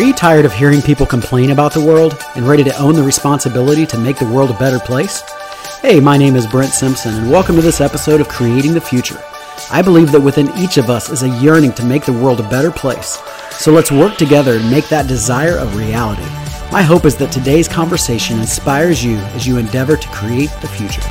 Are 0.00 0.02
you 0.02 0.14
tired 0.14 0.46
of 0.46 0.54
hearing 0.54 0.80
people 0.80 1.04
complain 1.04 1.50
about 1.50 1.74
the 1.74 1.84
world 1.84 2.24
and 2.34 2.48
ready 2.48 2.64
to 2.64 2.74
own 2.78 2.94
the 2.94 3.02
responsibility 3.02 3.84
to 3.84 3.98
make 3.98 4.16
the 4.16 4.24
world 4.24 4.48
a 4.48 4.58
better 4.58 4.78
place? 4.78 5.20
Hey, 5.82 6.00
my 6.00 6.16
name 6.16 6.36
is 6.36 6.46
Brent 6.46 6.72
Simpson, 6.72 7.12
and 7.12 7.30
welcome 7.30 7.54
to 7.56 7.60
this 7.60 7.82
episode 7.82 8.18
of 8.18 8.26
Creating 8.26 8.72
the 8.72 8.80
Future. 8.80 9.22
I 9.70 9.82
believe 9.82 10.10
that 10.12 10.22
within 10.22 10.48
each 10.56 10.78
of 10.78 10.88
us 10.88 11.10
is 11.10 11.22
a 11.22 11.28
yearning 11.28 11.74
to 11.74 11.84
make 11.84 12.06
the 12.06 12.14
world 12.14 12.40
a 12.40 12.48
better 12.48 12.70
place. 12.70 13.20
So 13.50 13.72
let's 13.72 13.92
work 13.92 14.16
together 14.16 14.54
and 14.54 14.70
make 14.70 14.88
that 14.88 15.06
desire 15.06 15.58
a 15.58 15.66
reality. 15.76 16.22
My 16.72 16.80
hope 16.80 17.04
is 17.04 17.16
that 17.16 17.30
today's 17.30 17.68
conversation 17.68 18.38
inspires 18.38 19.04
you 19.04 19.18
as 19.34 19.46
you 19.46 19.58
endeavor 19.58 19.98
to 19.98 20.08
create 20.08 20.50
the 20.62 20.68
future. 20.68 21.02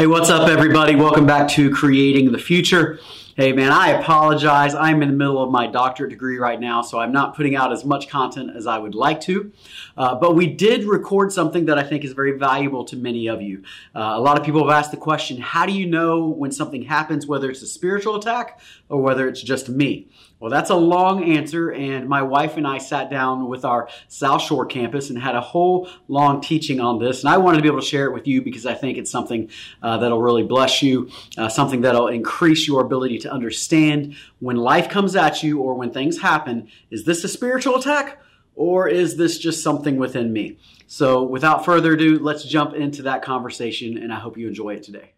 Hey, 0.00 0.06
what's 0.06 0.30
up, 0.30 0.48
everybody? 0.48 0.94
Welcome 0.94 1.26
back 1.26 1.48
to 1.48 1.70
Creating 1.70 2.30
the 2.30 2.38
Future. 2.38 3.00
Hey, 3.34 3.52
man, 3.52 3.72
I 3.72 3.88
apologize. 3.88 4.72
I'm 4.72 5.02
in 5.02 5.08
the 5.08 5.14
middle 5.16 5.42
of 5.42 5.50
my 5.50 5.66
doctorate 5.66 6.10
degree 6.10 6.38
right 6.38 6.60
now, 6.60 6.82
so 6.82 7.00
I'm 7.00 7.10
not 7.10 7.34
putting 7.34 7.56
out 7.56 7.72
as 7.72 7.84
much 7.84 8.08
content 8.08 8.52
as 8.56 8.68
I 8.68 8.78
would 8.78 8.94
like 8.94 9.20
to. 9.22 9.50
Uh, 9.96 10.14
but 10.14 10.36
we 10.36 10.46
did 10.46 10.84
record 10.84 11.32
something 11.32 11.64
that 11.64 11.78
I 11.78 11.82
think 11.82 12.04
is 12.04 12.12
very 12.12 12.38
valuable 12.38 12.84
to 12.84 12.96
many 12.96 13.26
of 13.26 13.42
you. 13.42 13.64
Uh, 13.92 14.12
a 14.14 14.20
lot 14.20 14.38
of 14.38 14.44
people 14.44 14.60
have 14.68 14.78
asked 14.78 14.92
the 14.92 14.96
question 14.96 15.40
how 15.40 15.66
do 15.66 15.72
you 15.72 15.84
know 15.84 16.28
when 16.28 16.52
something 16.52 16.82
happens, 16.82 17.26
whether 17.26 17.50
it's 17.50 17.62
a 17.62 17.66
spiritual 17.66 18.14
attack 18.14 18.60
or 18.88 19.02
whether 19.02 19.26
it's 19.26 19.42
just 19.42 19.68
me? 19.68 20.06
Well, 20.40 20.52
that's 20.52 20.70
a 20.70 20.76
long 20.76 21.24
answer, 21.24 21.72
and 21.72 22.08
my 22.08 22.22
wife 22.22 22.56
and 22.56 22.64
I 22.64 22.78
sat 22.78 23.10
down 23.10 23.48
with 23.48 23.64
our 23.64 23.88
South 24.06 24.40
Shore 24.40 24.66
campus 24.66 25.10
and 25.10 25.18
had 25.18 25.34
a 25.34 25.40
whole 25.40 25.88
long 26.06 26.40
teaching 26.40 26.78
on 26.78 27.00
this. 27.00 27.24
And 27.24 27.28
I 27.28 27.38
wanted 27.38 27.56
to 27.56 27.62
be 27.62 27.68
able 27.68 27.80
to 27.80 27.86
share 27.86 28.04
it 28.04 28.12
with 28.12 28.28
you 28.28 28.40
because 28.40 28.64
I 28.64 28.74
think 28.74 28.98
it's 28.98 29.10
something 29.10 29.50
uh, 29.82 29.98
that'll 29.98 30.22
really 30.22 30.44
bless 30.44 30.80
you, 30.80 31.10
uh, 31.36 31.48
something 31.48 31.80
that'll 31.80 32.06
increase 32.06 32.68
your 32.68 32.82
ability 32.82 33.18
to 33.20 33.32
understand 33.32 34.14
when 34.38 34.56
life 34.56 34.88
comes 34.88 35.16
at 35.16 35.42
you 35.42 35.58
or 35.58 35.74
when 35.74 35.90
things 35.90 36.20
happen. 36.20 36.68
Is 36.88 37.04
this 37.04 37.24
a 37.24 37.28
spiritual 37.28 37.74
attack? 37.74 38.20
Or 38.54 38.88
is 38.88 39.16
this 39.16 39.38
just 39.38 39.62
something 39.62 39.98
within 39.98 40.32
me? 40.32 40.58
So, 40.88 41.22
without 41.22 41.64
further 41.64 41.92
ado, 41.92 42.18
let's 42.18 42.42
jump 42.42 42.74
into 42.74 43.02
that 43.02 43.22
conversation, 43.22 43.96
and 43.96 44.12
I 44.12 44.18
hope 44.18 44.36
you 44.36 44.48
enjoy 44.48 44.74
it 44.74 44.82
today. 44.82 45.12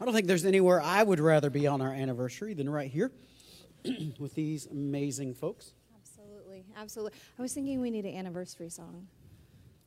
I 0.00 0.04
don't 0.04 0.14
think 0.14 0.26
there's 0.26 0.44
anywhere 0.44 0.80
I 0.80 1.02
would 1.02 1.20
rather 1.20 1.50
be 1.50 1.66
on 1.66 1.80
our 1.80 1.92
anniversary 1.92 2.54
than 2.54 2.70
right 2.70 2.90
here 2.90 3.10
with 4.18 4.34
these 4.34 4.66
amazing 4.66 5.34
folks. 5.34 5.72
Absolutely, 6.00 6.64
absolutely. 6.76 7.18
I 7.38 7.42
was 7.42 7.52
thinking 7.52 7.80
we 7.80 7.90
need 7.90 8.04
an 8.04 8.14
anniversary 8.14 8.70
song. 8.70 9.08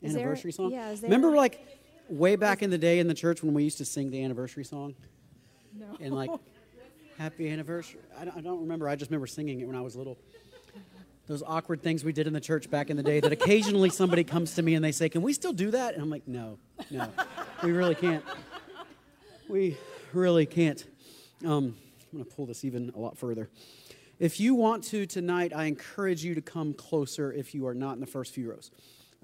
Is 0.01 0.15
anniversary 0.15 0.51
there, 0.51 0.55
song? 0.55 0.71
Yeah. 0.71 0.93
Remember, 1.03 1.31
like 1.31 1.65
way 2.09 2.35
back 2.35 2.61
in 2.61 2.69
the 2.69 2.77
day 2.77 2.99
in 2.99 3.07
the 3.07 3.13
church 3.13 3.41
when 3.41 3.53
we 3.53 3.63
used 3.63 3.77
to 3.77 3.85
sing 3.85 4.11
the 4.11 4.23
anniversary 4.23 4.65
song? 4.65 4.95
No. 5.73 5.97
And 6.01 6.13
like, 6.13 6.31
happy 7.17 7.49
anniversary. 7.49 8.01
I 8.19 8.25
don't, 8.25 8.37
I 8.37 8.41
don't 8.41 8.61
remember. 8.61 8.89
I 8.89 8.95
just 8.95 9.11
remember 9.11 9.27
singing 9.27 9.61
it 9.61 9.67
when 9.67 9.75
I 9.75 9.81
was 9.81 9.95
little. 9.95 10.17
Those 11.27 11.43
awkward 11.43 11.81
things 11.81 12.03
we 12.03 12.11
did 12.11 12.27
in 12.27 12.33
the 12.33 12.41
church 12.41 12.69
back 12.69 12.89
in 12.89 12.97
the 12.97 13.03
day 13.03 13.21
that 13.21 13.31
occasionally 13.31 13.89
somebody 13.89 14.23
comes 14.25 14.55
to 14.55 14.61
me 14.61 14.75
and 14.75 14.83
they 14.83 14.91
say, 14.91 15.07
Can 15.07 15.21
we 15.21 15.31
still 15.31 15.53
do 15.53 15.71
that? 15.71 15.93
And 15.93 16.03
I'm 16.03 16.09
like, 16.09 16.27
No, 16.27 16.57
no, 16.89 17.07
we 17.63 17.71
really 17.71 17.95
can't. 17.95 18.25
We 19.47 19.77
really 20.13 20.45
can't. 20.45 20.83
Um, 21.45 21.75
I'm 22.11 22.19
going 22.19 22.25
to 22.25 22.35
pull 22.35 22.45
this 22.45 22.63
even 22.65 22.91
a 22.95 22.99
lot 22.99 23.17
further. 23.17 23.49
If 24.19 24.39
you 24.39 24.53
want 24.53 24.83
to 24.85 25.05
tonight, 25.05 25.51
I 25.55 25.65
encourage 25.65 26.23
you 26.23 26.35
to 26.35 26.41
come 26.41 26.73
closer 26.73 27.31
if 27.33 27.55
you 27.55 27.65
are 27.67 27.73
not 27.73 27.93
in 27.93 27.99
the 27.99 28.07
first 28.07 28.33
few 28.33 28.51
rows. 28.51 28.71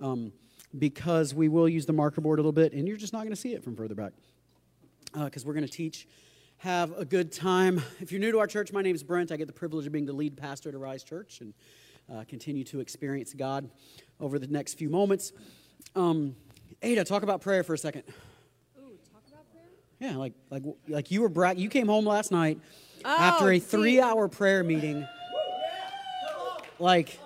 Um, 0.02 0.32
because 0.78 1.34
we 1.34 1.48
will 1.48 1.70
use 1.70 1.86
the 1.86 1.94
marker 1.94 2.22
board 2.22 2.40
a 2.40 2.42
little 2.42 2.52
bit, 2.52 2.74
and 2.74 2.88
you're 2.88 2.98
just 2.98 3.14
not 3.14 3.20
going 3.20 3.32
to 3.32 3.36
see 3.36 3.54
it 3.54 3.64
from 3.64 3.76
further 3.76 3.96
back. 3.96 4.14
Because 5.14 5.44
uh, 5.44 5.48
we're 5.48 5.54
going 5.54 5.66
to 5.66 5.72
teach, 5.72 6.08
have 6.58 6.98
a 6.98 7.06
good 7.06 7.32
time. 7.32 7.82
If 8.00 8.12
you're 8.12 8.20
new 8.20 8.32
to 8.32 8.40
our 8.40 8.48
church, 8.48 8.74
my 8.74 8.82
name 8.82 8.96
is 8.96 9.04
Brent. 9.04 9.32
I 9.32 9.38
get 9.38 9.48
the 9.48 9.54
privilege 9.54 9.86
of 9.86 9.92
being 9.92 10.06
the 10.06 10.14
lead 10.14 10.36
pastor 10.36 10.70
at 10.70 10.76
Rise 10.76 11.04
Church 11.04 11.42
and 11.42 11.54
uh, 12.12 12.24
continue 12.28 12.64
to 12.66 12.80
experience 12.80 13.34
God 13.34 13.70
over 14.20 14.40
the 14.40 14.48
next 14.48 14.76
few 14.76 14.90
moments. 14.90 15.32
Um, 15.96 16.36
Ada, 16.82 17.04
talk 17.04 17.24
about 17.24 17.42
prayer 17.42 17.64
for 17.64 17.74
a 17.74 17.78
second. 17.78 18.04
Yeah, 20.00 20.16
like 20.18 20.34
like 20.50 20.64
like 20.88 21.12
you 21.12 21.22
were 21.22 21.30
bra- 21.30 21.52
you 21.52 21.70
came 21.70 21.88
home 21.88 22.06
last 22.06 22.32
night 22.32 22.60
Oh, 23.06 23.10
after 23.18 23.52
a 23.52 23.60
three-hour 23.60 24.28
prayer 24.28 24.64
meeting. 24.64 25.08
Like, 26.80 27.20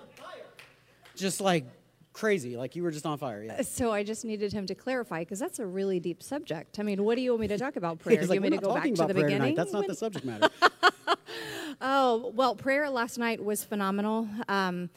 just 1.16 1.42
like 1.42 1.66
crazy. 2.14 2.56
Like 2.58 2.76
you 2.76 2.84
were 2.84 2.92
just 2.92 3.06
on 3.06 3.18
fire. 3.18 3.44
Yeah. 3.44 3.62
So 3.62 3.92
I 3.92 4.04
just 4.04 4.24
needed 4.26 4.54
him 4.54 4.66
to 4.68 4.76
clarify 4.76 5.20
because 5.22 5.40
that's 5.40 5.60
a 5.60 5.66
really 5.66 6.00
deep 6.00 6.22
subject. 6.24 6.80
I 6.80 6.84
mean, 6.84 7.04
what 7.04 7.16
do 7.16 7.22
you 7.22 7.32
want 7.32 7.42
me 7.42 7.48
to 7.50 7.58
talk 7.58 7.76
about 7.76 8.00
prayer? 8.04 8.18
Do 8.22 8.34
you 8.34 8.40
want 8.42 8.42
me 8.44 8.50
to 8.52 8.58
go 8.58 8.74
back 8.74 8.84
to 8.86 8.94
the 8.94 9.08
beginning? 9.14 9.30
tonight. 9.30 9.56
That's 9.56 9.74
not 9.74 9.80
When- 9.80 9.88
the 9.90 9.96
subject 9.96 10.26
matter. 10.26 10.50
Oh, 11.84 12.32
well, 12.36 12.54
prayer 12.56 12.90
last 12.90 13.18
night 13.18 13.44
was 13.44 13.64
phenomenal. 13.64 14.28
Um, 14.48 14.90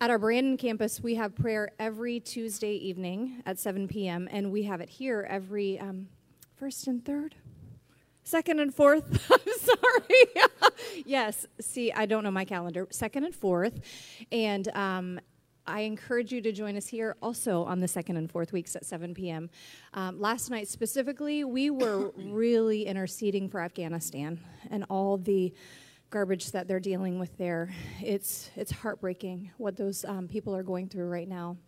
at 0.00 0.08
our 0.10 0.18
Brandon 0.18 0.56
campus, 0.56 1.00
we 1.00 1.16
have 1.16 1.34
prayer 1.34 1.70
every 1.80 2.20
Tuesday 2.20 2.74
evening 2.74 3.42
at 3.44 3.58
7 3.58 3.88
p.m., 3.88 4.28
and 4.30 4.52
we 4.52 4.62
have 4.64 4.80
it 4.80 4.88
here 4.88 5.26
every 5.28 5.80
um, 5.80 6.06
first 6.58 6.88
and 6.88 7.04
third, 7.04 7.36
second 8.24 8.58
and 8.58 8.74
fourth. 8.74 9.30
I'm 9.30 9.58
sorry. 9.58 10.72
yes, 11.06 11.46
see, 11.60 11.92
I 11.92 12.06
don't 12.06 12.24
know 12.24 12.30
my 12.30 12.44
calendar. 12.44 12.88
Second 12.90 13.24
and 13.24 13.34
fourth. 13.34 13.80
And 14.32 14.68
um, 14.76 15.20
I 15.66 15.80
encourage 15.80 16.32
you 16.32 16.40
to 16.40 16.50
join 16.50 16.76
us 16.76 16.88
here 16.88 17.16
also 17.22 17.62
on 17.64 17.78
the 17.78 17.86
second 17.86 18.16
and 18.16 18.30
fourth 18.30 18.52
weeks 18.52 18.74
at 18.74 18.84
7 18.84 19.14
p.m. 19.14 19.50
Um, 19.94 20.18
last 20.20 20.50
night 20.50 20.66
specifically, 20.66 21.44
we 21.44 21.70
were 21.70 22.10
really 22.16 22.86
interceding 22.86 23.48
for 23.48 23.60
Afghanistan 23.60 24.40
and 24.70 24.84
all 24.90 25.16
the 25.16 25.54
garbage 26.10 26.50
that 26.52 26.66
they're 26.66 26.80
dealing 26.80 27.18
with 27.18 27.36
there. 27.36 27.72
It's 28.02 28.50
it's 28.56 28.72
heartbreaking 28.72 29.50
what 29.58 29.76
those 29.76 30.04
um, 30.06 30.26
people 30.26 30.56
are 30.56 30.62
going 30.62 30.88
through 30.88 31.08
right 31.08 31.28
now. 31.28 31.58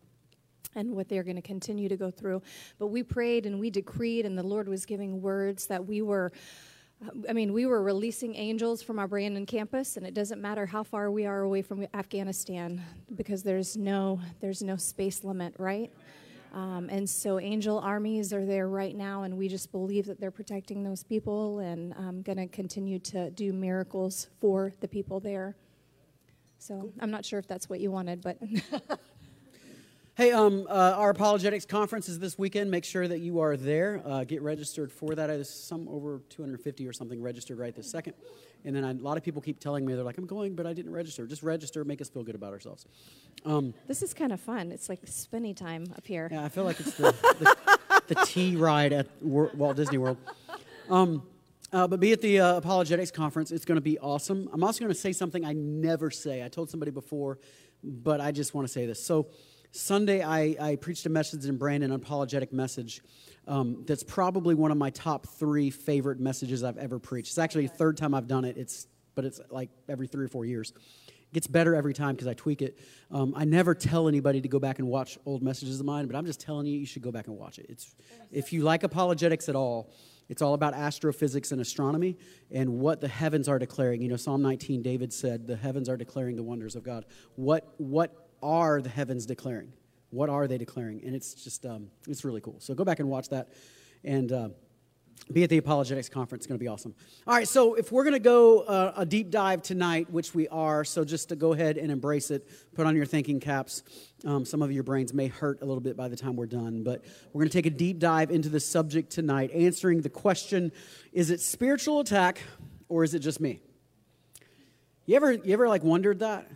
And 0.75 0.95
what 0.95 1.09
they're 1.09 1.25
going 1.25 1.37
to 1.37 1.43
continue 1.43 1.89
to 1.89 1.97
go 1.97 2.11
through. 2.11 2.43
But 2.79 2.89
we 2.89 3.03
prayed 3.03 3.45
and 3.45 3.59
we 3.59 3.71
decreed, 3.71 4.25
and 4.25 4.39
the 4.39 4.43
Lord 4.43 4.69
was 4.69 4.87
giving 4.87 5.21
words 5.21 5.67
that 5.67 5.85
we 5.85 6.01
were 6.01 6.33
I 7.29 7.33
mean, 7.33 7.55
we 7.55 7.65
were 7.65 7.83
releasing 7.83 8.35
angels 8.37 8.83
from 8.83 8.99
our 8.99 9.09
Brandon 9.09 9.47
campus, 9.47 9.97
and 9.97 10.07
it 10.07 10.13
doesn't 10.13 10.41
matter 10.41 10.67
how 10.67 10.83
far 10.83 11.11
we 11.11 11.25
are 11.25 11.41
away 11.41 11.63
from 11.63 11.87
Afghanistan 11.95 12.83
because 13.15 13.43
there's 13.43 13.77
no 13.77 14.21
there's 14.41 14.63
no 14.63 14.77
space 14.77 15.25
limit, 15.25 15.55
right? 15.59 15.91
Um, 16.53 16.89
and 16.91 17.09
so, 17.09 17.39
angel 17.39 17.79
armies 17.79 18.33
are 18.33 18.45
there 18.45 18.69
right 18.69 18.95
now, 18.95 19.23
and 19.23 19.39
we 19.39 19.49
just 19.49 19.71
believe 19.73 20.07
that 20.07 20.21
they're 20.21 20.31
protecting 20.31 20.83
those 20.83 21.03
people 21.03 21.61
and 21.61 21.95
um, 21.95 22.23
going 22.23 22.39
to 22.39 22.49
continue 22.49 22.99
to 22.99 23.31
do 23.31 23.53
miracles 23.53 24.29
for 24.41 24.75
the 24.81 24.89
people 24.89 25.21
there. 25.21 25.57
So, 26.59 26.93
I'm 27.01 27.11
not 27.11 27.25
sure 27.25 27.39
if 27.39 27.47
that's 27.47 27.71
what 27.71 27.81
you 27.81 27.91
wanted, 27.91 28.21
but 28.21 28.37
Hey, 30.21 30.33
um, 30.33 30.67
uh, 30.69 30.97
our 30.99 31.09
apologetics 31.09 31.65
conference 31.65 32.07
is 32.07 32.19
this 32.19 32.39
weekend. 32.39 32.71
Make 32.71 32.85
sure 32.85 33.09
that 33.09 33.21
you 33.21 33.41
are 33.41 33.57
there. 33.57 34.03
Uh, 34.05 34.23
get 34.23 34.43
registered 34.43 34.93
for 34.93 35.15
that. 35.15 35.29
There's 35.29 35.49
some 35.49 35.89
over 35.89 36.21
250 36.29 36.87
or 36.87 36.93
something 36.93 37.23
registered 37.23 37.59
right 37.59 37.75
this 37.75 37.91
second. 37.91 38.13
And 38.67 38.77
then 38.77 38.85
I, 38.85 38.91
a 38.91 38.93
lot 38.97 39.17
of 39.17 39.23
people 39.23 39.41
keep 39.41 39.61
telling 39.61 39.87
me 39.87 39.95
they're 39.95 40.05
like, 40.05 40.19
"I'm 40.19 40.27
going, 40.27 40.55
but 40.55 40.67
I 40.67 40.75
didn't 40.75 40.93
register." 40.93 41.27
Just 41.27 41.43
register, 41.43 41.87
make 41.87 42.03
us 42.03 42.11
feel 42.11 42.23
good 42.23 42.35
about 42.35 42.53
ourselves. 42.53 42.85
Um, 43.47 43.73
this 43.89 44.03
is 44.03 44.13
kind 44.13 44.31
of 44.31 44.43
fun. 44.43 44.73
It's 44.73 44.91
like 44.91 45.01
spinny 45.07 45.55
time 45.55 45.87
up 45.97 46.07
here. 46.07 46.29
yeah, 46.31 46.45
I 46.45 46.51
feel 46.51 46.65
like 46.65 46.81
it's 46.81 46.99
the, 46.99 47.13
the, 47.39 48.15
the 48.15 48.15
T 48.27 48.57
ride 48.57 48.93
at 48.93 49.07
Walt 49.23 49.77
Disney 49.77 49.97
World. 49.97 50.19
Um, 50.91 51.23
uh, 51.73 51.89
but 51.89 51.99
be 51.99 52.13
at 52.13 52.21
the 52.21 52.41
uh, 52.41 52.57
apologetics 52.59 53.11
conference. 53.11 53.53
It's 53.53 53.65
going 53.65 53.77
to 53.77 53.81
be 53.81 53.99
awesome. 53.99 54.51
I'm 54.53 54.63
also 54.65 54.81
going 54.81 54.93
to 54.93 55.01
say 55.01 55.15
something 55.15 55.47
I 55.47 55.55
never 55.55 56.11
say. 56.11 56.45
I 56.45 56.49
told 56.49 56.69
somebody 56.69 56.91
before, 56.91 57.39
but 57.83 58.21
I 58.21 58.33
just 58.33 58.53
want 58.53 58.67
to 58.67 58.71
say 58.71 58.85
this. 58.85 59.03
So. 59.03 59.29
Sunday, 59.73 60.23
I, 60.23 60.57
I 60.61 60.77
preached 60.77 61.07
a 61.07 61.11
message 61.11 61.45
in 61.47 61.57
Brandon, 61.57 61.93
an 61.93 61.97
apologetic 61.97 62.53
message. 62.53 63.03
Um, 63.47 63.85
that's 63.87 64.03
probably 64.03 64.55
one 64.55 64.71
of 64.71 64.77
my 64.77 64.91
top 64.91 65.27
three 65.27 65.71
favorite 65.71 66.21
messages 66.21 66.65
I've 66.65 66.79
ever 66.79 66.99
preached. 66.99 67.31
It's 67.31 67.39
actually 67.39 67.67
the 67.67 67.75
third 67.75 67.97
time 67.97 68.15
I've 68.15 68.27
done 68.27 68.45
it. 68.45 68.57
It's 68.57 68.87
but 69.15 69.25
it's 69.25 69.41
like 69.51 69.71
every 69.89 70.07
three 70.07 70.25
or 70.25 70.29
four 70.29 70.45
years. 70.45 70.73
It 71.09 71.35
gets 71.35 71.47
better 71.47 71.75
every 71.75 71.95
time 71.95 72.15
because 72.15 72.29
I 72.29 72.35
tweak 72.35 72.63
it. 72.63 72.79
Um, 73.11 73.35
I 73.37 73.45
never 73.45 73.75
tell 73.75 74.09
anybody 74.09 74.41
to 74.41 74.49
go 74.49 74.59
back 74.59 74.79
and 74.79 74.89
watch 74.89 75.19
old 75.27 75.43
messages 75.43 75.79
of 75.81 75.87
mine, 75.87 76.07
but 76.07 76.17
I'm 76.17 76.27
just 76.27 76.41
telling 76.41 76.67
you, 76.67 76.79
you 76.79 76.87
should 76.87 77.03
go 77.03 77.13
back 77.13 77.27
and 77.27 77.37
watch 77.37 77.59
it. 77.59 77.67
It's 77.69 77.95
if 78.31 78.53
you 78.53 78.63
like 78.63 78.83
apologetics 78.83 79.49
at 79.49 79.57
all, 79.57 79.91
it's 80.29 80.43
all 80.43 80.55
about 80.55 80.75
astrophysics 80.75 81.51
and 81.51 81.61
astronomy 81.61 82.17
and 82.51 82.79
what 82.79 83.01
the 83.01 83.09
heavens 83.09 83.49
are 83.49 83.59
declaring. 83.59 84.01
You 84.01 84.09
know, 84.09 84.17
Psalm 84.17 84.43
19, 84.43 84.83
David 84.83 85.13
said, 85.13 85.47
"The 85.47 85.57
heavens 85.57 85.89
are 85.89 85.97
declaring 85.97 86.37
the 86.37 86.43
wonders 86.43 86.77
of 86.77 86.83
God." 86.83 87.05
What 87.35 87.75
what 87.79 88.30
are 88.43 88.81
the 88.81 88.89
heavens 88.89 89.27
declaring? 89.27 89.73
What 90.11 90.29
are 90.29 90.47
they 90.47 90.59
declaring? 90.59 91.03
And 91.05 91.15
it's 91.15 91.35
just, 91.35 91.65
um, 91.67 91.89
it's 92.09 92.25
really 92.25 92.41
cool. 92.41 92.57
So 92.59 92.75
go 92.75 92.85
back 92.85 92.99
and 92.99 93.09
watch 93.09 93.29
that. 93.29 93.49
And 94.03 94.33
uh, 94.33 94.49
be 95.33 95.45
at 95.45 95.51
the 95.51 95.59
apologetics 95.59 96.09
conference. 96.09 96.43
It's 96.43 96.47
going 96.49 96.59
to 96.59 96.63
be 96.63 96.69
awesome. 96.69 96.95
All 97.27 97.35
right, 97.35 97.47
so 97.47 97.75
if 97.75 97.93
we're 97.93 98.03
going 98.03 98.15
to 98.15 98.19
go 98.19 98.61
uh, 98.61 98.95
a 98.97 99.07
deep 99.07 99.31
dive 99.31 99.63
tonight, 99.63 100.11
which 100.11 100.35
we 100.35 100.49
are, 100.49 100.85
so 100.85 101.05
just 101.05 101.29
to 101.29 101.37
go 101.37 101.53
ahead 101.53 101.77
and 101.77 101.91
embrace 101.93 102.31
it, 102.31 102.49
put 102.75 102.87
on 102.87 102.97
your 102.97 103.07
thinking 103.07 103.39
caps. 103.39 103.83
Um, 104.25 104.45
some 104.45 104.63
of 104.63 104.73
your 104.73 104.83
brains 104.83 105.15
may 105.15 105.29
hurt 105.29 105.63
a 105.63 105.65
little 105.65 105.81
bit 105.81 105.97
by 105.97 106.09
the 106.09 106.17
time 106.17 106.37
we're 106.37 106.47
done, 106.47 106.83
but 106.83 107.05
we're 107.33 107.41
going 107.41 107.51
to 107.51 107.57
take 107.57 107.67
a 107.67 107.71
deep 107.71 107.99
dive 107.99 108.31
into 108.31 108.49
the 108.49 108.61
subject 108.61 109.11
tonight, 109.11 109.51
answering 109.53 110.01
the 110.01 110.11
question 110.11 110.73
is 111.13 111.31
it 111.31 111.41
spiritual 111.41 112.01
attack 112.01 112.41
or 112.89 113.05
is 113.05 113.15
it 113.15 113.21
just 113.21 113.41
me? 113.41 113.61
You 115.07 115.17
ever, 115.17 115.33
you 115.33 115.53
ever 115.53 115.69
like 115.69 115.85
wondered 115.85 116.21
that? 116.21 116.51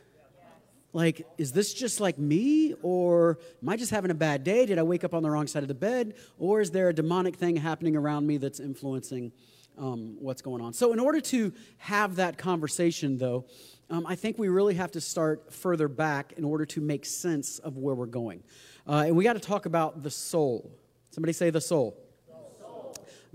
Like, 0.95 1.27
is 1.39 1.53
this 1.53 1.75
just 1.75 2.01
like 2.01 2.19
me? 2.19 2.73
Or 2.83 3.39
am 3.61 3.69
I 3.69 3.77
just 3.77 3.91
having 3.91 4.13
a 4.13 4.15
bad 4.15 4.45
day? 4.45 4.65
Did 4.65 4.79
I 4.79 4.85
wake 4.85 5.03
up 5.03 5.13
on 5.13 5.23
the 5.23 5.31
wrong 5.31 5.49
side 5.49 5.63
of 5.63 5.69
the 5.69 5.75
bed? 5.75 6.15
Or 6.39 6.61
is 6.61 6.71
there 6.71 6.89
a 6.89 6.95
demonic 6.95 7.37
thing 7.37 7.57
happening 7.57 7.97
around 7.97 8.27
me 8.27 8.37
that's 8.39 8.61
influencing 8.61 9.33
um, 9.77 10.17
what's 10.21 10.41
going 10.41 10.63
on? 10.63 10.73
So, 10.73 10.93
in 10.93 11.01
order 11.01 11.21
to 11.21 11.53
have 11.79 12.17
that 12.17 12.39
conversation, 12.39 13.19
though, 13.19 13.45
um, 13.91 14.07
I 14.07 14.15
think 14.15 14.39
we 14.39 14.49
really 14.49 14.75
have 14.75 14.93
to 14.93 15.01
start 15.01 15.53
further 15.53 15.89
back 15.89 16.33
in 16.37 16.45
order 16.45 16.65
to 16.67 16.81
make 16.81 17.05
sense 17.05 17.59
of 17.59 17.77
where 17.77 17.97
we're 17.97 18.07
going. 18.07 18.45
Uh, 18.89 19.05
and 19.07 19.17
we 19.17 19.25
got 19.25 19.35
to 19.35 19.41
talk 19.41 19.67
about 19.67 20.05
the 20.05 20.11
soul. 20.11 20.79
Somebody 21.11 21.33
say 21.33 21.51
the 21.51 21.61
soul 21.61 22.04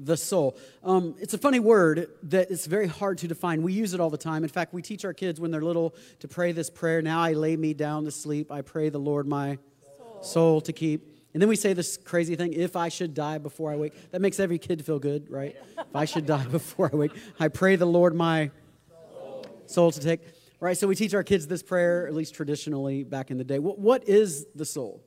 the 0.04 0.16
soul. 0.16 0.58
Um, 0.84 1.16
it's 1.20 1.34
a 1.34 1.38
funny 1.38 1.60
word 1.60 2.10
that 2.24 2.50
it's 2.50 2.66
very 2.66 2.88
hard 2.88 3.18
to 3.20 3.28
define. 3.28 3.62
We 3.62 3.74
use 3.74 3.94
it 3.94 4.00
all 4.00 4.10
the 4.10 4.18
time. 4.18 4.44
In 4.44 4.50
fact, 4.50 4.74
we 4.74 4.82
teach 4.82 5.04
our 5.04 5.14
kids 5.14 5.40
when 5.40 5.52
they're 5.52 5.62
little 5.62 5.94
to 6.20 6.28
pray 6.28 6.52
this 6.54 6.70
prayer 6.70 7.02
Now 7.02 7.22
I 7.22 7.34
lay 7.34 7.56
me 7.56 7.74
down 7.74 8.06
to 8.06 8.12
sleep. 8.12 8.52
I 8.52 8.62
pray 8.62 8.90
the 8.90 9.00
Lord 9.00 9.28
my 9.28 9.58
soul, 10.22 10.62
to 10.62 10.74
keep. 10.74 11.18
And 11.34 11.42
then 11.42 11.50
we 11.50 11.56
say 11.56 11.74
this 11.74 11.98
crazy 11.98 12.36
thing 12.36 12.54
if 12.54 12.76
I 12.76 12.90
should 12.90 13.14
die 13.14 13.38
before 13.38 13.72
I 13.72 13.76
wake. 13.76 14.12
That 14.12 14.22
makes 14.22 14.40
every 14.40 14.58
kid 14.58 14.84
feel 14.86 15.00
good, 15.00 15.30
right? 15.30 15.56
if 15.78 15.96
I 15.96 16.06
should 16.06 16.26
die 16.26 16.46
before 16.52 16.90
I 16.92 16.96
wake, 16.96 17.12
I 17.40 17.50
pray 17.50 17.76
the 17.76 17.86
Lord 17.86 18.16
my 18.16 18.52
soul 19.66 19.92
to 19.92 20.00
take. 20.00 20.22
Right, 20.62 20.78
so 20.78 20.88
we 20.88 20.96
teach 20.96 21.14
our 21.14 21.24
kids 21.24 21.48
this 21.48 21.64
prayer, 21.64 22.06
at 22.06 22.14
least 22.14 22.34
traditionally 22.34 23.06
back 23.06 23.32
in 23.32 23.38
the 23.38 23.46
day. 23.46 23.60
what, 23.60 23.80
what 23.80 24.10
is 24.10 24.46
the 24.56 24.66
soul? 24.66 25.02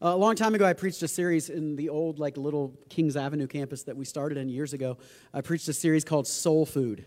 Uh, 0.00 0.10
a 0.10 0.16
long 0.16 0.36
time 0.36 0.54
ago, 0.54 0.64
I 0.64 0.74
preached 0.74 1.02
a 1.02 1.08
series 1.08 1.50
in 1.50 1.74
the 1.74 1.88
old, 1.88 2.20
like, 2.20 2.36
little 2.36 2.72
Kings 2.88 3.16
Avenue 3.16 3.48
campus 3.48 3.82
that 3.84 3.96
we 3.96 4.04
started 4.04 4.38
in 4.38 4.48
years 4.48 4.72
ago. 4.72 4.96
I 5.34 5.40
preached 5.40 5.66
a 5.66 5.72
series 5.72 6.04
called 6.04 6.28
Soul 6.28 6.64
Food. 6.64 7.04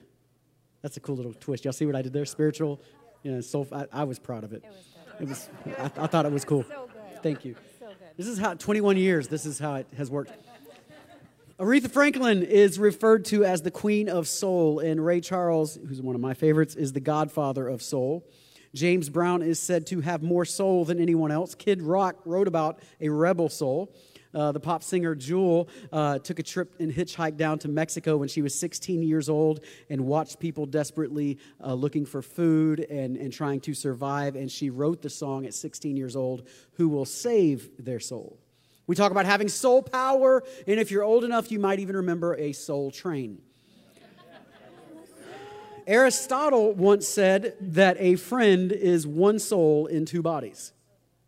That's 0.81 0.97
a 0.97 0.99
cool 0.99 1.15
little 1.15 1.33
twist. 1.33 1.63
Y'all 1.63 1.71
see 1.71 1.85
what 1.85 1.95
I 1.95 2.01
did 2.01 2.11
there? 2.11 2.25
Spiritual, 2.25 2.81
you 3.23 3.31
know, 3.31 3.39
soul. 3.39 3.65
I, 3.71 3.85
I 3.93 4.03
was 4.03 4.19
proud 4.19 4.43
of 4.43 4.51
it. 4.51 4.65
It 5.21 5.27
was. 5.27 5.49
It 5.67 5.75
was 5.75 5.77
I, 5.79 6.03
I, 6.03 6.07
thought 6.07 6.25
it 6.25 6.33
was 6.33 6.43
cool. 6.43 6.65
So 6.67 6.89
Thank 7.23 7.45
you. 7.45 7.55
So 7.79 7.87
this 8.17 8.27
is 8.27 8.37
how 8.37 8.55
21 8.55 8.97
years. 8.97 9.29
This 9.29 9.45
is 9.45 9.57
how 9.57 9.75
it 9.75 9.87
has 9.95 10.11
worked. 10.11 10.31
Aretha 11.57 11.89
Franklin 11.91 12.43
is 12.43 12.77
referred 12.77 13.23
to 13.25 13.45
as 13.45 13.61
the 13.61 13.71
Queen 13.71 14.09
of 14.09 14.27
Soul, 14.27 14.79
and 14.79 15.05
Ray 15.05 15.21
Charles, 15.21 15.77
who's 15.87 16.01
one 16.01 16.15
of 16.15 16.21
my 16.21 16.33
favorites, 16.33 16.75
is 16.75 16.91
the 16.91 16.99
Godfather 16.99 17.67
of 17.67 17.81
Soul. 17.81 18.27
James 18.73 19.09
Brown 19.09 19.41
is 19.41 19.59
said 19.59 19.85
to 19.87 20.01
have 20.01 20.23
more 20.23 20.45
soul 20.45 20.85
than 20.85 20.99
anyone 20.99 21.31
else. 21.31 21.55
Kid 21.55 21.81
Rock 21.81 22.17
wrote 22.25 22.47
about 22.47 22.79
a 22.99 23.09
rebel 23.09 23.49
soul. 23.49 23.93
Uh, 24.33 24.51
the 24.51 24.59
pop 24.59 24.81
singer 24.81 25.13
Jewel 25.13 25.67
uh, 25.91 26.17
took 26.19 26.39
a 26.39 26.43
trip 26.43 26.75
and 26.79 26.91
hitchhiked 26.91 27.35
down 27.35 27.59
to 27.59 27.67
Mexico 27.67 28.15
when 28.15 28.29
she 28.29 28.41
was 28.41 28.57
16 28.57 29.03
years 29.03 29.27
old 29.27 29.59
and 29.89 30.05
watched 30.05 30.39
people 30.39 30.65
desperately 30.65 31.37
uh, 31.61 31.73
looking 31.73 32.05
for 32.05 32.21
food 32.21 32.79
and, 32.79 33.17
and 33.17 33.33
trying 33.33 33.59
to 33.61 33.73
survive. 33.73 34.35
And 34.37 34.49
she 34.49 34.69
wrote 34.69 35.01
the 35.01 35.09
song 35.09 35.45
at 35.45 35.53
16 35.53 35.97
years 35.97 36.15
old, 36.15 36.47
Who 36.73 36.87
Will 36.87 37.05
Save 37.05 37.69
Their 37.77 37.99
Soul. 37.99 38.39
We 38.87 38.95
talk 38.95 39.11
about 39.11 39.25
having 39.25 39.47
soul 39.47 39.83
power, 39.83 40.43
and 40.67 40.79
if 40.79 40.91
you're 40.91 41.03
old 41.03 41.23
enough, 41.23 41.51
you 41.51 41.59
might 41.59 41.79
even 41.79 41.97
remember 41.97 42.35
a 42.35 42.51
soul 42.51 42.91
train. 42.91 43.41
Aristotle 45.87 46.73
once 46.73 47.07
said 47.07 47.55
that 47.59 47.97
a 47.99 48.15
friend 48.15 48.71
is 48.71 49.05
one 49.07 49.39
soul 49.39 49.87
in 49.87 50.05
two 50.05 50.21
bodies. 50.21 50.73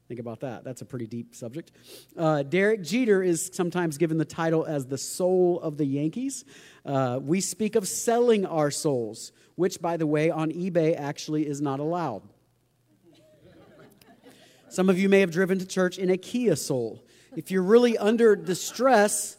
Think 0.08 0.20
about 0.20 0.42
that. 0.42 0.64
That's 0.64 0.82
a 0.82 0.86
pretty 0.86 1.08
deep 1.08 1.34
subject. 1.34 1.72
Uh, 2.18 2.44
Derek 2.44 2.84
Jeter 2.84 3.24
is 3.24 3.50
sometimes 3.54 3.98
given 3.98 4.18
the 4.18 4.26
title 4.26 4.66
as 4.66 4.86
the 4.86 4.98
soul 4.98 5.60
of 5.62 5.78
the 5.78 5.86
Yankees. 5.86 6.46
Uh, 6.86 7.20
we 7.22 7.42
speak 7.42 7.76
of 7.76 7.88
selling 7.88 8.46
our 8.46 8.70
souls, 8.70 9.32
which, 9.56 9.82
by 9.82 9.98
the 9.98 10.06
way, 10.06 10.30
on 10.30 10.52
eBay 10.52 10.96
actually 11.00 11.48
is 11.48 11.62
not 11.62 11.80
allowed. 11.80 12.22
Some 14.70 14.90
of 14.90 15.00
you 15.00 15.08
may 15.08 15.20
have 15.22 15.32
driven 15.32 15.60
to 15.60 15.66
church 15.66 15.98
in 15.98 16.10
a 16.10 16.18
Kia 16.18 16.56
Soul. 16.56 17.04
If 17.36 17.50
you're 17.50 17.64
really 17.64 17.98
under 17.98 18.36
distress, 18.36 19.38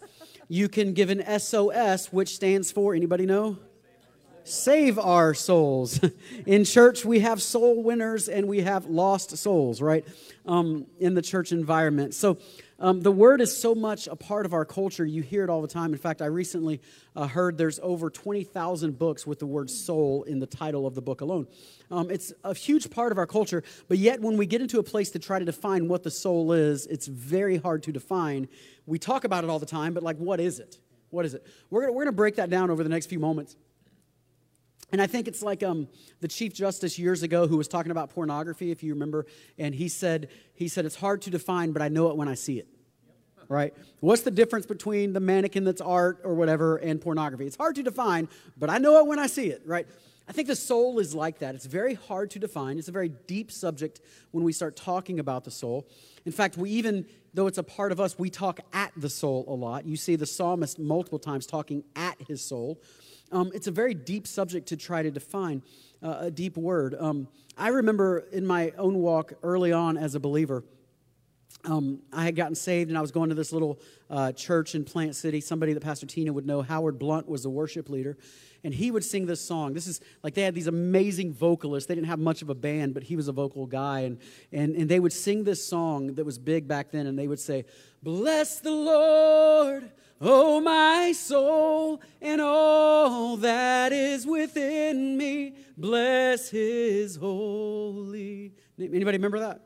you 0.48 0.68
can 0.68 0.92
give 0.92 1.10
an 1.10 1.22
SOS, 1.40 2.12
which 2.12 2.34
stands 2.34 2.72
for 2.72 2.94
anybody 2.94 3.26
know? 3.26 3.58
Save 4.44 4.98
our 4.98 5.34
souls. 5.34 6.00
in 6.46 6.64
church, 6.64 7.04
we 7.04 7.20
have 7.20 7.42
soul 7.42 7.82
winners 7.82 8.28
and 8.28 8.46
we 8.46 8.60
have 8.60 8.86
lost 8.86 9.36
souls, 9.36 9.80
right? 9.80 10.06
Um, 10.46 10.86
in 11.00 11.14
the 11.14 11.22
church 11.22 11.52
environment. 11.52 12.14
So 12.14 12.38
um, 12.78 13.00
the 13.00 13.12
word 13.12 13.40
is 13.40 13.56
so 13.56 13.74
much 13.74 14.08
a 14.08 14.16
part 14.16 14.44
of 14.44 14.52
our 14.52 14.64
culture. 14.64 15.06
You 15.06 15.22
hear 15.22 15.44
it 15.44 15.50
all 15.50 15.62
the 15.62 15.68
time. 15.68 15.92
In 15.92 15.98
fact, 15.98 16.20
I 16.20 16.26
recently 16.26 16.82
uh, 17.16 17.26
heard 17.26 17.56
there's 17.56 17.80
over 17.82 18.10
20,000 18.10 18.98
books 18.98 19.26
with 19.26 19.38
the 19.38 19.46
word 19.46 19.70
soul 19.70 20.24
in 20.24 20.38
the 20.38 20.46
title 20.46 20.86
of 20.86 20.94
the 20.94 21.00
book 21.00 21.20
alone. 21.20 21.46
Um, 21.90 22.10
it's 22.10 22.32
a 22.42 22.54
huge 22.54 22.90
part 22.90 23.12
of 23.12 23.18
our 23.18 23.26
culture, 23.26 23.62
but 23.88 23.98
yet 23.98 24.20
when 24.20 24.36
we 24.36 24.44
get 24.44 24.60
into 24.60 24.78
a 24.78 24.82
place 24.82 25.10
to 25.10 25.18
try 25.18 25.38
to 25.38 25.44
define 25.44 25.88
what 25.88 26.02
the 26.02 26.10
soul 26.10 26.52
is, 26.52 26.86
it's 26.86 27.06
very 27.06 27.56
hard 27.56 27.82
to 27.84 27.92
define. 27.92 28.48
We 28.86 28.98
talk 28.98 29.24
about 29.24 29.44
it 29.44 29.50
all 29.50 29.58
the 29.58 29.66
time, 29.66 29.94
but 29.94 30.02
like, 30.02 30.18
what 30.18 30.40
is 30.40 30.58
it? 30.58 30.78
What 31.10 31.24
is 31.24 31.34
it? 31.34 31.46
We're 31.70 31.82
going 31.82 31.94
we're 31.94 32.04
to 32.06 32.12
break 32.12 32.36
that 32.36 32.50
down 32.50 32.70
over 32.70 32.82
the 32.82 32.88
next 32.90 33.06
few 33.06 33.20
moments. 33.20 33.56
And 34.92 35.02
I 35.02 35.06
think 35.06 35.26
it's 35.26 35.42
like 35.42 35.62
um, 35.62 35.88
the 36.20 36.28
Chief 36.28 36.52
Justice 36.52 36.98
years 36.98 37.22
ago 37.22 37.46
who 37.46 37.56
was 37.56 37.68
talking 37.68 37.90
about 37.90 38.10
pornography, 38.10 38.70
if 38.70 38.82
you 38.82 38.92
remember, 38.92 39.26
and 39.58 39.74
he 39.74 39.88
said, 39.88 40.28
he 40.54 40.68
said, 40.68 40.84
it's 40.84 40.96
hard 40.96 41.22
to 41.22 41.30
define, 41.30 41.72
but 41.72 41.82
I 41.82 41.88
know 41.88 42.10
it 42.10 42.16
when 42.16 42.28
I 42.28 42.34
see 42.34 42.58
it. 42.58 42.68
Right? 43.48 43.74
What's 44.00 44.22
the 44.22 44.30
difference 44.30 44.64
between 44.64 45.12
the 45.12 45.20
mannequin 45.20 45.64
that's 45.64 45.82
art 45.82 46.20
or 46.24 46.34
whatever 46.34 46.76
and 46.76 47.00
pornography? 47.00 47.46
It's 47.46 47.56
hard 47.56 47.74
to 47.74 47.82
define, 47.82 48.28
but 48.56 48.70
I 48.70 48.78
know 48.78 48.98
it 48.98 49.06
when 49.06 49.18
I 49.18 49.26
see 49.26 49.48
it, 49.48 49.62
right? 49.66 49.86
I 50.26 50.32
think 50.32 50.48
the 50.48 50.56
soul 50.56 50.98
is 50.98 51.14
like 51.14 51.40
that. 51.40 51.54
It's 51.54 51.66
very 51.66 51.94
hard 51.94 52.30
to 52.30 52.38
define. 52.38 52.78
It's 52.78 52.88
a 52.88 52.92
very 52.92 53.10
deep 53.10 53.52
subject 53.52 54.00
when 54.30 54.44
we 54.44 54.52
start 54.52 54.76
talking 54.76 55.20
about 55.20 55.44
the 55.44 55.50
soul. 55.50 55.86
In 56.24 56.32
fact, 56.32 56.56
we 56.56 56.70
even, 56.70 57.04
though 57.34 57.46
it's 57.46 57.58
a 57.58 57.62
part 57.62 57.92
of 57.92 58.00
us, 58.00 58.18
we 58.18 58.30
talk 58.30 58.60
at 58.72 58.92
the 58.96 59.10
soul 59.10 59.44
a 59.46 59.54
lot. 59.54 59.84
You 59.84 59.96
see 59.96 60.16
the 60.16 60.24
psalmist 60.24 60.78
multiple 60.78 61.18
times 61.18 61.46
talking 61.46 61.84
at 61.94 62.16
his 62.26 62.42
soul. 62.42 62.80
Um, 63.34 63.50
it's 63.52 63.66
a 63.66 63.72
very 63.72 63.94
deep 63.94 64.28
subject 64.28 64.68
to 64.68 64.76
try 64.76 65.02
to 65.02 65.10
define, 65.10 65.62
uh, 66.00 66.18
a 66.20 66.30
deep 66.30 66.56
word. 66.56 66.94
Um, 66.96 67.26
I 67.58 67.68
remember 67.68 68.18
in 68.32 68.46
my 68.46 68.70
own 68.78 68.94
walk 68.94 69.32
early 69.42 69.72
on 69.72 69.96
as 69.96 70.14
a 70.14 70.20
believer, 70.20 70.62
um, 71.64 72.00
I 72.12 72.24
had 72.24 72.36
gotten 72.36 72.54
saved 72.54 72.90
and 72.90 72.98
I 72.98 73.00
was 73.00 73.10
going 73.10 73.30
to 73.30 73.34
this 73.34 73.52
little 73.52 73.80
uh, 74.08 74.30
church 74.32 74.76
in 74.76 74.84
Plant 74.84 75.16
City. 75.16 75.40
Somebody 75.40 75.72
that 75.72 75.82
Pastor 75.82 76.06
Tina 76.06 76.32
would 76.32 76.46
know, 76.46 76.62
Howard 76.62 76.96
Blunt, 76.96 77.28
was 77.28 77.42
the 77.42 77.50
worship 77.50 77.88
leader. 77.88 78.16
And 78.62 78.72
he 78.72 78.92
would 78.92 79.04
sing 79.04 79.26
this 79.26 79.40
song. 79.40 79.74
This 79.74 79.88
is 79.88 80.00
like 80.22 80.34
they 80.34 80.42
had 80.42 80.54
these 80.54 80.68
amazing 80.68 81.32
vocalists. 81.32 81.88
They 81.88 81.96
didn't 81.96 82.06
have 82.06 82.20
much 82.20 82.40
of 82.40 82.50
a 82.50 82.54
band, 82.54 82.94
but 82.94 83.02
he 83.02 83.16
was 83.16 83.26
a 83.26 83.32
vocal 83.32 83.66
guy. 83.66 84.00
And, 84.00 84.18
and, 84.52 84.76
and 84.76 84.88
they 84.88 85.00
would 85.00 85.12
sing 85.12 85.42
this 85.42 85.66
song 85.66 86.14
that 86.14 86.24
was 86.24 86.38
big 86.38 86.68
back 86.68 86.92
then. 86.92 87.06
And 87.06 87.18
they 87.18 87.26
would 87.26 87.40
say, 87.40 87.64
Bless 88.00 88.60
the 88.60 88.70
Lord 88.70 89.90
Oh, 90.20 90.60
my 90.60 91.12
soul 91.12 92.00
and 92.20 92.40
all 92.40 93.36
that 93.38 93.92
is 93.92 94.26
within 94.26 95.16
me, 95.16 95.54
bless 95.76 96.48
his 96.50 97.16
holy. 97.16 98.52
Anybody 98.78 99.18
remember 99.18 99.40
that? 99.40 99.62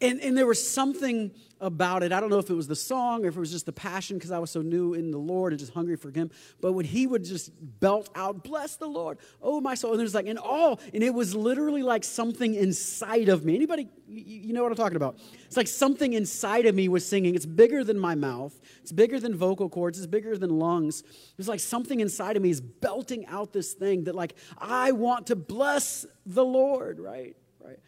And, 0.00 0.20
and 0.20 0.36
there 0.36 0.46
was 0.46 0.66
something 0.66 1.32
about 1.60 2.02
it. 2.02 2.10
I 2.10 2.20
don't 2.20 2.30
know 2.30 2.38
if 2.38 2.48
it 2.48 2.54
was 2.54 2.66
the 2.66 2.76
song 2.76 3.24
or 3.24 3.28
if 3.28 3.36
it 3.36 3.40
was 3.40 3.50
just 3.50 3.66
the 3.66 3.72
passion 3.72 4.16
because 4.16 4.30
I 4.30 4.38
was 4.38 4.50
so 4.50 4.62
new 4.62 4.94
in 4.94 5.10
the 5.10 5.18
Lord 5.18 5.52
and 5.52 5.60
just 5.60 5.74
hungry 5.74 5.96
for 5.96 6.10
Him. 6.10 6.30
But 6.60 6.72
when 6.72 6.86
He 6.86 7.06
would 7.06 7.24
just 7.24 7.50
belt 7.80 8.08
out, 8.14 8.42
Bless 8.42 8.76
the 8.76 8.86
Lord, 8.86 9.18
oh 9.42 9.60
my 9.60 9.74
soul. 9.74 9.90
And 9.92 10.00
there's 10.00 10.14
like, 10.14 10.26
in 10.26 10.38
all, 10.38 10.80
and 10.94 11.02
it 11.02 11.12
was 11.12 11.34
literally 11.34 11.82
like 11.82 12.02
something 12.02 12.54
inside 12.54 13.28
of 13.28 13.44
me. 13.44 13.54
Anybody, 13.54 13.88
you 14.08 14.54
know 14.54 14.62
what 14.62 14.72
I'm 14.72 14.76
talking 14.76 14.96
about? 14.96 15.18
It's 15.44 15.56
like 15.56 15.68
something 15.68 16.14
inside 16.14 16.64
of 16.64 16.74
me 16.74 16.88
was 16.88 17.06
singing. 17.06 17.34
It's 17.34 17.46
bigger 17.46 17.84
than 17.84 17.98
my 17.98 18.14
mouth, 18.14 18.58
it's 18.80 18.92
bigger 18.92 19.20
than 19.20 19.34
vocal 19.34 19.68
cords, 19.68 19.98
it's 19.98 20.06
bigger 20.06 20.38
than 20.38 20.58
lungs. 20.58 21.02
It's 21.38 21.48
like 21.48 21.60
something 21.60 22.00
inside 22.00 22.36
of 22.36 22.42
me 22.42 22.50
is 22.50 22.60
belting 22.60 23.26
out 23.26 23.52
this 23.52 23.74
thing 23.74 24.04
that, 24.04 24.14
like, 24.14 24.34
I 24.56 24.92
want 24.92 25.26
to 25.26 25.36
bless 25.36 26.06
the 26.24 26.44
Lord, 26.44 26.98
right? 26.98 27.36
Right. 27.62 27.78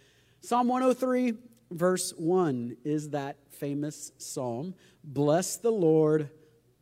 Psalm 0.42 0.68
103 0.68 1.34
verse 1.72 2.12
1 2.16 2.76
is 2.84 3.10
that 3.10 3.36
famous 3.50 4.12
psalm 4.18 4.74
Bless 5.04 5.56
the 5.56 5.70
Lord, 5.70 6.30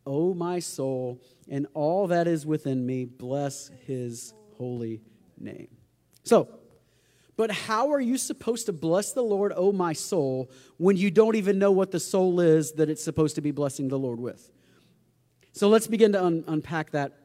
O 0.04 0.35
my 0.35 0.59
soul, 0.59 1.23
and 1.49 1.66
all 1.75 2.06
that 2.09 2.26
is 2.26 2.44
within 2.44 2.85
me, 2.85 3.06
bless 3.06 3.70
his 3.87 4.35
holy 4.59 5.00
name. 5.38 5.68
So, 6.23 6.49
but 7.37 7.50
how 7.50 7.92
are 7.92 8.00
you 8.00 8.18
supposed 8.18 8.66
to 8.66 8.73
bless 8.73 9.12
the 9.12 9.23
Lord, 9.23 9.54
O 9.56 9.73
my 9.73 9.94
soul, 9.94 10.50
when 10.76 10.99
you 10.99 11.11
don't 11.11 11.37
even 11.37 11.59
know 11.59 11.70
what 11.70 11.90
the 11.90 12.00
soul 12.00 12.40
is 12.40 12.73
that 12.73 12.90
it's 12.90 13.02
supposed 13.02 13.37
to 13.37 13.40
be 13.40 13.50
blessing 13.50 13.88
the 13.88 13.99
Lord 13.99 14.20
with? 14.20 14.50
So 15.52 15.68
let's 15.68 15.87
begin 15.87 16.12
to 16.12 16.23
un- 16.23 16.44
unpack 16.47 16.90
that 16.90 17.18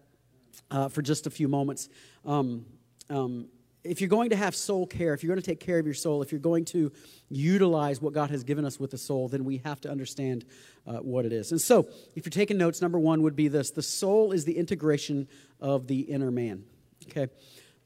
uh, 0.71 0.87
for 0.87 1.01
just 1.01 1.27
a 1.27 1.29
few 1.29 1.47
moments. 1.47 1.89
Um, 2.23 2.65
um, 3.09 3.49
if 3.85 4.01
you're 4.01 4.09
going 4.09 4.31
to 4.31 4.35
have 4.35 4.55
soul 4.55 4.87
care, 4.87 5.13
if 5.13 5.23
you're 5.23 5.33
going 5.33 5.41
to 5.41 5.45
take 5.45 5.59
care 5.59 5.77
of 5.79 5.85
your 5.85 5.93
soul, 5.93 6.21
if 6.21 6.31
you're 6.31 6.39
going 6.39 6.65
to 6.65 6.91
utilize 7.29 8.01
what 8.01 8.13
God 8.13 8.31
has 8.31 8.43
given 8.43 8.65
us 8.65 8.79
with 8.79 8.91
the 8.91 8.97
soul, 8.97 9.27
then 9.27 9.45
we 9.45 9.57
have 9.63 9.79
to 9.81 9.91
understand 9.91 10.45
uh, 10.87 10.97
what 10.97 11.25
it 11.25 11.31
is. 11.31 11.51
And 11.51 11.61
so, 11.61 11.87
if 12.15 12.25
you're 12.25 12.31
taking 12.31 12.57
notes, 12.57 12.81
number 12.81 12.99
one 12.99 13.21
would 13.21 13.35
be 13.35 13.47
this 13.47 13.71
the 13.71 13.83
soul 13.83 14.31
is 14.31 14.45
the 14.45 14.57
integration 14.57 15.27
of 15.59 15.87
the 15.87 16.01
inner 16.01 16.31
man. 16.31 16.63
Okay? 17.09 17.31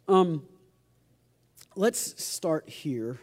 Um, 0.08 0.44
let's 1.75 2.24
start 2.24 2.70
here. 2.70 3.20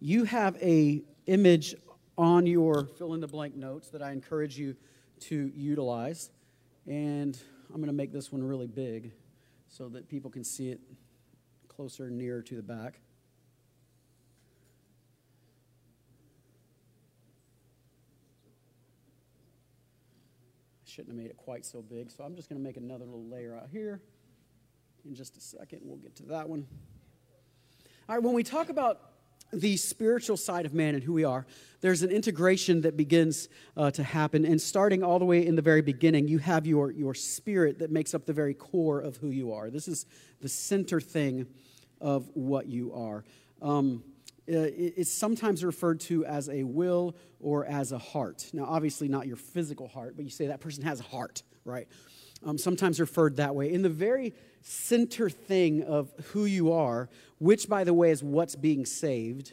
You 0.00 0.24
have 0.24 0.56
a 0.62 1.02
image 1.26 1.74
on 2.18 2.46
your 2.46 2.86
fill 2.98 3.14
in 3.14 3.20
the 3.20 3.26
blank 3.26 3.56
notes 3.56 3.88
that 3.90 4.02
I 4.02 4.12
encourage 4.12 4.58
you 4.58 4.76
to 5.20 5.50
utilize. 5.54 6.30
And 6.86 7.38
I'm 7.70 7.76
going 7.76 7.86
to 7.86 7.94
make 7.94 8.12
this 8.12 8.30
one 8.30 8.42
really 8.42 8.66
big 8.66 9.12
so 9.68 9.88
that 9.88 10.08
people 10.08 10.30
can 10.30 10.44
see 10.44 10.70
it 10.70 10.80
closer 11.74 12.10
nearer 12.10 12.42
to 12.42 12.56
the 12.56 12.62
back. 12.62 13.00
I 20.86 20.90
shouldn't 20.90 21.08
have 21.08 21.16
made 21.16 21.30
it 21.30 21.36
quite 21.36 21.64
so 21.64 21.82
big, 21.82 22.10
so 22.10 22.22
I'm 22.22 22.36
just 22.36 22.48
going 22.48 22.60
to 22.60 22.64
make 22.64 22.76
another 22.76 23.04
little 23.04 23.28
layer 23.28 23.56
out 23.56 23.68
here. 23.70 24.00
In 25.04 25.14
just 25.14 25.36
a 25.36 25.40
second, 25.40 25.80
we'll 25.82 25.96
get 25.96 26.14
to 26.16 26.22
that 26.24 26.48
one. 26.48 26.66
All 28.08 28.14
right, 28.14 28.22
when 28.22 28.34
we 28.34 28.42
talk 28.42 28.68
about 28.68 29.13
the 29.52 29.76
spiritual 29.76 30.36
side 30.36 30.66
of 30.66 30.74
man 30.74 30.94
and 30.94 31.02
who 31.02 31.12
we 31.12 31.24
are, 31.24 31.46
there's 31.80 32.02
an 32.02 32.10
integration 32.10 32.80
that 32.82 32.96
begins 32.96 33.48
uh, 33.76 33.90
to 33.92 34.02
happen. 34.02 34.44
And 34.44 34.60
starting 34.60 35.02
all 35.02 35.18
the 35.18 35.24
way 35.24 35.46
in 35.46 35.54
the 35.54 35.62
very 35.62 35.82
beginning, 35.82 36.28
you 36.28 36.38
have 36.38 36.66
your, 36.66 36.90
your 36.90 37.14
spirit 37.14 37.78
that 37.80 37.90
makes 37.90 38.14
up 38.14 38.24
the 38.24 38.32
very 38.32 38.54
core 38.54 39.00
of 39.00 39.16
who 39.18 39.28
you 39.28 39.52
are. 39.52 39.70
This 39.70 39.86
is 39.86 40.06
the 40.40 40.48
center 40.48 41.00
thing 41.00 41.46
of 42.00 42.28
what 42.34 42.66
you 42.66 42.92
are. 42.94 43.24
Um, 43.62 44.02
uh, 44.46 44.68
it's 44.76 45.10
sometimes 45.10 45.64
referred 45.64 46.00
to 46.00 46.26
as 46.26 46.50
a 46.50 46.64
will 46.64 47.16
or 47.40 47.64
as 47.64 47.92
a 47.92 47.98
heart. 47.98 48.50
Now, 48.52 48.64
obviously, 48.64 49.08
not 49.08 49.26
your 49.26 49.36
physical 49.36 49.88
heart, 49.88 50.16
but 50.16 50.24
you 50.24 50.30
say 50.30 50.48
that 50.48 50.60
person 50.60 50.84
has 50.84 51.00
a 51.00 51.04
heart, 51.04 51.42
right? 51.64 51.88
Um, 52.44 52.58
sometimes 52.58 53.00
referred 53.00 53.36
that 53.36 53.54
way. 53.54 53.72
In 53.72 53.82
the 53.82 53.88
very 53.88 54.34
center 54.60 55.30
thing 55.30 55.82
of 55.82 56.12
who 56.32 56.44
you 56.44 56.72
are, 56.72 57.08
which, 57.38 57.68
by 57.68 57.84
the 57.84 57.94
way, 57.94 58.10
is 58.10 58.22
what's 58.22 58.54
being 58.54 58.84
saved. 58.84 59.52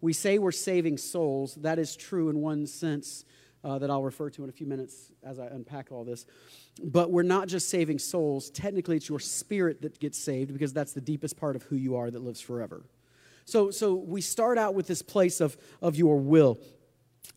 We 0.00 0.12
say 0.12 0.38
we're 0.38 0.52
saving 0.52 0.98
souls. 0.98 1.54
That 1.56 1.78
is 1.78 1.96
true 1.96 2.28
in 2.28 2.40
one 2.40 2.66
sense 2.66 3.24
uh, 3.64 3.78
that 3.78 3.90
I'll 3.90 4.02
refer 4.02 4.30
to 4.30 4.44
in 4.44 4.50
a 4.50 4.52
few 4.52 4.66
minutes 4.66 5.10
as 5.22 5.38
I 5.38 5.46
unpack 5.46 5.90
all 5.90 6.04
this. 6.04 6.26
But 6.82 7.10
we're 7.10 7.22
not 7.22 7.48
just 7.48 7.68
saving 7.68 7.98
souls. 7.98 8.50
Technically, 8.50 8.96
it's 8.96 9.08
your 9.08 9.20
spirit 9.20 9.82
that 9.82 9.98
gets 9.98 10.18
saved 10.18 10.52
because 10.52 10.72
that's 10.72 10.92
the 10.92 11.00
deepest 11.00 11.36
part 11.36 11.56
of 11.56 11.62
who 11.64 11.76
you 11.76 11.96
are 11.96 12.10
that 12.10 12.22
lives 12.22 12.40
forever. 12.40 12.84
So, 13.46 13.70
so 13.70 13.94
we 13.94 14.20
start 14.20 14.58
out 14.58 14.74
with 14.74 14.86
this 14.86 15.02
place 15.02 15.40
of, 15.40 15.56
of 15.80 15.96
your 15.96 16.18
will. 16.18 16.58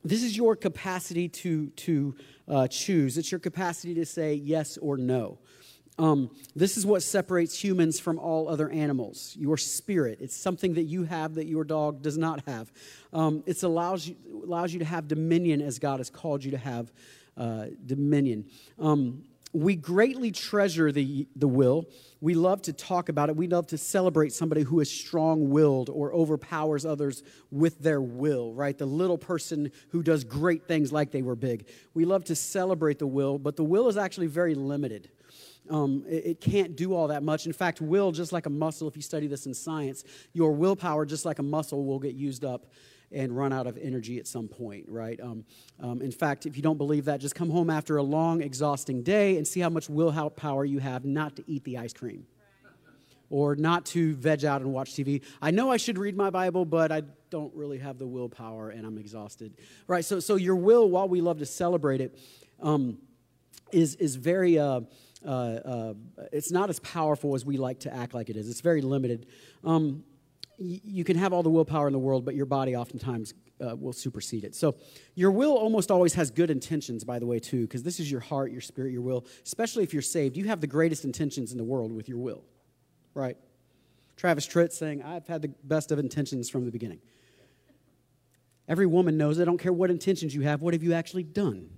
This 0.04 0.24
is 0.24 0.38
your 0.38 0.56
capacity 0.56 1.28
to, 1.30 1.68
to 1.68 2.16
uh, 2.48 2.68
choose, 2.68 3.18
it's 3.18 3.32
your 3.32 3.40
capacity 3.40 3.94
to 3.96 4.06
say 4.06 4.34
yes 4.34 4.78
or 4.78 4.98
no. 4.98 5.40
Um, 6.00 6.30
this 6.56 6.78
is 6.78 6.86
what 6.86 7.02
separates 7.02 7.62
humans 7.62 8.00
from 8.00 8.20
all 8.20 8.48
other 8.48 8.70
animals 8.70 9.36
your 9.38 9.58
spirit. 9.58 10.20
It's 10.22 10.36
something 10.36 10.76
that 10.76 10.84
you 10.84 11.04
have 11.04 11.34
that 11.36 11.48
your 11.48 11.64
dog 11.64 12.04
does 12.04 12.18
not 12.18 12.44
have. 12.48 12.72
Um, 13.12 13.44
it 13.48 13.64
allows 13.64 14.08
you, 14.08 14.16
allows 14.44 14.74
you 14.74 14.80
to 14.80 14.86
have 14.86 15.08
dominion 15.08 15.62
as 15.62 15.80
God 15.80 16.00
has 16.00 16.10
called 16.10 16.44
you 16.44 16.52
to 16.52 16.58
have 16.58 16.92
uh, 17.36 17.66
dominion. 17.86 18.46
Um, 18.78 19.24
we 19.58 19.76
greatly 19.76 20.32
treasure 20.32 20.92
the, 20.92 21.28
the 21.36 21.48
will. 21.48 21.86
We 22.22 22.36
love 22.36 22.62
to 22.64 22.74
talk 22.74 23.10
about 23.10 23.30
it. 23.30 23.36
We 23.36 23.48
love 23.48 23.66
to 23.68 23.78
celebrate 23.78 24.32
somebody 24.32 24.62
who 24.62 24.80
is 24.82 24.90
strong 24.90 25.50
willed 25.50 25.90
or 25.90 26.14
overpowers 26.14 26.86
others 26.86 27.24
with 27.50 27.80
their 27.80 28.00
will, 28.00 28.54
right? 28.54 28.78
The 28.78 28.86
little 28.86 29.18
person 29.18 29.72
who 29.90 30.04
does 30.04 30.24
great 30.24 30.68
things 30.68 30.92
like 30.92 31.12
they 31.12 31.24
were 31.24 31.36
big. 31.36 31.68
We 31.96 32.06
love 32.06 32.24
to 32.26 32.36
celebrate 32.36 33.00
the 33.00 33.08
will, 33.08 33.40
but 33.40 33.56
the 33.56 33.64
will 33.64 33.88
is 33.88 33.98
actually 33.98 34.28
very 34.28 34.54
limited. 34.54 35.10
Um, 35.70 36.06
it, 36.08 36.26
it, 36.26 36.42
can't 36.42 36.76
do 36.76 36.94
all 36.94 37.08
that 37.08 37.24
much. 37.24 37.46
In 37.46 37.52
fact, 37.52 37.82
will, 37.82 38.12
just 38.12 38.32
like 38.32 38.46
a 38.46 38.52
muscle, 38.52 38.88
if 38.88 38.96
you 38.96 39.02
study 39.02 39.28
this 39.28 39.48
in 39.48 39.54
science, 39.54 40.04
your 40.34 40.52
willpower, 40.52 41.06
just 41.06 41.26
like 41.26 41.40
a 41.40 41.44
muscle, 41.44 41.84
will 41.84 42.00
get 42.00 42.14
used 42.14 42.46
up 42.46 42.68
and 43.12 43.36
run 43.36 43.54
out 43.54 43.68
of 43.68 43.78
energy 43.78 44.20
at 44.20 44.28
some 44.28 44.48
point, 44.48 44.86
right? 44.88 45.20
Um, 45.22 45.46
um, 45.80 46.02
in 46.02 46.12
fact, 46.12 46.46
if 46.46 46.58
you 46.58 46.64
don't 46.64 46.78
believe 46.78 47.06
that, 47.06 47.20
just 47.20 47.36
come 47.36 47.50
home 47.50 47.70
after 47.70 47.98
a 47.98 48.04
long, 48.04 48.42
exhausting 48.42 49.02
day 49.02 49.38
and 49.38 49.48
see 49.48 49.60
how 49.62 49.70
much 49.70 49.90
willpower 49.90 50.66
you 50.66 50.80
have 50.80 51.06
not 51.06 51.36
to 51.38 51.44
eat 51.48 51.64
the 51.64 51.78
ice 51.78 51.94
cream 51.94 52.26
or 53.30 53.56
not 53.56 53.86
to 53.86 54.14
veg 54.16 54.46
out 54.46 54.62
and 54.62 54.72
watch 54.72 54.92
TV. 54.94 55.22
I 55.42 55.52
know 55.52 55.72
I 55.72 55.78
should 55.78 55.98
read 55.98 56.16
my 56.16 56.30
Bible, 56.30 56.66
but 56.66 56.92
I 56.92 57.04
don't 57.30 57.54
really 57.54 57.78
have 57.78 57.98
the 57.98 58.08
willpower 58.08 58.70
and 58.70 58.86
I'm 58.86 58.98
exhausted. 58.98 59.54
Right, 59.88 60.06
so, 60.06 60.20
so 60.20 60.36
your 60.36 60.56
will, 60.56 60.90
while 60.90 61.10
we 61.10 61.22
love 61.22 61.40
to 61.40 61.46
celebrate 61.46 62.02
it, 62.02 62.18
um, 62.62 63.00
is 63.72 63.96
is 63.96 64.16
very, 64.16 64.58
uh, 64.58 64.82
uh, 65.26 65.30
uh, 65.30 65.94
it's 66.32 66.52
not 66.52 66.70
as 66.70 66.80
powerful 66.80 67.36
as 67.36 67.44
we 67.44 67.58
like 67.58 67.82
to 67.82 67.94
act 67.94 68.14
like 68.14 68.30
it 68.30 68.38
is. 68.38 68.50
It's 68.50 68.62
very 68.62 68.82
limited. 68.82 69.26
Um, 69.64 70.04
you 70.58 71.04
can 71.04 71.18
have 71.18 71.34
all 71.34 71.44
the 71.44 71.50
willpower 71.50 71.88
in 71.88 71.94
the 71.94 72.00
world, 72.00 72.26
but 72.26 72.36
your 72.36 72.46
body 72.46 72.76
oftentimes 72.76 73.34
uh, 73.62 73.76
will 73.76 73.94
supersede 73.94 74.44
it. 74.44 74.56
So, 74.56 74.76
your 75.16 75.32
will 75.32 75.56
almost 75.56 75.92
always 75.92 76.14
has 76.16 76.32
good 76.32 76.50
intentions, 76.50 77.04
by 77.04 77.20
the 77.20 77.26
way, 77.26 77.40
too, 77.40 77.62
because 77.62 77.84
this 77.84 78.00
is 78.00 78.10
your 78.10 78.22
heart, 78.22 78.52
your 78.52 78.62
spirit, 78.62 78.92
your 78.92 79.02
will. 79.02 79.26
Especially 79.46 79.84
if 79.84 79.94
you're 79.94 80.02
saved, 80.02 80.36
you 80.36 80.46
have 80.46 80.62
the 80.62 80.68
greatest 80.68 81.06
intentions 81.06 81.52
in 81.52 81.58
the 81.58 81.64
world 81.64 81.92
with 81.92 82.10
your 82.10 82.18
will, 82.18 82.44
right? 83.14 83.38
Travis 84.16 84.48
Tritt 84.48 84.72
saying, 84.72 85.04
I've 85.04 85.28
had 85.28 85.44
the 85.44 85.50
best 85.64 85.92
of 85.92 86.00
intentions 86.00 86.50
from 86.50 86.66
the 86.66 86.72
beginning. 86.72 87.00
Every 88.68 88.88
woman 88.88 89.18
knows 89.18 89.40
I 89.40 89.46
don't 89.46 89.60
care 89.60 89.72
what 89.72 89.90
intentions 89.90 90.34
you 90.36 90.42
have, 90.42 90.62
what 90.62 90.74
have 90.74 90.84
you 90.84 90.94
actually 90.94 91.24
done? 91.24 91.70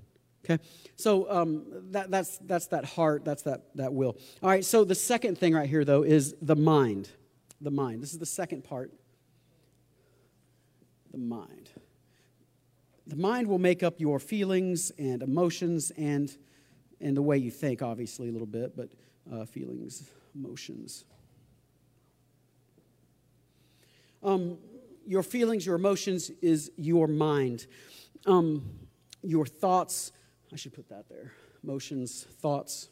Okay, 0.45 0.63
so 0.95 1.29
um, 1.29 1.65
that, 1.91 2.09
that's, 2.09 2.37
that's 2.39 2.67
that 2.67 2.85
heart, 2.85 3.25
that's 3.25 3.43
that, 3.43 3.65
that 3.75 3.93
will. 3.93 4.17
All 4.41 4.49
right, 4.49 4.63
so 4.63 4.85
the 4.85 4.95
second 4.95 5.37
thing 5.37 5.53
right 5.53 5.69
here, 5.69 5.83
though, 5.83 6.03
is 6.03 6.33
the 6.41 6.55
mind 6.55 7.09
the 7.61 7.71
mind. 7.71 8.01
This 8.01 8.13
is 8.13 8.19
the 8.19 8.25
second 8.25 8.63
part. 8.63 8.91
The 11.11 11.17
mind. 11.17 11.69
The 13.07 13.15
mind 13.15 13.47
will 13.47 13.59
make 13.59 13.81
up 13.81 13.99
your 13.99 14.19
feelings 14.19 14.91
and 14.97 15.23
emotions 15.23 15.91
and, 15.97 16.35
and 17.01 17.17
the 17.17 17.21
way 17.21 17.37
you 17.37 17.49
think, 17.49 17.81
obviously, 17.81 18.29
a 18.29 18.31
little 18.31 18.47
bit, 18.47 18.77
but 18.77 18.89
uh, 19.31 19.45
feelings, 19.45 20.09
emotions. 20.35 21.05
Um, 24.21 24.57
your 25.07 25.23
feelings, 25.23 25.65
your 25.65 25.75
emotions 25.75 26.29
is 26.41 26.71
your 26.77 27.07
mind. 27.07 27.65
Um, 28.25 28.63
your 29.23 29.45
thoughts, 29.45 30.11
I 30.53 30.55
should 30.55 30.73
put 30.73 30.89
that 30.89 31.09
there. 31.09 31.33
Emotions, 31.63 32.27
thoughts, 32.39 32.89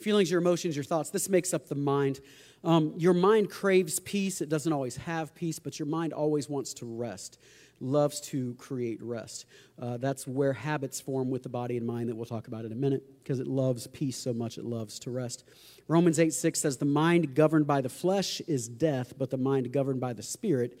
feelings, 0.00 0.30
your 0.30 0.40
emotions, 0.40 0.76
your 0.76 0.84
thoughts. 0.84 1.10
This 1.10 1.28
makes 1.28 1.52
up 1.54 1.68
the 1.68 1.74
mind. 1.74 2.20
Um, 2.64 2.94
your 2.96 3.14
mind 3.14 3.50
craves 3.50 3.98
peace. 4.00 4.40
It 4.40 4.48
doesn't 4.48 4.72
always 4.72 4.96
have 4.96 5.34
peace, 5.34 5.58
but 5.58 5.78
your 5.78 5.86
mind 5.86 6.12
always 6.12 6.48
wants 6.48 6.74
to 6.74 6.86
rest, 6.86 7.38
loves 7.80 8.20
to 8.22 8.54
create 8.54 9.02
rest. 9.02 9.46
Uh, 9.80 9.96
that's 9.96 10.26
where 10.26 10.52
habits 10.52 11.00
form 11.00 11.30
with 11.30 11.42
the 11.42 11.48
body 11.48 11.76
and 11.76 11.86
mind 11.86 12.08
that 12.08 12.16
we'll 12.16 12.26
talk 12.26 12.48
about 12.48 12.64
in 12.64 12.72
a 12.72 12.76
minute 12.76 13.02
because 13.22 13.40
it 13.40 13.46
loves 13.46 13.86
peace 13.88 14.16
so 14.16 14.32
much 14.32 14.58
it 14.58 14.64
loves 14.64 14.98
to 15.00 15.10
rest. 15.10 15.44
Romans 15.88 16.18
8 16.18 16.32
6 16.32 16.60
says, 16.60 16.76
The 16.76 16.84
mind 16.84 17.34
governed 17.34 17.66
by 17.66 17.80
the 17.80 17.88
flesh 17.88 18.40
is 18.42 18.68
death, 18.68 19.14
but 19.16 19.30
the 19.30 19.38
mind 19.38 19.72
governed 19.72 20.00
by 20.00 20.12
the 20.12 20.22
spirit 20.22 20.78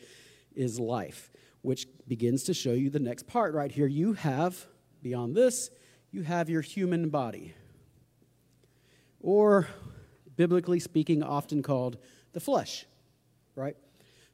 is 0.54 0.78
life, 0.78 1.30
which 1.62 1.86
begins 2.08 2.42
to 2.44 2.54
show 2.54 2.72
you 2.72 2.90
the 2.90 2.98
next 2.98 3.26
part 3.26 3.54
right 3.54 3.72
here. 3.72 3.86
You 3.86 4.14
have, 4.14 4.66
beyond 5.02 5.34
this, 5.34 5.70
you 6.10 6.22
have 6.22 6.50
your 6.50 6.60
human 6.60 7.08
body 7.08 7.54
or 9.20 9.68
biblically 10.36 10.80
speaking, 10.80 11.22
often 11.22 11.62
called 11.62 11.98
the 12.32 12.40
flesh, 12.40 12.86
right? 13.54 13.76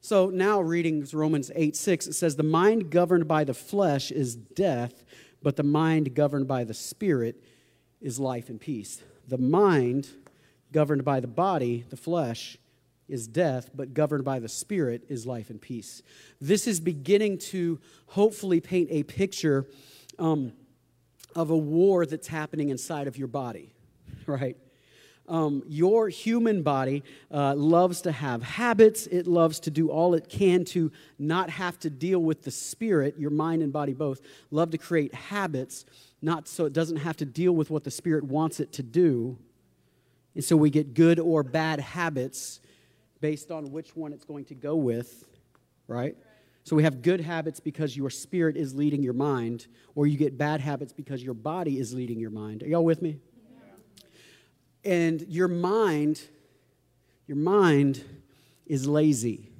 So 0.01 0.29
now 0.29 0.61
reading 0.61 1.05
Romans 1.11 1.51
8 1.53 1.75
6, 1.75 2.07
it 2.07 2.13
says, 2.13 2.35
The 2.35 2.43
mind 2.43 2.89
governed 2.89 3.27
by 3.27 3.43
the 3.43 3.53
flesh 3.53 4.11
is 4.11 4.35
death, 4.35 5.03
but 5.41 5.55
the 5.55 5.63
mind 5.63 6.15
governed 6.15 6.47
by 6.47 6.63
the 6.63 6.73
spirit 6.73 7.43
is 7.99 8.19
life 8.19 8.49
and 8.49 8.59
peace. 8.59 9.01
The 9.27 9.37
mind 9.37 10.07
governed 10.71 11.03
by 11.03 11.19
the 11.19 11.27
body, 11.27 11.85
the 11.89 11.97
flesh, 11.97 12.57
is 13.07 13.27
death, 13.27 13.69
but 13.73 13.93
governed 13.93 14.25
by 14.25 14.39
the 14.39 14.49
spirit 14.49 15.03
is 15.09 15.25
life 15.25 15.49
and 15.49 15.61
peace. 15.61 16.01
This 16.41 16.67
is 16.67 16.79
beginning 16.79 17.37
to 17.39 17.79
hopefully 18.07 18.59
paint 18.59 18.89
a 18.91 19.03
picture 19.03 19.65
um, 20.19 20.53
of 21.35 21.49
a 21.49 21.57
war 21.57 22.05
that's 22.05 22.27
happening 22.27 22.69
inside 22.69 23.07
of 23.07 23.17
your 23.17 23.27
body, 23.27 23.73
right? 24.25 24.57
Um, 25.27 25.63
your 25.67 26.07
human 26.07 26.63
body 26.63 27.03
uh, 27.31 27.53
loves 27.53 28.01
to 28.01 28.11
have 28.13 28.41
habits. 28.41 29.07
It 29.07 29.27
loves 29.27 29.59
to 29.61 29.71
do 29.71 29.89
all 29.89 30.13
it 30.13 30.29
can 30.29 30.63
to 30.65 30.91
not 31.19 31.49
have 31.49 31.77
to 31.79 31.89
deal 31.89 32.19
with 32.19 32.43
the 32.43 32.51
spirit, 32.51 33.15
your 33.17 33.31
mind 33.31 33.61
and 33.61 33.73
body 33.73 33.93
both, 33.93 34.21
love 34.51 34.71
to 34.71 34.77
create 34.77 35.13
habits, 35.13 35.85
not 36.21 36.47
so 36.47 36.65
it 36.65 36.71
doesn't 36.71 36.97
have 36.97 37.17
to 37.17 37.25
deal 37.25 37.51
with 37.51 37.69
what 37.69 37.83
the 37.83 37.91
spirit 37.91 38.23
wants 38.23 38.61
it 38.61 38.71
to 38.73 38.83
do. 38.83 39.37
And 40.33 40.43
so 40.43 40.55
we 40.55 40.69
get 40.69 40.93
good 40.93 41.19
or 41.19 41.43
bad 41.43 41.79
habits 41.79 42.61
based 43.19 43.51
on 43.51 43.71
which 43.71 43.95
one 43.95 44.13
it's 44.13 44.23
going 44.23 44.45
to 44.45 44.55
go 44.55 44.75
with, 44.75 45.25
right? 45.87 46.15
So 46.63 46.75
we 46.75 46.83
have 46.83 47.01
good 47.01 47.21
habits 47.21 47.59
because 47.59 47.97
your 47.97 48.09
spirit 48.09 48.55
is 48.55 48.75
leading 48.75 49.01
your 49.01 49.13
mind, 49.13 49.67
or 49.95 50.05
you 50.05 50.17
get 50.17 50.37
bad 50.37 50.61
habits 50.61 50.93
because 50.93 51.23
your 51.23 51.33
body 51.33 51.79
is 51.79 51.93
leading 51.93 52.19
your 52.19 52.29
mind. 52.29 52.61
Are 52.63 52.67
y'all 52.67 52.85
with 52.85 53.01
me? 53.01 53.19
Yeah. 54.87 54.93
And 54.93 55.21
your 55.27 55.47
mind, 55.47 56.21
your 57.27 57.37
mind 57.37 58.03
is 58.65 58.87
lazy. 58.87 59.51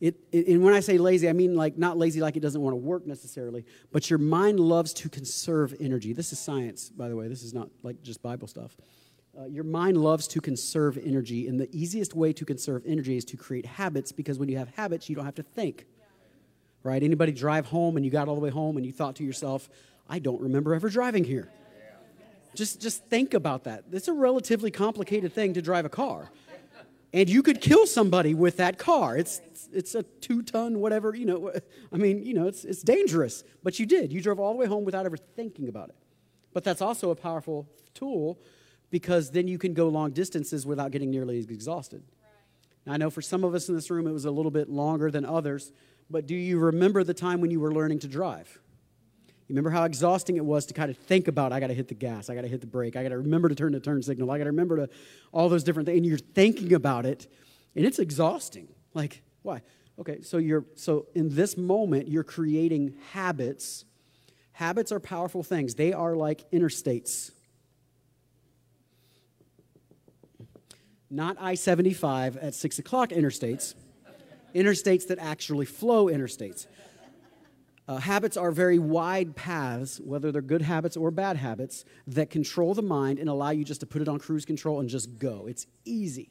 It, 0.00 0.16
and 0.32 0.64
when 0.64 0.74
I 0.74 0.80
say 0.80 0.98
lazy, 0.98 1.28
I 1.28 1.32
mean 1.32 1.54
like 1.54 1.78
not 1.78 1.96
lazy 1.96 2.20
like 2.20 2.36
it 2.36 2.40
doesn't 2.40 2.60
want 2.60 2.72
to 2.72 2.76
work 2.76 3.06
necessarily, 3.06 3.64
but 3.92 4.10
your 4.10 4.18
mind 4.18 4.58
loves 4.58 4.92
to 4.94 5.08
conserve 5.08 5.76
energy. 5.78 6.12
This 6.12 6.32
is 6.32 6.40
science, 6.40 6.90
by 6.90 7.08
the 7.08 7.14
way. 7.14 7.28
This 7.28 7.44
is 7.44 7.54
not 7.54 7.68
like 7.84 8.02
just 8.02 8.20
Bible 8.20 8.48
stuff. 8.48 8.76
Uh, 9.38 9.44
your 9.46 9.62
mind 9.62 9.96
loves 9.96 10.26
to 10.28 10.40
conserve 10.40 10.98
energy, 10.98 11.46
and 11.46 11.58
the 11.58 11.68
easiest 11.70 12.14
way 12.14 12.32
to 12.32 12.44
conserve 12.44 12.82
energy 12.84 13.16
is 13.16 13.24
to 13.26 13.36
create 13.36 13.64
habits 13.64 14.10
because 14.10 14.40
when 14.40 14.48
you 14.48 14.58
have 14.58 14.68
habits, 14.74 15.08
you 15.08 15.14
don't 15.14 15.24
have 15.24 15.36
to 15.36 15.44
think. 15.44 15.86
Right? 16.82 17.00
Anybody 17.00 17.30
drive 17.30 17.66
home 17.66 17.96
and 17.96 18.04
you 18.04 18.10
got 18.10 18.26
all 18.26 18.34
the 18.34 18.40
way 18.40 18.50
home 18.50 18.76
and 18.76 18.84
you 18.84 18.90
thought 18.90 19.14
to 19.16 19.24
yourself, 19.24 19.68
I 20.08 20.18
don't 20.18 20.40
remember 20.40 20.74
ever 20.74 20.88
driving 20.88 21.22
here. 21.22 21.48
Just, 22.54 22.80
just 22.80 23.06
think 23.06 23.34
about 23.34 23.64
that. 23.64 23.84
It's 23.92 24.08
a 24.08 24.12
relatively 24.12 24.70
complicated 24.70 25.32
thing 25.32 25.54
to 25.54 25.62
drive 25.62 25.84
a 25.84 25.88
car 25.88 26.30
and 27.12 27.28
you 27.28 27.42
could 27.42 27.60
kill 27.60 27.86
somebody 27.86 28.34
with 28.34 28.56
that 28.56 28.78
car. 28.78 29.16
It's 29.16 29.40
it's 29.72 29.94
a 29.94 30.02
two 30.02 30.42
ton 30.42 30.80
whatever 30.80 31.14
you 31.14 31.26
know. 31.26 31.52
I 31.92 31.96
mean 31.96 32.24
you 32.24 32.34
know 32.34 32.46
it's 32.46 32.64
it's 32.64 32.82
dangerous, 32.82 33.44
but 33.62 33.78
you 33.78 33.86
did. 33.86 34.12
You 34.12 34.20
drove 34.20 34.40
all 34.40 34.52
the 34.52 34.58
way 34.58 34.66
home 34.66 34.84
without 34.84 35.06
ever 35.06 35.16
thinking 35.16 35.68
about 35.68 35.90
it. 35.90 35.96
But 36.52 36.64
that's 36.64 36.82
also 36.82 37.10
a 37.10 37.16
powerful 37.16 37.68
tool 37.94 38.38
because 38.90 39.30
then 39.30 39.48
you 39.48 39.58
can 39.58 39.74
go 39.74 39.88
long 39.88 40.10
distances 40.10 40.66
without 40.66 40.90
getting 40.90 41.10
nearly 41.10 41.38
as 41.38 41.46
exhausted. 41.46 42.02
Now, 42.84 42.94
I 42.94 42.96
know 42.98 43.10
for 43.10 43.22
some 43.22 43.44
of 43.44 43.54
us 43.54 43.68
in 43.68 43.74
this 43.74 43.90
room 43.90 44.06
it 44.06 44.12
was 44.12 44.24
a 44.24 44.30
little 44.30 44.50
bit 44.50 44.68
longer 44.68 45.10
than 45.10 45.24
others, 45.24 45.72
but 46.10 46.26
do 46.26 46.34
you 46.34 46.58
remember 46.58 47.04
the 47.04 47.14
time 47.14 47.40
when 47.40 47.50
you 47.50 47.60
were 47.60 47.72
learning 47.72 48.00
to 48.00 48.08
drive? 48.08 48.58
You 49.52 49.56
remember 49.56 49.76
how 49.76 49.84
exhausting 49.84 50.38
it 50.38 50.44
was 50.46 50.64
to 50.64 50.72
kind 50.72 50.90
of 50.90 50.96
think 50.96 51.28
about, 51.28 51.52
I 51.52 51.60
got 51.60 51.66
to 51.66 51.74
hit 51.74 51.88
the 51.88 51.94
gas, 51.94 52.30
I 52.30 52.34
got 52.34 52.40
to 52.40 52.48
hit 52.48 52.62
the 52.62 52.66
brake, 52.66 52.96
I 52.96 53.02
got 53.02 53.10
to 53.10 53.18
remember 53.18 53.50
to 53.50 53.54
turn 53.54 53.72
the 53.72 53.80
turn 53.80 54.02
signal, 54.02 54.30
I 54.30 54.38
got 54.38 54.44
to 54.44 54.50
remember 54.50 54.78
to 54.78 54.88
all 55.30 55.50
those 55.50 55.62
different 55.62 55.84
things. 55.84 55.98
And 55.98 56.06
you're 56.06 56.16
thinking 56.16 56.72
about 56.72 57.04
it, 57.04 57.30
and 57.76 57.84
it's 57.84 57.98
exhausting. 57.98 58.68
Like, 58.94 59.22
why? 59.42 59.60
Okay, 59.98 60.22
so 60.22 60.38
you're 60.38 60.64
so 60.74 61.04
in 61.14 61.34
this 61.34 61.58
moment 61.58 62.08
you're 62.08 62.24
creating 62.24 62.94
habits. 63.10 63.84
Habits 64.52 64.90
are 64.90 65.00
powerful 65.00 65.42
things. 65.42 65.74
They 65.74 65.92
are 65.92 66.16
like 66.16 66.50
interstates. 66.50 67.32
Not 71.10 71.36
I 71.38 71.56
75 71.56 72.38
at 72.38 72.54
6 72.54 72.78
o'clock 72.78 73.10
interstates, 73.10 73.74
interstates 74.54 75.08
that 75.08 75.18
actually 75.18 75.66
flow 75.66 76.06
interstates. 76.06 76.66
Uh, 77.88 77.96
habits 77.96 78.36
are 78.36 78.52
very 78.52 78.78
wide 78.78 79.34
paths, 79.34 80.00
whether 80.00 80.30
they're 80.30 80.40
good 80.40 80.62
habits 80.62 80.96
or 80.96 81.10
bad 81.10 81.36
habits, 81.36 81.84
that 82.06 82.30
control 82.30 82.74
the 82.74 82.82
mind 82.82 83.18
and 83.18 83.28
allow 83.28 83.50
you 83.50 83.64
just 83.64 83.80
to 83.80 83.86
put 83.86 84.00
it 84.00 84.08
on 84.08 84.18
cruise 84.18 84.44
control 84.44 84.80
and 84.80 84.88
just 84.88 85.18
go. 85.18 85.46
It's 85.48 85.66
easy. 85.84 86.30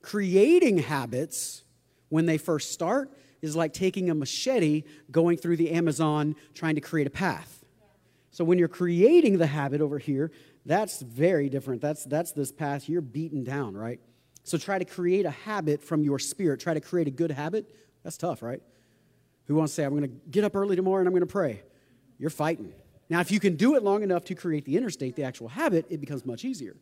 Creating 0.00 0.78
habits, 0.78 1.64
when 2.08 2.26
they 2.26 2.38
first 2.38 2.72
start, 2.72 3.10
is 3.42 3.54
like 3.54 3.74
taking 3.74 4.08
a 4.08 4.14
machete 4.14 4.84
going 5.10 5.36
through 5.36 5.58
the 5.58 5.70
Amazon 5.72 6.34
trying 6.54 6.76
to 6.76 6.80
create 6.80 7.06
a 7.06 7.10
path. 7.10 7.62
So 8.30 8.42
when 8.42 8.58
you're 8.58 8.68
creating 8.68 9.38
the 9.38 9.46
habit 9.46 9.82
over 9.82 9.98
here, 9.98 10.32
that's 10.64 11.02
very 11.02 11.50
different. 11.50 11.82
That's, 11.82 12.04
that's 12.04 12.32
this 12.32 12.50
path 12.50 12.88
you're 12.88 13.02
beaten 13.02 13.44
down, 13.44 13.76
right? 13.76 14.00
So 14.44 14.56
try 14.56 14.78
to 14.78 14.84
create 14.84 15.26
a 15.26 15.30
habit 15.30 15.82
from 15.82 16.02
your 16.02 16.18
spirit. 16.18 16.60
Try 16.60 16.74
to 16.74 16.80
create 16.80 17.06
a 17.06 17.10
good 17.10 17.30
habit. 17.30 17.70
That's 18.02 18.16
tough, 18.16 18.42
right? 18.42 18.62
Who 19.46 19.54
wants 19.54 19.72
to 19.72 19.76
say, 19.76 19.84
I'm 19.84 19.90
going 19.90 20.02
to 20.02 20.16
get 20.30 20.44
up 20.44 20.56
early 20.56 20.76
tomorrow 20.76 20.98
and 20.98 21.08
I'm 21.08 21.12
going 21.12 21.20
to 21.20 21.26
pray? 21.26 21.62
You're 22.18 22.30
fighting. 22.30 22.72
Now, 23.10 23.20
if 23.20 23.30
you 23.30 23.40
can 23.40 23.56
do 23.56 23.74
it 23.74 23.82
long 23.82 24.02
enough 24.02 24.24
to 24.26 24.34
create 24.34 24.64
the 24.64 24.76
interstate, 24.76 25.16
the 25.16 25.24
actual 25.24 25.48
habit, 25.48 25.86
it 25.90 26.00
becomes 26.00 26.24
much 26.24 26.44
easier. 26.44 26.76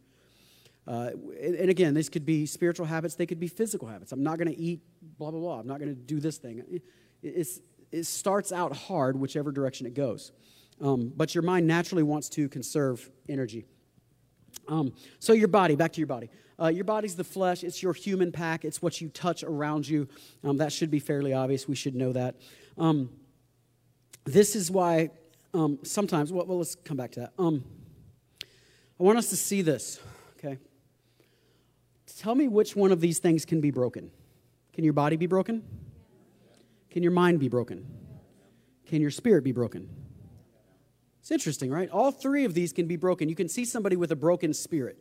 Uh, 0.87 1.11
and 1.41 1.71
again, 1.71 1.95
this 1.95 2.09
could 2.09 2.27
be 2.27 2.47
spiritual 2.47 2.87
habits, 2.87 3.15
they 3.15 3.27
could 3.27 3.41
be 3.41 3.49
physical 3.49 3.89
habits. 3.89 4.13
I'm 4.13 4.23
not 4.23 4.39
going 4.39 4.49
to 4.49 4.59
eat 4.59 4.81
blah, 5.19 5.31
blah, 5.31 5.41
blah. 5.41 5.61
I'm 5.61 5.67
not 5.67 5.79
going 5.79 5.95
to 5.95 6.01
do 6.01 6.21
this 6.21 6.39
thing. 6.39 6.63
It, 7.23 7.63
it 7.93 8.07
starts 8.07 8.53
out 8.53 8.75
hard, 8.75 9.17
whichever 9.17 9.53
direction 9.53 9.87
it 9.87 9.95
goes. 9.95 10.33
Um, 10.81 11.13
but 11.15 11.35
your 11.35 11.43
mind 11.43 11.67
naturally 11.67 12.03
wants 12.03 12.29
to 12.31 12.49
conserve 12.49 13.09
energy. 13.29 13.67
Um, 14.69 14.93
so, 15.19 15.33
your 15.33 15.49
body, 15.49 15.77
back 15.77 15.93
to 15.93 16.01
your 16.01 16.07
body. 16.07 16.31
Uh, 16.61 16.69
your 16.69 16.85
body's 16.85 17.17
the 17.17 17.25
flesh, 17.25 17.65
it's 17.65 17.83
your 17.83 17.93
human 17.93 18.31
pack, 18.31 18.65
it's 18.65 18.81
what 18.81 19.01
you 19.01 19.09
touch 19.09 19.43
around 19.43 19.89
you. 19.89 20.09
Um, 20.45 20.59
that 20.59 20.73
should 20.73 20.91
be 20.91 20.99
fairly 20.99 21.33
obvious. 21.33 21.67
We 21.67 21.75
should 21.75 21.95
know 21.95 22.13
that. 22.13 22.37
Um, 22.79 23.11
this 24.25 24.55
is 24.55 24.71
why 24.71 25.11
um, 25.55 25.79
sometimes, 25.83 26.33
well, 26.33 26.47
well, 26.47 26.59
let's 26.59 26.75
come 26.75 26.97
back 26.97 27.13
to 27.13 27.21
that. 27.21 27.33
Um, 27.39 27.65
I 28.43 29.03
want 29.03 29.19
us 29.19 29.31
to 29.31 29.37
see 29.37 29.63
this, 29.63 30.01
okay? 30.39 30.59
Tell 32.19 32.35
me 32.35 32.47
which 32.47 32.77
one 32.77 32.93
of 32.93 33.01
these 33.01 33.19
things 33.19 33.45
can 33.45 33.61
be 33.61 33.71
broken. 33.71 34.11
Can 34.73 34.85
your 34.85 34.93
body 34.93 35.17
be 35.17 35.27
broken? 35.27 35.63
Can 36.91 37.03
your 37.03 37.13
mind 37.13 37.41
be 37.41 37.49
broken? 37.49 37.87
Can 38.87 39.01
your 39.01 39.11
spirit 39.11 39.43
be 39.43 39.53
broken? 39.53 39.89
It's 41.21 41.31
interesting, 41.31 41.71
right? 41.71 41.89
All 41.91 42.11
three 42.11 42.45
of 42.45 42.55
these 42.55 42.73
can 42.73 42.87
be 42.87 42.97
broken. 42.97 43.29
You 43.29 43.35
can 43.35 43.49
see 43.49 43.65
somebody 43.65 43.97
with 43.97 44.13
a 44.13 44.17
broken 44.17 44.53
spirit 44.53 44.99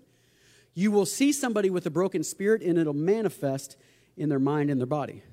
you 0.73 0.91
will 0.91 1.05
see 1.05 1.31
somebody 1.31 1.69
with 1.69 1.85
a 1.85 1.89
broken 1.89 2.23
spirit 2.23 2.61
and 2.61 2.77
it'll 2.77 2.93
manifest 2.93 3.77
in 4.17 4.29
their 4.29 4.39
mind 4.39 4.69
and 4.69 4.79
their 4.79 4.87
body. 4.87 5.23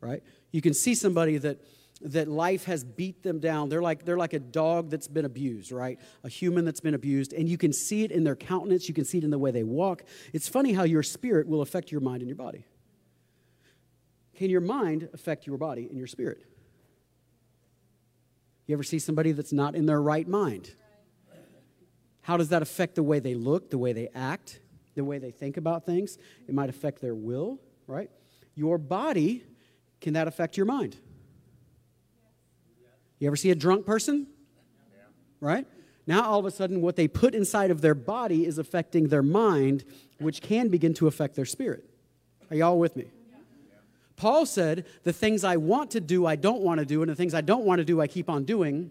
Right? 0.00 0.22
You 0.50 0.60
can 0.60 0.74
see 0.74 0.94
somebody 0.94 1.38
that 1.38 1.60
that 2.04 2.26
life 2.26 2.64
has 2.64 2.82
beat 2.82 3.22
them 3.22 3.38
down. 3.38 3.68
They're 3.68 3.82
like 3.82 4.04
they're 4.04 4.16
like 4.16 4.32
a 4.32 4.40
dog 4.40 4.90
that's 4.90 5.06
been 5.06 5.24
abused, 5.24 5.70
right? 5.70 6.00
A 6.24 6.28
human 6.28 6.64
that's 6.64 6.80
been 6.80 6.94
abused 6.94 7.32
and 7.32 7.48
you 7.48 7.56
can 7.56 7.72
see 7.72 8.02
it 8.02 8.10
in 8.10 8.24
their 8.24 8.36
countenance, 8.36 8.88
you 8.88 8.94
can 8.94 9.04
see 9.04 9.18
it 9.18 9.24
in 9.24 9.30
the 9.30 9.38
way 9.38 9.50
they 9.50 9.62
walk. 9.62 10.02
It's 10.32 10.48
funny 10.48 10.72
how 10.72 10.82
your 10.82 11.02
spirit 11.02 11.46
will 11.46 11.62
affect 11.62 11.92
your 11.92 12.00
mind 12.00 12.20
and 12.20 12.28
your 12.28 12.36
body. 12.36 12.66
Can 14.34 14.50
your 14.50 14.60
mind 14.60 15.08
affect 15.12 15.46
your 15.46 15.58
body 15.58 15.86
and 15.86 15.96
your 15.96 16.06
spirit? 16.06 16.44
You 18.66 18.74
ever 18.74 18.82
see 18.82 18.98
somebody 18.98 19.32
that's 19.32 19.52
not 19.52 19.74
in 19.74 19.86
their 19.86 20.00
right 20.00 20.26
mind? 20.26 20.72
How 22.22 22.36
does 22.36 22.48
that 22.50 22.62
affect 22.62 22.94
the 22.94 23.02
way 23.02 23.18
they 23.18 23.34
look, 23.34 23.70
the 23.70 23.78
way 23.78 23.92
they 23.92 24.08
act, 24.14 24.60
the 24.94 25.04
way 25.04 25.18
they 25.18 25.30
think 25.30 25.56
about 25.56 25.84
things? 25.84 26.18
It 26.48 26.54
might 26.54 26.70
affect 26.70 27.00
their 27.00 27.14
will, 27.14 27.60
right? 27.86 28.10
Your 28.54 28.78
body, 28.78 29.44
can 30.00 30.14
that 30.14 30.28
affect 30.28 30.56
your 30.56 30.66
mind? 30.66 30.96
You 33.18 33.26
ever 33.26 33.36
see 33.36 33.50
a 33.50 33.54
drunk 33.54 33.86
person? 33.86 34.26
Right? 35.40 35.66
Now, 36.06 36.24
all 36.24 36.38
of 36.38 36.46
a 36.46 36.50
sudden, 36.50 36.80
what 36.80 36.96
they 36.96 37.08
put 37.08 37.34
inside 37.34 37.70
of 37.70 37.80
their 37.80 37.94
body 37.94 38.46
is 38.46 38.58
affecting 38.58 39.08
their 39.08 39.22
mind, 39.22 39.84
which 40.18 40.40
can 40.40 40.68
begin 40.68 40.94
to 40.94 41.06
affect 41.06 41.36
their 41.36 41.44
spirit. 41.44 41.84
Are 42.50 42.56
y'all 42.56 42.78
with 42.78 42.96
me? 42.96 43.06
Paul 44.16 44.46
said, 44.46 44.86
The 45.04 45.12
things 45.12 45.42
I 45.42 45.56
want 45.56 45.92
to 45.92 46.00
do, 46.00 46.26
I 46.26 46.36
don't 46.36 46.60
want 46.60 46.80
to 46.80 46.86
do, 46.86 47.02
and 47.02 47.10
the 47.10 47.14
things 47.14 47.34
I 47.34 47.40
don't 47.40 47.64
want 47.64 47.78
to 47.78 47.84
do, 47.84 48.00
I 48.00 48.06
keep 48.06 48.28
on 48.28 48.44
doing. 48.44 48.90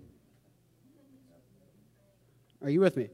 Are 2.62 2.70
you 2.70 2.80
with 2.80 2.98
me? 2.98 3.10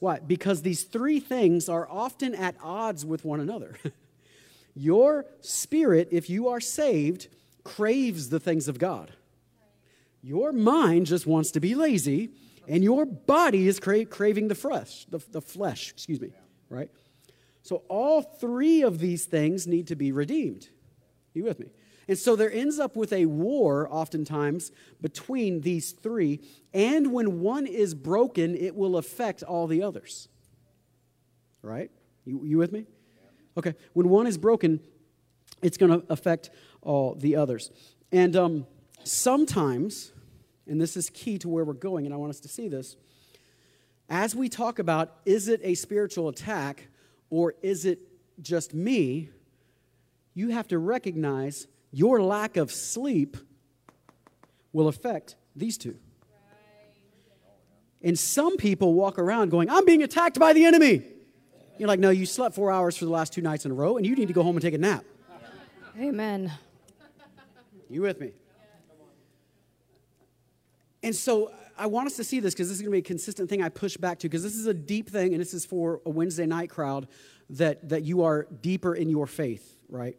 Why? 0.00 0.18
Because 0.18 0.62
these 0.62 0.82
three 0.82 1.20
things 1.20 1.68
are 1.68 1.88
often 1.88 2.34
at 2.34 2.56
odds 2.62 3.06
with 3.06 3.24
one 3.24 3.38
another. 3.38 3.76
Your 4.74 5.26
spirit, 5.40 6.08
if 6.10 6.28
you 6.28 6.48
are 6.48 6.60
saved, 6.60 7.28
craves 7.64 8.30
the 8.30 8.40
things 8.40 8.66
of 8.66 8.78
God. 8.78 9.12
Your 10.22 10.52
mind 10.52 11.06
just 11.06 11.26
wants 11.26 11.50
to 11.52 11.60
be 11.60 11.74
lazy, 11.74 12.30
and 12.68 12.84
your 12.84 13.04
body 13.04 13.68
is 13.68 13.80
cra- 13.80 14.04
craving 14.04 14.48
the 14.48 14.54
flesh, 14.54 15.06
the, 15.10 15.18
the 15.30 15.40
flesh, 15.40 15.90
excuse 15.90 16.20
me, 16.20 16.32
right? 16.68 16.90
So 17.62 17.82
all 17.88 18.22
three 18.22 18.82
of 18.82 18.98
these 18.98 19.24
things 19.26 19.66
need 19.66 19.86
to 19.88 19.96
be 19.96 20.12
redeemed. 20.12 20.68
You 21.34 21.44
with 21.44 21.58
me? 21.58 21.70
And 22.08 22.18
so 22.18 22.34
there 22.36 22.52
ends 22.52 22.78
up 22.78 22.96
with 22.96 23.12
a 23.12 23.26
war, 23.26 23.88
oftentimes, 23.90 24.72
between 25.00 25.60
these 25.60 25.92
three. 25.92 26.40
And 26.74 27.12
when 27.12 27.40
one 27.40 27.66
is 27.66 27.94
broken, 27.94 28.56
it 28.56 28.74
will 28.74 28.96
affect 28.96 29.42
all 29.42 29.66
the 29.66 29.82
others. 29.82 30.28
Right? 31.62 31.90
You, 32.24 32.44
you 32.44 32.58
with 32.58 32.72
me? 32.72 32.86
Okay. 33.56 33.74
When 33.92 34.08
one 34.08 34.26
is 34.26 34.38
broken, 34.38 34.80
it's 35.62 35.76
going 35.76 36.00
to 36.00 36.12
affect 36.12 36.50
all 36.82 37.14
the 37.14 37.36
others. 37.36 37.70
And 38.12 38.34
um, 38.34 38.66
sometimes, 39.04 40.12
and 40.66 40.80
this 40.80 40.96
is 40.96 41.10
key 41.10 41.38
to 41.38 41.48
where 41.48 41.64
we're 41.64 41.74
going, 41.74 42.06
and 42.06 42.14
I 42.14 42.16
want 42.16 42.30
us 42.30 42.40
to 42.40 42.48
see 42.48 42.68
this, 42.68 42.96
as 44.08 44.34
we 44.34 44.48
talk 44.48 44.78
about 44.78 45.16
is 45.24 45.48
it 45.48 45.60
a 45.62 45.74
spiritual 45.74 46.28
attack 46.28 46.88
or 47.30 47.54
is 47.62 47.84
it 47.84 48.00
just 48.42 48.74
me, 48.74 49.30
you 50.34 50.48
have 50.48 50.66
to 50.68 50.78
recognize 50.78 51.68
your 51.92 52.22
lack 52.22 52.56
of 52.56 52.70
sleep 52.70 53.36
will 54.72 54.88
affect 54.88 55.36
these 55.56 55.76
two. 55.76 55.96
And 58.02 58.18
some 58.18 58.56
people 58.56 58.94
walk 58.94 59.18
around 59.18 59.50
going, 59.50 59.68
I'm 59.68 59.84
being 59.84 60.02
attacked 60.02 60.38
by 60.38 60.52
the 60.52 60.64
enemy. 60.64 61.02
You're 61.78 61.88
like, 61.88 62.00
no, 62.00 62.10
you 62.10 62.26
slept 62.26 62.54
four 62.54 62.70
hours 62.70 62.96
for 62.96 63.04
the 63.04 63.10
last 63.10 63.32
two 63.32 63.42
nights 63.42 63.64
in 63.64 63.70
a 63.70 63.74
row, 63.74 63.96
and 63.96 64.06
you 64.06 64.14
need 64.14 64.28
to 64.28 64.34
go 64.34 64.42
home 64.42 64.56
and 64.56 64.62
take 64.62 64.74
a 64.74 64.78
nap. 64.78 65.04
Amen. 65.98 66.52
You 67.88 68.02
with 68.02 68.20
me? 68.20 68.32
And 71.02 71.14
so 71.14 71.52
I 71.76 71.86
want 71.86 72.06
us 72.06 72.16
to 72.16 72.24
see 72.24 72.40
this 72.40 72.54
because 72.54 72.68
this 72.68 72.76
is 72.76 72.82
going 72.82 72.90
to 72.90 72.96
be 72.96 72.98
a 72.98 73.02
consistent 73.02 73.48
thing 73.48 73.62
I 73.62 73.70
push 73.70 73.96
back 73.96 74.18
to 74.20 74.28
because 74.28 74.42
this 74.42 74.54
is 74.54 74.66
a 74.66 74.74
deep 74.74 75.08
thing, 75.08 75.32
and 75.32 75.40
this 75.40 75.54
is 75.54 75.64
for 75.64 76.00
a 76.06 76.10
Wednesday 76.10 76.46
night 76.46 76.70
crowd 76.70 77.08
that, 77.50 77.88
that 77.88 78.04
you 78.04 78.22
are 78.22 78.46
deeper 78.60 78.94
in 78.94 79.08
your 79.08 79.26
faith, 79.26 79.76
right? 79.88 80.16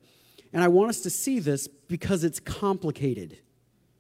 And 0.54 0.64
I 0.64 0.68
want 0.68 0.90
us 0.90 1.02
to 1.02 1.10
see 1.10 1.40
this 1.40 1.68
because 1.68 2.24
it's 2.24 2.40
complicated. 2.40 3.38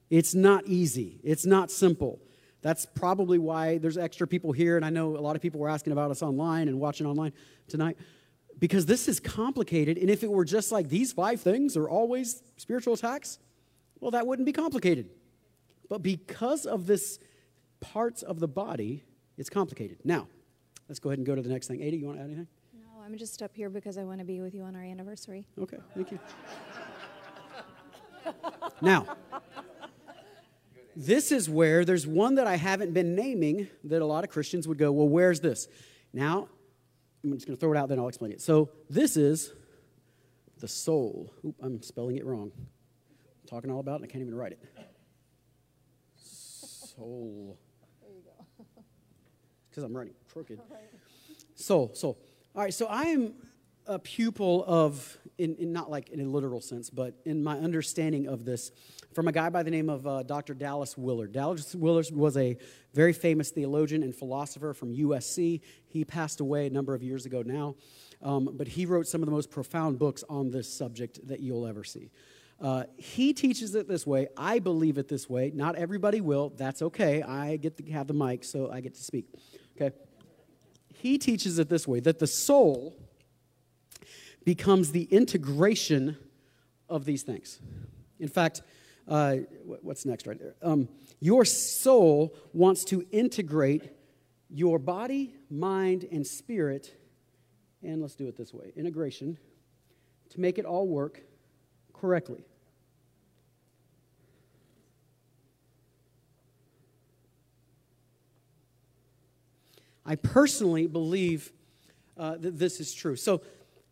It's 0.09 0.35
not 0.35 0.67
easy, 0.67 1.19
it's 1.23 1.45
not 1.45 1.71
simple. 1.71 2.19
That's 2.61 2.85
probably 2.85 3.39
why 3.39 3.79
there's 3.79 3.97
extra 3.97 4.27
people 4.27 4.51
here, 4.51 4.75
and 4.75 4.85
I 4.85 4.91
know 4.91 5.17
a 5.17 5.19
lot 5.19 5.35
of 5.35 5.41
people 5.41 5.59
were 5.59 5.69
asking 5.69 5.93
about 5.93 6.11
us 6.11 6.21
online 6.21 6.67
and 6.67 6.79
watching 6.79 7.07
online 7.07 7.33
tonight 7.67 7.97
because 8.59 8.85
this 8.85 9.07
is 9.07 9.19
complicated. 9.19 9.97
And 9.97 10.09
if 10.09 10.23
it 10.23 10.31
were 10.31 10.45
just 10.45 10.71
like 10.71 10.87
these 10.87 11.11
five 11.11 11.41
things 11.41 11.75
are 11.75 11.89
always 11.89 12.43
spiritual 12.57 12.93
attacks, 12.93 13.39
well, 13.99 14.11
that 14.11 14.27
wouldn't 14.27 14.45
be 14.45 14.51
complicated. 14.51 15.09
But 15.89 16.03
because 16.03 16.65
of 16.65 16.85
this 16.85 17.19
parts 17.79 18.21
of 18.21 18.39
the 18.39 18.47
body, 18.47 19.03
it's 19.37 19.49
complicated. 19.49 19.97
Now, 20.03 20.27
let's 20.87 20.99
go 20.99 21.09
ahead 21.09 21.19
and 21.19 21.25
go 21.25 21.35
to 21.35 21.41
the 21.41 21.49
next 21.49 21.67
thing. 21.67 21.81
Ada, 21.81 21.97
you 21.97 22.05
want 22.05 22.17
to 22.17 22.23
add 22.23 22.27
anything? 22.27 22.47
No, 23.01 23.07
I'm 23.07 23.17
just 23.17 23.41
up 23.41 23.55
here 23.55 23.69
because 23.69 23.97
I 23.97 24.03
want 24.03 24.19
to 24.19 24.25
be 24.25 24.41
with 24.41 24.53
you 24.53 24.61
on 24.61 24.75
our 24.75 24.83
anniversary. 24.83 25.47
Okay, 25.59 25.77
thank 25.95 26.11
you. 26.11 26.19
now, 28.81 29.07
this 30.95 31.31
is 31.31 31.49
where 31.49 31.83
there's 31.83 32.05
one 32.05 32.35
that 32.35 32.45
I 32.45 32.57
haven't 32.57 32.93
been 32.93 33.15
naming 33.15 33.67
that 33.85 34.03
a 34.03 34.05
lot 34.05 34.23
of 34.23 34.29
Christians 34.29 34.67
would 34.67 34.77
go, 34.77 34.91
well, 34.91 35.09
where's 35.09 35.39
this? 35.39 35.67
Now, 36.13 36.47
I'm 37.23 37.33
just 37.33 37.47
going 37.47 37.57
to 37.57 37.59
throw 37.59 37.71
it 37.71 37.77
out, 37.77 37.89
then 37.89 37.97
I'll 37.97 38.07
explain 38.07 38.33
it. 38.33 38.41
So, 38.41 38.69
this 38.87 39.17
is 39.17 39.51
the 40.59 40.67
soul. 40.67 41.33
Oop, 41.43 41.55
I'm 41.59 41.81
spelling 41.81 42.17
it 42.17 42.25
wrong. 42.25 42.51
I'm 42.55 43.47
talking 43.47 43.71
all 43.71 43.79
about 43.79 43.93
it, 43.93 44.03
and 44.03 44.05
I 44.05 44.07
can't 44.09 44.21
even 44.21 44.35
write 44.35 44.51
it. 44.51 44.59
Soul. 46.17 47.57
There 48.01 48.11
you 48.11 48.21
go. 48.23 48.65
Because 49.71 49.85
I'm 49.85 49.95
writing 49.95 50.13
crooked. 50.31 50.59
Soul, 51.55 51.91
soul. 51.93 52.19
All 52.53 52.61
right, 52.61 52.73
so 52.73 52.87
I 52.87 53.03
am 53.03 53.33
a 53.87 53.97
pupil 53.97 54.65
of, 54.67 55.17
in, 55.37 55.55
in, 55.55 55.71
not 55.71 55.89
like 55.89 56.09
in 56.09 56.19
a 56.19 56.25
literal 56.25 56.59
sense, 56.59 56.89
but 56.89 57.15
in 57.23 57.41
my 57.41 57.57
understanding 57.57 58.27
of 58.27 58.43
this, 58.43 58.73
from 59.13 59.29
a 59.29 59.31
guy 59.31 59.49
by 59.49 59.63
the 59.63 59.71
name 59.71 59.89
of 59.89 60.05
uh, 60.05 60.23
Dr. 60.23 60.53
Dallas 60.53 60.97
Willard. 60.97 61.31
Dallas 61.31 61.73
Willard 61.73 62.11
was 62.11 62.35
a 62.35 62.57
very 62.93 63.13
famous 63.13 63.51
theologian 63.51 64.03
and 64.03 64.13
philosopher 64.13 64.73
from 64.73 64.93
USC. 64.93 65.61
He 65.87 66.03
passed 66.03 66.41
away 66.41 66.67
a 66.67 66.69
number 66.69 66.93
of 66.93 67.01
years 67.01 67.25
ago 67.25 67.41
now, 67.41 67.75
um, 68.21 68.49
but 68.51 68.67
he 68.67 68.85
wrote 68.85 69.07
some 69.07 69.21
of 69.21 69.27
the 69.27 69.31
most 69.33 69.49
profound 69.49 69.97
books 69.97 70.25
on 70.27 70.51
this 70.51 70.67
subject 70.67 71.25
that 71.29 71.39
you'll 71.39 71.65
ever 71.65 71.85
see. 71.85 72.11
Uh, 72.59 72.83
he 72.97 73.31
teaches 73.31 73.75
it 73.75 73.87
this 73.87 74.05
way. 74.05 74.27
I 74.35 74.59
believe 74.59 74.97
it 74.97 75.07
this 75.07 75.29
way. 75.29 75.53
Not 75.55 75.77
everybody 75.77 76.19
will. 76.19 76.49
That's 76.57 76.81
okay. 76.81 77.23
I 77.23 77.55
get 77.55 77.77
to 77.77 77.91
have 77.93 78.07
the 78.07 78.13
mic, 78.13 78.43
so 78.43 78.69
I 78.69 78.81
get 78.81 78.95
to 78.95 79.01
speak. 79.01 79.27
Okay? 79.77 79.95
He 81.01 81.17
teaches 81.17 81.57
it 81.57 81.67
this 81.67 81.87
way 81.87 81.99
that 82.01 82.19
the 82.19 82.27
soul 82.27 82.95
becomes 84.45 84.91
the 84.91 85.03
integration 85.05 86.15
of 86.87 87.05
these 87.05 87.23
things. 87.23 87.59
In 88.19 88.27
fact, 88.27 88.61
uh, 89.07 89.37
what's 89.81 90.05
next 90.05 90.27
right 90.27 90.37
there? 90.37 90.53
Um, 90.61 90.87
your 91.19 91.43
soul 91.43 92.35
wants 92.53 92.83
to 92.85 93.03
integrate 93.11 93.89
your 94.47 94.77
body, 94.77 95.33
mind, 95.49 96.07
and 96.11 96.25
spirit, 96.25 96.95
and 97.81 97.99
let's 97.99 98.13
do 98.13 98.27
it 98.27 98.37
this 98.37 98.53
way 98.53 98.71
integration, 98.75 99.39
to 100.29 100.39
make 100.39 100.59
it 100.59 100.65
all 100.65 100.87
work 100.87 101.23
correctly. 101.93 102.45
I 110.05 110.15
personally 110.15 110.87
believe 110.87 111.51
uh, 112.17 112.37
that 112.37 112.57
this 112.57 112.79
is 112.79 112.93
true. 112.93 113.15
So, 113.15 113.41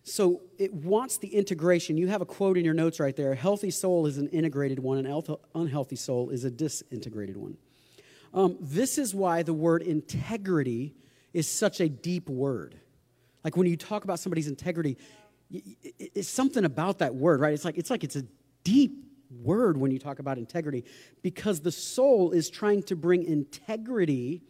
so 0.03 0.41
it 0.57 0.73
wants 0.73 1.17
the 1.17 1.27
integration. 1.27 1.97
You 1.97 2.07
have 2.07 2.21
a 2.21 2.25
quote 2.25 2.57
in 2.57 2.65
your 2.65 2.73
notes 2.73 2.99
right 2.99 3.15
there. 3.15 3.31
A 3.31 3.35
healthy 3.35 3.71
soul 3.71 4.05
is 4.05 4.17
an 4.17 4.27
integrated 4.29 4.79
one, 4.79 5.05
an 5.05 5.23
unhealthy 5.55 5.95
soul 5.95 6.29
is 6.29 6.43
a 6.43 6.51
disintegrated 6.51 7.37
one. 7.37 7.57
Um, 8.33 8.57
this 8.59 8.97
is 8.97 9.15
why 9.15 9.43
the 9.43 9.53
word 9.53 9.81
integrity 9.81 10.93
is 11.33 11.47
such 11.47 11.79
a 11.79 11.89
deep 11.89 12.29
word. 12.29 12.75
Like 13.43 13.55
when 13.55 13.67
you 13.67 13.77
talk 13.77 14.03
about 14.03 14.19
somebody's 14.19 14.47
integrity, 14.47 14.97
it's 15.51 16.29
something 16.29 16.65
about 16.65 16.99
that 16.99 17.15
word, 17.15 17.39
right? 17.39 17.53
It's 17.53 17.65
like 17.65 17.77
it's 17.77 17.89
like 17.89 18.03
it's 18.03 18.15
a 18.15 18.23
deep 18.63 19.05
word 19.43 19.77
when 19.77 19.91
you 19.91 19.99
talk 19.99 20.19
about 20.19 20.37
integrity 20.37 20.83
because 21.21 21.61
the 21.61 21.71
soul 21.71 22.31
is 22.31 22.49
trying 22.49 22.83
to 22.83 22.95
bring 22.95 23.23
integrity 23.23 24.41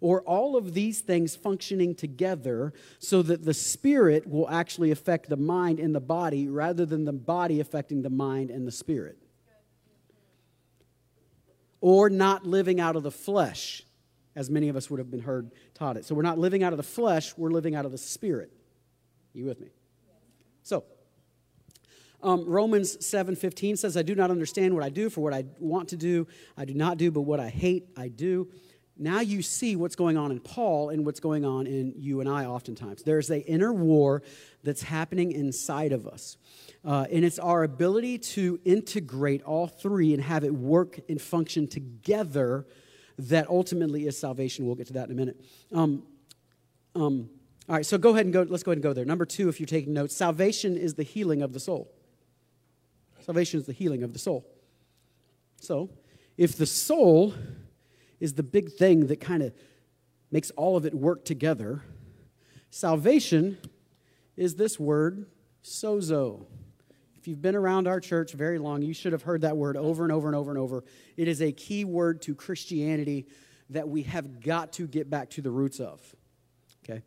or 0.00 0.22
all 0.22 0.56
of 0.56 0.72
these 0.72 1.00
things 1.00 1.36
functioning 1.36 1.94
together 1.94 2.72
so 2.98 3.22
that 3.22 3.44
the 3.44 3.54
spirit 3.54 4.26
will 4.26 4.48
actually 4.48 4.90
affect 4.90 5.28
the 5.28 5.36
mind 5.36 5.78
and 5.78 5.94
the 5.94 6.00
body 6.00 6.48
rather 6.48 6.86
than 6.86 7.04
the 7.04 7.12
body 7.12 7.60
affecting 7.60 8.02
the 8.02 8.10
mind 8.10 8.50
and 8.50 8.66
the 8.66 8.72
spirit. 8.72 9.18
Or 11.82 12.10
not 12.10 12.46
living 12.46 12.80
out 12.80 12.96
of 12.96 13.02
the 13.02 13.10
flesh, 13.10 13.82
as 14.34 14.50
many 14.50 14.68
of 14.68 14.76
us 14.76 14.90
would 14.90 14.98
have 14.98 15.10
been 15.10 15.20
heard 15.20 15.50
taught 15.74 15.96
it. 15.96 16.04
So 16.04 16.14
we're 16.14 16.22
not 16.22 16.38
living 16.38 16.62
out 16.62 16.72
of 16.72 16.76
the 16.76 16.82
flesh, 16.82 17.36
we're 17.36 17.50
living 17.50 17.74
out 17.74 17.84
of 17.84 17.92
the 17.92 17.98
spirit. 17.98 18.52
You 19.32 19.46
with 19.46 19.60
me? 19.60 19.68
So, 20.62 20.84
um, 22.22 22.44
Romans 22.44 23.04
7:15 23.04 23.76
says, 23.76 23.96
"I 23.96 24.02
do 24.02 24.14
not 24.14 24.30
understand 24.30 24.74
what 24.74 24.82
I 24.82 24.90
do, 24.90 25.08
for 25.08 25.22
what 25.22 25.32
I 25.32 25.44
want 25.58 25.88
to 25.90 25.96
do, 25.96 26.26
I 26.56 26.64
do 26.64 26.74
not 26.74 26.98
do, 26.98 27.10
but 27.10 27.22
what 27.22 27.40
I 27.40 27.48
hate, 27.48 27.88
I 27.96 28.08
do." 28.08 28.50
Now 29.00 29.20
you 29.20 29.42
see 29.42 29.76
what's 29.76 29.96
going 29.96 30.16
on 30.16 30.30
in 30.30 30.40
Paul 30.40 30.90
and 30.90 31.06
what's 31.06 31.20
going 31.20 31.44
on 31.44 31.66
in 31.66 31.94
you 31.96 32.20
and 32.20 32.28
I 32.28 32.44
oftentimes. 32.44 33.02
There's 33.02 33.30
a 33.30 33.40
inner 33.46 33.72
war 33.72 34.22
that's 34.62 34.82
happening 34.82 35.32
inside 35.32 35.92
of 35.92 36.06
us. 36.06 36.36
Uh, 36.84 37.06
and 37.10 37.24
it's 37.24 37.38
our 37.38 37.64
ability 37.64 38.18
to 38.18 38.60
integrate 38.64 39.42
all 39.42 39.66
three 39.66 40.12
and 40.12 40.22
have 40.22 40.44
it 40.44 40.54
work 40.54 41.00
and 41.08 41.20
function 41.20 41.66
together 41.66 42.66
that 43.18 43.48
ultimately 43.48 44.06
is 44.06 44.18
salvation. 44.18 44.66
We'll 44.66 44.76
get 44.76 44.86
to 44.88 44.92
that 44.94 45.06
in 45.06 45.12
a 45.12 45.14
minute. 45.14 45.40
Um, 45.72 46.02
um, 46.94 47.30
all 47.68 47.76
right, 47.76 47.86
so 47.86 47.98
go 47.98 48.10
ahead 48.10 48.26
and 48.26 48.32
go. 48.32 48.42
Let's 48.42 48.62
go 48.62 48.70
ahead 48.70 48.78
and 48.78 48.82
go 48.82 48.92
there. 48.92 49.04
Number 49.04 49.24
two, 49.24 49.48
if 49.48 49.60
you're 49.60 49.66
taking 49.66 49.92
notes, 49.92 50.14
salvation 50.14 50.76
is 50.76 50.94
the 50.94 51.02
healing 51.02 51.42
of 51.42 51.52
the 51.52 51.60
soul. 51.60 51.90
Salvation 53.20 53.60
is 53.60 53.66
the 53.66 53.72
healing 53.72 54.02
of 54.02 54.12
the 54.12 54.18
soul. 54.18 54.46
So, 55.60 55.90
if 56.36 56.56
the 56.56 56.66
soul 56.66 57.34
is 58.20 58.34
the 58.34 58.42
big 58.42 58.70
thing 58.70 59.06
that 59.08 59.20
kind 59.20 59.42
of 59.42 59.52
makes 60.30 60.50
all 60.52 60.76
of 60.76 60.86
it 60.86 60.94
work 60.94 61.24
together. 61.24 61.82
Salvation 62.70 63.58
is 64.36 64.54
this 64.54 64.78
word, 64.78 65.26
sozo. 65.64 66.46
If 67.18 67.26
you've 67.28 67.42
been 67.42 67.56
around 67.56 67.88
our 67.88 68.00
church 68.00 68.32
very 68.32 68.58
long, 68.58 68.80
you 68.82 68.94
should 68.94 69.12
have 69.12 69.22
heard 69.22 69.42
that 69.42 69.56
word 69.56 69.76
over 69.76 70.04
and 70.04 70.12
over 70.12 70.28
and 70.28 70.36
over 70.36 70.50
and 70.50 70.58
over. 70.58 70.84
It 71.16 71.28
is 71.28 71.42
a 71.42 71.52
key 71.52 71.84
word 71.84 72.22
to 72.22 72.34
Christianity 72.34 73.26
that 73.70 73.88
we 73.88 74.02
have 74.04 74.40
got 74.40 74.72
to 74.74 74.86
get 74.86 75.10
back 75.10 75.30
to 75.30 75.42
the 75.42 75.50
roots 75.50 75.80
of. 75.80 76.00
Okay? 76.84 77.02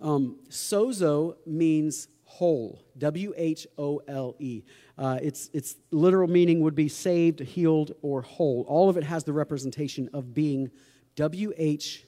Um, 0.00 0.38
sozo 0.48 1.36
means 1.46 2.08
whole, 2.30 2.80
W 2.96 3.34
H 3.36 3.66
O 3.76 4.00
L 4.06 4.36
E. 4.38 4.62
Uh, 4.96 5.18
its, 5.20 5.50
its 5.52 5.74
literal 5.90 6.28
meaning 6.28 6.60
would 6.60 6.76
be 6.76 6.88
saved, 6.88 7.40
healed, 7.40 7.92
or 8.02 8.22
whole. 8.22 8.64
All 8.68 8.88
of 8.88 8.96
it 8.96 9.02
has 9.02 9.24
the 9.24 9.32
representation 9.32 10.08
of 10.14 10.32
being 10.32 10.70
W 11.16 11.52
H 11.56 12.06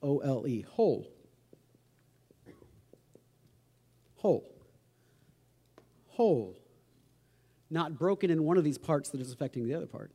O 0.00 0.18
L 0.18 0.46
E, 0.46 0.62
whole. 0.62 1.10
Whole. 4.14 4.54
Whole. 6.06 6.56
Not 7.68 7.98
broken 7.98 8.30
in 8.30 8.44
one 8.44 8.56
of 8.56 8.62
these 8.62 8.78
parts 8.78 9.10
that 9.10 9.20
is 9.20 9.32
affecting 9.32 9.66
the 9.66 9.74
other 9.74 9.86
part. 9.86 10.12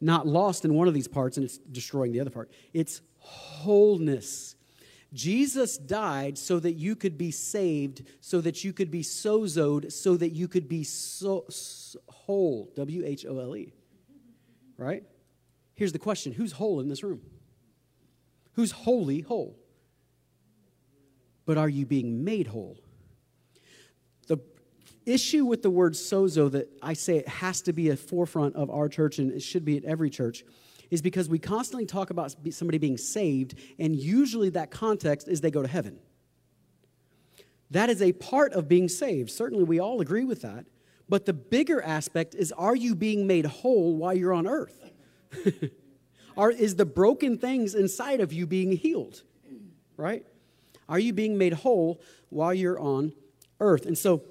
Not 0.00 0.26
lost 0.26 0.64
in 0.64 0.72
one 0.72 0.88
of 0.88 0.94
these 0.94 1.06
parts 1.08 1.36
and 1.36 1.44
it's 1.44 1.58
destroying 1.58 2.12
the 2.12 2.20
other 2.20 2.30
part. 2.30 2.50
It's 2.72 3.02
wholeness. 3.18 4.56
Jesus 5.12 5.78
died 5.78 6.36
so 6.36 6.60
that 6.60 6.74
you 6.74 6.94
could 6.94 7.16
be 7.16 7.30
saved, 7.30 8.02
so 8.20 8.40
that 8.42 8.62
you 8.62 8.72
could 8.72 8.90
be 8.90 9.02
sozoed, 9.02 9.90
so 9.90 10.16
that 10.16 10.30
you 10.30 10.48
could 10.48 10.68
be 10.68 10.84
so, 10.84 11.44
so 11.48 11.98
whole. 12.08 12.70
W 12.76 13.04
H 13.04 13.24
O 13.26 13.38
L 13.38 13.56
E. 13.56 13.72
Right? 14.76 15.02
Here's 15.74 15.92
the 15.92 15.98
question 15.98 16.32
Who's 16.32 16.52
whole 16.52 16.80
in 16.80 16.88
this 16.88 17.02
room? 17.02 17.22
who's 18.58 18.72
wholly 18.72 19.20
whole. 19.20 19.56
But 21.46 21.58
are 21.58 21.68
you 21.68 21.86
being 21.86 22.24
made 22.24 22.48
whole? 22.48 22.76
The 24.26 24.38
issue 25.06 25.44
with 25.44 25.62
the 25.62 25.70
word 25.70 25.92
sozo 25.92 26.50
that 26.50 26.68
I 26.82 26.94
say 26.94 27.18
it 27.18 27.28
has 27.28 27.62
to 27.62 27.72
be 27.72 27.90
a 27.90 27.96
forefront 27.96 28.56
of 28.56 28.68
our 28.68 28.88
church 28.88 29.20
and 29.20 29.30
it 29.30 29.42
should 29.42 29.64
be 29.64 29.76
at 29.76 29.84
every 29.84 30.10
church 30.10 30.42
is 30.90 31.02
because 31.02 31.28
we 31.28 31.38
constantly 31.38 31.86
talk 31.86 32.10
about 32.10 32.34
somebody 32.50 32.78
being 32.78 32.96
saved, 32.96 33.54
and 33.78 33.94
usually 33.94 34.50
that 34.50 34.70
context 34.70 35.28
is 35.28 35.40
they 35.40 35.50
go 35.50 35.62
to 35.62 35.68
heaven. 35.68 35.98
That 37.70 37.90
is 37.90 38.00
a 38.00 38.12
part 38.12 38.52
of 38.52 38.68
being 38.68 38.88
saved. 38.88 39.30
Certainly, 39.30 39.64
we 39.64 39.78
all 39.78 40.00
agree 40.00 40.24
with 40.24 40.42
that. 40.42 40.66
But 41.08 41.26
the 41.26 41.32
bigger 41.32 41.82
aspect 41.82 42.34
is 42.34 42.52
are 42.52 42.76
you 42.76 42.94
being 42.94 43.26
made 43.26 43.46
whole 43.46 43.96
while 43.96 44.14
you're 44.14 44.32
on 44.32 44.46
earth? 44.46 44.90
Are, 46.36 46.52
is 46.52 46.76
the 46.76 46.86
broken 46.86 47.36
things 47.36 47.74
inside 47.74 48.20
of 48.20 48.32
you 48.32 48.46
being 48.46 48.70
healed? 48.70 49.22
Right? 49.96 50.24
Are 50.88 50.98
you 51.00 51.12
being 51.12 51.36
made 51.36 51.52
whole 51.52 52.00
while 52.30 52.54
you're 52.54 52.78
on 52.78 53.12
earth? 53.58 53.86
And 53.86 53.98
so, 53.98 54.22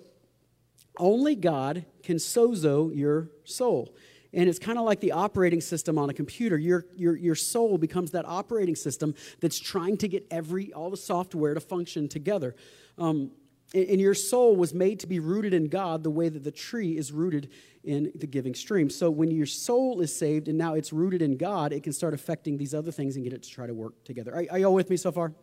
only 0.97 1.35
God 1.35 1.85
can 2.03 2.15
sozo 2.15 2.95
your 2.95 3.29
soul. 3.43 3.93
And 4.33 4.49
it's 4.49 4.59
kind 4.59 4.77
of 4.77 4.85
like 4.85 4.99
the 4.99 5.13
operating 5.13 5.61
system 5.61 5.97
on 5.97 6.09
a 6.09 6.13
computer. 6.13 6.57
Your, 6.57 6.85
your, 6.95 7.15
your 7.15 7.35
soul 7.35 7.77
becomes 7.77 8.11
that 8.11 8.25
operating 8.25 8.75
system 8.75 9.15
that's 9.39 9.59
trying 9.59 9.97
to 9.97 10.07
get 10.07 10.27
every, 10.29 10.73
all 10.73 10.89
the 10.89 10.97
software 10.97 11.53
to 11.53 11.59
function 11.59 12.07
together. 12.09 12.55
Um, 12.97 13.31
and 13.73 13.99
your 13.99 14.13
soul 14.13 14.55
was 14.55 14.73
made 14.73 15.01
to 15.01 15.07
be 15.07 15.19
rooted 15.19 15.53
in 15.53 15.67
God 15.67 16.03
the 16.03 16.09
way 16.09 16.29
that 16.29 16.43
the 16.43 16.51
tree 16.51 16.97
is 16.97 17.11
rooted 17.11 17.51
in 17.83 18.11
the 18.15 18.27
giving 18.27 18.53
stream. 18.53 18.89
So 18.89 19.09
when 19.09 19.29
your 19.29 19.45
soul 19.45 19.99
is 19.99 20.15
saved 20.15 20.47
and 20.47 20.57
now 20.57 20.73
it's 20.73 20.93
rooted 20.93 21.21
in 21.21 21.35
God, 21.35 21.73
it 21.73 21.83
can 21.83 21.91
start 21.91 22.13
affecting 22.13 22.57
these 22.57 22.73
other 22.73 22.91
things 22.91 23.15
and 23.15 23.25
get 23.25 23.33
it 23.33 23.43
to 23.43 23.49
try 23.49 23.67
to 23.67 23.73
work 23.73 24.03
together. 24.05 24.33
Are, 24.33 24.45
are 24.51 24.59
you 24.59 24.65
all 24.65 24.73
with 24.73 24.89
me 24.89 24.95
so 24.95 25.11
far? 25.11 25.33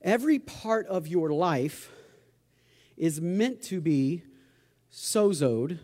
Every 0.00 0.38
part 0.38 0.86
of 0.86 1.08
your 1.08 1.30
life 1.30 1.90
is 2.96 3.20
meant 3.20 3.62
to 3.64 3.80
be 3.80 4.22
sozoed, 4.92 5.78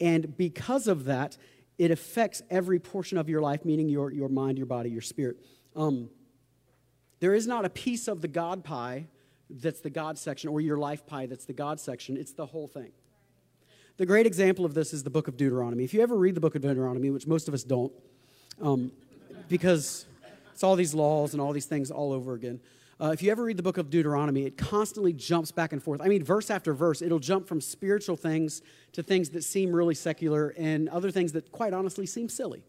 and 0.00 0.36
because 0.36 0.86
of 0.86 1.04
that, 1.04 1.36
it 1.78 1.90
affects 1.90 2.42
every 2.50 2.78
portion 2.78 3.18
of 3.18 3.28
your 3.28 3.40
life, 3.40 3.64
meaning 3.64 3.88
your, 3.88 4.10
your 4.10 4.28
mind, 4.28 4.58
your 4.58 4.66
body, 4.66 4.90
your 4.90 5.02
spirit. 5.02 5.36
Um, 5.74 6.08
there 7.20 7.34
is 7.34 7.46
not 7.46 7.64
a 7.64 7.70
piece 7.70 8.08
of 8.08 8.22
the 8.22 8.28
God 8.28 8.64
pie 8.64 9.06
that's 9.48 9.80
the 9.80 9.90
God 9.90 10.18
section 10.18 10.50
or 10.50 10.60
your 10.60 10.76
life 10.76 11.06
pie 11.06 11.26
that's 11.26 11.44
the 11.44 11.52
God 11.52 11.80
section. 11.80 12.16
It's 12.16 12.32
the 12.32 12.46
whole 12.46 12.66
thing. 12.66 12.92
The 13.96 14.06
great 14.06 14.26
example 14.26 14.64
of 14.64 14.74
this 14.74 14.92
is 14.92 15.02
the 15.02 15.10
book 15.10 15.28
of 15.28 15.36
Deuteronomy. 15.36 15.84
If 15.84 15.94
you 15.94 16.02
ever 16.02 16.16
read 16.16 16.34
the 16.34 16.40
book 16.40 16.54
of 16.54 16.62
Deuteronomy, 16.62 17.10
which 17.10 17.26
most 17.26 17.48
of 17.48 17.54
us 17.54 17.62
don't, 17.62 17.92
um, 18.60 18.92
because 19.48 20.06
it's 20.52 20.62
all 20.62 20.76
these 20.76 20.94
laws 20.94 21.32
and 21.32 21.40
all 21.40 21.52
these 21.52 21.66
things 21.66 21.90
all 21.90 22.12
over 22.12 22.34
again. 22.34 22.60
Uh, 22.98 23.10
if 23.12 23.22
you 23.22 23.30
ever 23.30 23.44
read 23.44 23.58
the 23.58 23.62
book 23.62 23.76
of 23.76 23.90
Deuteronomy, 23.90 24.46
it 24.46 24.56
constantly 24.56 25.12
jumps 25.12 25.52
back 25.52 25.72
and 25.72 25.82
forth. 25.82 26.00
I 26.00 26.08
mean, 26.08 26.24
verse 26.24 26.50
after 26.50 26.72
verse, 26.72 27.02
it'll 27.02 27.18
jump 27.18 27.46
from 27.46 27.60
spiritual 27.60 28.16
things 28.16 28.62
to 28.92 29.02
things 29.02 29.30
that 29.30 29.44
seem 29.44 29.70
really 29.70 29.94
secular 29.94 30.54
and 30.56 30.88
other 30.88 31.10
things 31.10 31.32
that, 31.32 31.52
quite 31.52 31.74
honestly, 31.74 32.06
seem 32.06 32.30
silly. 32.30 32.64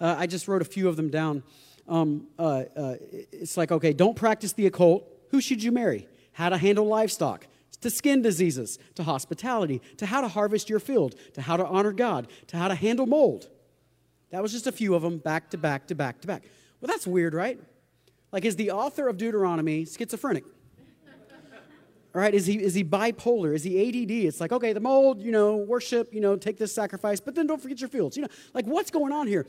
Uh, 0.00 0.14
I 0.18 0.26
just 0.26 0.48
wrote 0.48 0.62
a 0.62 0.64
few 0.64 0.88
of 0.88 0.96
them 0.96 1.10
down. 1.10 1.42
Um, 1.86 2.28
uh, 2.38 2.64
uh 2.76 2.96
it's 3.32 3.56
like, 3.56 3.70
okay, 3.70 3.92
don't 3.92 4.16
practice 4.16 4.52
the 4.52 4.66
occult 4.66 5.04
who 5.30 5.40
should 5.40 5.62
you 5.62 5.72
marry? 5.72 6.08
How 6.32 6.48
to 6.48 6.58
handle 6.58 6.86
livestock, 6.86 7.46
to 7.80 7.90
skin 7.90 8.22
diseases, 8.22 8.78
to 8.94 9.02
hospitality, 9.02 9.82
to 9.98 10.06
how 10.06 10.20
to 10.20 10.28
harvest 10.28 10.68
your 10.70 10.80
field, 10.80 11.14
to 11.34 11.42
how 11.42 11.56
to 11.56 11.66
honor 11.66 11.92
God, 11.92 12.28
to 12.48 12.56
how 12.56 12.68
to 12.68 12.74
handle 12.74 13.06
mold. 13.06 13.48
That 14.30 14.42
was 14.42 14.52
just 14.52 14.66
a 14.66 14.72
few 14.72 14.94
of 14.94 15.02
them, 15.02 15.18
back 15.18 15.50
to 15.50 15.58
back 15.58 15.86
to 15.88 15.94
back 15.94 16.20
to 16.20 16.26
back. 16.26 16.42
Well, 16.80 16.88
that's 16.88 17.06
weird, 17.06 17.34
right? 17.34 17.58
Like, 18.32 18.44
is 18.44 18.56
the 18.56 18.70
author 18.70 19.08
of 19.08 19.16
Deuteronomy 19.16 19.84
schizophrenic? 19.84 20.44
All 22.14 22.22
right, 22.22 22.34
is 22.34 22.46
he, 22.46 22.62
is 22.62 22.74
he 22.74 22.82
bipolar? 22.82 23.54
Is 23.54 23.62
he 23.62 23.88
ADD? 23.88 24.10
It's 24.10 24.40
like, 24.40 24.50
okay, 24.50 24.72
the 24.72 24.80
mold, 24.80 25.22
you 25.22 25.30
know, 25.30 25.56
worship, 25.56 26.12
you 26.12 26.20
know, 26.20 26.36
take 26.36 26.56
this 26.56 26.74
sacrifice, 26.74 27.20
but 27.20 27.34
then 27.34 27.46
don't 27.46 27.60
forget 27.60 27.80
your 27.80 27.88
fields. 27.88 28.16
You 28.16 28.22
know, 28.22 28.28
like, 28.54 28.66
what's 28.66 28.90
going 28.90 29.12
on 29.12 29.26
here? 29.26 29.46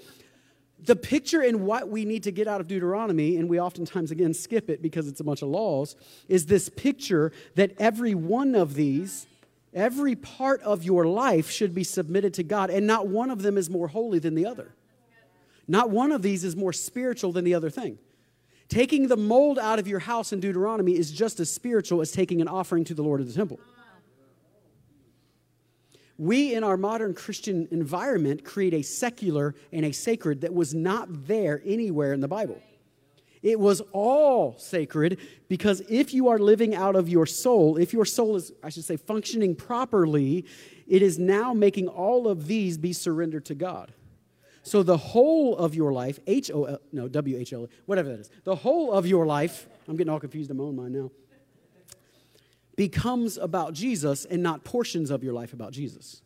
the 0.86 0.96
picture 0.96 1.42
in 1.42 1.66
what 1.66 1.90
we 1.90 2.06
need 2.06 2.24
to 2.24 2.32
get 2.32 2.48
out 2.48 2.62
of 2.62 2.68
Deuteronomy, 2.68 3.38
and 3.38 3.50
we 3.50 3.60
oftentimes 3.60 4.12
again 4.12 4.34
skip 4.34 4.70
it 4.70 4.82
because 4.82 5.08
it's 5.08 5.20
a 5.20 5.24
bunch 5.24 5.42
of 5.42 5.50
laws, 5.50 5.96
is 6.28 6.46
this 6.46 6.70
picture 6.70 7.32
that 7.56 7.74
every 7.80 8.16
one 8.16 8.56
of 8.56 8.76
these, 8.76 9.28
every 9.74 10.16
part 10.16 10.62
of 10.62 10.84
your 10.84 11.06
life 11.06 11.50
should 11.50 11.74
be 11.74 11.84
submitted 11.84 12.34
to 12.36 12.44
God, 12.44 12.70
and 12.70 12.88
not 12.88 13.08
one 13.08 13.30
of 13.30 13.42
them 13.42 13.58
is 13.58 13.70
more 13.70 13.88
holy 13.88 14.20
than 14.20 14.36
the 14.36 14.46
other. 14.46 14.74
Not 15.68 15.90
one 15.90 16.12
of 16.12 16.22
these 16.22 16.44
is 16.44 16.56
more 16.56 16.74
spiritual 16.74 17.32
than 17.32 17.46
the 17.46 17.54
other 17.54 17.70
thing. 17.70 18.00
Taking 18.70 19.08
the 19.08 19.18
mold 19.18 19.60
out 19.60 19.80
of 19.80 19.88
your 19.88 20.00
house 20.00 20.32
in 20.32 20.40
Deuteronomy 20.40 20.96
is 20.96 21.12
just 21.12 21.40
as 21.40 21.52
spiritual 21.52 22.02
as 22.02 22.12
taking 22.12 22.40
an 22.40 22.48
offering 22.48 22.86
to 22.86 22.94
the 22.94 23.02
Lord 23.02 23.20
of 23.20 23.28
the 23.28 23.34
temple 23.34 23.60
we 26.20 26.54
in 26.54 26.66
our 26.66 26.76
modern 26.76 27.14
Christian 27.14 27.68
environment 27.72 28.44
create 28.44 28.74
a 28.74 28.82
secular 28.82 29.56
and 29.72 29.86
a 29.86 29.94
sacred 29.94 30.42
that 30.42 30.54
was 30.54 30.76
not 30.76 31.08
there 31.28 31.62
anywhere 31.66 32.12
in 32.12 32.20
the 32.20 32.28
Bible. 32.28 32.62
It 33.42 33.58
was 33.58 33.82
all 33.94 34.58
sacred 34.58 35.18
because 35.48 35.82
if 35.90 36.14
you 36.14 36.28
are 36.28 36.38
living 36.38 36.76
out 36.76 36.98
of 36.98 37.08
your 37.08 37.26
soul, 37.26 37.78
if 37.78 37.94
your 37.94 38.04
soul 38.04 38.36
is, 38.36 38.52
I 38.62 38.68
should 38.68 38.84
say, 38.84 38.98
functioning 38.98 39.56
properly, 39.56 40.46
it 40.88 41.02
is 41.02 41.18
now 41.18 41.54
making 41.54 41.88
all 41.88 42.28
of 42.28 42.48
these 42.48 42.78
be 42.78 42.92
surrendered 42.92 43.46
to 43.46 43.56
God. 43.56 43.94
So 44.64 44.84
the 44.84 44.98
whole 44.98 45.58
of 45.58 45.74
your 45.74 45.92
life, 45.92 46.20
H 46.28 46.52
O 46.52 46.66
L, 46.66 46.80
no, 46.92 47.08
W 47.08 47.38
H 47.38 47.54
L, 47.54 47.68
whatever 47.86 48.10
that 48.10 48.20
is, 48.20 48.30
the 48.44 48.56
whole 48.56 48.92
of 48.92 49.08
your 49.08 49.26
life, 49.26 49.68
I'm 49.88 49.96
getting 49.96 50.12
all 50.12 50.20
confused 50.20 50.52
in 50.52 50.58
my 50.58 50.64
own 50.64 50.76
mind 50.76 50.94
now 50.94 51.12
becomes 52.80 53.38
about 53.38 53.74
Jesus 53.74 54.24
and 54.24 54.42
not 54.42 54.64
portions 54.64 55.12
of 55.12 55.22
your 55.22 55.34
life 55.34 55.52
about 55.52 55.74
Jesus. 55.74 56.22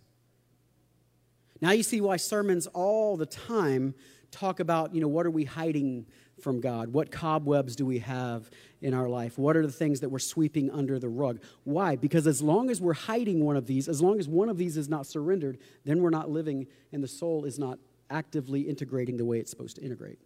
Now 1.62 1.72
you 1.72 1.82
see 1.82 2.00
why 2.00 2.18
sermons 2.18 2.68
all 2.68 3.18
the 3.18 3.26
time 3.26 3.96
talk 4.30 4.60
about, 4.60 4.94
you 4.94 5.02
know, 5.02 5.08
what 5.08 5.26
are 5.26 5.32
we 5.32 5.46
hiding 5.46 6.06
from 6.40 6.62
God? 6.62 6.94
What 6.94 7.10
cobwebs 7.10 7.76
do 7.76 7.88
we 7.88 7.98
have 8.00 8.52
in 8.84 8.94
our 8.94 9.10
life? 9.10 9.36
What 9.40 9.58
are 9.58 9.66
the 9.66 9.74
things 9.74 10.02
that 10.02 10.10
we're 10.10 10.20
sweeping 10.20 10.70
under 10.70 11.00
the 11.00 11.10
rug? 11.10 11.42
Why? 11.64 11.96
Because 11.96 12.28
as 12.28 12.40
long 12.40 12.70
as 12.70 12.80
we're 12.80 12.94
hiding 12.94 13.44
one 13.44 13.58
of 13.58 13.66
these, 13.66 13.90
as 13.90 14.00
long 14.00 14.20
as 14.20 14.28
one 14.28 14.48
of 14.48 14.60
these 14.60 14.78
is 14.78 14.88
not 14.88 15.08
surrendered, 15.08 15.58
then 15.86 16.04
we're 16.04 16.12
not 16.12 16.30
living 16.30 16.68
and 16.92 17.04
the 17.04 17.08
soul 17.08 17.46
is 17.46 17.58
not 17.58 17.80
actively 18.10 18.62
integrating 18.62 19.18
the 19.18 19.26
way 19.26 19.40
it's 19.40 19.50
supposed 19.50 19.76
to 19.78 19.82
integrate. 19.82 20.20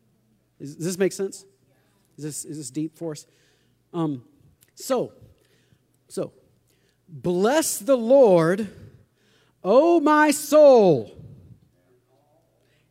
Is, 0.60 0.76
does 0.76 0.86
this 0.86 0.98
make 0.98 1.14
sense? 1.14 1.46
Is 2.18 2.24
this, 2.24 2.46
is 2.46 2.58
this 2.58 2.72
deep 2.72 2.98
for 2.98 3.12
us? 3.12 3.26
Um, 3.94 4.24
so, 4.76 5.14
so, 6.08 6.34
bless 7.08 7.80
the 7.80 7.96
Lord, 7.96 8.70
O 9.64 10.00
my 10.00 10.32
soul, 10.32 11.12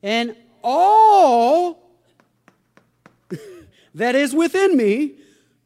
and 0.02 0.36
all 0.62 1.92
that 3.94 4.14
is 4.14 4.34
within 4.34 4.76
me, 4.76 5.16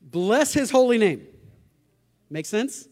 bless 0.01 0.53
his 0.53 0.71
holy 0.71 0.99
name. 0.99 1.27
Make 2.29 2.47
sense? 2.47 2.89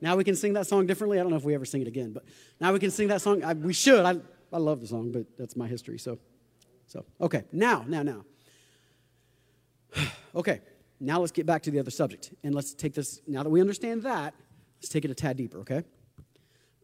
Now 0.00 0.16
we 0.16 0.24
can 0.24 0.34
sing 0.34 0.54
that 0.54 0.66
song 0.66 0.86
differently. 0.86 1.18
I 1.18 1.22
don't 1.22 1.30
know 1.30 1.36
if 1.36 1.44
we 1.44 1.54
ever 1.54 1.66
sing 1.66 1.82
it 1.82 1.88
again, 1.88 2.12
but 2.12 2.24
now 2.60 2.72
we 2.72 2.78
can 2.78 2.90
sing 2.90 3.08
that 3.08 3.20
song. 3.20 3.44
I, 3.44 3.52
we 3.52 3.72
should. 3.72 4.04
I, 4.04 4.16
I 4.52 4.58
love 4.58 4.80
the 4.80 4.86
song, 4.86 5.12
but 5.12 5.26
that's 5.38 5.56
my 5.56 5.68
history. 5.68 5.98
So, 5.98 6.18
so 6.86 7.04
okay. 7.20 7.44
Now, 7.52 7.84
now, 7.86 8.02
now. 8.02 8.24
okay. 10.34 10.60
Now 11.00 11.20
let's 11.20 11.32
get 11.32 11.46
back 11.46 11.62
to 11.62 11.70
the 11.70 11.78
other 11.78 11.90
subject. 11.90 12.34
And 12.44 12.54
let's 12.54 12.74
take 12.74 12.94
this, 12.94 13.20
now 13.26 13.42
that 13.42 13.48
we 13.48 13.60
understand 13.60 14.02
that, 14.02 14.34
let's 14.78 14.90
take 14.90 15.04
it 15.04 15.10
a 15.10 15.14
tad 15.14 15.36
deeper, 15.38 15.60
okay? 15.60 15.82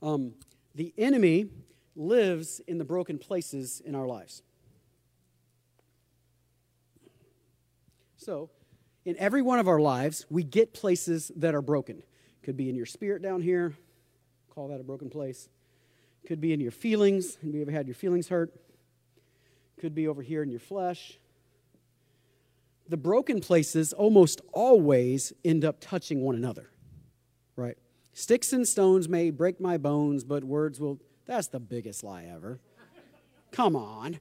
Um, 0.00 0.34
the 0.74 0.94
enemy 0.96 1.50
lives 1.94 2.60
in 2.66 2.78
the 2.78 2.84
broken 2.84 3.18
places 3.18 3.82
in 3.84 3.94
our 3.94 4.06
lives. 4.06 4.42
So, 8.16 8.50
in 9.04 9.16
every 9.18 9.40
one 9.40 9.58
of 9.58 9.68
our 9.68 9.78
lives, 9.78 10.26
we 10.28 10.42
get 10.42 10.72
places 10.72 11.30
that 11.36 11.54
are 11.54 11.62
broken. 11.62 12.02
Could 12.42 12.56
be 12.56 12.68
in 12.68 12.74
your 12.74 12.86
spirit 12.86 13.22
down 13.22 13.40
here, 13.40 13.74
call 14.50 14.68
that 14.68 14.80
a 14.80 14.84
broken 14.84 15.10
place. 15.10 15.48
Could 16.26 16.40
be 16.40 16.52
in 16.52 16.60
your 16.60 16.72
feelings. 16.72 17.36
Have 17.36 17.54
you 17.54 17.62
ever 17.62 17.70
had 17.70 17.86
your 17.86 17.94
feelings 17.94 18.28
hurt? 18.28 18.52
Could 19.80 19.94
be 19.94 20.08
over 20.08 20.22
here 20.22 20.42
in 20.42 20.50
your 20.50 20.60
flesh 20.60 21.18
the 22.88 22.96
broken 22.96 23.40
places 23.40 23.92
almost 23.92 24.40
always 24.52 25.32
end 25.44 25.64
up 25.64 25.80
touching 25.80 26.20
one 26.20 26.34
another, 26.34 26.70
right? 27.56 27.76
Sticks 28.12 28.52
and 28.52 28.66
stones 28.66 29.08
may 29.08 29.30
break 29.30 29.60
my 29.60 29.76
bones, 29.76 30.24
but 30.24 30.44
words 30.44 30.80
will. 30.80 30.98
That's 31.26 31.48
the 31.48 31.60
biggest 31.60 32.04
lie 32.04 32.24
ever. 32.24 32.60
Come 33.50 33.74
on. 33.74 34.20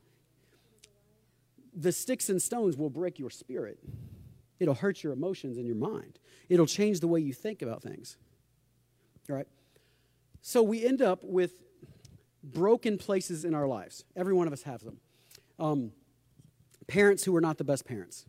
The 1.75 1.91
sticks 1.91 2.29
and 2.29 2.41
stones 2.41 2.77
will 2.77 2.89
break 2.89 3.19
your 3.19 3.29
spirit. 3.29 3.79
It'll 4.59 4.73
hurt 4.73 5.03
your 5.03 5.13
emotions 5.13 5.57
and 5.57 5.67
your 5.67 5.75
mind. 5.75 6.19
It'll 6.49 6.65
change 6.65 7.01
the 7.01 7.07
way 7.07 7.19
you 7.19 7.33
think 7.33 7.61
about 7.61 7.83
things. 7.83 8.17
All 9.29 9.35
right? 9.35 9.47
So 10.41 10.63
we 10.63 10.85
end 10.85 11.01
up 11.01 11.23
with 11.23 11.64
broken 12.53 12.97
places 12.97 13.45
in 13.45 13.53
our 13.53 13.67
lives. 13.67 14.03
Every 14.15 14.33
one 14.33 14.47
of 14.47 14.53
us 14.53 14.63
has 14.63 14.81
them. 14.81 14.99
Um, 15.59 15.91
parents 16.87 17.23
who 17.23 17.31
were 17.31 17.41
not 17.41 17.57
the 17.57 17.63
best 17.63 17.85
parents, 17.85 18.25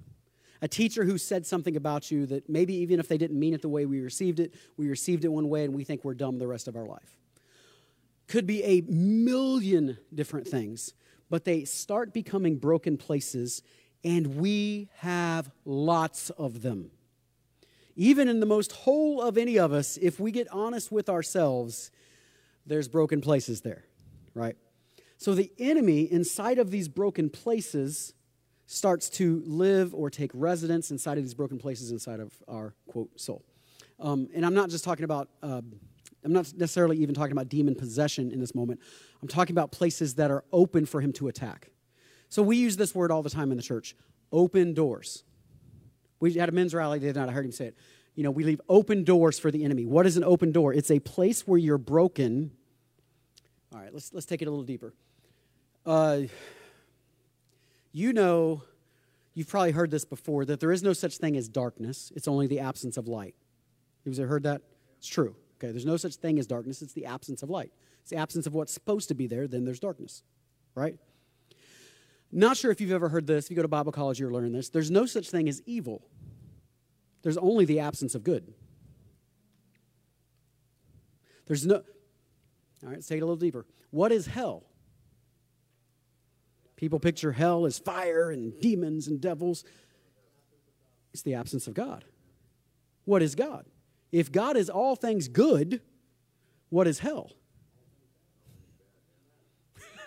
a 0.62 0.68
teacher 0.68 1.04
who 1.04 1.18
said 1.18 1.46
something 1.46 1.76
about 1.76 2.10
you 2.10 2.26
that 2.26 2.48
maybe 2.48 2.74
even 2.76 2.98
if 2.98 3.08
they 3.08 3.18
didn't 3.18 3.38
mean 3.38 3.54
it 3.54 3.62
the 3.62 3.68
way 3.68 3.84
we 3.84 4.00
received 4.00 4.40
it, 4.40 4.54
we 4.76 4.88
received 4.88 5.24
it 5.24 5.28
one 5.28 5.48
way 5.48 5.64
and 5.64 5.74
we 5.74 5.84
think 5.84 6.04
we're 6.04 6.14
dumb 6.14 6.38
the 6.38 6.46
rest 6.46 6.66
of 6.68 6.76
our 6.76 6.86
life. 6.86 7.18
Could 8.26 8.46
be 8.46 8.64
a 8.64 8.80
million 8.82 9.98
different 10.12 10.48
things, 10.48 10.94
but 11.30 11.44
they 11.44 11.64
start 11.64 12.12
becoming 12.12 12.56
broken 12.56 12.96
places, 12.96 13.62
and 14.02 14.36
we 14.36 14.88
have 14.98 15.50
lots 15.64 16.30
of 16.30 16.62
them. 16.62 16.90
Even 17.94 18.28
in 18.28 18.40
the 18.40 18.46
most 18.46 18.72
whole 18.72 19.22
of 19.22 19.38
any 19.38 19.58
of 19.58 19.72
us, 19.72 19.96
if 19.98 20.18
we 20.18 20.30
get 20.30 20.48
honest 20.52 20.90
with 20.90 21.08
ourselves, 21.08 21.90
there's 22.66 22.88
broken 22.88 23.20
places 23.20 23.60
there, 23.60 23.84
right? 24.36 24.56
So 25.16 25.34
the 25.34 25.50
enemy 25.58 26.02
inside 26.02 26.58
of 26.58 26.70
these 26.70 26.88
broken 26.88 27.30
places 27.30 28.12
starts 28.66 29.08
to 29.08 29.42
live 29.46 29.94
or 29.94 30.10
take 30.10 30.30
residence 30.34 30.90
inside 30.90 31.18
of 31.18 31.24
these 31.24 31.34
broken 31.34 31.58
places 31.58 31.90
inside 31.90 32.20
of 32.20 32.32
our 32.48 32.74
quote 32.86 33.18
soul. 33.18 33.44
Um, 33.98 34.28
and 34.34 34.44
I'm 34.44 34.54
not 34.54 34.68
just 34.68 34.84
talking 34.84 35.04
about, 35.04 35.28
uh, 35.42 35.62
I'm 36.24 36.32
not 36.32 36.52
necessarily 36.56 36.98
even 36.98 37.14
talking 37.14 37.32
about 37.32 37.48
demon 37.48 37.74
possession 37.74 38.30
in 38.30 38.40
this 38.40 38.54
moment. 38.54 38.80
I'm 39.22 39.28
talking 39.28 39.54
about 39.54 39.72
places 39.72 40.16
that 40.16 40.30
are 40.30 40.44
open 40.52 40.84
for 40.84 41.00
him 41.00 41.12
to 41.14 41.28
attack. 41.28 41.70
So 42.28 42.42
we 42.42 42.56
use 42.56 42.76
this 42.76 42.94
word 42.94 43.10
all 43.10 43.22
the 43.22 43.30
time 43.30 43.50
in 43.50 43.56
the 43.56 43.62
church 43.62 43.94
open 44.32 44.74
doors. 44.74 45.22
We 46.18 46.34
had 46.34 46.48
a 46.48 46.52
men's 46.52 46.74
rally 46.74 46.98
the 46.98 47.10
other 47.10 47.20
night. 47.20 47.28
I 47.28 47.32
heard 47.32 47.44
him 47.44 47.52
say 47.52 47.66
it. 47.66 47.76
You 48.16 48.24
know, 48.24 48.30
we 48.30 48.44
leave 48.44 48.60
open 48.68 49.04
doors 49.04 49.38
for 49.38 49.50
the 49.50 49.64
enemy. 49.64 49.86
What 49.86 50.06
is 50.06 50.16
an 50.16 50.24
open 50.24 50.50
door? 50.50 50.72
It's 50.72 50.90
a 50.90 50.98
place 50.98 51.46
where 51.46 51.58
you're 51.58 51.78
broken. 51.78 52.50
All 53.76 53.82
right, 53.82 53.92
let's, 53.92 54.14
let's 54.14 54.24
take 54.24 54.40
it 54.40 54.48
a 54.48 54.50
little 54.50 54.64
deeper. 54.64 54.94
Uh, 55.84 56.22
you 57.92 58.14
know, 58.14 58.62
you've 59.34 59.48
probably 59.48 59.72
heard 59.72 59.90
this 59.90 60.06
before, 60.06 60.46
that 60.46 60.60
there 60.60 60.72
is 60.72 60.82
no 60.82 60.94
such 60.94 61.18
thing 61.18 61.36
as 61.36 61.46
darkness, 61.46 62.10
it's 62.16 62.26
only 62.26 62.46
the 62.46 62.60
absence 62.60 62.96
of 62.96 63.06
light. 63.06 63.34
Have 64.06 64.14
you 64.14 64.22
ever 64.22 64.30
heard 64.30 64.44
that? 64.44 64.62
It's 64.96 65.06
true. 65.06 65.36
Okay, 65.58 65.72
there's 65.72 65.84
no 65.84 65.98
such 65.98 66.14
thing 66.14 66.38
as 66.38 66.46
darkness, 66.46 66.80
it's 66.80 66.94
the 66.94 67.04
absence 67.04 67.42
of 67.42 67.50
light. 67.50 67.70
It's 68.00 68.08
the 68.08 68.16
absence 68.16 68.46
of 68.46 68.54
what's 68.54 68.72
supposed 68.72 69.08
to 69.08 69.14
be 69.14 69.26
there, 69.26 69.46
then 69.46 69.66
there's 69.66 69.80
darkness, 69.80 70.22
right? 70.74 70.96
Not 72.32 72.56
sure 72.56 72.70
if 72.70 72.80
you've 72.80 72.92
ever 72.92 73.10
heard 73.10 73.26
this. 73.26 73.44
If 73.44 73.50
you 73.50 73.56
go 73.56 73.62
to 73.62 73.68
Bible 73.68 73.92
college, 73.92 74.18
you'll 74.18 74.32
learn 74.32 74.52
this. 74.52 74.70
There's 74.70 74.90
no 74.90 75.04
such 75.04 75.28
thing 75.28 75.50
as 75.50 75.60
evil, 75.66 76.02
there's 77.20 77.36
only 77.36 77.66
the 77.66 77.80
absence 77.80 78.14
of 78.14 78.24
good. 78.24 78.54
There's 81.46 81.66
no. 81.66 81.82
All 82.86 82.90
right, 82.90 82.98
let's 82.98 83.08
take 83.08 83.18
it 83.18 83.22
a 83.22 83.26
little 83.26 83.34
deeper. 83.34 83.66
What 83.90 84.12
is 84.12 84.26
hell? 84.26 84.62
People 86.76 87.00
picture 87.00 87.32
hell 87.32 87.66
as 87.66 87.80
fire 87.80 88.30
and 88.30 88.60
demons 88.60 89.08
and 89.08 89.20
devils. 89.20 89.64
It's 91.12 91.22
the 91.22 91.34
absence 91.34 91.66
of 91.66 91.74
God. 91.74 92.04
What 93.04 93.22
is 93.22 93.34
God? 93.34 93.66
If 94.12 94.30
God 94.30 94.56
is 94.56 94.70
all 94.70 94.94
things 94.94 95.26
good, 95.26 95.80
what 96.68 96.86
is 96.86 97.00
hell? 97.00 97.32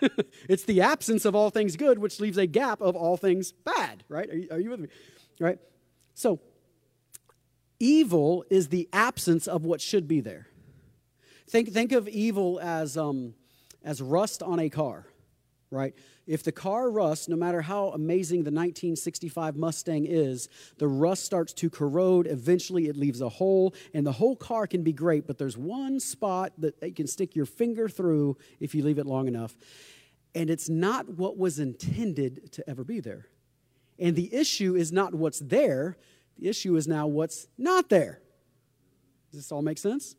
it's 0.48 0.64
the 0.64 0.80
absence 0.80 1.26
of 1.26 1.34
all 1.34 1.50
things 1.50 1.76
good, 1.76 1.98
which 1.98 2.18
leaves 2.18 2.38
a 2.38 2.46
gap 2.46 2.80
of 2.80 2.96
all 2.96 3.18
things 3.18 3.52
bad, 3.52 4.04
right? 4.08 4.30
Are 4.30 4.36
you, 4.36 4.48
are 4.52 4.58
you 4.58 4.70
with 4.70 4.80
me? 4.80 4.88
Right? 5.38 5.58
So, 6.14 6.40
evil 7.78 8.42
is 8.48 8.68
the 8.68 8.88
absence 8.90 9.46
of 9.46 9.66
what 9.66 9.82
should 9.82 10.08
be 10.08 10.22
there. 10.22 10.49
Think, 11.50 11.72
think 11.72 11.90
of 11.90 12.06
evil 12.08 12.60
as, 12.60 12.96
um, 12.96 13.34
as 13.82 14.00
rust 14.00 14.40
on 14.40 14.60
a 14.60 14.68
car, 14.68 15.04
right? 15.72 15.92
If 16.24 16.44
the 16.44 16.52
car 16.52 16.88
rusts, 16.88 17.26
no 17.26 17.34
matter 17.34 17.60
how 17.60 17.88
amazing 17.88 18.44
the 18.44 18.52
1965 18.52 19.56
Mustang 19.56 20.06
is, 20.06 20.48
the 20.78 20.86
rust 20.86 21.24
starts 21.24 21.52
to 21.54 21.68
corrode. 21.68 22.28
Eventually, 22.28 22.86
it 22.86 22.96
leaves 22.96 23.20
a 23.20 23.28
hole, 23.28 23.74
and 23.92 24.06
the 24.06 24.12
whole 24.12 24.36
car 24.36 24.68
can 24.68 24.84
be 24.84 24.92
great, 24.92 25.26
but 25.26 25.38
there's 25.38 25.58
one 25.58 25.98
spot 25.98 26.52
that 26.58 26.76
you 26.80 26.92
can 26.92 27.08
stick 27.08 27.34
your 27.34 27.46
finger 27.46 27.88
through 27.88 28.36
if 28.60 28.72
you 28.72 28.84
leave 28.84 29.00
it 29.00 29.06
long 29.06 29.26
enough. 29.26 29.56
And 30.36 30.50
it's 30.50 30.68
not 30.68 31.08
what 31.08 31.36
was 31.36 31.58
intended 31.58 32.52
to 32.52 32.70
ever 32.70 32.84
be 32.84 33.00
there. 33.00 33.26
And 33.98 34.14
the 34.14 34.32
issue 34.32 34.76
is 34.76 34.92
not 34.92 35.16
what's 35.16 35.40
there, 35.40 35.96
the 36.38 36.48
issue 36.48 36.76
is 36.76 36.86
now 36.86 37.08
what's 37.08 37.48
not 37.58 37.88
there. 37.88 38.20
Does 39.32 39.40
this 39.40 39.50
all 39.50 39.62
make 39.62 39.78
sense? 39.78 40.14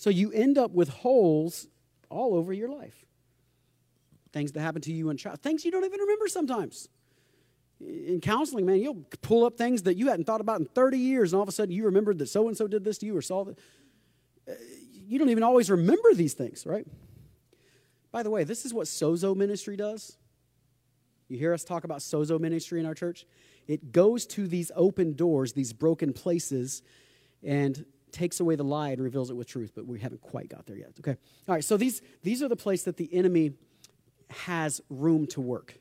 So 0.00 0.08
you 0.08 0.32
end 0.32 0.56
up 0.56 0.70
with 0.70 0.88
holes 0.88 1.68
all 2.08 2.34
over 2.34 2.54
your 2.54 2.70
life 2.70 3.04
things 4.32 4.52
that 4.52 4.60
happen 4.60 4.80
to 4.80 4.92
you 4.92 5.10
in 5.10 5.18
child, 5.18 5.42
things 5.42 5.62
you 5.62 5.70
don't 5.70 5.84
even 5.84 6.00
remember 6.00 6.26
sometimes. 6.26 6.88
In 7.80 8.18
counseling, 8.22 8.64
man, 8.64 8.80
you'll 8.80 9.04
pull 9.20 9.44
up 9.44 9.58
things 9.58 9.82
that 9.82 9.98
you 9.98 10.08
hadn't 10.08 10.24
thought 10.24 10.40
about 10.40 10.58
in 10.58 10.64
30 10.64 10.96
years, 10.96 11.32
and 11.32 11.38
all 11.38 11.42
of 11.42 11.50
a 11.50 11.52
sudden 11.52 11.74
you 11.74 11.84
remembered 11.84 12.16
that 12.18 12.28
so 12.28 12.48
and 12.48 12.56
so 12.56 12.66
did 12.66 12.82
this 12.82 12.96
to 12.98 13.06
you 13.06 13.14
or 13.14 13.20
saw 13.20 13.44
that. 13.44 13.58
Uh, 14.48 14.52
you 15.06 15.18
don't 15.18 15.28
even 15.28 15.42
always 15.42 15.68
remember 15.68 16.14
these 16.14 16.32
things, 16.32 16.64
right? 16.64 16.86
By 18.10 18.22
the 18.22 18.30
way, 18.30 18.44
this 18.44 18.64
is 18.64 18.72
what 18.72 18.86
Sozo 18.86 19.36
ministry 19.36 19.76
does. 19.76 20.16
You 21.28 21.36
hear 21.36 21.52
us 21.52 21.62
talk 21.62 21.84
about 21.84 21.98
Sozo 21.98 22.40
ministry 22.40 22.80
in 22.80 22.86
our 22.86 22.94
church? 22.94 23.26
It 23.66 23.92
goes 23.92 24.24
to 24.28 24.46
these 24.46 24.72
open 24.74 25.12
doors, 25.12 25.52
these 25.52 25.74
broken 25.74 26.14
places, 26.14 26.82
and 27.42 27.84
takes 28.12 28.40
away 28.40 28.56
the 28.56 28.64
lie 28.64 28.90
and 28.90 29.02
reveals 29.02 29.30
it 29.30 29.34
with 29.34 29.46
truth, 29.46 29.72
but 29.74 29.86
we 29.86 29.98
haven't 29.98 30.20
quite 30.20 30.48
got 30.48 30.66
there 30.66 30.76
yet. 30.76 30.92
Okay. 30.98 31.16
All 31.48 31.54
right, 31.54 31.64
so 31.64 31.76
these, 31.76 32.02
these 32.22 32.42
are 32.42 32.48
the 32.48 32.56
place 32.56 32.82
that 32.84 32.96
the 32.96 33.12
enemy 33.14 33.52
has 34.30 34.80
room 34.88 35.26
to 35.28 35.40
work. 35.40 35.74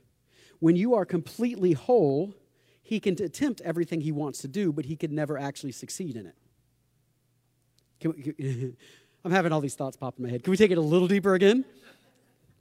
When 0.59 0.75
you 0.75 0.95
are 0.95 1.05
completely 1.05 1.73
whole, 1.73 2.33
he 2.81 2.99
can 2.99 3.21
attempt 3.21 3.61
everything 3.61 4.01
he 4.01 4.11
wants 4.11 4.39
to 4.39 4.47
do, 4.47 4.73
but 4.73 4.85
he 4.85 4.95
can 4.95 5.13
never 5.13 5.37
actually 5.37 5.71
succeed 5.71 6.15
in 6.15 6.25
it. 6.25 6.35
Can 7.99 8.11
we, 8.11 8.21
can, 8.21 8.77
I'm 9.25 9.31
having 9.31 9.51
all 9.51 9.61
these 9.61 9.75
thoughts 9.75 9.97
pop 9.97 10.15
in 10.17 10.23
my 10.23 10.29
head. 10.29 10.43
Can 10.43 10.51
we 10.51 10.57
take 10.57 10.71
it 10.71 10.77
a 10.77 10.81
little 10.81 11.07
deeper 11.07 11.33
again? 11.33 11.65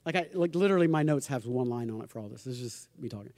Like, 0.05 0.15
I, 0.15 0.27
like 0.33 0.55
literally, 0.55 0.87
my 0.87 1.03
notes 1.03 1.27
have 1.27 1.45
one 1.45 1.69
line 1.69 1.89
on 1.89 2.01
it 2.01 2.09
for 2.09 2.19
all 2.19 2.27
this. 2.27 2.43
This 2.43 2.55
is 2.55 2.61
just 2.61 2.87
me 2.99 3.09
talking. 3.09 3.33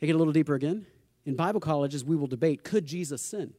Take 0.00 0.10
it 0.10 0.14
a 0.14 0.18
little 0.18 0.32
deeper 0.32 0.54
again. 0.54 0.86
In 1.26 1.36
Bible 1.36 1.60
colleges, 1.60 2.04
we 2.04 2.16
will 2.16 2.26
debate 2.26 2.64
could 2.64 2.86
Jesus 2.86 3.22
sin? 3.22 3.52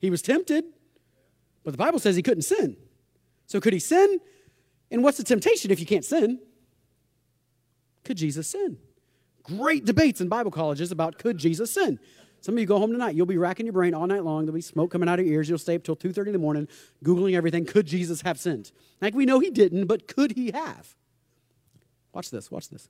He 0.00 0.10
was 0.10 0.22
tempted, 0.22 0.64
but 1.64 1.72
the 1.72 1.78
Bible 1.78 1.98
says 1.98 2.16
he 2.16 2.22
couldn't 2.22 2.42
sin. 2.42 2.76
So, 3.46 3.60
could 3.60 3.72
he 3.72 3.78
sin? 3.78 4.20
And 4.90 5.02
what's 5.02 5.18
the 5.18 5.24
temptation 5.24 5.70
if 5.70 5.80
you 5.80 5.86
can't 5.86 6.04
sin? 6.04 6.38
Could 8.04 8.16
Jesus 8.16 8.48
sin? 8.48 8.78
Great 9.42 9.84
debates 9.84 10.20
in 10.20 10.28
Bible 10.28 10.50
colleges 10.50 10.92
about 10.92 11.18
could 11.18 11.38
Jesus 11.38 11.72
sin. 11.72 11.98
Some 12.40 12.54
of 12.54 12.60
you 12.60 12.66
go 12.66 12.78
home 12.78 12.92
tonight, 12.92 13.14
you'll 13.14 13.26
be 13.26 13.36
racking 13.36 13.66
your 13.66 13.72
brain 13.72 13.94
all 13.94 14.06
night 14.06 14.24
long. 14.24 14.44
There'll 14.44 14.54
be 14.54 14.60
smoke 14.60 14.92
coming 14.92 15.08
out 15.08 15.18
of 15.18 15.26
your 15.26 15.34
ears. 15.34 15.48
You'll 15.48 15.58
stay 15.58 15.74
up 15.74 15.82
till 15.82 15.96
2.30 15.96 16.28
in 16.28 16.32
the 16.34 16.38
morning 16.38 16.68
Googling 17.04 17.34
everything. 17.34 17.64
Could 17.64 17.86
Jesus 17.86 18.22
have 18.22 18.38
sinned? 18.38 18.70
Like 19.00 19.14
we 19.14 19.26
know 19.26 19.40
he 19.40 19.50
didn't, 19.50 19.86
but 19.86 20.06
could 20.06 20.32
he 20.32 20.52
have? 20.52 20.94
Watch 22.12 22.30
this, 22.30 22.50
watch 22.50 22.68
this. 22.68 22.88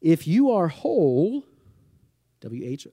If 0.00 0.26
you 0.26 0.50
are 0.50 0.68
whole, 0.68 1.44
W 2.40 2.64
H 2.64 2.86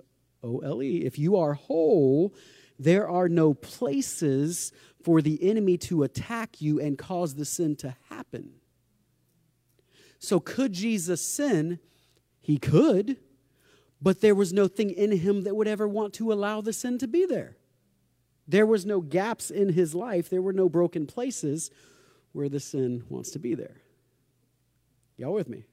O 0.43 0.60
L 0.60 0.82
E, 0.82 1.06
if 1.06 1.19
you 1.19 1.38
are 1.38 1.54
whole, 1.54 2.34
there 2.80 3.10
are 3.10 3.28
no 3.28 3.54
places 3.54 4.72
for 5.04 5.22
the 5.22 5.50
enemy 5.50 5.78
to 5.78 6.04
attack 6.04 6.62
you 6.62 6.80
and 6.80 6.98
cause 6.98 7.36
the 7.36 7.46
sin 7.46 7.76
to 7.78 7.96
happen. 8.10 8.54
So, 10.18 10.39
could 10.39 10.74
Jesus 10.74 11.22
sin? 11.22 11.80
He 12.42 12.58
could, 12.58 13.18
but 14.02 14.22
there 14.22 14.34
was 14.34 14.54
no 14.54 14.68
thing 14.68 14.89
in 14.89 15.12
him 15.12 15.44
that 15.44 15.56
would 15.56 15.68
ever 15.68 15.88
want 15.88 16.13
to 16.15 16.32
allow 16.32 16.62
the 16.62 16.74
sin 16.74 16.98
to 17.00 17.08
be 17.08 17.26
there. 17.26 17.58
There 18.48 18.65
was 18.65 18.86
no 18.86 19.02
gaps 19.02 19.52
in 19.52 19.74
his 19.74 19.94
life, 19.94 20.30
there 20.30 20.42
were 20.42 20.54
no 20.54 20.70
broken 20.70 21.06
places 21.06 21.70
where 22.32 22.50
the 22.50 22.60
sin 22.60 23.04
wants 23.10 23.30
to 23.32 23.39
be 23.39 23.54
there. 23.56 23.82
Y'all 25.18 25.34
with 25.34 25.50
me? 25.50 25.65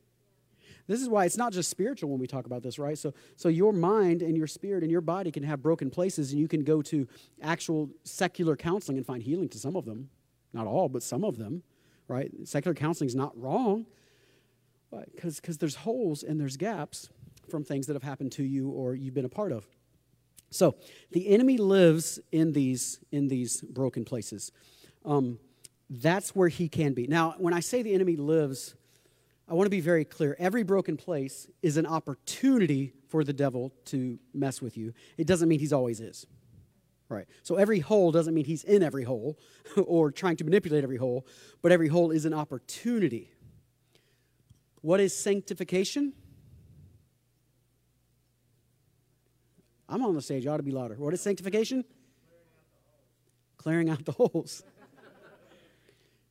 This 0.86 1.00
is 1.02 1.08
why 1.08 1.24
it's 1.24 1.36
not 1.36 1.52
just 1.52 1.68
spiritual 1.68 2.10
when 2.10 2.20
we 2.20 2.26
talk 2.26 2.46
about 2.46 2.62
this, 2.62 2.78
right? 2.78 2.96
So, 2.96 3.12
so 3.36 3.48
your 3.48 3.72
mind 3.72 4.22
and 4.22 4.36
your 4.36 4.46
spirit 4.46 4.82
and 4.82 4.90
your 4.90 5.00
body 5.00 5.32
can 5.32 5.42
have 5.42 5.62
broken 5.62 5.90
places, 5.90 6.30
and 6.30 6.40
you 6.40 6.48
can 6.48 6.62
go 6.62 6.80
to 6.82 7.08
actual 7.42 7.90
secular 8.04 8.56
counseling 8.56 8.96
and 8.96 9.06
find 9.06 9.22
healing 9.22 9.48
to 9.50 9.58
some 9.58 9.76
of 9.76 9.84
them. 9.84 10.10
Not 10.52 10.66
all, 10.66 10.88
but 10.88 11.02
some 11.02 11.24
of 11.24 11.38
them, 11.38 11.62
right? 12.08 12.30
Secular 12.44 12.74
counseling 12.74 13.08
is 13.08 13.16
not 13.16 13.36
wrong, 13.38 13.86
because 15.14 15.40
because 15.40 15.58
there's 15.58 15.74
holes 15.74 16.22
and 16.22 16.40
there's 16.40 16.56
gaps 16.56 17.08
from 17.50 17.64
things 17.64 17.86
that 17.86 17.94
have 17.94 18.02
happened 18.02 18.32
to 18.32 18.42
you 18.42 18.70
or 18.70 18.94
you've 18.94 19.14
been 19.14 19.24
a 19.24 19.30
part 19.30 19.52
of. 19.52 19.66
So 20.50 20.76
the 21.10 21.28
enemy 21.28 21.58
lives 21.58 22.18
in 22.32 22.52
these 22.52 23.00
in 23.10 23.28
these 23.28 23.60
broken 23.60 24.04
places. 24.04 24.52
Um, 25.04 25.38
that's 25.90 26.34
where 26.34 26.48
he 26.48 26.68
can 26.68 26.94
be. 26.94 27.06
Now, 27.06 27.34
when 27.38 27.54
I 27.54 27.60
say 27.60 27.82
the 27.82 27.94
enemy 27.94 28.16
lives 28.16 28.74
I 29.48 29.54
want 29.54 29.66
to 29.66 29.70
be 29.70 29.80
very 29.80 30.04
clear. 30.04 30.36
Every 30.38 30.64
broken 30.64 30.96
place 30.96 31.46
is 31.62 31.76
an 31.76 31.86
opportunity 31.86 32.94
for 33.08 33.22
the 33.22 33.32
devil 33.32 33.72
to 33.86 34.18
mess 34.34 34.60
with 34.60 34.76
you. 34.76 34.92
It 35.16 35.26
doesn't 35.26 35.48
mean 35.48 35.60
he's 35.60 35.72
always 35.72 36.00
is. 36.00 36.26
Right. 37.08 37.26
So 37.44 37.54
every 37.54 37.78
hole 37.78 38.10
doesn't 38.10 38.34
mean 38.34 38.44
he's 38.44 38.64
in 38.64 38.82
every 38.82 39.04
hole 39.04 39.38
or 39.86 40.10
trying 40.10 40.36
to 40.38 40.44
manipulate 40.44 40.82
every 40.82 40.96
hole, 40.96 41.26
but 41.62 41.70
every 41.70 41.86
hole 41.86 42.10
is 42.10 42.24
an 42.24 42.34
opportunity. 42.34 43.30
What 44.80 44.98
is 44.98 45.16
sanctification? 45.16 46.12
I'm 49.88 50.04
on 50.04 50.16
the 50.16 50.22
stage. 50.22 50.46
I 50.48 50.50
ought 50.50 50.56
to 50.56 50.64
be 50.64 50.72
louder. 50.72 50.96
What 50.96 51.14
is 51.14 51.20
sanctification? 51.20 51.84
Clearing 53.56 53.88
out 53.88 54.04
the 54.04 54.12
holes. 54.12 54.64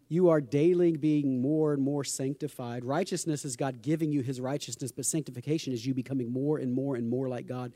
You 0.07 0.29
are 0.29 0.39
daily 0.39 0.97
being 0.97 1.41
more 1.41 1.73
and 1.73 1.81
more 1.81 2.03
sanctified. 2.03 2.85
Righteousness 2.85 3.43
is 3.43 3.55
God 3.55 3.81
giving 3.81 4.11
you 4.11 4.21
his 4.21 4.39
righteousness, 4.39 4.91
but 4.91 5.05
sanctification 5.05 5.73
is 5.73 5.85
you 5.85 5.93
becoming 5.93 6.31
more 6.31 6.59
and 6.59 6.71
more 6.71 6.95
and 6.95 7.09
more 7.09 7.27
like 7.27 7.47
God 7.47 7.73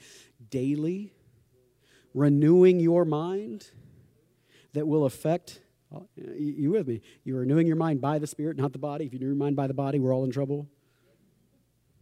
daily, 0.49 1.11
renewing 2.13 2.79
your 2.79 3.03
mind 3.03 3.71
that 4.73 4.87
will 4.87 5.05
affect 5.05 5.61
uh, 5.93 6.01
you 6.15 6.71
with 6.71 6.87
me. 6.87 7.01
You're 7.23 7.39
renewing 7.39 7.65
your 7.65 7.75
mind 7.75 7.99
by 7.99 8.19
the 8.19 8.27
Spirit, 8.27 8.57
not 8.57 8.73
the 8.73 8.79
body. 8.79 9.05
If 9.05 9.13
you 9.13 9.19
renew 9.19 9.29
your 9.29 9.35
mind 9.35 9.55
by 9.55 9.65
the 9.65 9.73
body, 9.73 9.99
we're 9.99 10.13
all 10.13 10.23
in 10.23 10.31
trouble. 10.31 10.67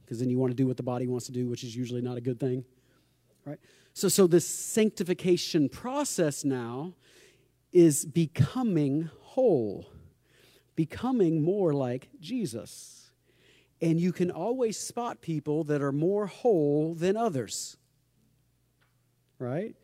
Because 0.04 0.20
then 0.20 0.30
you 0.30 0.38
want 0.38 0.52
to 0.52 0.56
do 0.56 0.68
what 0.68 0.76
the 0.76 0.84
body 0.84 1.08
wants 1.08 1.26
to 1.28 1.32
do, 1.32 1.48
which 1.48 1.64
is 1.64 1.76
usually 1.76 2.02
not 2.02 2.18
a 2.18 2.22
good 2.22 2.40
thing. 2.40 2.66
Right? 3.46 3.60
So, 3.94 4.10
so 4.10 4.28
this 4.28 4.46
sanctification 4.46 5.70
process 5.70 6.44
now 6.44 6.96
is 7.72 8.06
becoming 8.06 9.10
whole 9.22 9.88
becoming 10.78 11.44
more 11.44 11.74
like 11.74 12.08
Jesus. 12.22 13.12
And 13.82 14.00
you 14.00 14.14
can 14.14 14.32
always 14.32 14.78
spot 14.78 15.22
people 15.22 15.66
that 15.66 15.82
are 15.82 15.92
more 15.92 16.28
whole 16.28 16.94
than 16.94 17.18
others. 17.18 17.76
Right? 19.40 19.76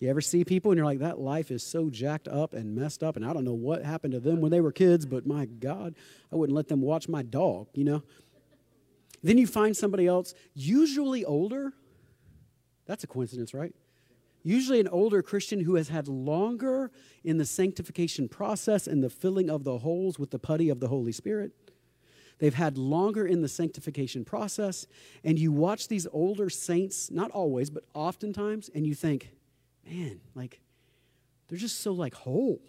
You 0.00 0.10
ever 0.10 0.20
see 0.20 0.44
people 0.44 0.70
and 0.70 0.76
you're 0.76 0.84
like, 0.84 0.98
that 0.98 1.18
life 1.18 1.50
is 1.50 1.62
so 1.62 1.88
jacked 1.88 2.28
up 2.28 2.52
and 2.52 2.74
messed 2.74 3.02
up, 3.02 3.16
and 3.16 3.24
I 3.24 3.32
don't 3.32 3.44
know 3.44 3.54
what 3.54 3.84
happened 3.84 4.12
to 4.12 4.20
them 4.20 4.40
when 4.40 4.50
they 4.50 4.60
were 4.60 4.72
kids, 4.72 5.06
but 5.06 5.24
my 5.24 5.46
God, 5.46 5.94
I 6.30 6.36
wouldn't 6.36 6.54
let 6.54 6.68
them 6.68 6.82
watch 6.82 7.08
my 7.08 7.22
dog, 7.22 7.68
you 7.72 7.84
know? 7.84 8.02
Then 9.22 9.38
you 9.38 9.46
find 9.46 9.74
somebody 9.74 10.06
else, 10.06 10.34
usually 10.52 11.24
older. 11.24 11.72
That's 12.86 13.04
a 13.04 13.06
coincidence, 13.06 13.54
right? 13.54 13.74
Usually 14.44 14.78
an 14.78 14.86
older 14.86 15.22
Christian 15.22 15.60
who 15.60 15.74
has 15.74 15.88
had 15.88 16.06
longer 16.06 16.92
in 17.24 17.38
the 17.38 17.46
sanctification 17.46 18.28
process 18.28 18.86
and 18.86 19.02
the 19.02 19.10
filling 19.10 19.50
of 19.50 19.64
the 19.64 19.78
holes 19.78 20.18
with 20.18 20.30
the 20.30 20.38
putty 20.38 20.68
of 20.68 20.78
the 20.78 20.88
Holy 20.88 21.12
Spirit. 21.12 21.52
They've 22.38 22.54
had 22.54 22.76
longer 22.76 23.26
in 23.26 23.42
the 23.42 23.48
sanctification 23.48 24.24
process, 24.24 24.86
and 25.24 25.38
you 25.38 25.50
watch 25.50 25.88
these 25.88 26.06
older 26.12 26.50
saints, 26.50 27.10
not 27.10 27.30
always, 27.30 27.70
but 27.70 27.84
oftentimes, 27.94 28.70
and 28.74 28.86
you 28.86 28.94
think, 28.94 29.30
man, 29.88 30.20
like, 30.34 30.60
they're 31.48 31.58
just 31.58 31.80
so 31.80 31.92
like 31.92 32.14
whole. 32.14 32.60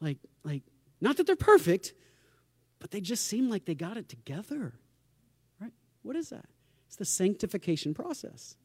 Like, 0.00 0.18
like, 0.44 0.62
not 1.00 1.16
that 1.16 1.26
they're 1.26 1.36
perfect, 1.36 1.94
but 2.78 2.90
they 2.90 3.00
just 3.00 3.26
seem 3.26 3.48
like 3.48 3.64
they 3.64 3.74
got 3.74 3.96
it 3.96 4.08
together. 4.08 4.74
Right? 5.60 5.72
What 6.02 6.16
is 6.16 6.28
that? 6.30 6.46
It's 6.86 6.96
the 6.96 7.04
sanctification 7.04 7.94
process. 7.94 8.56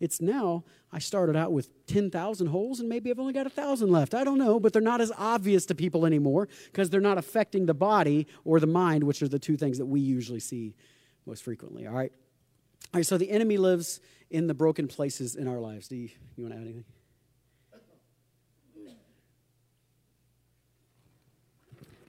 It's 0.00 0.22
now, 0.22 0.64
I 0.90 0.98
started 0.98 1.36
out 1.36 1.52
with 1.52 1.86
10,000 1.86 2.46
holes 2.46 2.80
and 2.80 2.88
maybe 2.88 3.10
I've 3.10 3.18
only 3.18 3.34
got 3.34 3.44
1,000 3.44 3.90
left. 3.90 4.14
I 4.14 4.24
don't 4.24 4.38
know, 4.38 4.58
but 4.58 4.72
they're 4.72 4.80
not 4.80 5.02
as 5.02 5.12
obvious 5.16 5.66
to 5.66 5.74
people 5.74 6.06
anymore 6.06 6.48
because 6.66 6.88
they're 6.88 7.02
not 7.02 7.18
affecting 7.18 7.66
the 7.66 7.74
body 7.74 8.26
or 8.44 8.58
the 8.60 8.66
mind, 8.66 9.04
which 9.04 9.22
are 9.22 9.28
the 9.28 9.38
two 9.38 9.58
things 9.58 9.76
that 9.76 9.86
we 9.86 10.00
usually 10.00 10.40
see 10.40 10.74
most 11.26 11.44
frequently. 11.44 11.86
All 11.86 11.94
right? 11.94 12.12
All 12.92 12.98
right, 12.98 13.06
so 13.06 13.18
the 13.18 13.30
enemy 13.30 13.58
lives 13.58 14.00
in 14.30 14.46
the 14.46 14.54
broken 14.54 14.88
places 14.88 15.36
in 15.36 15.46
our 15.46 15.60
lives. 15.60 15.88
Do 15.88 15.96
you, 15.96 16.08
you 16.36 16.44
want 16.44 16.54
to 16.54 16.60
add 16.60 16.64
anything? 16.64 16.84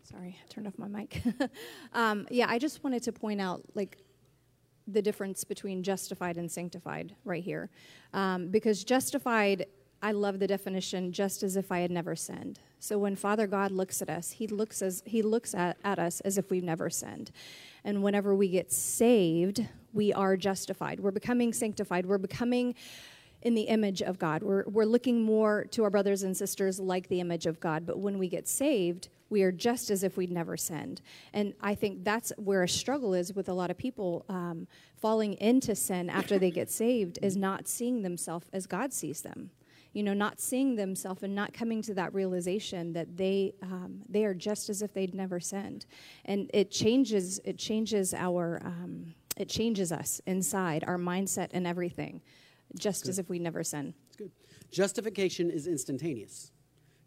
Sorry, 0.03 0.37
I 0.43 0.47
turned 0.53 0.67
off 0.67 0.77
my 0.77 0.87
mic. 0.87 1.21
um, 1.93 2.27
yeah, 2.29 2.45
I 2.49 2.59
just 2.59 2.83
wanted 2.83 3.03
to 3.03 3.13
point 3.13 3.39
out, 3.39 3.63
like, 3.75 3.97
the 4.93 5.01
difference 5.01 5.43
between 5.43 5.83
justified 5.83 6.37
and 6.37 6.51
sanctified 6.51 7.15
right 7.25 7.43
here. 7.43 7.69
Um, 8.13 8.47
because 8.49 8.83
justified, 8.83 9.65
I 10.01 10.11
love 10.11 10.39
the 10.39 10.47
definition 10.47 11.11
just 11.11 11.43
as 11.43 11.55
if 11.55 11.71
I 11.71 11.79
had 11.79 11.91
never 11.91 12.15
sinned. 12.15 12.59
So 12.79 12.97
when 12.97 13.15
Father 13.15 13.45
God 13.45 13.71
looks 13.71 14.01
at 14.01 14.09
us, 14.09 14.31
he 14.31 14.47
looks 14.47 14.81
as 14.81 15.03
he 15.05 15.21
looks 15.21 15.53
at, 15.53 15.77
at 15.83 15.99
us 15.99 16.19
as 16.21 16.37
if 16.37 16.49
we've 16.49 16.63
never 16.63 16.89
sinned. 16.89 17.31
And 17.83 18.01
whenever 18.01 18.35
we 18.35 18.49
get 18.49 18.71
saved, 18.71 19.65
we 19.93 20.11
are 20.13 20.35
justified. 20.35 20.99
We're 20.99 21.11
becoming 21.11 21.53
sanctified. 21.53 22.05
We're 22.05 22.17
becoming 22.17 22.75
in 23.41 23.55
the 23.55 23.63
image 23.63 24.01
of 24.01 24.19
God. 24.19 24.43
We're, 24.43 24.63
we're 24.67 24.85
looking 24.85 25.21
more 25.21 25.65
to 25.71 25.83
our 25.83 25.89
brothers 25.89 26.23
and 26.23 26.35
sisters 26.35 26.79
like 26.79 27.07
the 27.07 27.19
image 27.19 27.45
of 27.45 27.59
God. 27.59 27.85
But 27.85 27.99
when 27.99 28.19
we 28.19 28.27
get 28.27 28.47
saved, 28.47 29.09
we 29.31 29.41
are 29.43 29.51
just 29.51 29.89
as 29.89 30.03
if 30.03 30.17
we'd 30.17 30.29
never 30.29 30.57
sinned. 30.57 31.01
And 31.33 31.53
I 31.61 31.73
think 31.73 32.03
that's 32.03 32.33
where 32.37 32.63
a 32.63 32.69
struggle 32.69 33.13
is 33.13 33.33
with 33.33 33.49
a 33.49 33.53
lot 33.53 33.71
of 33.71 33.77
people 33.77 34.25
um, 34.29 34.67
falling 34.97 35.33
into 35.35 35.73
sin 35.73 36.09
after 36.09 36.37
they 36.37 36.51
get 36.51 36.69
saved, 36.69 37.17
is 37.21 37.37
not 37.37 37.67
seeing 37.67 38.03
themselves 38.03 38.47
as 38.53 38.67
God 38.67 38.93
sees 38.93 39.21
them. 39.21 39.49
You 39.93 40.03
know, 40.03 40.13
not 40.13 40.39
seeing 40.39 40.75
themselves 40.75 41.23
and 41.23 41.35
not 41.35 41.53
coming 41.53 41.81
to 41.81 41.93
that 41.95 42.13
realization 42.13 42.93
that 42.93 43.17
they 43.17 43.53
um, 43.61 44.03
they 44.07 44.23
are 44.23 44.33
just 44.33 44.69
as 44.69 44.81
if 44.81 44.93
they'd 44.93 45.13
never 45.13 45.41
sinned, 45.41 45.85
and 46.23 46.49
it 46.53 46.71
changes 46.71 47.41
it 47.43 47.57
changes 47.57 48.13
our 48.13 48.61
um, 48.63 49.13
it 49.35 49.49
changes 49.49 49.91
us 49.91 50.21
inside 50.25 50.85
our 50.87 50.97
mindset 50.97 51.49
and 51.51 51.67
everything, 51.67 52.21
just 52.79 53.09
as 53.09 53.19
if 53.19 53.27
we 53.29 53.37
never 53.37 53.65
sinned. 53.65 53.93
That's 54.07 54.15
good. 54.15 54.31
Justification 54.71 55.51
is 55.51 55.67
instantaneous. 55.67 56.51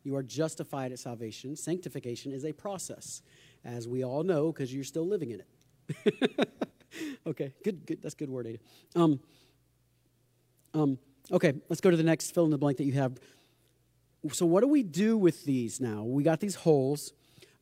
You 0.05 0.16
are 0.16 0.22
justified 0.22 0.92
at 0.92 0.98
salvation. 0.98 1.57
Sanctification 1.57 2.30
is 2.30 2.44
a 2.44 2.52
process, 2.52 3.22
as 3.64 3.88
we 3.88 4.05
all 4.05 4.22
know, 4.22 4.52
because 4.52 4.72
you're 4.72 4.84
still 4.84 5.07
living 5.07 5.30
in 5.30 5.40
it. 5.40 6.48
okay, 7.26 7.55
good, 7.64 7.86
good. 7.86 8.02
That's 8.02 8.14
good 8.14 8.28
word, 8.28 8.46
Ada. 8.46 8.59
Um, 8.94 9.20
um, 10.74 10.98
okay, 11.32 11.55
let's 11.70 11.80
go 11.80 11.90
to 11.90 11.96
the 11.96 12.02
next 12.02 12.32
fill 12.32 12.44
in 12.44 12.50
the 12.50 12.59
blank 12.59 12.76
that 12.78 12.84
you 12.84 12.92
have. 12.92 13.18
So, 14.32 14.44
what 14.44 14.61
do 14.61 14.68
we 14.68 14.82
do 14.82 15.16
with 15.16 15.44
these 15.44 15.80
now? 15.80 16.05
We 16.05 16.22
got 16.22 16.40
these 16.40 16.55
holes. 16.55 17.12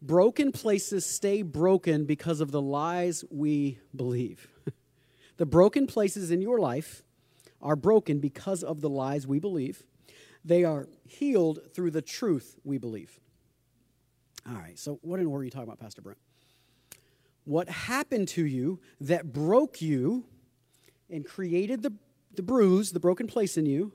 Broken 0.01 0.51
places 0.51 1.07
stay 1.07 1.43
broken 1.43 2.07
because 2.07 2.40
of 2.40 2.51
the 2.51 2.61
lies 2.61 3.24
we 3.30 3.78
believe. 3.95 4.49
the 5.36 5.47
broken 5.47 5.86
places 5.86 6.32
in 6.32 6.43
your 6.43 6.59
life 6.59 7.05
are 7.61 7.76
broken 7.76 8.18
because 8.18 8.64
of 8.64 8.80
the 8.80 8.88
lies 8.88 9.28
we 9.28 9.38
believe. 9.38 9.84
They 10.45 10.64
are 10.64 10.88
healed 11.07 11.61
through 11.72 11.93
the 11.93 12.03
truth 12.03 12.57
we 12.64 12.78
believe. 12.78 13.20
All 14.49 14.57
right, 14.57 14.78
so 14.78 14.99
what 15.03 15.20
in 15.20 15.30
world 15.30 15.43
are 15.43 15.45
you 15.45 15.51
talking 15.51 15.68
about, 15.68 15.78
Pastor 15.78 16.03
Brent? 16.03 16.18
What 17.45 17.68
happened 17.68 18.28
to 18.28 18.45
you 18.45 18.80
that 19.01 19.32
broke 19.32 19.80
you 19.80 20.24
and 21.11 21.24
created 21.24 21.82
the, 21.82 21.93
the 22.34 22.43
bruise, 22.43 22.93
the 22.93 23.01
broken 23.01 23.26
place 23.26 23.57
in 23.57 23.66
you, 23.66 23.93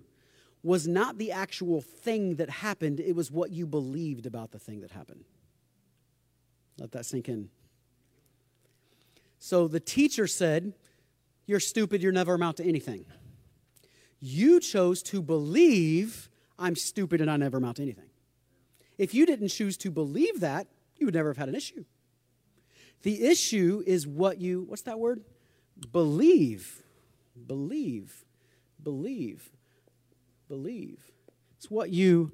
was 0.64 0.88
not 0.88 1.18
the 1.18 1.32
actual 1.32 1.82
thing 1.82 2.36
that 2.36 2.50
happened, 2.50 3.00
it 3.00 3.16
was 3.16 3.32
what 3.32 3.52
you 3.52 3.66
believed 3.66 4.26
about 4.26 4.52
the 4.52 4.60
thing 4.60 4.82
that 4.82 4.92
happened. 4.92 5.24
Let 6.80 6.92
that 6.92 7.06
sink 7.06 7.30
in. 7.30 7.50
So 9.40 9.68
the 9.68 9.80
teacher 9.80 10.28
said, 10.28 10.74
You're 11.46 11.60
stupid, 11.60 12.02
you'll 12.02 12.14
never 12.14 12.34
amount 12.34 12.58
to 12.58 12.66
anything. 12.66 13.06
You 14.20 14.60
chose 14.60 15.04
to 15.04 15.22
believe 15.22 16.30
I'm 16.60 16.76
stupid 16.76 17.22
and 17.22 17.30
I 17.30 17.38
never 17.38 17.58
amount 17.58 17.78
to 17.78 17.84
anything. 17.84 18.10
If 18.98 19.14
you 19.14 19.26
didn't 19.26 19.50
choose 19.50 19.78
to 19.78 19.92
believe 19.92 20.40
that, 20.40 20.68
you 20.98 21.06
would 21.06 21.14
never 21.14 21.30
have 21.30 21.38
had 21.38 21.50
an 21.50 21.56
issue. 21.56 21.86
The 23.04 23.26
issue 23.26 23.84
is 23.86 24.08
what 24.08 24.40
you, 24.40 24.64
what's 24.68 24.82
that 24.84 25.00
word? 25.00 25.22
Believe. 25.92 26.84
Believe. 27.46 28.26
Believe. 28.82 29.52
Believe. 30.48 31.12
It's 31.58 31.70
what 31.70 31.92
you 31.92 32.32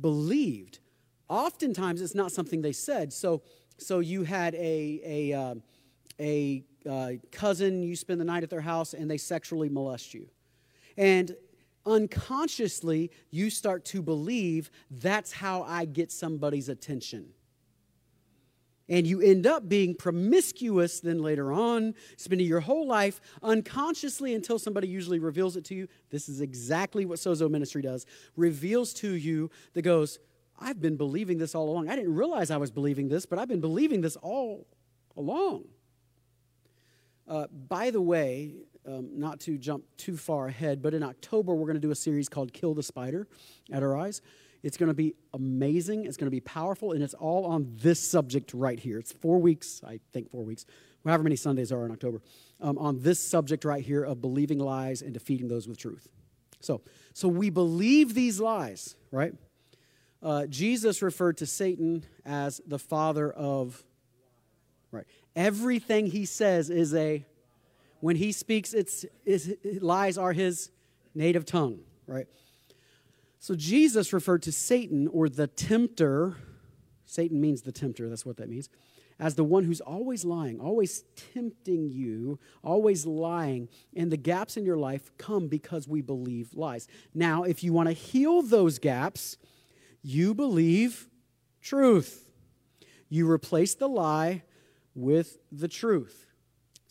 believed. 0.00 0.80
Oftentimes, 1.28 2.00
it's 2.00 2.14
not 2.14 2.32
something 2.32 2.62
they 2.62 2.72
said. 2.72 3.12
So, 3.12 3.42
so 3.78 4.00
you 4.00 4.24
had 4.24 4.54
a, 4.54 5.00
a, 5.04 5.32
uh, 5.32 5.54
a 6.18 6.64
uh, 6.88 7.12
cousin, 7.30 7.82
you 7.82 7.96
spend 7.96 8.20
the 8.20 8.24
night 8.24 8.42
at 8.42 8.50
their 8.50 8.60
house, 8.60 8.94
and 8.94 9.10
they 9.10 9.18
sexually 9.18 9.68
molest 9.68 10.12
you. 10.12 10.28
And 10.96 11.34
unconsciously 11.86 13.10
you 13.30 13.50
start 13.50 13.84
to 13.86 14.02
believe 14.02 14.70
that's 14.90 15.32
how 15.32 15.62
I 15.62 15.84
get 15.84 16.12
somebody's 16.12 16.68
attention. 16.68 17.30
And 18.88 19.06
you 19.06 19.20
end 19.20 19.46
up 19.46 19.68
being 19.68 19.94
promiscuous 19.94 21.00
then 21.00 21.22
later 21.22 21.52
on, 21.52 21.94
spending 22.16 22.46
your 22.46 22.60
whole 22.60 22.86
life 22.86 23.20
unconsciously 23.42 24.34
until 24.34 24.58
somebody 24.58 24.88
usually 24.88 25.18
reveals 25.18 25.56
it 25.56 25.64
to 25.66 25.74
you. 25.74 25.88
This 26.10 26.28
is 26.28 26.40
exactly 26.40 27.06
what 27.06 27.18
Sozo 27.18 27.50
Ministry 27.50 27.80
does 27.80 28.06
reveals 28.36 28.92
to 28.94 29.12
you 29.14 29.50
that 29.74 29.82
goes, 29.82 30.18
I've 30.58 30.80
been 30.80 30.96
believing 30.96 31.38
this 31.38 31.54
all 31.54 31.70
along. 31.70 31.88
I 31.88 31.96
didn't 31.96 32.14
realize 32.14 32.50
I 32.50 32.56
was 32.56 32.70
believing 32.70 33.08
this, 33.08 33.24
but 33.24 33.38
I've 33.38 33.48
been 33.48 33.60
believing 33.60 34.00
this 34.00 34.16
all 34.16 34.66
along. 35.16 35.64
Uh, 37.26 37.46
by 37.46 37.90
the 37.90 38.00
way, 38.00 38.56
um, 38.86 39.10
not 39.18 39.40
to 39.40 39.58
jump 39.58 39.84
too 39.96 40.16
far 40.16 40.48
ahead, 40.48 40.82
but 40.82 40.94
in 40.94 41.02
October, 41.02 41.54
we're 41.54 41.66
going 41.66 41.74
to 41.74 41.80
do 41.80 41.90
a 41.90 41.96
series 41.96 42.28
called 42.28 42.52
Kill 42.52 42.74
the 42.74 42.82
Spider 42.82 43.26
at 43.72 43.82
our 43.82 43.96
eyes. 43.96 44.22
It's 44.62 44.76
going 44.76 44.88
to 44.88 44.94
be 44.94 45.14
amazing, 45.34 46.04
it's 46.04 46.16
going 46.16 46.26
to 46.26 46.30
be 46.30 46.40
powerful, 46.40 46.92
and 46.92 47.02
it's 47.02 47.14
all 47.14 47.44
on 47.46 47.72
this 47.80 48.00
subject 48.00 48.54
right 48.54 48.78
here. 48.78 48.98
It's 48.98 49.12
four 49.12 49.40
weeks, 49.40 49.80
I 49.86 49.98
think 50.12 50.30
four 50.30 50.44
weeks, 50.44 50.64
however 51.04 51.24
many 51.24 51.36
Sundays 51.36 51.72
are 51.72 51.84
in 51.84 51.90
October, 51.90 52.22
um, 52.60 52.78
on 52.78 53.00
this 53.02 53.18
subject 53.18 53.64
right 53.64 53.84
here 53.84 54.04
of 54.04 54.20
believing 54.20 54.58
lies 54.58 55.02
and 55.02 55.12
defeating 55.12 55.48
those 55.48 55.66
with 55.66 55.78
truth. 55.78 56.08
So, 56.60 56.80
so 57.12 57.26
we 57.26 57.50
believe 57.50 58.14
these 58.14 58.38
lies, 58.38 58.94
right? 59.10 59.34
Uh, 60.22 60.46
Jesus 60.46 61.02
referred 61.02 61.38
to 61.38 61.46
Satan 61.46 62.04
as 62.24 62.60
the 62.64 62.78
father 62.78 63.32
of, 63.32 63.82
right? 64.92 65.06
Everything 65.34 66.06
he 66.06 66.24
says 66.24 66.70
is 66.70 66.94
a, 66.94 67.26
when 68.02 68.16
he 68.16 68.32
speaks, 68.32 68.74
it's, 68.74 69.06
it's 69.24 69.48
lies 69.80 70.18
are 70.18 70.32
his 70.32 70.70
native 71.14 71.46
tongue, 71.46 71.78
right? 72.06 72.26
So 73.38 73.54
Jesus 73.54 74.12
referred 74.12 74.42
to 74.42 74.52
Satan 74.52 75.06
or 75.06 75.28
the 75.28 75.46
tempter. 75.46 76.36
Satan 77.06 77.40
means 77.40 77.62
the 77.62 77.70
tempter, 77.70 78.08
that's 78.08 78.26
what 78.26 78.36
that 78.38 78.48
means 78.48 78.68
as 79.20 79.36
the 79.36 79.44
one 79.44 79.62
who's 79.62 79.80
always 79.80 80.24
lying, 80.24 80.58
always 80.58 81.04
tempting 81.32 81.88
you, 81.88 82.40
always 82.64 83.06
lying. 83.06 83.68
And 83.94 84.10
the 84.10 84.16
gaps 84.16 84.56
in 84.56 84.64
your 84.64 84.76
life 84.76 85.12
come 85.16 85.46
because 85.46 85.86
we 85.86 86.00
believe 86.00 86.54
lies. 86.54 86.88
Now, 87.14 87.44
if 87.44 87.62
you 87.62 87.72
want 87.72 87.88
to 87.88 87.92
heal 87.92 88.42
those 88.42 88.80
gaps, 88.80 89.36
you 90.02 90.34
believe 90.34 91.08
truth. 91.60 92.30
You 93.08 93.30
replace 93.30 93.74
the 93.74 93.88
lie 93.88 94.42
with 94.92 95.38
the 95.52 95.68
truth. 95.68 96.31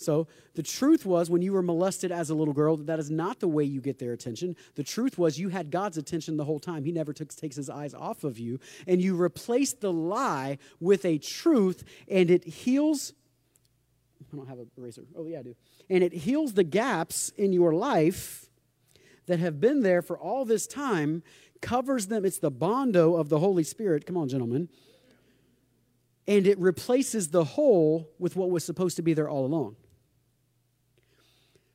So 0.02 0.28
the 0.56 0.64
truth 0.64 1.06
was 1.06 1.30
when 1.30 1.41
you 1.41 1.54
were 1.54 1.62
molested 1.62 2.12
as 2.12 2.30
a 2.30 2.36
little 2.36 2.54
girl, 2.54 2.78
that 2.78 2.99
is 2.99 3.12
not 3.12 3.39
the 3.39 3.47
way 3.47 3.64
you 3.64 3.82
get 3.82 3.99
their 3.99 4.14
attention. 4.14 4.56
The 4.76 4.84
truth 4.84 5.18
was 5.18 5.39
you 5.39 5.49
had 5.49 5.70
God's 5.70 5.97
attention 5.97 6.38
the 6.38 6.45
whole 6.45 6.60
time. 6.60 6.84
He 6.84 6.91
never 6.91 7.14
took, 7.14 7.34
takes 7.36 7.56
his 7.56 7.70
eyes 7.70 7.93
off 7.93 8.24
of 8.24 8.39
you. 8.39 8.60
And 8.88 9.02
you 9.02 9.20
replace 9.20 9.74
the 9.74 9.93
lie 9.93 10.58
with 10.80 11.06
a 11.06 11.18
truth, 11.18 11.84
and 12.10 12.30
it 12.32 12.43
heals. 12.45 13.14
I 14.34 14.36
don't 14.36 14.47
have 14.47 14.60
a 14.60 14.66
eraser. 14.78 15.04
Oh, 15.16 15.26
yeah, 15.26 15.39
I 15.39 15.43
do. 15.43 15.56
And 15.89 16.04
it 16.04 16.14
heals 16.14 16.54
the 16.54 16.64
gaps 16.64 17.30
in 17.38 17.54
your 17.54 17.74
life 17.74 18.47
that 19.28 19.39
have 19.39 19.60
been 19.60 19.82
there 19.82 20.02
for 20.02 20.18
all 20.18 20.45
this 20.45 20.68
time, 20.68 21.22
covers 21.62 22.08
them. 22.08 22.26
It's 22.26 22.39
the 22.39 22.52
bondo 22.52 23.16
of 23.16 23.30
the 23.30 23.39
Holy 23.39 23.64
Spirit. 23.64 24.06
Come 24.06 24.18
on, 24.18 24.28
gentlemen. 24.28 24.68
And 26.28 26.47
it 26.47 26.58
replaces 26.60 27.30
the 27.30 27.43
hole 27.43 28.10
with 28.20 28.36
what 28.36 28.49
was 28.49 28.64
supposed 28.64 28.95
to 28.95 29.02
be 29.02 29.14
there 29.14 29.30
all 29.30 29.45
along 29.45 29.76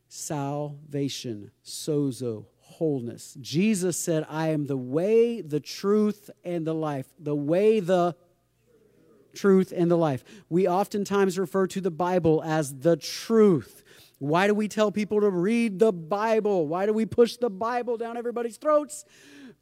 salvation, 0.08 1.50
sozo, 1.64 2.46
wholeness. 2.58 3.36
Jesus 3.40 3.98
said, 3.98 4.26
I 4.28 4.48
am 4.48 4.66
the 4.66 4.76
way, 4.76 5.40
the 5.40 5.60
truth, 5.60 6.30
and 6.44 6.66
the 6.66 6.74
life. 6.74 7.06
The 7.18 7.34
way, 7.34 7.80
the 7.80 8.16
truth, 9.34 9.72
and 9.74 9.90
the 9.90 9.96
life. 9.96 10.24
We 10.48 10.68
oftentimes 10.68 11.38
refer 11.38 11.66
to 11.68 11.80
the 11.80 11.90
Bible 11.90 12.42
as 12.44 12.74
the 12.74 12.96
truth. 12.96 13.82
Why 14.18 14.46
do 14.46 14.54
we 14.54 14.68
tell 14.68 14.90
people 14.90 15.20
to 15.20 15.30
read 15.30 15.78
the 15.78 15.92
Bible? 15.92 16.66
Why 16.66 16.86
do 16.86 16.92
we 16.92 17.06
push 17.06 17.36
the 17.36 17.50
Bible 17.50 17.96
down 17.96 18.16
everybody's 18.16 18.56
throats? 18.56 19.04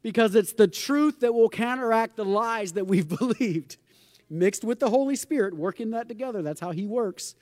Because 0.01 0.35
it's 0.35 0.53
the 0.53 0.67
truth 0.67 1.21
that 1.21 1.33
will 1.33 1.49
counteract 1.49 2.15
the 2.15 2.25
lies 2.25 2.73
that 2.73 2.87
we've 2.87 3.07
believed, 3.19 3.77
mixed 4.29 4.63
with 4.63 4.79
the 4.79 4.89
Holy 4.89 5.15
Spirit, 5.15 5.55
working 5.55 5.91
that 5.91 6.07
together. 6.07 6.41
That's 6.41 6.61
how 6.61 6.71
He 6.71 6.85
works 6.85 7.35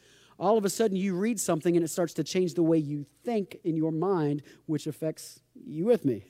all 0.44 0.58
of 0.58 0.66
a 0.66 0.70
sudden 0.70 0.98
you 0.98 1.16
read 1.16 1.40
something 1.40 1.78
and 1.78 1.86
it 1.86 1.88
starts 1.88 2.14
to 2.16 2.24
change 2.24 2.54
the 2.54 2.64
way 2.64 2.78
you 2.78 3.06
think 3.24 3.58
in 3.64 3.78
your 3.78 3.94
mind, 3.94 4.44
which 4.66 4.88
affects 4.88 5.40
you 5.56 5.86
with 5.86 6.04
me. 6.04 6.26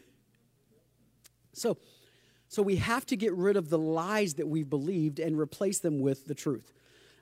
So, 1.54 1.78
so 2.48 2.62
we 2.62 2.76
have 2.76 3.08
to 3.08 3.16
get 3.16 3.34
rid 3.34 3.58
of 3.58 3.70
the 3.70 3.80
lies 3.80 4.36
that 4.36 4.48
we've 4.48 4.70
believed 4.70 5.20
and 5.20 5.38
replace 5.38 5.80
them 5.80 6.00
with 6.00 6.28
the 6.28 6.36
truth. 6.36 6.72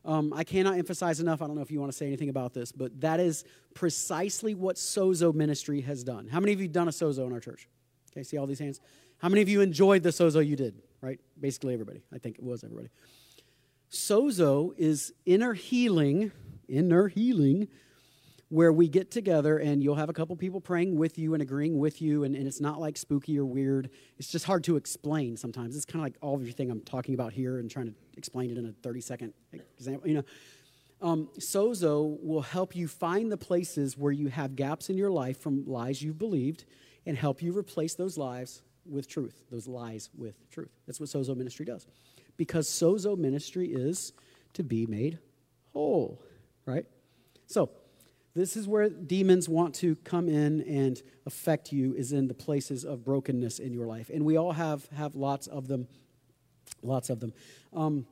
Um, 0.04 0.34
I 0.36 0.44
cannot 0.44 0.78
emphasize 0.78 1.22
enough. 1.22 1.42
I 1.42 1.48
don't 1.48 1.56
know 1.56 1.62
if 1.62 1.72
you 1.72 1.80
want 1.80 1.92
to 1.94 1.98
say 1.98 2.08
anything 2.08 2.30
about 2.30 2.54
this, 2.54 2.74
but 2.74 3.00
that 3.00 3.22
is 3.22 3.46
precisely 3.74 4.54
what 4.54 4.76
Sozo 4.76 5.34
Ministry 5.34 5.82
has 5.82 6.04
done. 6.04 6.28
How 6.28 6.42
many 6.42 6.52
of 6.52 6.60
you 6.60 6.68
done 6.68 6.90
a 6.90 6.92
Sozo 6.92 7.26
in 7.26 7.32
our 7.32 7.40
church? 7.40 7.70
Okay, 8.12 8.24
see 8.24 8.38
all 8.38 8.48
these 8.48 8.60
hands? 8.60 8.82
How 9.20 9.30
many 9.30 9.42
of 9.42 9.48
you 9.48 9.62
enjoyed 9.62 10.04
the 10.04 10.10
Sozo 10.10 10.46
you 10.46 10.58
did? 10.58 10.82
Right? 11.00 11.20
Basically, 11.40 11.74
everybody. 11.74 12.02
I 12.14 12.18
think 12.18 12.38
it 12.38 12.44
was 12.44 12.64
everybody. 12.64 12.90
Sozo 13.92 14.74
is 14.78 15.14
inner 15.26 15.54
healing 15.54 16.32
inner 16.68 17.08
healing 17.08 17.68
where 18.52 18.74
we 18.74 18.90
get 18.90 19.10
together 19.10 19.60
and 19.60 19.82
you'll 19.82 19.96
have 19.96 20.10
a 20.10 20.14
couple 20.14 20.36
people 20.36 20.60
praying 20.60 20.98
with 20.98 21.18
you 21.18 21.34
and 21.34 21.42
agreeing 21.42 21.80
with 21.80 22.02
you, 22.02 22.26
and, 22.26 22.36
and 22.36 22.46
it's 22.46 22.60
not 22.60 22.82
like 22.82 22.98
spooky 22.98 23.40
or 23.40 23.46
weird. 23.46 23.90
It's 24.18 24.28
just 24.28 24.44
hard 24.44 24.66
to 24.66 24.76
explain 24.76 25.38
sometimes. 25.38 25.74
It's 25.74 25.86
kind 25.86 26.02
of 26.02 26.04
like 26.04 26.18
all 26.22 26.36
of 26.36 26.42
everything 26.42 26.70
I'm 26.70 26.82
talking 26.82 27.14
about 27.14 27.32
here 27.32 27.60
and 27.60 27.72
trying 27.72 27.88
to 27.88 27.94
explain 28.18 28.52
it 28.52 28.58
in 28.58 28.66
a 28.66 28.74
30 28.84 29.00
second 29.00 29.34
example. 29.78 30.06
You 30.10 30.16
know, 30.16 30.24
um, 31.02 31.30
Sozo 31.40 32.22
will 32.22 32.42
help 32.42 32.76
you 32.76 32.90
find 32.90 33.32
the 33.32 33.38
places 33.38 33.98
where 33.98 34.12
you 34.12 34.28
have 34.28 34.58
gaps 34.58 34.90
in 34.90 34.98
your 34.98 35.12
life 35.12 35.40
from 35.40 35.66
lies 35.66 36.02
you've 36.02 36.20
believed 36.20 36.66
and 37.06 37.18
help 37.18 37.42
you 37.42 37.58
replace 37.58 37.96
those 37.96 38.18
lies 38.18 38.64
with 38.86 39.08
truth, 39.08 39.44
those 39.50 39.66
lies 39.66 40.10
with 40.16 40.36
truth. 40.52 40.72
That's 40.88 41.00
what 41.00 41.08
Sozo 41.08 41.38
ministry 41.38 41.66
does. 41.66 41.88
Because 42.36 42.68
Sozo 42.68 43.18
ministry 43.18 43.68
is 43.68 44.12
to 44.56 44.64
be 44.64 44.86
made 44.86 45.20
whole 45.72 46.22
right? 46.66 46.86
So, 47.48 47.70
this 48.34 48.56
is 48.56 48.66
where 48.66 48.90
demons 48.90 49.50
want 49.50 49.76
to 49.76 49.98
come 49.98 50.30
in 50.30 50.62
and 50.62 51.02
affect 51.26 51.74
you 51.74 51.94
is 51.96 52.14
in 52.14 52.30
the 52.30 52.34
places 52.34 52.86
of 52.86 53.04
brokenness 53.04 53.60
in 53.60 53.74
your 53.74 53.86
life. 53.86 54.10
And 54.10 54.24
we 54.24 54.38
all 54.38 54.54
have 54.54 54.88
have 54.96 55.16
lots 55.16 55.48
of 55.48 55.68
them 55.68 55.88
lots 56.82 57.10
of 57.10 57.20
them. 57.20 57.34
Um, 57.74 58.06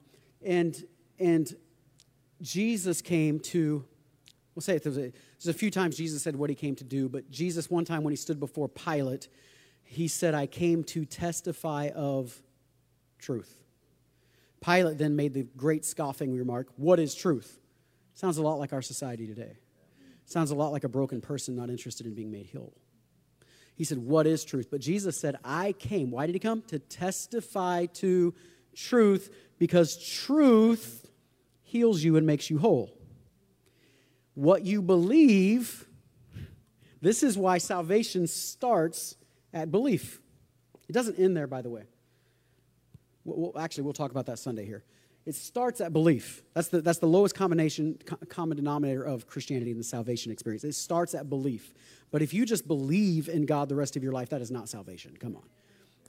and 0.45 0.83
and 1.19 1.53
jesus 2.41 3.01
came 3.01 3.39
to 3.39 3.83
we'll 4.55 4.61
say 4.61 4.75
it 4.75 4.83
there's 4.83 4.97
a, 4.97 5.11
there's 5.11 5.47
a 5.47 5.53
few 5.53 5.69
times 5.69 5.97
jesus 5.97 6.23
said 6.23 6.35
what 6.35 6.49
he 6.49 6.55
came 6.55 6.75
to 6.75 6.83
do 6.83 7.09
but 7.09 7.29
jesus 7.29 7.69
one 7.69 7.83
time 7.83 8.03
when 8.03 8.11
he 8.11 8.17
stood 8.17 8.39
before 8.39 8.69
pilate 8.69 9.27
he 9.83 10.07
said 10.07 10.33
i 10.33 10.45
came 10.45 10.83
to 10.83 11.05
testify 11.05 11.89
of 11.95 12.41
truth. 13.17 13.55
Pilate 14.61 14.97
then 14.97 15.15
made 15.15 15.33
the 15.33 15.43
great 15.57 15.83
scoffing 15.83 16.33
remark 16.33 16.67
what 16.77 16.99
is 16.99 17.13
truth 17.13 17.58
Sounds 18.19 18.37
a 18.37 18.41
lot 18.41 18.59
like 18.59 18.73
our 18.73 18.81
society 18.81 19.25
today. 19.27 19.55
Sounds 20.25 20.51
a 20.51 20.55
lot 20.55 20.73
like 20.73 20.83
a 20.83 20.89
broken 20.89 21.21
person 21.21 21.55
not 21.55 21.69
interested 21.69 22.05
in 22.05 22.13
being 22.13 22.29
made 22.29 22.49
whole. 22.53 22.73
He 23.75 23.85
said, 23.85 23.97
What 23.97 24.27
is 24.27 24.43
truth? 24.43 24.67
But 24.69 24.81
Jesus 24.81 25.17
said, 25.17 25.37
I 25.41 25.71
came. 25.71 26.11
Why 26.11 26.25
did 26.25 26.35
he 26.35 26.39
come? 26.39 26.61
To 26.63 26.79
testify 26.79 27.85
to 27.85 28.33
truth 28.75 29.33
because 29.57 30.05
truth 30.05 31.09
heals 31.63 32.03
you 32.03 32.17
and 32.17 32.27
makes 32.27 32.49
you 32.49 32.57
whole. 32.57 32.93
What 34.33 34.65
you 34.65 34.81
believe, 34.81 35.87
this 37.01 37.23
is 37.23 37.37
why 37.37 37.57
salvation 37.57 38.27
starts 38.27 39.15
at 39.53 39.71
belief. 39.71 40.19
It 40.89 40.91
doesn't 40.91 41.17
end 41.19 41.37
there, 41.37 41.47
by 41.47 41.61
the 41.61 41.69
way. 41.69 41.83
Well, 43.23 43.53
actually, 43.57 43.85
we'll 43.85 43.93
talk 43.93 44.11
about 44.11 44.25
that 44.25 44.39
Sunday 44.39 44.65
here. 44.65 44.83
It 45.29 45.35
starts 45.35 45.79
at 45.79 45.93
belief. 45.93 46.41
That's 46.55 46.69
the, 46.69 46.81
that's 46.81 46.97
the 46.97 47.05
lowest 47.05 47.35
combination, 47.35 47.99
common 48.29 48.57
denominator 48.57 49.03
of 49.03 49.27
Christianity 49.27 49.69
and 49.69 49.79
the 49.79 49.83
salvation 49.83 50.31
experience. 50.31 50.63
It 50.63 50.73
starts 50.73 51.13
at 51.13 51.29
belief. 51.29 51.71
But 52.09 52.23
if 52.23 52.33
you 52.33 52.47
just 52.47 52.67
believe 52.67 53.29
in 53.29 53.45
God 53.45 53.69
the 53.69 53.75
rest 53.75 53.95
of 53.95 54.01
your 54.01 54.11
life, 54.11 54.29
that 54.29 54.41
is 54.41 54.49
not 54.49 54.67
salvation. 54.69 55.15
Come 55.19 55.35
on. 55.35 55.43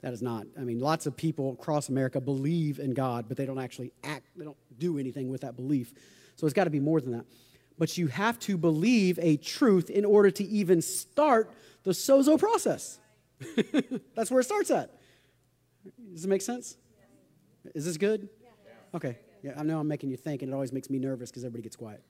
That 0.01 0.13
is 0.13 0.23
not. 0.23 0.47
I 0.59 0.61
mean, 0.61 0.79
lots 0.79 1.05
of 1.05 1.15
people 1.15 1.51
across 1.51 1.87
America 1.87 2.19
believe 2.19 2.79
in 2.79 2.95
God, 2.95 3.25
but 3.27 3.37
they 3.37 3.45
don't 3.45 3.59
actually 3.59 3.91
act, 4.03 4.25
they 4.35 4.43
don't 4.43 4.57
do 4.79 4.97
anything 4.97 5.29
with 5.29 5.41
that 5.41 5.55
belief. 5.55 5.93
So 6.35 6.47
it's 6.47 6.55
got 6.55 6.63
to 6.63 6.71
be 6.71 6.79
more 6.79 6.99
than 6.99 7.11
that. 7.11 7.25
But 7.77 7.99
you 7.99 8.07
have 8.07 8.39
to 8.39 8.57
believe 8.57 9.19
a 9.21 9.37
truth 9.37 9.91
in 9.91 10.03
order 10.03 10.31
to 10.31 10.43
even 10.45 10.81
start 10.81 11.53
the 11.83 11.91
sozo 11.91 12.39
process. 12.39 12.97
That's 14.15 14.31
where 14.31 14.39
it 14.39 14.45
starts 14.45 14.71
at. 14.71 14.89
Does 16.11 16.25
it 16.25 16.27
make 16.27 16.41
sense? 16.41 16.75
Is 17.75 17.85
this 17.85 17.97
good? 17.97 18.27
Okay. 18.93 19.17
Yeah, 19.43 19.53
I 19.57 19.63
know 19.63 19.79
I'm 19.79 19.87
making 19.87 20.09
you 20.09 20.17
think, 20.17 20.41
and 20.41 20.51
it 20.51 20.53
always 20.53 20.71
makes 20.71 20.89
me 20.89 20.99
nervous 20.99 21.31
because 21.31 21.43
everybody 21.43 21.63
gets 21.63 21.75
quiet. 21.75 22.03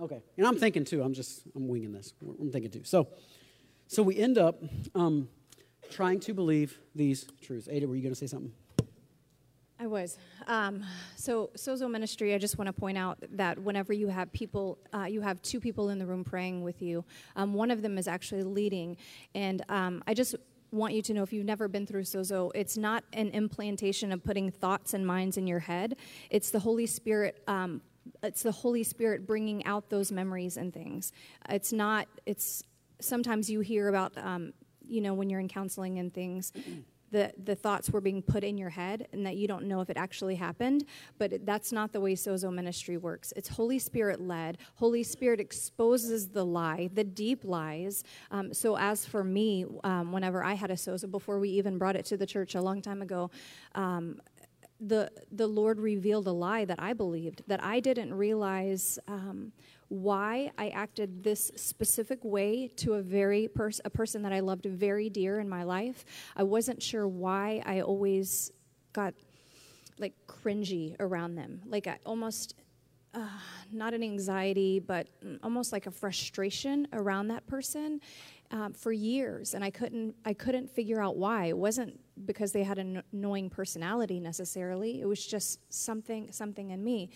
Okay. 0.00 0.22
And 0.36 0.46
I'm 0.46 0.56
thinking 0.56 0.84
too. 0.84 1.02
I'm 1.02 1.12
just, 1.12 1.42
I'm 1.54 1.68
winging 1.68 1.92
this. 1.92 2.14
I'm 2.22 2.50
thinking 2.50 2.70
too. 2.70 2.84
So, 2.84 3.08
so 3.86 4.02
we 4.02 4.16
end 4.16 4.38
up 4.38 4.62
um, 4.94 5.28
trying 5.90 6.20
to 6.20 6.34
believe 6.34 6.78
these 6.94 7.26
truths. 7.42 7.68
Ada, 7.70 7.86
were 7.86 7.96
you 7.96 8.02
going 8.02 8.14
to 8.14 8.18
say 8.18 8.26
something? 8.26 8.52
I 9.78 9.86
was. 9.86 10.18
Um, 10.46 10.84
so, 11.16 11.50
Sozo 11.56 11.90
Ministry, 11.90 12.34
I 12.34 12.38
just 12.38 12.58
want 12.58 12.66
to 12.66 12.72
point 12.72 12.98
out 12.98 13.18
that 13.32 13.58
whenever 13.58 13.94
you 13.94 14.08
have 14.08 14.30
people, 14.30 14.78
uh, 14.92 15.04
you 15.04 15.22
have 15.22 15.40
two 15.40 15.58
people 15.58 15.88
in 15.88 15.98
the 15.98 16.04
room 16.04 16.22
praying 16.22 16.62
with 16.62 16.82
you. 16.82 17.02
Um, 17.34 17.54
one 17.54 17.70
of 17.70 17.80
them 17.80 17.96
is 17.96 18.06
actually 18.06 18.42
leading. 18.42 18.98
And 19.34 19.64
um, 19.70 20.04
I 20.06 20.12
just 20.12 20.34
want 20.72 20.94
you 20.94 21.02
to 21.02 21.14
know 21.14 21.22
if 21.22 21.32
you've 21.32 21.46
never 21.46 21.68
been 21.68 21.86
through 21.86 22.02
Sozo, 22.02 22.50
it's 22.54 22.76
not 22.76 23.04
an 23.12 23.28
implantation 23.30 24.12
of 24.12 24.22
putting 24.22 24.50
thoughts 24.50 24.94
and 24.94 25.06
minds 25.06 25.36
in 25.36 25.46
your 25.46 25.58
head. 25.58 25.96
It's 26.30 26.50
the 26.50 26.60
Holy 26.60 26.86
Spirit. 26.86 27.42
Um, 27.46 27.82
it's 28.22 28.42
the 28.42 28.52
Holy 28.52 28.82
Spirit 28.82 29.26
bringing 29.26 29.64
out 29.66 29.90
those 29.90 30.10
memories 30.12 30.56
and 30.56 30.72
things. 30.72 31.12
It's 31.48 31.72
not. 31.72 32.06
It's 32.26 32.62
sometimes 33.00 33.50
you 33.50 33.60
hear 33.60 33.88
about, 33.88 34.16
um, 34.18 34.52
you 34.82 35.00
know, 35.00 35.14
when 35.14 35.30
you're 35.30 35.40
in 35.40 35.48
counseling 35.48 35.98
and 35.98 36.12
things. 36.12 36.52
The, 37.10 37.32
the 37.42 37.54
thoughts 37.54 37.90
were 37.90 38.00
being 38.00 38.22
put 38.22 38.44
in 38.44 38.56
your 38.56 38.70
head 38.70 39.08
and 39.12 39.26
that 39.26 39.36
you 39.36 39.48
don't 39.48 39.64
know 39.64 39.80
if 39.80 39.90
it 39.90 39.96
actually 39.96 40.36
happened. 40.36 40.84
But 41.18 41.44
that's 41.44 41.72
not 41.72 41.92
the 41.92 42.00
way 42.00 42.14
Sozo 42.14 42.52
ministry 42.52 42.96
works. 42.96 43.32
It's 43.36 43.48
Holy 43.48 43.78
Spirit 43.78 44.20
led. 44.20 44.58
Holy 44.76 45.02
Spirit 45.02 45.40
exposes 45.40 46.28
the 46.28 46.44
lie, 46.44 46.90
the 46.92 47.04
deep 47.04 47.44
lies. 47.44 48.04
Um, 48.30 48.54
so, 48.54 48.76
as 48.76 49.04
for 49.04 49.24
me, 49.24 49.66
um, 49.84 50.12
whenever 50.12 50.44
I 50.44 50.54
had 50.54 50.70
a 50.70 50.74
Sozo, 50.74 51.10
before 51.10 51.38
we 51.38 51.50
even 51.50 51.78
brought 51.78 51.96
it 51.96 52.04
to 52.06 52.16
the 52.16 52.26
church 52.26 52.54
a 52.54 52.62
long 52.62 52.82
time 52.82 53.02
ago, 53.02 53.30
um, 53.74 54.20
the 54.80 55.10
the 55.30 55.46
Lord 55.46 55.78
revealed 55.78 56.26
a 56.26 56.32
lie 56.32 56.64
that 56.64 56.80
I 56.80 56.92
believed 56.94 57.42
that 57.46 57.62
I 57.62 57.80
didn't 57.80 58.14
realize 58.14 58.98
um, 59.06 59.52
why 59.88 60.50
I 60.56 60.68
acted 60.70 61.22
this 61.22 61.50
specific 61.56 62.20
way 62.22 62.68
to 62.76 62.94
a 62.94 63.02
very 63.02 63.48
pers- 63.48 63.80
a 63.84 63.90
person 63.90 64.22
that 64.22 64.32
I 64.32 64.40
loved 64.40 64.64
very 64.64 65.10
dear 65.10 65.40
in 65.40 65.48
my 65.48 65.64
life. 65.64 66.04
I 66.34 66.44
wasn't 66.44 66.82
sure 66.82 67.06
why 67.06 67.62
I 67.66 67.80
always 67.82 68.52
got 68.92 69.14
like 69.98 70.14
cringy 70.26 70.96
around 70.98 71.34
them, 71.34 71.60
like 71.66 71.86
I 71.86 71.98
almost. 72.06 72.54
Uh, 73.12 73.26
not 73.72 73.92
an 73.92 74.04
anxiety, 74.04 74.78
but 74.78 75.08
almost 75.42 75.72
like 75.72 75.86
a 75.86 75.90
frustration 75.90 76.86
around 76.92 77.26
that 77.26 77.44
person 77.48 78.00
um, 78.50 78.72
for 78.72 78.92
years, 78.92 79.54
and 79.54 79.62
I 79.62 79.70
couldn't 79.70 80.14
I 80.24 80.34
couldn't 80.34 80.70
figure 80.70 81.00
out 81.00 81.16
why. 81.16 81.46
It 81.46 81.56
wasn't 81.56 82.00
because 82.26 82.52
they 82.52 82.62
had 82.62 82.78
an 82.78 83.02
annoying 83.12 83.50
personality 83.50 84.20
necessarily. 84.20 85.00
It 85.00 85.06
was 85.06 85.24
just 85.24 85.60
something 85.72 86.30
something 86.32 86.70
in 86.70 86.82
me. 86.82 87.10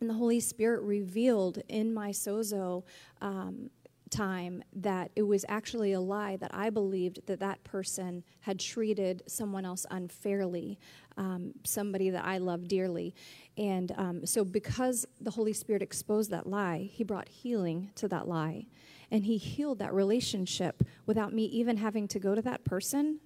And 0.00 0.10
the 0.10 0.14
Holy 0.14 0.40
Spirit 0.40 0.82
revealed 0.82 1.58
in 1.68 1.94
my 1.94 2.10
sozo 2.10 2.82
um, 3.20 3.70
time 4.10 4.62
that 4.74 5.10
it 5.16 5.22
was 5.22 5.44
actually 5.48 5.92
a 5.92 6.00
lie 6.00 6.36
that 6.36 6.50
I 6.52 6.70
believed 6.70 7.26
that 7.26 7.40
that 7.40 7.62
person 7.64 8.22
had 8.40 8.60
treated 8.60 9.22
someone 9.26 9.64
else 9.64 9.86
unfairly, 9.90 10.78
um, 11.16 11.52
somebody 11.64 12.10
that 12.10 12.24
I 12.24 12.38
love 12.38 12.68
dearly. 12.68 13.14
And 13.56 13.92
um, 13.96 14.26
so, 14.26 14.44
because 14.44 15.06
the 15.20 15.30
Holy 15.30 15.52
Spirit 15.52 15.82
exposed 15.82 16.30
that 16.30 16.46
lie, 16.46 16.90
He 16.92 17.04
brought 17.04 17.28
healing 17.28 17.90
to 17.96 18.08
that 18.08 18.28
lie. 18.28 18.66
And 19.12 19.24
He 19.24 19.36
healed 19.36 19.78
that 19.78 19.94
relationship 19.94 20.82
without 21.06 21.32
me 21.32 21.44
even 21.44 21.76
having 21.76 22.08
to 22.08 22.18
go 22.18 22.34
to 22.34 22.42
that 22.42 22.64
person 22.64 23.20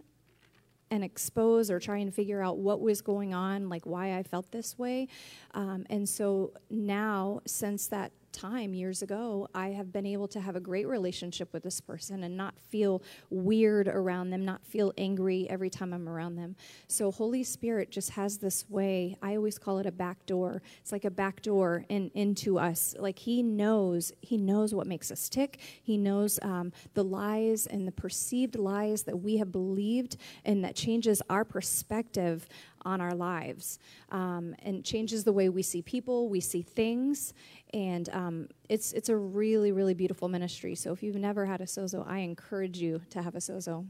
and 0.90 1.02
expose 1.02 1.70
or 1.70 1.80
try 1.80 1.96
and 1.98 2.14
figure 2.14 2.42
out 2.42 2.58
what 2.58 2.80
was 2.80 3.00
going 3.00 3.32
on, 3.32 3.68
like 3.68 3.86
why 3.86 4.16
I 4.18 4.22
felt 4.22 4.50
this 4.52 4.78
way. 4.78 5.08
Um, 5.54 5.86
and 5.88 6.08
so 6.08 6.52
now, 6.70 7.40
since 7.46 7.86
that 7.88 8.12
time 8.36 8.74
years 8.74 9.02
ago, 9.02 9.48
I 9.54 9.68
have 9.70 9.92
been 9.92 10.04
able 10.04 10.28
to 10.28 10.40
have 10.40 10.56
a 10.56 10.60
great 10.60 10.86
relationship 10.86 11.52
with 11.52 11.62
this 11.62 11.80
person 11.80 12.22
and 12.22 12.36
not 12.36 12.54
feel 12.68 13.02
weird 13.30 13.88
around 13.88 14.30
them, 14.30 14.44
not 14.44 14.64
feel 14.64 14.92
angry 14.98 15.48
every 15.48 15.70
time 15.70 15.94
I'm 15.94 16.08
around 16.08 16.36
them. 16.36 16.54
So, 16.86 17.10
Holy 17.10 17.42
Spirit 17.42 17.90
just 17.90 18.10
has 18.10 18.38
this 18.38 18.68
way. 18.68 19.16
I 19.22 19.36
always 19.36 19.58
call 19.58 19.78
it 19.78 19.86
a 19.86 19.92
back 19.92 20.26
door. 20.26 20.62
It's 20.82 20.92
like 20.92 21.04
a 21.04 21.10
back 21.10 21.40
door 21.40 21.84
in, 21.88 22.10
into 22.14 22.58
us. 22.58 22.94
Like 22.98 23.18
He 23.18 23.42
knows, 23.42 24.12
He 24.20 24.36
knows 24.36 24.74
what 24.74 24.86
makes 24.86 25.10
us 25.10 25.28
tick. 25.28 25.58
He 25.82 25.96
knows 25.96 26.38
um, 26.42 26.72
the 26.94 27.04
lies 27.04 27.66
and 27.66 27.88
the 27.88 27.92
perceived 27.92 28.56
lies 28.56 29.04
that 29.04 29.16
we 29.16 29.38
have 29.38 29.50
believed, 29.50 30.18
and 30.44 30.62
that 30.62 30.76
changes 30.76 31.22
our 31.30 31.44
perspective 31.44 32.46
on 32.86 33.00
our 33.00 33.14
lives 33.14 33.78
um, 34.10 34.54
and 34.62 34.84
changes 34.84 35.24
the 35.24 35.32
way 35.32 35.48
we 35.48 35.62
see 35.62 35.82
people, 35.82 36.28
we 36.28 36.40
see 36.40 36.62
things, 36.62 37.34
and 37.76 38.08
um, 38.08 38.48
it's 38.70 38.92
it's 38.94 39.10
a 39.10 39.16
really 39.16 39.70
really 39.70 39.92
beautiful 39.92 40.28
ministry. 40.28 40.74
So 40.74 40.92
if 40.92 41.02
you've 41.02 41.16
never 41.16 41.44
had 41.44 41.60
a 41.60 41.66
sozo, 41.66 42.04
I 42.08 42.20
encourage 42.20 42.78
you 42.78 43.02
to 43.10 43.22
have 43.22 43.34
a 43.34 43.38
sozo. 43.38 43.86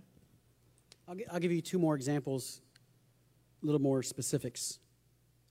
I'll, 1.09 1.15
I'll 1.33 1.39
give 1.39 1.53
you 1.53 1.63
two 1.63 1.79
more 1.79 1.95
examples, 1.95 2.61
a 3.63 3.67
little 3.67 3.81
more 3.81 4.03
specifics 4.03 4.81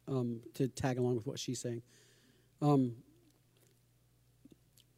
um, 0.10 0.42
to 0.56 0.68
tag 0.68 0.98
along 0.98 1.16
with 1.16 1.26
what 1.26 1.40
she's 1.40 1.62
saying. 1.62 1.82
Because 2.60 2.74
um, 2.74 2.96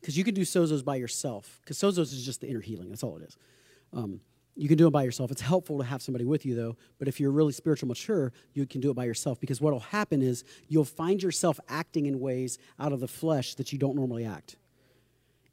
you 0.02 0.24
can 0.24 0.34
do 0.34 0.42
sozos 0.42 0.84
by 0.84 0.96
yourself. 0.96 1.60
Because 1.62 1.78
sozos 1.78 2.12
is 2.12 2.26
just 2.26 2.42
the 2.42 2.48
inner 2.48 2.62
healing. 2.62 2.90
That's 2.90 3.04
all 3.04 3.18
it 3.18 3.24
is. 3.24 3.38
You 4.60 4.68
can 4.68 4.78
do 4.78 4.88
it 4.88 4.92
by 4.92 5.04
yourself. 5.04 5.30
It's 5.30 5.42
helpful 5.42 5.78
to 5.78 5.84
have 5.84 6.02
somebody 6.02 6.26
with 6.26 6.44
you, 6.44 6.56
though. 6.56 6.76
But 6.98 7.08
if 7.08 7.20
you're 7.20 7.30
really 7.30 7.54
spiritual 7.54 7.88
mature, 7.88 8.34
you 8.54 8.66
can 8.66 8.82
do 8.82 8.90
it 8.90 8.96
by 8.96 9.06
yourself 9.06 9.40
because 9.40 9.62
what 9.62 9.72
will 9.72 9.80
happen 9.80 10.24
is 10.24 10.44
you'll 10.68 10.84
find 10.84 11.22
yourself 11.22 11.60
acting 11.70 12.08
in 12.08 12.20
ways 12.20 12.58
out 12.80 12.92
of 12.92 13.00
the 13.00 13.08
flesh 13.08 13.54
that 13.56 13.72
you 13.72 13.78
don't 13.78 13.96
normally 13.96 14.26
act. 14.26 14.56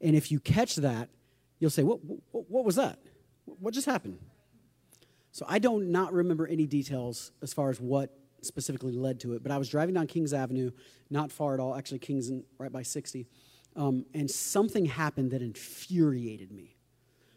And 0.01 0.15
if 0.15 0.31
you 0.31 0.39
catch 0.39 0.75
that, 0.77 1.09
you'll 1.59 1.69
say, 1.69 1.83
What, 1.83 1.99
what, 2.03 2.49
what 2.49 2.65
was 2.65 2.77
that? 2.77 2.97
What 3.45 3.75
just 3.75 3.85
happened? 3.85 4.17
So 5.31 5.45
I 5.47 5.59
don't 5.59 5.91
not 5.91 6.11
remember 6.11 6.47
any 6.47 6.65
details 6.65 7.31
as 7.43 7.53
far 7.53 7.69
as 7.69 7.79
what 7.79 8.17
specifically 8.41 8.93
led 8.93 9.19
to 9.19 9.33
it, 9.33 9.43
but 9.43 9.51
I 9.51 9.57
was 9.57 9.69
driving 9.69 9.93
down 9.93 10.07
Kings 10.07 10.33
Avenue, 10.33 10.71
not 11.11 11.31
far 11.31 11.53
at 11.53 11.59
all, 11.59 11.75
actually, 11.75 11.99
Kings 11.99 12.29
and 12.29 12.43
right 12.57 12.71
by 12.71 12.81
60, 12.81 13.27
um, 13.75 14.05
and 14.13 14.31
something 14.31 14.85
happened 14.85 15.31
that 15.31 15.41
infuriated 15.41 16.51
me 16.51 16.74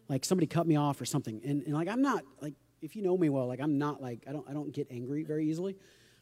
like 0.08 0.24
somebody 0.24 0.46
cut 0.46 0.66
me 0.66 0.76
off 0.76 1.00
or 1.00 1.04
something. 1.04 1.40
And, 1.44 1.62
and 1.62 1.74
like 1.74 1.88
I'm 1.88 2.02
not 2.02 2.24
like 2.40 2.54
if 2.80 2.96
you 2.96 3.02
know 3.02 3.16
me 3.16 3.28
well, 3.28 3.46
like 3.46 3.60
I'm 3.60 3.78
not 3.78 4.00
like 4.00 4.24
I 4.28 4.32
don't 4.32 4.48
I 4.48 4.52
don't 4.52 4.72
get 4.72 4.88
angry 4.90 5.24
very 5.24 5.48
easily. 5.48 5.76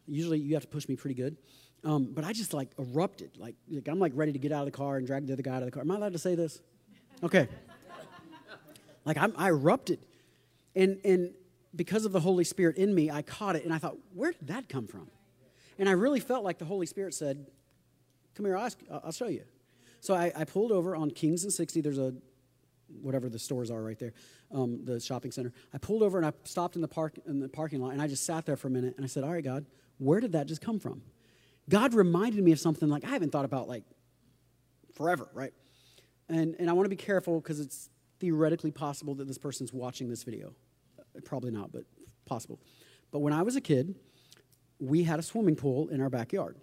Usually 0.06 0.38
you 0.38 0.54
have 0.54 0.62
to 0.62 0.68
push 0.68 0.88
me 0.88 0.96
pretty 0.96 1.14
good. 1.14 1.36
Um, 1.84 2.12
but 2.12 2.24
I 2.24 2.32
just 2.32 2.54
like 2.54 2.70
erupted. 2.78 3.36
Like, 3.38 3.54
like 3.70 3.88
I'm 3.88 3.98
like 3.98 4.12
ready 4.14 4.32
to 4.32 4.38
get 4.38 4.50
out 4.52 4.60
of 4.60 4.66
the 4.66 4.76
car 4.76 4.96
and 4.96 5.06
drag 5.06 5.26
the 5.26 5.32
other 5.32 5.42
guy 5.42 5.52
out 5.52 5.62
of 5.62 5.66
the 5.66 5.70
car. 5.70 5.82
Am 5.82 5.90
I 5.90 5.96
allowed 5.96 6.12
to 6.14 6.18
say 6.18 6.34
this? 6.34 6.60
Okay. 7.22 7.48
like 9.04 9.16
I'm, 9.16 9.32
I 9.36 9.48
erupted. 9.48 10.00
And 10.74 11.00
and 11.04 11.32
because 11.74 12.04
of 12.04 12.12
the 12.12 12.20
Holy 12.20 12.44
Spirit 12.44 12.76
in 12.76 12.94
me, 12.94 13.10
I 13.10 13.22
caught 13.22 13.56
it 13.56 13.64
and 13.64 13.72
I 13.72 13.78
thought, 13.78 13.96
where 14.14 14.32
did 14.32 14.48
that 14.48 14.68
come 14.68 14.86
from? 14.86 15.08
And 15.78 15.88
I 15.88 15.92
really 15.92 16.20
felt 16.20 16.42
like 16.42 16.58
the 16.58 16.64
Holy 16.64 16.86
Spirit 16.86 17.14
said, 17.14 17.46
Come 18.34 18.46
here, 18.46 18.56
I'll, 18.56 18.70
I'll 19.04 19.12
show 19.12 19.28
you. 19.28 19.44
So 20.00 20.14
I, 20.14 20.30
I 20.36 20.44
pulled 20.44 20.70
over 20.70 20.94
on 20.94 21.10
Kings 21.10 21.42
and 21.44 21.52
60. 21.52 21.80
There's 21.80 21.98
a 21.98 22.14
whatever 22.88 23.28
the 23.28 23.38
stores 23.38 23.70
are 23.70 23.82
right 23.82 23.98
there, 23.98 24.12
um, 24.52 24.84
the 24.84 25.00
shopping 25.00 25.30
center. 25.30 25.52
I 25.72 25.78
pulled 25.78 26.02
over 26.02 26.18
and 26.18 26.26
I 26.26 26.32
stopped 26.44 26.76
in 26.76 26.82
the 26.82 26.88
park 26.88 27.18
in 27.26 27.40
the 27.40 27.48
parking 27.48 27.80
lot 27.80 27.92
and 27.92 28.02
I 28.02 28.06
just 28.06 28.24
sat 28.24 28.46
there 28.46 28.56
for 28.56 28.68
a 28.68 28.70
minute 28.70 28.94
and 28.96 29.04
I 29.04 29.08
said, 29.08 29.24
"All 29.24 29.32
right, 29.32 29.44
God, 29.44 29.66
where 29.98 30.20
did 30.20 30.32
that 30.32 30.46
just 30.46 30.60
come 30.60 30.78
from?" 30.78 31.02
God 31.68 31.94
reminded 31.94 32.44
me 32.44 32.52
of 32.52 32.60
something 32.60 32.88
like 32.88 33.04
I 33.04 33.08
haven't 33.08 33.30
thought 33.30 33.44
about 33.44 33.68
like 33.68 33.84
forever, 34.94 35.28
right? 35.34 35.52
And 36.28 36.56
and 36.58 36.70
I 36.70 36.72
want 36.72 36.86
to 36.86 36.90
be 36.90 36.96
careful 36.96 37.40
because 37.40 37.60
it's 37.60 37.90
theoretically 38.18 38.70
possible 38.70 39.14
that 39.16 39.26
this 39.26 39.38
person's 39.38 39.72
watching 39.72 40.08
this 40.08 40.22
video. 40.22 40.54
Uh, 40.98 41.20
probably 41.24 41.50
not, 41.50 41.72
but 41.72 41.84
possible. 42.24 42.60
But 43.10 43.20
when 43.20 43.32
I 43.32 43.42
was 43.42 43.56
a 43.56 43.60
kid, 43.60 43.94
we 44.78 45.04
had 45.04 45.18
a 45.18 45.22
swimming 45.22 45.56
pool 45.56 45.88
in 45.88 46.00
our 46.00 46.10
backyard. 46.10 46.56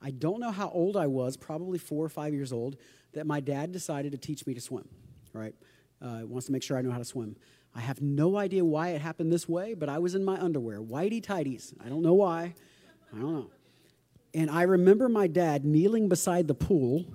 I 0.00 0.10
don't 0.10 0.40
know 0.40 0.50
how 0.50 0.68
old 0.70 0.96
I 0.96 1.06
was, 1.06 1.36
probably 1.36 1.78
four 1.78 2.04
or 2.04 2.08
five 2.08 2.34
years 2.34 2.52
old, 2.52 2.76
that 3.12 3.26
my 3.26 3.38
dad 3.38 3.70
decided 3.70 4.12
to 4.12 4.18
teach 4.18 4.46
me 4.46 4.54
to 4.54 4.60
swim 4.60 4.88
right? 5.32 5.54
Uh, 6.00 6.20
wants 6.24 6.46
to 6.46 6.52
make 6.52 6.62
sure 6.62 6.76
I 6.76 6.82
know 6.82 6.90
how 6.90 6.98
to 6.98 7.04
swim. 7.04 7.36
I 7.74 7.80
have 7.80 8.02
no 8.02 8.36
idea 8.36 8.64
why 8.64 8.90
it 8.90 9.00
happened 9.00 9.32
this 9.32 9.48
way, 9.48 9.74
but 9.74 9.88
I 9.88 9.98
was 9.98 10.14
in 10.14 10.24
my 10.24 10.38
underwear, 10.38 10.80
whitey 10.80 11.24
tighties. 11.24 11.72
I 11.84 11.88
don't 11.88 12.02
know 12.02 12.14
why. 12.14 12.54
I 13.12 13.18
don't 13.18 13.32
know. 13.32 13.50
And 14.34 14.50
I 14.50 14.62
remember 14.62 15.08
my 15.08 15.26
dad 15.26 15.64
kneeling 15.64 16.08
beside 16.08 16.48
the 16.48 16.54
pool, 16.54 17.06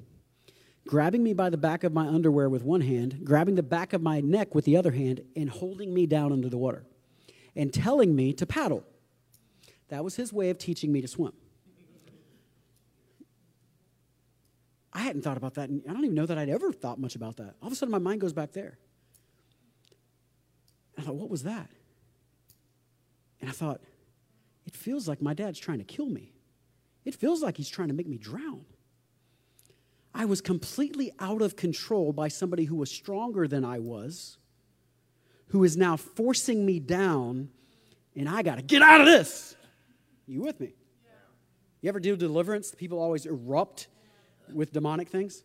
grabbing 0.87 1.23
me 1.23 1.33
by 1.33 1.49
the 1.49 1.57
back 1.57 1.83
of 1.83 1.93
my 1.93 2.07
underwear 2.07 2.49
with 2.49 2.63
one 2.63 2.81
hand, 2.81 3.21
grabbing 3.23 3.55
the 3.55 3.63
back 3.63 3.93
of 3.93 4.01
my 4.01 4.21
neck 4.21 4.55
with 4.55 4.65
the 4.65 4.77
other 4.77 4.91
hand, 4.91 5.21
and 5.35 5.49
holding 5.49 5.93
me 5.93 6.05
down 6.05 6.31
under 6.31 6.49
the 6.49 6.57
water 6.57 6.85
and 7.57 7.73
telling 7.73 8.15
me 8.15 8.31
to 8.33 8.45
paddle. 8.45 8.83
That 9.89 10.03
was 10.03 10.15
his 10.15 10.31
way 10.31 10.49
of 10.49 10.57
teaching 10.57 10.91
me 10.91 11.01
to 11.01 11.07
swim. 11.07 11.33
I 14.97 15.01
hadn't 15.01 15.21
thought 15.21 15.37
about 15.37 15.53
that. 15.53 15.69
And 15.69 15.83
I 15.87 15.93
don't 15.93 16.03
even 16.03 16.15
know 16.15 16.25
that 16.25 16.39
I'd 16.39 16.49
ever 16.49 16.73
thought 16.73 16.99
much 16.99 17.15
about 17.15 17.37
that. 17.37 17.53
All 17.61 17.67
of 17.67 17.71
a 17.71 17.75
sudden, 17.75 17.91
my 17.91 17.99
mind 17.99 18.19
goes 18.19 18.33
back 18.33 18.51
there. 18.51 18.79
I 20.97 21.03
thought, 21.03 21.13
what 21.13 21.29
was 21.29 21.43
that? 21.43 21.69
And 23.39 23.47
I 23.47 23.53
thought, 23.53 23.79
it 24.65 24.75
feels 24.75 25.07
like 25.07 25.21
my 25.21 25.35
dad's 25.35 25.59
trying 25.59 25.77
to 25.77 25.83
kill 25.83 26.07
me. 26.07 26.33
It 27.05 27.13
feels 27.13 27.43
like 27.43 27.57
he's 27.57 27.69
trying 27.69 27.89
to 27.89 27.93
make 27.93 28.07
me 28.07 28.17
drown. 28.17 28.65
I 30.15 30.25
was 30.25 30.41
completely 30.41 31.11
out 31.19 31.43
of 31.43 31.55
control 31.55 32.11
by 32.11 32.27
somebody 32.27 32.63
who 32.63 32.75
was 32.75 32.89
stronger 32.89 33.47
than 33.47 33.63
I 33.63 33.77
was, 33.77 34.39
who 35.49 35.63
is 35.63 35.77
now 35.77 35.95
forcing 35.95 36.65
me 36.65 36.79
down, 36.79 37.49
and 38.15 38.27
I 38.27 38.41
got 38.41 38.55
to 38.55 38.63
get 38.63 38.81
out 38.81 39.01
of 39.01 39.05
this. 39.05 39.55
You 40.25 40.41
with 40.41 40.59
me? 40.59 40.73
You 41.81 41.89
ever 41.89 41.99
do 41.99 42.15
deliverance? 42.15 42.73
People 42.75 42.97
always 42.97 43.27
erupt 43.27 43.89
with 44.53 44.71
demonic 44.71 45.09
things. 45.09 45.43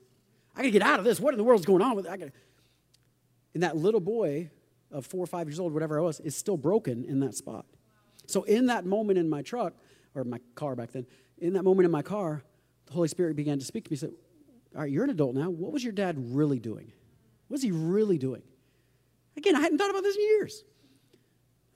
I 0.55 0.61
got 0.61 0.65
to 0.65 0.71
get 0.71 0.83
out 0.83 0.99
of 0.99 1.05
this. 1.05 1.21
What 1.21 1.35
in 1.35 1.39
the 1.39 1.45
world's 1.45 1.65
going 1.65 1.83
on 1.83 1.97
with 1.97 2.07
it? 2.07 2.11
I 2.11 2.17
gotta. 2.17 2.33
And 3.55 3.63
that 3.63 3.77
little 3.77 4.01
boy 4.01 4.51
of 4.91 5.07
four 5.07 5.23
or 5.23 5.27
five 5.27 5.49
years 5.49 5.59
old, 5.59 5.73
whatever 5.73 5.99
I 5.99 6.03
was, 6.03 6.21
is 6.21 6.37
still 6.37 6.57
broken 6.57 7.05
in 7.05 7.21
that 7.21 7.35
spot. 7.35 7.67
So 8.27 8.43
in 8.45 8.67
that 8.67 8.85
moment 8.85 9.19
in 9.19 9.29
my 9.29 9.43
truck, 9.43 9.75
or 10.15 10.25
my 10.25 10.41
car 10.55 10.77
back 10.77 10.93
then, 10.93 11.07
in 11.39 11.55
that 11.55 11.63
moment 11.63 11.87
in 11.87 11.91
my 11.91 12.03
car, 12.03 12.45
the 12.87 12.93
Holy 12.93 13.09
Spirit 13.09 13.37
began 13.37 13.59
to 13.59 13.65
speak 13.65 13.85
to 13.85 13.91
me. 13.91 13.97
He 13.97 13.99
said, 13.99 14.13
All 14.75 14.83
right, 14.83 14.91
you're 14.91 15.05
an 15.05 15.11
adult 15.11 15.35
now. 15.35 15.51
What 15.51 15.73
was 15.73 15.83
your 15.83 15.93
dad 15.93 16.17
really 16.19 16.59
doing? 16.59 16.93
What 17.49 17.57
was 17.57 17.63
he 17.63 17.71
really 17.71 18.19
doing? 18.19 18.43
Again, 19.37 19.57
I 19.57 19.61
hadn't 19.61 19.79
thought 19.79 19.91
about 19.91 20.03
this 20.03 20.17
in 20.17 20.23
years. 20.23 20.65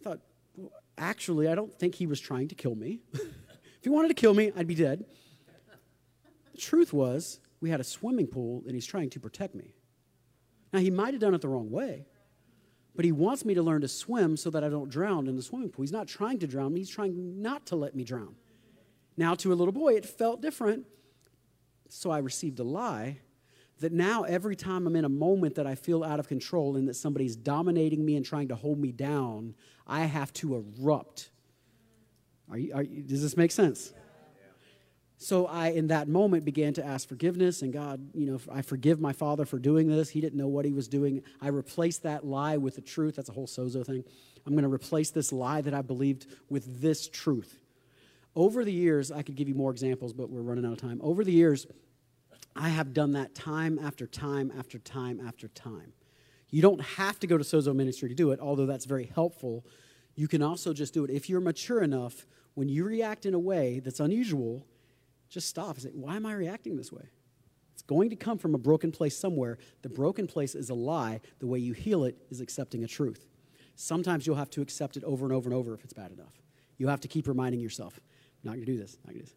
I 0.00 0.04
thought, 0.04 0.20
well, 0.56 0.72
actually, 0.98 1.48
I 1.48 1.54
don't 1.54 1.72
think 1.72 1.94
he 1.94 2.06
was 2.06 2.20
trying 2.20 2.48
to 2.48 2.54
kill 2.54 2.74
me. 2.74 3.00
if 3.12 3.30
he 3.82 3.88
wanted 3.88 4.08
to 4.08 4.14
kill 4.14 4.34
me, 4.34 4.52
I'd 4.54 4.66
be 4.66 4.74
dead. 4.74 5.04
The 6.56 6.62
truth 6.62 6.94
was, 6.94 7.38
we 7.60 7.68
had 7.68 7.80
a 7.80 7.84
swimming 7.84 8.28
pool 8.28 8.62
and 8.64 8.74
he's 8.74 8.86
trying 8.86 9.10
to 9.10 9.20
protect 9.20 9.54
me. 9.54 9.74
Now, 10.72 10.78
he 10.78 10.90
might 10.90 11.12
have 11.12 11.20
done 11.20 11.34
it 11.34 11.42
the 11.42 11.48
wrong 11.48 11.70
way, 11.70 12.06
but 12.94 13.04
he 13.04 13.12
wants 13.12 13.44
me 13.44 13.52
to 13.52 13.62
learn 13.62 13.82
to 13.82 13.88
swim 13.88 14.38
so 14.38 14.48
that 14.48 14.64
I 14.64 14.70
don't 14.70 14.88
drown 14.88 15.26
in 15.26 15.36
the 15.36 15.42
swimming 15.42 15.68
pool. 15.68 15.82
He's 15.82 15.92
not 15.92 16.08
trying 16.08 16.38
to 16.38 16.46
drown 16.46 16.72
me, 16.72 16.80
he's 16.80 16.88
trying 16.88 17.42
not 17.42 17.66
to 17.66 17.76
let 17.76 17.94
me 17.94 18.04
drown. 18.04 18.36
Now, 19.18 19.34
to 19.34 19.52
a 19.52 19.54
little 19.54 19.72
boy, 19.72 19.96
it 19.96 20.06
felt 20.06 20.40
different. 20.40 20.86
So 21.90 22.10
I 22.10 22.18
received 22.18 22.58
a 22.58 22.64
lie 22.64 23.18
that 23.80 23.92
now 23.92 24.22
every 24.22 24.56
time 24.56 24.86
I'm 24.86 24.96
in 24.96 25.04
a 25.04 25.10
moment 25.10 25.56
that 25.56 25.66
I 25.66 25.74
feel 25.74 26.02
out 26.02 26.18
of 26.18 26.26
control 26.26 26.76
and 26.76 26.88
that 26.88 26.94
somebody's 26.94 27.36
dominating 27.36 28.02
me 28.02 28.16
and 28.16 28.24
trying 28.24 28.48
to 28.48 28.56
hold 28.56 28.78
me 28.78 28.92
down, 28.92 29.54
I 29.86 30.04
have 30.06 30.32
to 30.34 30.64
erupt. 30.80 31.28
Are 32.50 32.56
you, 32.56 32.72
are 32.74 32.82
you, 32.82 33.02
does 33.02 33.20
this 33.20 33.36
make 33.36 33.52
sense? 33.52 33.92
So 35.18 35.46
I, 35.46 35.68
in 35.68 35.86
that 35.86 36.08
moment, 36.08 36.44
began 36.44 36.74
to 36.74 36.84
ask 36.84 37.08
forgiveness, 37.08 37.62
and 37.62 37.72
God, 37.72 38.06
you 38.12 38.26
know, 38.26 38.38
I 38.52 38.60
forgive 38.60 39.00
my 39.00 39.14
father 39.14 39.46
for 39.46 39.58
doing 39.58 39.88
this. 39.88 40.10
He 40.10 40.20
didn't 40.20 40.38
know 40.38 40.48
what 40.48 40.66
he 40.66 40.72
was 40.72 40.88
doing. 40.88 41.22
I 41.40 41.48
replaced 41.48 42.02
that 42.02 42.26
lie 42.26 42.58
with 42.58 42.74
the 42.74 42.82
truth. 42.82 43.16
That's 43.16 43.30
a 43.30 43.32
whole 43.32 43.46
sozo 43.46 43.84
thing. 43.84 44.04
I'm 44.46 44.52
going 44.52 44.64
to 44.64 44.72
replace 44.72 45.10
this 45.10 45.32
lie 45.32 45.62
that 45.62 45.72
I 45.72 45.80
believed 45.80 46.26
with 46.50 46.82
this 46.82 47.08
truth. 47.08 47.58
Over 48.34 48.62
the 48.62 48.72
years, 48.72 49.10
I 49.10 49.22
could 49.22 49.36
give 49.36 49.48
you 49.48 49.54
more 49.54 49.70
examples, 49.70 50.12
but 50.12 50.28
we're 50.28 50.42
running 50.42 50.66
out 50.66 50.72
of 50.72 50.78
time. 50.78 51.00
Over 51.02 51.24
the 51.24 51.32
years, 51.32 51.66
I 52.54 52.68
have 52.68 52.92
done 52.92 53.12
that 53.12 53.34
time 53.34 53.78
after 53.78 54.06
time 54.06 54.52
after 54.58 54.78
time 54.78 55.20
after 55.26 55.48
time. 55.48 55.94
You 56.50 56.60
don't 56.60 56.80
have 56.80 57.18
to 57.20 57.26
go 57.26 57.38
to 57.38 57.44
Sozo 57.44 57.74
Ministry 57.74 58.10
to 58.10 58.14
do 58.14 58.32
it, 58.32 58.40
although 58.40 58.66
that's 58.66 58.84
very 58.84 59.10
helpful. 59.14 59.64
You 60.14 60.28
can 60.28 60.42
also 60.42 60.74
just 60.74 60.92
do 60.92 61.04
it. 61.04 61.10
If 61.10 61.30
you're 61.30 61.40
mature 61.40 61.82
enough, 61.82 62.26
when 62.54 62.68
you 62.68 62.84
react 62.84 63.24
in 63.26 63.34
a 63.34 63.38
way 63.38 63.80
that's 63.80 64.00
unusual, 64.00 64.66
just 65.28 65.48
stop 65.48 65.74
and 65.74 65.82
say, 65.82 65.90
Why 65.92 66.16
am 66.16 66.26
I 66.26 66.32
reacting 66.32 66.76
this 66.76 66.92
way? 66.92 67.08
It's 67.74 67.82
going 67.82 68.10
to 68.10 68.16
come 68.16 68.38
from 68.38 68.54
a 68.54 68.58
broken 68.58 68.90
place 68.90 69.18
somewhere. 69.18 69.58
The 69.82 69.90
broken 69.90 70.26
place 70.26 70.54
is 70.54 70.70
a 70.70 70.74
lie. 70.74 71.20
The 71.40 71.46
way 71.46 71.58
you 71.58 71.74
heal 71.74 72.04
it 72.04 72.16
is 72.30 72.40
accepting 72.40 72.84
a 72.84 72.86
truth. 72.86 73.26
Sometimes 73.74 74.26
you'll 74.26 74.36
have 74.36 74.48
to 74.50 74.62
accept 74.62 74.96
it 74.96 75.04
over 75.04 75.26
and 75.26 75.34
over 75.34 75.50
and 75.50 75.54
over 75.54 75.74
if 75.74 75.84
it's 75.84 75.92
bad 75.92 76.10
enough. 76.10 76.32
You 76.78 76.88
have 76.88 77.00
to 77.00 77.08
keep 77.08 77.28
reminding 77.28 77.60
yourself, 77.60 78.00
not 78.42 78.54
to 78.54 78.64
do 78.64 78.78
this, 78.78 78.96
not 79.04 79.12
to 79.12 79.18
do 79.18 79.24
this. 79.24 79.34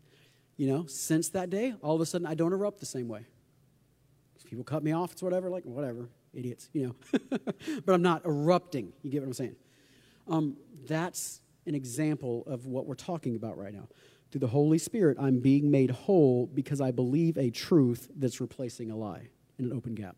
You 0.56 0.68
know, 0.68 0.86
since 0.86 1.30
that 1.30 1.50
day, 1.50 1.74
all 1.82 1.96
of 1.96 2.02
a 2.02 2.06
sudden 2.06 2.26
I 2.26 2.34
don't 2.34 2.54
erupt 2.54 2.80
the 2.80 2.86
same 2.86 3.08
way. 3.08 3.26
If 4.38 4.46
people 4.46 4.64
cut 4.64 4.84
me 4.84 4.94
off, 4.94 5.12
it's 5.12 5.22
whatever, 5.22 5.50
like, 5.50 5.66
whatever, 5.66 6.10
idiots, 6.34 6.70
you 6.72 6.88
know. 6.88 7.20
but 7.86 7.94
I'm 7.94 8.02
not 8.02 8.26
erupting. 8.26 8.94
You 9.04 9.12
get 9.12 9.22
what 9.22 9.28
I'm 9.28 9.34
saying? 9.34 9.56
Um, 10.28 10.58
that's 10.88 11.42
an 11.66 11.76
example 11.76 12.44
of 12.48 12.66
what 12.66 12.86
we're 12.86 12.96
talking 12.96 13.36
about 13.36 13.58
right 13.58 13.74
now. 13.74 13.88
Through 14.32 14.40
the 14.40 14.48
Holy 14.48 14.78
Spirit, 14.78 15.18
I'm 15.20 15.40
being 15.40 15.72
made 15.72 15.90
whole 15.90 16.46
because 16.54 16.82
I 16.82 16.92
believe 16.92 17.38
a 17.38 17.50
truth 17.50 18.10
that's 18.16 18.40
replacing 18.40 18.92
a 18.92 18.96
lie 18.96 19.30
in 19.58 19.66
an 19.66 19.74
open 19.74 19.96
gap. 19.96 20.16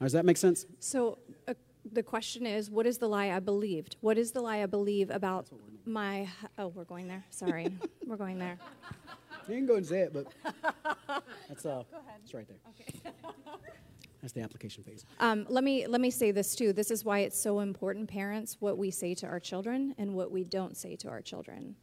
Does 0.00 0.12
that 0.12 0.24
make 0.24 0.36
sense? 0.36 0.66
So 0.78 1.18
uh, 1.48 1.54
the 1.92 2.04
question 2.04 2.46
is, 2.46 2.70
what 2.70 2.86
is 2.86 2.98
the 2.98 3.08
lie 3.08 3.30
I 3.30 3.40
believed? 3.40 3.96
What 4.00 4.16
is 4.16 4.30
the 4.30 4.40
lie 4.40 4.62
I 4.62 4.66
believe 4.66 5.10
about 5.10 5.48
my? 5.84 6.28
Oh, 6.56 6.68
we're 6.68 6.84
going 6.84 7.08
there. 7.08 7.24
Sorry, 7.30 7.72
we're 8.06 8.16
going 8.16 8.38
there. 8.38 8.58
You 9.48 9.56
can 9.56 9.66
go 9.66 9.74
and 9.74 9.86
say 9.86 10.00
it, 10.00 10.12
but 10.12 10.26
that's 11.48 11.66
uh, 11.66 11.82
it's 12.22 12.34
right 12.34 12.46
there. 12.46 12.58
Okay. 12.68 13.10
That's 14.20 14.32
the 14.32 14.40
application 14.40 14.82
phase. 14.82 15.04
Um, 15.20 15.46
let 15.48 15.62
me 15.62 15.86
let 15.86 16.00
me 16.00 16.10
say 16.10 16.32
this 16.32 16.56
too. 16.56 16.72
This 16.72 16.90
is 16.90 17.04
why 17.04 17.20
it's 17.20 17.40
so 17.40 17.60
important, 17.60 18.08
parents, 18.08 18.56
what 18.58 18.76
we 18.76 18.90
say 18.90 19.14
to 19.14 19.26
our 19.28 19.38
children 19.38 19.94
and 19.96 20.12
what 20.12 20.32
we 20.32 20.42
don't 20.42 20.76
say 20.76 20.96
to 20.96 21.08
our 21.08 21.20
children 21.20 21.76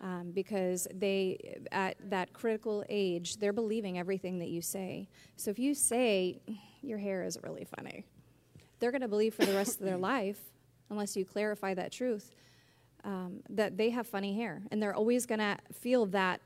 um, 0.00 0.30
because 0.32 0.86
they, 0.94 1.58
at 1.72 1.96
that 2.10 2.32
critical 2.32 2.84
age, 2.88 3.36
they're 3.38 3.52
believing 3.52 3.98
everything 3.98 4.38
that 4.38 4.48
you 4.48 4.60
say. 4.60 5.08
So 5.36 5.50
if 5.50 5.58
you 5.58 5.74
say, 5.74 6.40
your 6.82 6.98
hair 6.98 7.24
is 7.24 7.38
really 7.42 7.66
funny, 7.76 8.04
they're 8.78 8.90
going 8.90 9.02
to 9.02 9.08
believe 9.08 9.34
for 9.34 9.44
the 9.44 9.54
rest 9.54 9.80
of 9.80 9.86
their 9.86 9.96
life, 10.12 10.40
unless 10.90 11.16
you 11.16 11.24
clarify 11.24 11.74
that 11.74 11.92
truth, 11.92 12.34
um, 13.04 13.40
that 13.50 13.76
they 13.76 13.90
have 13.90 14.06
funny 14.06 14.34
hair. 14.34 14.62
And 14.70 14.82
they're 14.82 14.94
always 14.94 15.26
going 15.26 15.40
to 15.40 15.56
feel 15.72 16.06
that 16.06 16.40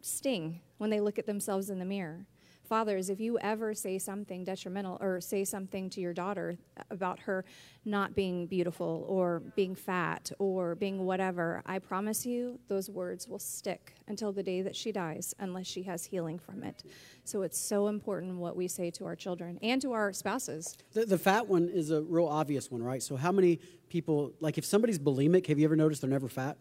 sting 0.00 0.60
when 0.78 0.90
they 0.90 1.00
look 1.00 1.18
at 1.18 1.26
themselves 1.26 1.70
in 1.70 1.78
the 1.78 1.84
mirror 1.84 2.26
fathers, 2.64 3.10
if 3.10 3.20
you 3.20 3.38
ever 3.38 3.74
say 3.74 3.98
something 3.98 4.44
detrimental 4.44 4.98
or 5.00 5.20
say 5.20 5.44
something 5.44 5.90
to 5.90 6.00
your 6.00 6.12
daughter 6.12 6.56
about 6.90 7.20
her 7.20 7.44
not 7.84 8.14
being 8.14 8.46
beautiful 8.46 9.04
or 9.08 9.40
being 9.54 9.74
fat 9.74 10.32
or 10.38 10.74
being 10.74 11.04
whatever, 11.04 11.62
I 11.66 11.78
promise 11.78 12.24
you 12.24 12.58
those 12.68 12.88
words 12.88 13.28
will 13.28 13.38
stick 13.38 13.94
until 14.08 14.32
the 14.32 14.42
day 14.42 14.62
that 14.62 14.74
she 14.74 14.92
dies 14.92 15.34
unless 15.38 15.66
she 15.66 15.82
has 15.84 16.04
healing 16.04 16.38
from 16.38 16.62
it. 16.62 16.84
So 17.24 17.42
it's 17.42 17.58
so 17.58 17.88
important 17.88 18.36
what 18.36 18.56
we 18.56 18.68
say 18.68 18.90
to 18.92 19.04
our 19.06 19.16
children 19.16 19.58
and 19.62 19.80
to 19.82 19.92
our 19.92 20.12
spouses. 20.12 20.76
The, 20.92 21.06
the 21.06 21.18
fat 21.18 21.46
one 21.46 21.68
is 21.68 21.90
a 21.90 22.02
real 22.02 22.26
obvious 22.26 22.70
one, 22.70 22.82
right? 22.82 23.02
So, 23.02 23.16
how 23.16 23.32
many 23.32 23.60
people, 23.88 24.32
like 24.40 24.58
if 24.58 24.64
somebody's 24.64 24.98
bulimic, 24.98 25.46
have 25.46 25.58
you 25.58 25.64
ever 25.64 25.76
noticed 25.76 26.00
they're 26.00 26.10
never 26.10 26.28
fat? 26.28 26.56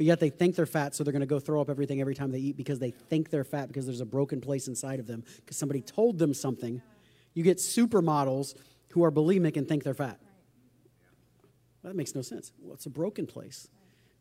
But 0.00 0.06
yet 0.06 0.18
they 0.18 0.30
think 0.30 0.56
they're 0.56 0.64
fat, 0.64 0.94
so 0.94 1.04
they're 1.04 1.12
going 1.12 1.20
to 1.20 1.26
go 1.26 1.38
throw 1.38 1.60
up 1.60 1.68
everything 1.68 2.00
every 2.00 2.14
time 2.14 2.30
they 2.30 2.38
eat 2.38 2.56
because 2.56 2.78
they 2.78 2.90
think 2.90 3.28
they're 3.28 3.44
fat 3.44 3.68
because 3.68 3.84
there's 3.84 4.00
a 4.00 4.06
broken 4.06 4.40
place 4.40 4.66
inside 4.66 4.98
of 4.98 5.06
them 5.06 5.22
because 5.36 5.58
somebody 5.58 5.82
told 5.82 6.18
them 6.18 6.32
something. 6.32 6.80
You 7.34 7.44
get 7.44 7.58
supermodels 7.58 8.54
who 8.92 9.04
are 9.04 9.12
bulimic 9.12 9.58
and 9.58 9.68
think 9.68 9.84
they're 9.84 9.92
fat. 9.92 10.18
Well, 11.82 11.92
that 11.92 11.96
makes 11.96 12.14
no 12.14 12.22
sense. 12.22 12.50
Well, 12.62 12.72
it's 12.72 12.86
a 12.86 12.90
broken 12.90 13.26
place 13.26 13.68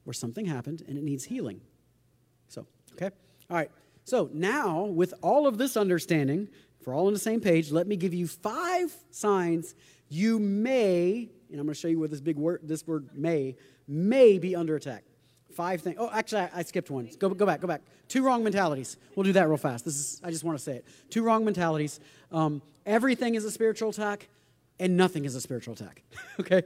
where 0.04 0.14
something 0.14 0.46
happened 0.46 0.84
and 0.86 0.98
it 0.98 1.04
needs 1.06 1.24
healing. 1.24 1.62
So, 2.50 2.68
okay? 2.92 3.16
All 3.50 3.56
right. 3.56 3.72
So 4.04 4.30
now, 4.34 4.84
with 4.84 5.14
all 5.22 5.48
of 5.48 5.58
this 5.58 5.78
understanding, 5.78 6.50
if 6.82 6.88
we're 6.88 6.94
all 6.94 7.08
on 7.08 7.14
the 7.14 7.20
same 7.20 7.40
page, 7.40 7.72
let 7.72 7.88
me 7.88 7.96
give 7.96 8.14
you 8.14 8.28
five 8.28 8.94
signs 9.12 9.76
you 10.10 10.40
may, 10.40 11.30
and 11.50 11.58
I'm 11.58 11.66
going 11.66 11.74
to 11.74 11.74
show 11.74 11.88
you 11.88 12.00
where 12.00 12.10
this 12.10 12.20
big 12.20 12.36
word, 12.36 12.64
this 12.64 12.86
word 12.86 13.12
may, 13.14 13.56
may 13.88 14.40
be 14.40 14.58
under 14.58 14.76
attack. 14.76 15.06
Five 15.56 15.82
things. 15.82 15.98
Oh, 16.00 16.10
actually, 16.12 16.42
I, 16.42 16.50
I, 16.56 16.64
skipped 16.64 16.90
one. 16.90 17.10
Go, 17.18 17.30
go 17.30 17.46
back, 17.46 17.60
go 17.60 17.68
back. 17.68 17.82
Two 18.08 18.24
wrong 18.24 18.44
mentalities. 18.44 18.98
We'll 19.16 19.24
do 19.24 19.34
that 19.34 19.48
real 19.48 19.58
fast. 19.58 19.86
This 19.86 19.96
is, 19.96 20.22
I 20.24 20.30
just 20.32 20.44
want 20.44 20.58
to 20.58 20.64
say 20.64 20.78
it. 20.78 20.86
Two 21.10 21.24
wrong 21.24 21.44
mentalities. 21.44 22.00
Um, 22.32 22.62
everything 22.86 23.36
is 23.36 23.46
a 23.46 23.52
spiritual 23.52 23.90
attack, 23.90 24.30
and 24.80 24.96
nothing 24.96 25.26
is 25.26 25.36
a 25.36 25.42
spiritual 25.42 25.74
attack. 25.74 26.04
okay? 26.40 26.64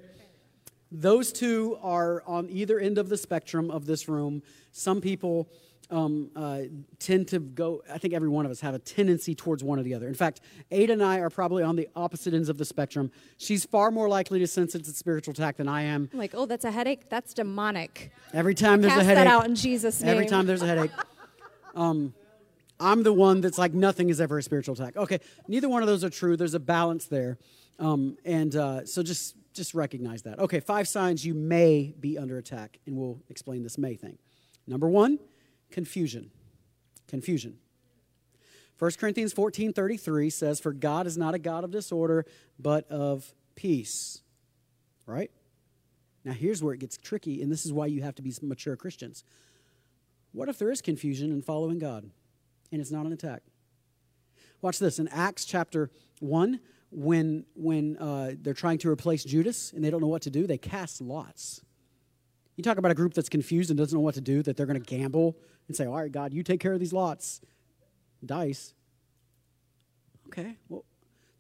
Those 0.92 1.32
two 1.34 1.78
are 1.82 2.24
on 2.28 2.50
either 2.50 2.80
end 2.80 2.98
of 2.98 3.10
the 3.10 3.18
spectrum 3.18 3.72
of 3.72 3.86
this 3.86 4.08
room. 4.08 4.44
Some 4.72 5.02
people 5.02 5.50
um, 5.90 6.32
uh, 6.36 6.62
tend 7.00 7.28
to 7.30 7.40
go, 7.40 7.84
I 7.92 7.98
think 7.98 8.14
every 8.14 8.30
one 8.30 8.46
of 8.46 8.52
us 8.52 8.62
have 8.62 8.74
a 8.74 8.80
tendency 8.80 9.36
towards 9.36 9.64
one 9.64 9.80
or 9.80 9.84
the 9.84 9.94
other. 9.94 10.08
In 10.08 10.14
fact, 10.14 10.42
Ada 10.72 10.94
and 10.94 11.04
I 11.04 11.20
are 11.20 11.30
probably 11.30 11.64
on 11.64 11.76
the 11.76 11.88
opposite 11.96 12.34
ends 12.34 12.50
of 12.50 12.58
the 12.58 12.66
spectrum. 12.66 13.12
She's 13.38 13.66
far 13.66 13.92
more 13.92 14.10
likely 14.10 14.40
to 14.40 14.48
sense 14.48 14.76
it's 14.76 14.90
a 14.90 14.94
spiritual 14.94 15.34
attack 15.34 15.58
than 15.58 15.68
I 15.68 15.84
am. 15.84 16.10
I'm 16.12 16.20
like, 16.20 16.34
oh, 16.34 16.46
that's 16.46 16.66
a 16.66 16.72
headache? 16.72 17.10
That's 17.10 17.34
demonic. 17.34 18.12
Every 18.34 18.56
time 18.56 18.82
there's 18.82 18.94
Cast 18.94 19.04
a 19.04 19.06
headache. 19.06 19.24
that 19.26 19.28
out 19.28 19.46
in 19.46 19.56
Jesus' 19.56 20.02
name. 20.02 20.10
Every 20.10 20.26
time 20.26 20.46
there's 20.46 20.62
a 20.62 20.68
headache. 20.68 20.92
Um, 21.76 22.14
I'm 22.80 23.02
the 23.02 23.12
one 23.12 23.42
that's 23.42 23.58
like, 23.58 23.74
nothing 23.74 24.10
is 24.10 24.22
ever 24.22 24.38
a 24.38 24.44
spiritual 24.44 24.76
attack. 24.76 24.96
Okay, 24.96 25.20
neither 25.48 25.68
one 25.68 25.82
of 25.82 25.88
those 25.88 26.04
are 26.04 26.10
true. 26.12 26.38
There's 26.38 26.54
a 26.54 26.60
balance 26.60 27.06
there. 27.06 27.40
Um, 27.80 28.16
and 28.26 28.56
uh, 28.56 28.86
so 28.86 29.02
just, 29.02 29.36
just 29.54 29.74
recognize 29.74 30.22
that. 30.22 30.38
Okay, 30.38 30.60
five 30.60 30.88
signs 30.88 31.26
you 31.26 31.34
may 31.34 31.96
be 32.00 32.18
under 32.20 32.38
attack, 32.38 32.78
and 32.86 32.96
we'll 32.96 33.20
explain 33.30 33.64
this 33.64 33.80
may 33.80 33.96
thing. 33.96 34.20
Number 34.68 34.88
one, 34.88 35.18
confusion. 35.74 36.32
Confusion. 37.08 37.58
1 38.80 38.92
Corinthians 39.00 39.34
14 39.34 39.74
33 39.74 40.30
says, 40.30 40.60
For 40.60 40.72
God 40.72 41.06
is 41.08 41.18
not 41.18 41.34
a 41.34 41.40
God 41.40 41.64
of 41.64 41.72
disorder, 41.72 42.26
but 42.58 42.90
of 42.90 43.34
peace. 43.56 44.22
Right? 45.06 45.32
Now, 46.24 46.32
here's 46.32 46.64
where 46.64 46.74
it 46.74 46.80
gets 46.80 46.96
tricky, 46.96 47.42
and 47.42 47.52
this 47.52 47.66
is 47.66 47.74
why 47.74 47.88
you 47.88 48.02
have 48.02 48.16
to 48.16 48.22
be 48.22 48.34
mature 48.42 48.78
Christians. 48.78 49.26
What 50.32 50.48
if 50.48 50.58
there 50.58 50.72
is 50.72 50.82
confusion 50.82 51.32
in 51.32 51.42
following 51.42 51.80
God 51.80 52.10
and 52.72 52.82
it's 52.82 52.92
not 52.92 53.06
an 53.06 53.12
attack? 53.12 53.44
Watch 54.62 54.80
this. 54.80 54.98
In 54.98 55.08
Acts 55.10 55.44
chapter 55.44 55.92
1, 56.20 56.60
when, 56.90 57.46
when 57.56 57.98
uh, 57.98 58.32
they're 58.42 58.54
trying 58.54 58.78
to 58.80 58.90
replace 58.90 59.24
Judas 59.24 59.74
and 59.74 59.84
they 59.84 59.90
don't 59.90 60.02
know 60.02 60.08
what 60.08 60.22
to 60.24 60.30
do, 60.30 60.48
they 60.48 60.58
cast 60.58 61.02
lots. 61.02 61.62
You 62.56 62.64
talk 62.64 62.78
about 62.78 62.92
a 62.92 62.96
group 62.96 63.14
that's 63.14 63.30
confused 63.30 63.70
and 63.70 63.78
doesn't 63.78 63.98
know 63.98 64.04
what 64.04 64.16
to 64.16 64.22
do, 64.22 64.44
that 64.44 64.56
they're 64.58 64.66
going 64.66 64.82
to 64.82 64.86
gamble 64.86 65.38
and 65.68 65.76
say, 65.76 65.86
All 65.86 65.96
right, 65.96 66.12
God, 66.12 66.34
you 66.34 66.44
take 66.44 66.60
care 66.60 66.74
of 66.74 66.80
these 66.80 66.94
lots. 66.94 67.42
Dice. 68.26 68.74
Okay, 70.28 70.58
well, 70.70 70.86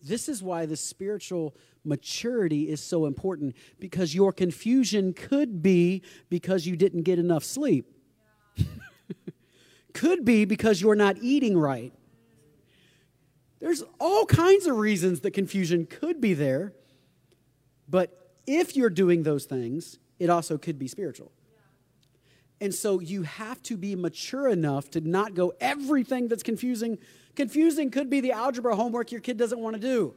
this 0.02 0.28
is 0.28 0.44
why 0.44 0.66
the 0.66 0.76
spiritual 0.76 1.56
maturity 1.84 2.70
is 2.70 2.82
so 2.82 3.06
important 3.06 3.56
because 3.80 4.14
your 4.14 4.32
confusion 4.32 5.14
could 5.14 5.62
be 5.64 6.02
because 6.30 6.68
you 6.68 6.76
didn't 6.76 7.04
get 7.04 7.20
enough 7.20 7.44
sleep, 7.44 7.88
could 9.94 10.26
be 10.26 10.46
because 10.46 10.82
you're 10.82 10.96
not 10.96 11.18
eating 11.22 11.58
right. 11.58 11.94
There's 13.60 13.84
all 14.00 14.26
kinds 14.26 14.68
of 14.68 14.76
reasons 14.78 15.22
that 15.22 15.32
confusion 15.32 15.86
could 15.86 16.20
be 16.20 16.34
there, 16.34 16.74
but 17.88 18.36
if 18.46 18.76
you're 18.76 18.90
doing 18.90 19.24
those 19.24 19.46
things, 19.46 20.00
it 20.20 20.30
also 20.30 20.58
could 20.58 20.80
be 20.80 20.88
spiritual. 20.88 21.32
And 22.62 22.74
so 22.74 23.00
you 23.00 23.24
have 23.24 23.62
to 23.64 23.76
be 23.76 23.96
mature 23.96 24.48
enough 24.48 24.90
to 24.92 25.02
not 25.02 25.34
go 25.34 25.54
everything 25.60 26.28
that's 26.28 26.44
confusing. 26.44 26.98
Confusing 27.36 27.92
could 27.92 28.10
be 28.10 28.22
the 28.22 28.32
algebra 28.32 28.76
homework 28.76 29.12
your 29.12 29.22
kid 29.22 29.38
doesn't 29.38 29.60
want 29.60 29.76
to 29.76 29.82
do. 29.82 30.14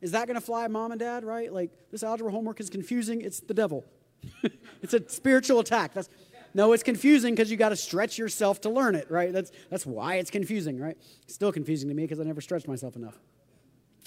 Is 0.00 0.12
that 0.12 0.26
going 0.26 0.36
to 0.36 0.40
fly, 0.40 0.66
mom 0.68 0.92
and 0.92 0.98
dad, 0.98 1.24
right? 1.24 1.52
Like, 1.52 1.70
this 1.90 2.02
algebra 2.02 2.32
homework 2.32 2.60
is 2.60 2.70
confusing. 2.70 3.20
It's 3.20 3.40
the 3.40 3.52
devil. 3.52 3.84
it's 4.82 4.94
a 4.94 5.06
spiritual 5.08 5.60
attack. 5.60 5.92
That's, 5.92 6.08
no, 6.54 6.72
it's 6.72 6.82
confusing 6.82 7.34
because 7.34 7.50
you 7.50 7.56
got 7.56 7.68
to 7.68 7.76
stretch 7.76 8.16
yourself 8.16 8.62
to 8.62 8.70
learn 8.70 8.94
it, 8.94 9.10
right? 9.10 9.32
That's, 9.32 9.52
that's 9.68 9.84
why 9.84 10.16
it's 10.16 10.30
confusing, 10.30 10.80
right? 10.80 10.96
Still 11.26 11.52
confusing 11.52 11.88
to 11.90 11.94
me 11.94 12.04
because 12.04 12.20
I 12.20 12.24
never 12.24 12.40
stretched 12.40 12.66
myself 12.66 12.96
enough. 12.96 13.18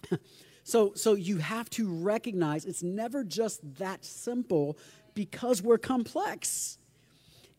so, 0.64 0.94
so 0.96 1.14
you 1.14 1.38
have 1.38 1.70
to 1.72 1.88
recognize 1.88 2.66
it's 2.66 2.84
never 2.84 3.24
just 3.24 3.60
that 3.80 4.06
simple 4.06 4.78
because 5.14 5.62
we're 5.62 5.78
complex. 5.78 6.78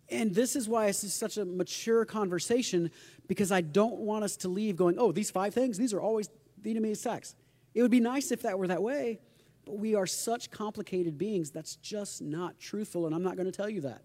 And 0.09 0.35
this 0.35 0.57
is 0.57 0.69
why 0.69 0.87
this 0.87 1.05
is 1.05 1.15
such 1.15 1.37
a 1.37 1.45
mature 1.45 2.05
conversation 2.05 2.91
because 3.27 3.53
I 3.53 3.61
don't 3.61 3.97
want 4.01 4.25
us 4.25 4.37
to 4.39 4.49
leave 4.49 4.77
going, 4.77 4.99
oh, 4.99 5.13
these 5.13 5.31
five 5.31 5.55
things, 5.55 5.79
these 5.79 5.95
are 5.95 6.01
always 6.01 6.29
the 6.63 6.71
enemy's 6.71 7.01
sex. 7.01 7.35
It 7.75 7.83
would 7.83 7.91
be 7.91 8.01
nice 8.01 8.31
if 8.31 8.43
that 8.43 8.59
were 8.59 8.69
that 8.69 8.83
way, 8.83 9.21
but 9.65 9.79
we 9.79 9.95
are 9.95 10.07
such 10.07 10.51
complicated 10.51 11.19
beings. 11.19 11.51
That's 11.51 11.77
just 11.77 12.23
not 12.23 12.59
truthful, 12.59 13.07
and 13.07 13.15
I'm 13.15 13.23
not 13.23 13.37
going 13.37 13.47
to 13.47 13.53
tell 13.53 13.69
you 13.69 13.83
that. 13.83 14.03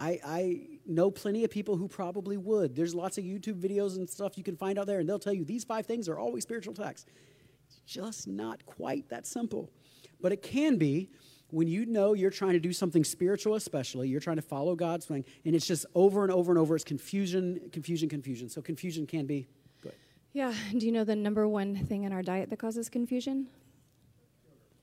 I, 0.00 0.20
I, 0.24 0.60
know 0.86 1.10
plenty 1.10 1.44
of 1.44 1.50
people 1.50 1.76
who 1.76 1.88
probably 1.88 2.36
would. 2.36 2.76
There's 2.76 2.94
lots 2.94 3.18
of 3.18 3.24
YouTube 3.24 3.60
videos 3.60 3.96
and 3.96 4.08
stuff 4.08 4.38
you 4.38 4.44
can 4.44 4.56
find 4.56 4.78
out 4.78 4.86
there, 4.86 5.00
and 5.00 5.08
they'll 5.08 5.18
tell 5.18 5.34
you 5.34 5.44
these 5.44 5.64
five 5.64 5.86
things 5.86 6.08
are 6.08 6.18
always 6.18 6.44
spiritual 6.44 6.72
texts. 6.72 7.10
Just 7.88 8.28
not 8.28 8.64
quite 8.66 9.08
that 9.08 9.26
simple. 9.26 9.70
But 10.20 10.30
it 10.30 10.42
can 10.42 10.76
be 10.76 11.08
when 11.50 11.66
you 11.66 11.86
know 11.86 12.12
you're 12.12 12.30
trying 12.30 12.52
to 12.52 12.60
do 12.60 12.70
something 12.70 13.02
spiritual, 13.02 13.54
especially, 13.54 14.10
you're 14.10 14.20
trying 14.20 14.36
to 14.36 14.42
follow 14.42 14.76
God's 14.76 15.06
thing, 15.06 15.24
and 15.46 15.56
it's 15.56 15.66
just 15.66 15.86
over 15.94 16.22
and 16.22 16.30
over 16.30 16.52
and 16.52 16.58
over. 16.58 16.74
It's 16.74 16.84
confusion, 16.84 17.58
confusion, 17.72 18.10
confusion. 18.10 18.50
So 18.50 18.60
confusion 18.60 19.06
can 19.06 19.24
be 19.24 19.48
good. 19.82 19.94
Yeah. 20.34 20.52
Do 20.76 20.84
you 20.84 20.92
know 20.92 21.04
the 21.04 21.16
number 21.16 21.48
one 21.48 21.76
thing 21.86 22.02
in 22.04 22.12
our 22.12 22.22
diet 22.22 22.50
that 22.50 22.58
causes 22.58 22.90
confusion? 22.90 23.48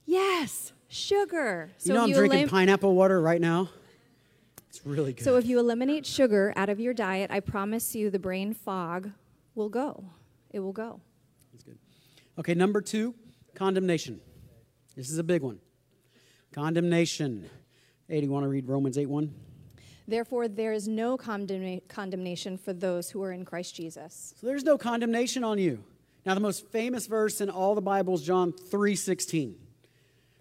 Yes, 0.05 0.73
sugar. 0.87 1.69
So 1.77 1.89
you 1.89 1.93
know 1.93 2.03
I'm 2.03 2.09
you 2.09 2.15
drinking 2.15 2.39
elim- 2.39 2.49
pineapple 2.49 2.95
water 2.95 3.21
right 3.21 3.41
now. 3.41 3.69
It's 4.69 4.83
really 4.83 5.13
good. 5.13 5.23
So 5.23 5.37
if 5.37 5.45
you 5.45 5.59
eliminate 5.59 6.07
sugar 6.07 6.53
out 6.55 6.69
of 6.69 6.79
your 6.79 6.93
diet, 6.95 7.29
I 7.29 7.39
promise 7.39 7.93
you 7.93 8.09
the 8.09 8.19
brain 8.19 8.55
fog 8.55 9.11
will 9.53 9.69
go. 9.69 10.05
It 10.49 10.59
will 10.59 10.73
go. 10.73 11.01
Okay, 12.37 12.53
number 12.53 12.81
two, 12.81 13.15
condemnation. 13.55 14.19
This 14.95 15.09
is 15.09 15.17
a 15.17 15.23
big 15.23 15.41
one. 15.41 15.59
Condemnation. 16.51 17.49
Hey, 18.07 18.19
do 18.19 18.25
you 18.25 18.31
want 18.31 18.43
to 18.43 18.49
read 18.49 18.67
Romans 18.67 18.97
8 18.97 19.05
1? 19.07 19.33
Therefore, 20.07 20.47
there 20.47 20.73
is 20.73 20.87
no 20.87 21.17
condemna- 21.17 21.81
condemnation 21.87 22.57
for 22.57 22.73
those 22.73 23.09
who 23.09 23.23
are 23.23 23.31
in 23.31 23.45
Christ 23.45 23.75
Jesus. 23.75 24.33
So 24.39 24.47
there's 24.47 24.63
no 24.63 24.77
condemnation 24.77 25.43
on 25.43 25.57
you. 25.57 25.83
Now, 26.25 26.33
the 26.33 26.41
most 26.41 26.67
famous 26.67 27.07
verse 27.07 27.39
in 27.39 27.49
all 27.49 27.73
the 27.73 27.81
Bible 27.81 28.15
is 28.15 28.21
John 28.21 28.51
3 28.51 28.95
16. 28.95 29.55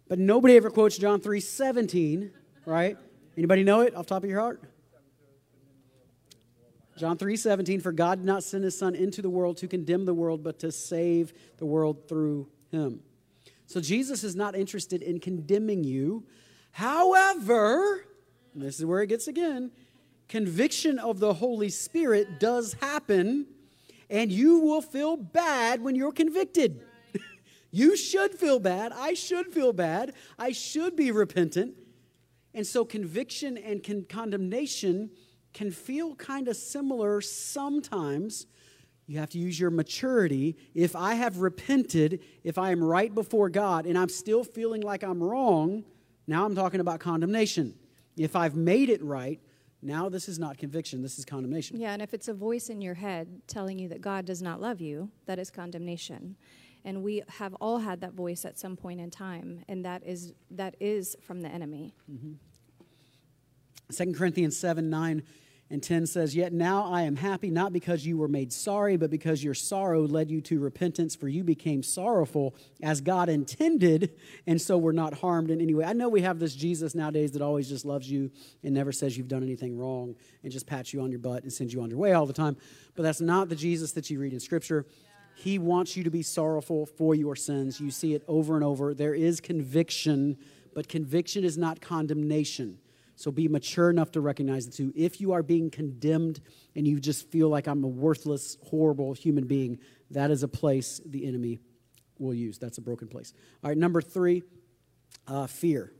But 0.09 0.19
nobody 0.19 0.57
ever 0.57 0.71
quotes 0.71 0.99
John 0.99 1.21
3 1.21 1.41
17, 1.41 2.33
right? 2.67 2.99
Anybody 3.37 3.65
know 3.65 3.81
it 3.81 3.95
off 3.95 4.07
top 4.07 4.25
of 4.25 4.31
your 4.31 4.41
heart? 4.41 4.63
John 6.97 7.17
3 7.19 7.37
17, 7.37 7.81
for 7.81 7.93
God 7.93 8.19
did 8.19 8.27
not 8.27 8.45
send 8.45 8.65
his 8.65 8.79
Son 8.79 8.95
into 8.95 9.21
the 9.21 9.31
world 9.31 9.57
to 9.59 9.69
condemn 9.69 10.05
the 10.05 10.15
world, 10.15 10.43
but 10.43 10.59
to 10.61 10.71
save 10.71 11.33
the 11.59 11.67
world 11.67 12.09
through 12.09 12.49
him. 12.71 13.01
So 13.67 13.81
Jesus 13.81 14.23
is 14.23 14.37
not 14.37 14.55
interested 14.55 15.03
in 15.03 15.19
condemning 15.19 15.85
you. 15.85 16.25
However, 16.71 18.07
this 18.55 18.79
is 18.79 18.87
where 18.87 19.03
it 19.03 19.09
gets 19.09 19.29
again 19.29 19.71
conviction 20.29 20.99
of 20.99 21.19
the 21.19 21.35
Holy 21.35 21.69
Spirit 21.69 22.41
does 22.41 22.75
happen, 22.75 23.47
and 24.09 24.33
you 24.33 24.61
will 24.61 24.81
feel 24.81 25.17
bad 25.17 25.83
when 25.83 25.95
you're 25.95 26.13
convicted. 26.13 26.83
you 27.71 27.97
should 27.97 28.35
feel 28.35 28.59
bad. 28.59 28.93
I 28.93 29.15
should 29.15 29.53
feel 29.53 29.73
bad. 29.73 30.15
I 30.39 30.53
should 30.53 30.97
be 30.97 31.11
repentant. 31.11 31.75
And 32.55 32.67
so, 32.67 32.85
conviction 32.85 33.59
and 33.59 33.83
con- 33.83 34.07
condemnation 34.09 35.11
can 35.55 35.71
feel 35.71 36.15
kind 36.17 36.49
of 36.49 36.57
similar 36.57 37.21
sometimes 37.21 38.47
you 39.07 39.19
have 39.19 39.31
to 39.31 39.39
use 39.39 39.59
your 39.61 39.71
maturity. 39.71 40.57
If 40.75 40.97
I 40.97 41.15
have 41.15 41.39
repented, 41.39 42.21
if 42.43 42.57
I 42.57 42.71
am 42.71 42.83
right 42.83 43.15
before 43.15 43.51
God 43.51 43.87
and 43.87 43.99
I'm 43.99 44.09
still 44.09 44.45
feeling 44.45 44.81
like 44.81 45.03
I'm 45.03 45.23
wrong, 45.23 45.85
now 46.27 46.45
I'm 46.45 46.55
talking 46.55 46.81
about 46.81 47.01
condemnation. 47.01 47.75
If 48.17 48.35
I've 48.35 48.55
made 48.55 48.89
it 48.89 49.03
right, 49.03 49.41
now 49.83 50.09
this 50.09 50.29
is 50.29 50.39
not 50.39 50.57
conviction, 50.57 51.03
this 51.03 51.19
is 51.19 51.27
condemnation. 51.27 51.79
Yeah, 51.79 51.93
and 51.93 52.01
if 52.01 52.15
it's 52.15 52.29
a 52.29 52.35
voice 52.35 52.71
in 52.71 52.81
your 52.81 52.95
head 52.95 53.43
telling 53.47 53.79
you 53.79 53.89
that 53.91 54.01
God 54.01 54.25
does 54.25 54.41
not 54.41 54.61
love 54.61 54.81
you, 54.81 55.11
that 55.27 55.39
is 55.39 55.51
condemnation. 55.51 56.37
And 56.87 57.03
we 57.03 57.23
have 57.29 57.55
all 57.61 57.79
had 57.79 58.01
that 58.01 58.15
voice 58.15 58.45
at 58.47 58.59
some 58.59 58.77
point 58.77 59.01
in 59.01 59.11
time, 59.11 59.65
and 59.69 59.85
that 59.85 60.03
is 60.05 60.35
that 60.51 60.77
is 60.81 61.17
from 61.23 61.41
the 61.41 61.49
enemy. 61.49 61.95
Mm-hmm. 62.11 62.33
2 63.93 64.13
Corinthians 64.19 64.57
7 64.57 64.89
9 64.89 65.23
and 65.71 65.83
10 65.83 66.07
says, 66.07 66.37
Yet 66.37 66.53
now 66.53 66.85
I 66.85 67.03
am 67.03 67.17
happy, 67.17 67.51
not 67.51 67.73
because 67.73 68.07
you 68.07 68.19
were 68.19 68.29
made 68.29 68.53
sorry, 68.53 68.97
but 68.97 69.11
because 69.11 69.43
your 69.43 69.55
sorrow 69.55 70.03
led 70.03 70.31
you 70.31 70.41
to 70.43 70.61
repentance, 70.61 71.17
for 71.17 71.27
you 71.27 71.43
became 71.43 71.83
sorrowful 71.83 72.55
as 72.83 73.01
God 73.01 73.29
intended, 73.29 74.13
and 74.47 74.61
so 74.61 74.77
were 74.77 74.93
not 74.93 75.15
harmed 75.15 75.51
in 75.51 75.61
any 75.61 75.75
way. 75.75 75.85
I 75.85 75.95
know 75.95 76.09
we 76.09 76.21
have 76.21 76.39
this 76.39 76.55
Jesus 76.55 76.95
nowadays 76.95 77.33
that 77.33 77.43
always 77.43 77.69
just 77.69 77.85
loves 77.85 78.11
you 78.11 78.31
and 78.63 78.75
never 78.75 78.93
says 78.93 79.17
you've 79.17 79.29
done 79.29 79.43
anything 79.43 79.77
wrong 79.79 80.15
and 80.43 80.53
just 80.53 80.67
pats 80.67 80.93
you 80.93 81.01
on 81.01 81.11
your 81.11 81.21
butt 81.21 81.43
and 81.43 81.53
sends 81.53 81.73
you 81.73 81.81
on 81.83 81.89
your 81.89 81.99
way 81.99 82.13
all 82.13 82.27
the 82.27 82.33
time. 82.33 82.57
But 82.95 83.03
that's 83.05 83.23
not 83.23 83.49
the 83.49 83.57
Jesus 83.57 83.93
that 83.93 84.11
you 84.11 84.21
read 84.21 84.35
in 84.35 84.41
Scripture. 84.41 84.87
He 85.35 85.59
wants 85.59 85.97
you 85.97 86.05
to 86.05 86.11
be 86.11 86.23
sorrowful 86.23 86.87
for 86.87 87.15
your 87.15 87.37
sins. 87.37 87.81
You 87.81 87.91
see 87.91 88.15
it 88.15 88.23
over 88.29 88.55
and 88.55 88.63
over. 88.63 88.95
There 88.95 89.15
is 89.15 89.41
conviction, 89.41 90.37
but 90.75 90.89
conviction 90.89 91.43
is 91.43 91.59
not 91.59 91.81
condemnation. 91.81 92.79
So 93.17 93.31
be 93.31 93.49
mature 93.49 93.91
enough 93.91 94.11
to 94.13 94.21
recognize 94.21 94.67
the 94.67 94.73
two. 94.73 94.93
If 94.97 95.21
you 95.21 95.33
are 95.33 95.43
being 95.43 95.71
condemned 95.71 96.41
and 96.75 96.87
you 96.87 96.99
just 96.99 97.31
feel 97.31 97.49
like 97.49 97.67
I'm 97.67 97.85
a 97.85 97.89
worthless, 97.89 98.57
horrible 98.65 99.13
human 99.13 99.47
being, 99.47 99.79
that 100.11 100.31
is 100.31 100.43
a 100.43 100.49
place 100.49 101.01
the 101.07 101.27
enemy 101.27 101.61
will 102.19 102.35
use. 102.35 102.59
That's 102.59 102.79
a 102.79 102.81
broken 102.81 103.09
place. 103.09 103.33
All 103.63 103.71
right, 103.71 103.79
number 103.79 104.03
three, 104.03 104.43
uh, 105.29 105.47
fear. 105.47 105.93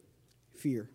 Fear. 0.57 0.91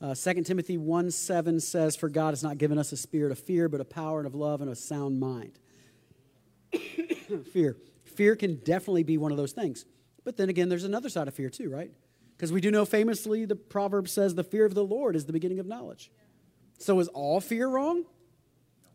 Uh, 0.00 0.14
2 0.14 0.42
Timothy 0.42 0.76
1 0.76 1.10
7 1.10 1.60
says, 1.60 1.94
For 1.94 2.08
God 2.08 2.30
has 2.30 2.42
not 2.42 2.58
given 2.58 2.78
us 2.78 2.92
a 2.92 2.96
spirit 2.96 3.30
of 3.30 3.38
fear, 3.38 3.68
but 3.68 3.80
a 3.80 3.84
power 3.84 4.18
and 4.18 4.26
of 4.26 4.34
love 4.34 4.60
and 4.60 4.70
a 4.70 4.74
sound 4.74 5.20
mind. 5.20 5.58
fear. 7.52 7.76
Fear 8.04 8.36
can 8.36 8.56
definitely 8.56 9.04
be 9.04 9.16
one 9.16 9.30
of 9.30 9.38
those 9.38 9.52
things. 9.52 9.84
But 10.24 10.36
then 10.36 10.48
again, 10.48 10.68
there's 10.68 10.84
another 10.84 11.08
side 11.08 11.28
of 11.28 11.34
fear 11.34 11.50
too, 11.50 11.70
right? 11.70 11.90
Because 12.42 12.52
we 12.52 12.60
do 12.60 12.72
know 12.72 12.84
famously 12.84 13.44
the 13.44 13.54
proverb 13.54 14.08
says 14.08 14.34
the 14.34 14.42
fear 14.42 14.64
of 14.64 14.74
the 14.74 14.82
Lord 14.82 15.14
is 15.14 15.26
the 15.26 15.32
beginning 15.32 15.60
of 15.60 15.66
knowledge. 15.66 16.10
So 16.76 16.98
is 16.98 17.06
all 17.06 17.40
fear 17.40 17.68
wrong? 17.68 18.04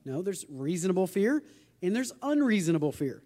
No, 0.04 0.22
there's 0.22 0.46
reasonable 0.50 1.08
fear 1.08 1.42
and 1.82 1.96
there's 1.96 2.12
unreasonable 2.22 2.92
fear. 2.92 3.24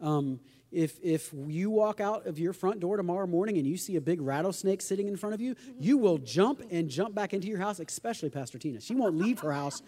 Um, 0.00 0.38
if, 0.70 1.00
if 1.02 1.34
you 1.48 1.70
walk 1.70 2.00
out 2.00 2.28
of 2.28 2.38
your 2.38 2.52
front 2.52 2.78
door 2.78 2.96
tomorrow 2.96 3.26
morning 3.26 3.58
and 3.58 3.66
you 3.66 3.76
see 3.76 3.96
a 3.96 4.00
big 4.00 4.20
rattlesnake 4.20 4.80
sitting 4.80 5.08
in 5.08 5.16
front 5.16 5.34
of 5.34 5.40
you, 5.40 5.56
you 5.80 5.98
will 5.98 6.18
jump 6.18 6.62
and 6.70 6.88
jump 6.88 7.16
back 7.16 7.34
into 7.34 7.48
your 7.48 7.58
house, 7.58 7.80
especially 7.80 8.30
Pastor 8.30 8.60
Tina. 8.60 8.80
She 8.80 8.94
won't 8.94 9.16
leave 9.16 9.40
her 9.40 9.52
house. 9.52 9.82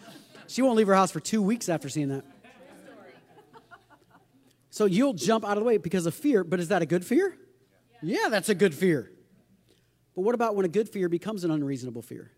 She 0.47 0.61
won't 0.61 0.75
leave 0.75 0.87
her 0.87 0.95
house 0.95 1.11
for 1.11 1.21
two 1.21 1.41
weeks 1.41 1.69
after 1.69 1.87
seeing 1.87 2.09
that. 2.09 2.25
So 4.69 4.83
you'll 4.83 5.13
jump 5.13 5.45
out 5.45 5.55
of 5.55 5.63
the 5.63 5.65
way 5.65 5.77
because 5.77 6.05
of 6.07 6.13
fear, 6.13 6.43
but 6.43 6.59
is 6.59 6.67
that 6.67 6.81
a 6.81 6.85
good 6.85 7.05
fear? 7.05 7.37
Yeah, 8.01 8.27
that's 8.27 8.49
a 8.49 8.55
good 8.55 8.75
fear. 8.75 9.09
But 10.15 10.21
what 10.21 10.35
about 10.35 10.55
when 10.55 10.65
a 10.65 10.69
good 10.69 10.89
fear 10.89 11.09
becomes 11.09 11.43
an 11.43 11.51
unreasonable 11.51 12.01
fear? 12.01 12.31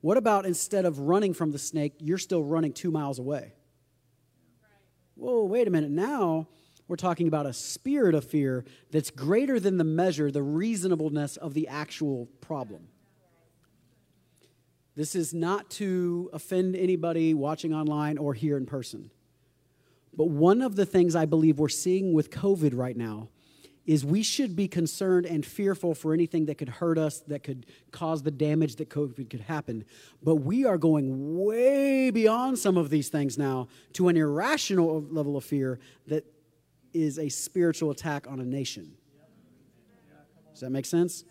What 0.00 0.16
about 0.16 0.46
instead 0.46 0.84
of 0.84 0.98
running 1.00 1.34
from 1.34 1.52
the 1.52 1.58
snake, 1.58 1.94
you're 1.98 2.18
still 2.18 2.42
running 2.42 2.72
two 2.72 2.90
miles 2.90 3.18
away? 3.18 3.54
Whoa, 5.14 5.44
wait 5.44 5.66
a 5.66 5.70
minute. 5.70 5.90
Now 5.90 6.48
we're 6.88 6.96
talking 6.96 7.26
about 7.26 7.46
a 7.46 7.52
spirit 7.52 8.14
of 8.14 8.24
fear 8.24 8.64
that's 8.90 9.10
greater 9.10 9.58
than 9.58 9.78
the 9.78 9.84
measure, 9.84 10.30
the 10.30 10.42
reasonableness 10.42 11.36
of 11.36 11.54
the 11.54 11.68
actual 11.68 12.26
problem. 12.40 12.88
This 14.94 15.14
is 15.14 15.34
not 15.34 15.70
to 15.72 16.30
offend 16.32 16.74
anybody 16.74 17.34
watching 17.34 17.74
online 17.74 18.18
or 18.18 18.34
here 18.34 18.56
in 18.56 18.66
person. 18.66 19.10
But 20.16 20.30
one 20.30 20.62
of 20.62 20.76
the 20.76 20.86
things 20.86 21.14
I 21.14 21.26
believe 21.26 21.58
we're 21.58 21.68
seeing 21.68 22.14
with 22.14 22.30
COVID 22.30 22.74
right 22.74 22.96
now 22.96 23.28
is 23.86 24.04
we 24.04 24.22
should 24.22 24.56
be 24.56 24.66
concerned 24.66 25.26
and 25.26 25.46
fearful 25.46 25.94
for 25.94 26.12
anything 26.12 26.46
that 26.46 26.58
could 26.58 26.68
hurt 26.68 26.98
us, 26.98 27.20
that 27.20 27.44
could 27.44 27.66
cause 27.92 28.22
the 28.22 28.30
damage 28.30 28.76
that 28.76 28.90
COVID 28.90 29.30
could 29.30 29.42
happen. 29.42 29.84
But 30.22 30.36
we 30.36 30.64
are 30.64 30.76
going 30.76 31.36
way 31.36 32.10
beyond 32.10 32.58
some 32.58 32.76
of 32.76 32.90
these 32.90 33.08
things 33.08 33.38
now 33.38 33.68
to 33.92 34.08
an 34.08 34.16
irrational 34.16 35.02
level 35.02 35.36
of 35.36 35.44
fear 35.44 35.78
that 36.08 36.24
is 36.92 37.18
a 37.18 37.28
spiritual 37.28 37.90
attack 37.90 38.26
on 38.28 38.40
a 38.40 38.44
nation. 38.44 38.92
Does 40.52 40.60
that 40.62 40.70
make 40.70 40.86
sense? 40.86 41.24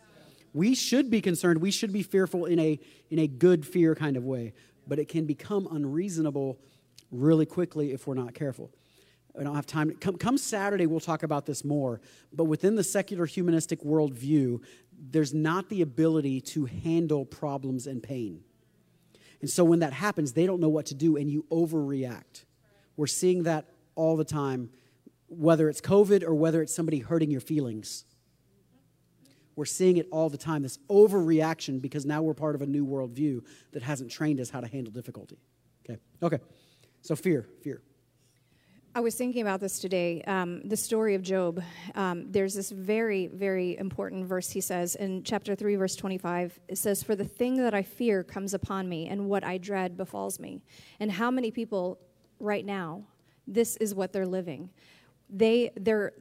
We 0.54 0.76
should 0.76 1.10
be 1.10 1.20
concerned. 1.20 1.60
We 1.60 1.72
should 1.72 1.92
be 1.92 2.04
fearful 2.04 2.46
in 2.46 2.60
a, 2.60 2.80
in 3.10 3.20
a 3.20 3.28
good 3.28 3.66
fear 3.66 3.96
kind 3.96 4.16
of 4.16 4.24
way. 4.24 4.54
But 4.88 5.00
it 5.00 5.10
can 5.10 5.26
become 5.26 5.68
unreasonable 5.70 6.60
really 7.12 7.46
quickly 7.46 7.92
if 7.92 8.08
we're 8.08 8.14
not 8.14 8.34
careful. 8.34 8.72
I 9.38 9.44
don't 9.44 9.56
have 9.56 9.66
time. 9.66 9.92
Come, 10.00 10.18
come 10.18 10.38
Saturday, 10.38 10.86
we'll 10.86 11.00
talk 11.00 11.24
about 11.24 11.46
this 11.46 11.64
more. 11.64 12.02
But 12.32 12.46
within 12.46 12.76
the 12.76 12.84
secular 12.84 13.26
humanistic 13.26 13.84
worldview, 13.84 14.62
there's 14.98 15.34
not 15.34 15.70
the 15.70 15.82
ability 15.82 16.42
to 16.42 16.66
handle 16.66 17.26
problems 17.26 17.88
and 17.88 18.02
pain. 18.02 18.44
And 19.42 19.50
so 19.50 19.64
when 19.64 19.80
that 19.80 19.94
happens, 19.94 20.34
they 20.34 20.46
don't 20.46 20.60
know 20.60 20.70
what 20.70 20.88
to 20.88 20.96
do, 20.96 21.18
and 21.18 21.30
you 21.30 21.46
overreact. 21.52 22.46
We're 22.98 23.08
seeing 23.08 23.44
that 23.44 23.66
all 23.96 24.16
the 24.16 24.26
time, 24.26 24.70
whether 25.28 25.70
it's 25.70 25.82
COVID 25.82 26.24
or 26.24 26.34
whether 26.34 26.62
it's 26.62 26.74
somebody 26.74 27.00
hurting 27.00 27.32
your 27.32 27.42
feelings. 27.42 28.06
We're 29.56 29.66
seeing 29.66 29.98
it 29.98 30.08
all 30.12 30.30
the 30.30 30.38
time 30.38 30.64
this 30.64 30.80
overreaction 30.90 31.82
because 31.82 32.06
now 32.06 32.22
we're 32.22 32.34
part 32.34 32.56
of 32.56 32.62
a 32.62 32.66
new 32.66 32.86
worldview 32.86 33.42
that 33.72 33.84
hasn't 33.84 34.12
trained 34.12 34.40
us 34.40 34.50
how 34.50 34.62
to 34.62 34.68
handle 34.68 34.92
difficulty. 34.92 35.38
Okay, 35.88 36.00
okay. 36.22 36.40
So 37.02 37.16
fear, 37.16 37.48
fear. 37.62 37.82
I 38.98 39.02
was 39.02 39.14
thinking 39.14 39.42
about 39.42 39.60
this 39.60 39.80
today. 39.80 40.22
Um, 40.22 40.62
the 40.64 40.78
story 40.78 41.16
of 41.16 41.22
Job. 41.22 41.62
Um, 41.96 42.32
there's 42.32 42.54
this 42.54 42.72
very, 42.72 43.28
very 43.28 43.78
important 43.78 44.26
verse 44.26 44.50
he 44.50 44.62
says 44.62 44.96
in 44.96 45.22
chapter 45.24 45.54
3, 45.54 45.76
verse 45.76 45.98
25. 45.98 46.58
It 46.70 46.78
says, 46.78 47.04
For 47.04 47.14
the 47.14 47.26
thing 47.26 47.58
that 47.58 47.74
I 47.74 47.82
fear 47.82 48.24
comes 48.24 48.54
upon 48.54 48.88
me, 48.88 49.10
and 49.10 49.28
what 49.28 49.44
I 49.44 49.58
dread 49.58 49.98
befalls 49.98 50.40
me. 50.40 50.62
And 51.02 51.12
how 51.12 51.30
many 51.30 51.52
people 51.52 52.00
right 52.40 52.66
now, 52.66 53.04
this 53.46 53.76
is 53.78 53.94
what 53.94 54.14
they're 54.14 54.26
living? 54.26 54.70
They, 55.30 55.72
they're, 55.76 56.14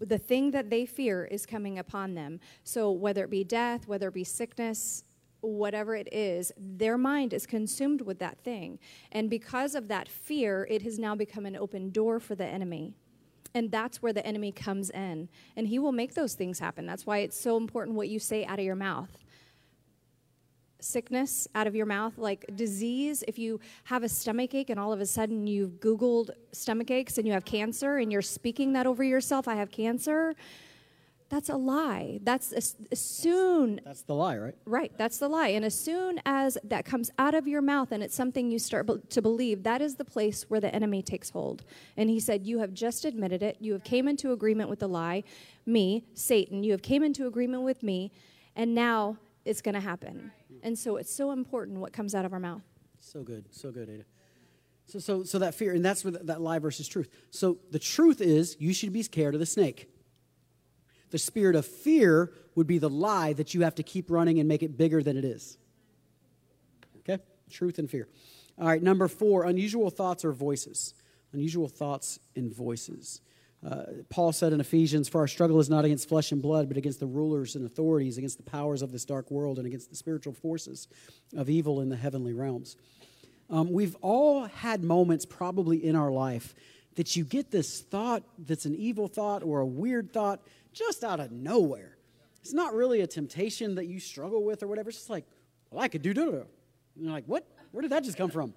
the 0.00 0.16
thing 0.16 0.50
that 0.52 0.70
they 0.70 0.86
fear 0.86 1.26
is 1.26 1.44
coming 1.44 1.78
upon 1.78 2.14
them. 2.14 2.40
So 2.64 2.90
whether 2.90 3.22
it 3.22 3.30
be 3.30 3.44
death, 3.44 3.86
whether 3.86 4.08
it 4.08 4.14
be 4.14 4.24
sickness, 4.24 5.04
whatever 5.40 5.94
it 5.94 6.08
is, 6.12 6.52
their 6.56 6.98
mind 6.98 7.32
is 7.32 7.46
consumed 7.46 8.02
with 8.02 8.18
that 8.18 8.38
thing. 8.38 8.78
And 9.12 9.30
because 9.30 9.74
of 9.74 9.88
that 9.88 10.08
fear, 10.08 10.66
it 10.70 10.82
has 10.82 10.98
now 10.98 11.14
become 11.14 11.46
an 11.46 11.56
open 11.56 11.90
door 11.90 12.20
for 12.20 12.34
the 12.34 12.46
enemy. 12.46 12.94
And 13.54 13.70
that's 13.70 14.02
where 14.02 14.12
the 14.12 14.24
enemy 14.26 14.52
comes 14.52 14.90
in. 14.90 15.28
And 15.56 15.68
he 15.68 15.78
will 15.78 15.92
make 15.92 16.14
those 16.14 16.34
things 16.34 16.58
happen. 16.58 16.86
That's 16.86 17.06
why 17.06 17.18
it's 17.18 17.40
so 17.40 17.56
important 17.56 17.96
what 17.96 18.08
you 18.08 18.18
say 18.18 18.44
out 18.44 18.58
of 18.58 18.64
your 18.64 18.76
mouth. 18.76 19.10
Sickness 20.80 21.48
out 21.54 21.66
of 21.66 21.74
your 21.74 21.86
mouth, 21.86 22.18
like 22.18 22.44
disease, 22.54 23.24
if 23.26 23.36
you 23.36 23.58
have 23.84 24.04
a 24.04 24.08
stomach 24.08 24.54
ache 24.54 24.70
and 24.70 24.78
all 24.78 24.92
of 24.92 25.00
a 25.00 25.06
sudden 25.06 25.46
you've 25.46 25.80
Googled 25.80 26.30
stomach 26.52 26.90
aches 26.92 27.18
and 27.18 27.26
you 27.26 27.32
have 27.32 27.44
cancer 27.44 27.96
and 27.96 28.12
you're 28.12 28.22
speaking 28.22 28.74
that 28.74 28.86
over 28.86 29.02
yourself, 29.02 29.48
I 29.48 29.56
have 29.56 29.72
cancer 29.72 30.36
that's 31.28 31.50
a 31.50 31.56
lie. 31.56 32.20
That's 32.22 32.52
as, 32.52 32.76
as, 32.90 33.00
soon. 33.00 33.80
That's 33.84 34.02
the 34.02 34.14
lie, 34.14 34.38
right? 34.38 34.54
Right. 34.64 34.92
That's 34.96 35.18
the 35.18 35.28
lie. 35.28 35.48
And 35.48 35.64
as 35.64 35.78
soon 35.78 36.20
as 36.24 36.56
that 36.64 36.86
comes 36.86 37.10
out 37.18 37.34
of 37.34 37.46
your 37.46 37.60
mouth 37.60 37.92
and 37.92 38.02
it's 38.02 38.14
something 38.14 38.50
you 38.50 38.58
start 38.58 38.86
be- 38.86 39.00
to 39.10 39.20
believe, 39.20 39.62
that 39.64 39.82
is 39.82 39.96
the 39.96 40.04
place 40.04 40.46
where 40.48 40.60
the 40.60 40.74
enemy 40.74 41.02
takes 41.02 41.30
hold. 41.30 41.64
And 41.96 42.08
he 42.08 42.18
said, 42.18 42.46
"You 42.46 42.60
have 42.60 42.72
just 42.72 43.04
admitted 43.04 43.42
it. 43.42 43.58
You 43.60 43.74
have 43.74 43.84
came 43.84 44.08
into 44.08 44.32
agreement 44.32 44.70
with 44.70 44.78
the 44.78 44.88
lie, 44.88 45.22
me, 45.66 46.06
Satan. 46.14 46.64
You 46.64 46.72
have 46.72 46.82
came 46.82 47.02
into 47.02 47.26
agreement 47.26 47.62
with 47.62 47.82
me, 47.82 48.10
and 48.56 48.74
now 48.74 49.18
it's 49.44 49.60
going 49.60 49.74
to 49.74 49.80
happen." 49.80 50.32
And 50.62 50.78
so 50.78 50.96
it's 50.96 51.12
so 51.12 51.32
important 51.32 51.78
what 51.78 51.92
comes 51.92 52.14
out 52.14 52.24
of 52.24 52.32
our 52.32 52.40
mouth. 52.40 52.62
So 53.00 53.22
good. 53.22 53.44
So 53.50 53.70
good, 53.70 53.88
Ada. 53.90 54.04
So, 54.86 54.98
so, 54.98 55.22
so 55.22 55.38
that 55.40 55.54
fear, 55.54 55.74
and 55.74 55.84
that's 55.84 56.02
where 56.02 56.12
that 56.12 56.40
lie 56.40 56.58
versus 56.58 56.88
truth. 56.88 57.10
So 57.30 57.58
the 57.70 57.78
truth 57.78 58.22
is, 58.22 58.56
you 58.58 58.72
should 58.72 58.92
be 58.92 59.02
scared 59.02 59.34
of 59.34 59.40
the 59.40 59.46
snake. 59.46 59.90
The 61.10 61.18
spirit 61.18 61.56
of 61.56 61.66
fear 61.66 62.32
would 62.54 62.66
be 62.66 62.78
the 62.78 62.90
lie 62.90 63.32
that 63.34 63.54
you 63.54 63.62
have 63.62 63.74
to 63.76 63.82
keep 63.82 64.10
running 64.10 64.38
and 64.38 64.48
make 64.48 64.62
it 64.62 64.76
bigger 64.76 65.02
than 65.02 65.16
it 65.16 65.24
is. 65.24 65.56
Okay? 67.00 67.22
Truth 67.50 67.78
and 67.78 67.90
fear. 67.90 68.08
All 68.58 68.66
right, 68.66 68.82
number 68.82 69.06
four 69.08 69.44
unusual 69.44 69.90
thoughts 69.90 70.24
or 70.24 70.32
voices. 70.32 70.94
Unusual 71.32 71.68
thoughts 71.68 72.18
and 72.34 72.52
voices. 72.52 73.20
Uh, 73.66 73.84
Paul 74.08 74.32
said 74.32 74.52
in 74.52 74.60
Ephesians, 74.60 75.08
For 75.08 75.20
our 75.20 75.28
struggle 75.28 75.58
is 75.58 75.68
not 75.68 75.84
against 75.84 76.08
flesh 76.08 76.32
and 76.32 76.40
blood, 76.40 76.68
but 76.68 76.76
against 76.76 77.00
the 77.00 77.06
rulers 77.06 77.56
and 77.56 77.66
authorities, 77.66 78.18
against 78.18 78.36
the 78.36 78.44
powers 78.44 78.82
of 78.82 78.92
this 78.92 79.04
dark 79.04 79.30
world, 79.30 79.58
and 79.58 79.66
against 79.66 79.90
the 79.90 79.96
spiritual 79.96 80.32
forces 80.32 80.88
of 81.36 81.50
evil 81.50 81.80
in 81.80 81.88
the 81.88 81.96
heavenly 81.96 82.32
realms. 82.32 82.76
Um, 83.50 83.72
we've 83.72 83.96
all 84.00 84.44
had 84.44 84.84
moments 84.84 85.24
probably 85.24 85.84
in 85.84 85.96
our 85.96 86.10
life 86.10 86.54
that 86.98 87.14
you 87.14 87.22
get 87.22 87.48
this 87.52 87.80
thought 87.80 88.24
that's 88.40 88.64
an 88.64 88.74
evil 88.74 89.06
thought 89.06 89.44
or 89.44 89.60
a 89.60 89.66
weird 89.66 90.12
thought 90.12 90.40
just 90.72 91.04
out 91.04 91.20
of 91.20 91.30
nowhere. 91.30 91.96
It's 92.40 92.52
not 92.52 92.74
really 92.74 93.02
a 93.02 93.06
temptation 93.06 93.76
that 93.76 93.86
you 93.86 94.00
struggle 94.00 94.42
with 94.42 94.64
or 94.64 94.66
whatever. 94.66 94.88
It's 94.88 94.98
just 94.98 95.08
like, 95.08 95.24
well, 95.70 95.80
I 95.80 95.86
could 95.86 96.02
do 96.02 96.12
da 96.12 96.22
And 96.22 96.44
you're 96.96 97.12
like, 97.12 97.22
what? 97.26 97.46
Where 97.70 97.82
did 97.82 97.92
that 97.92 98.02
just 98.02 98.18
come 98.18 98.30
from? 98.30 98.52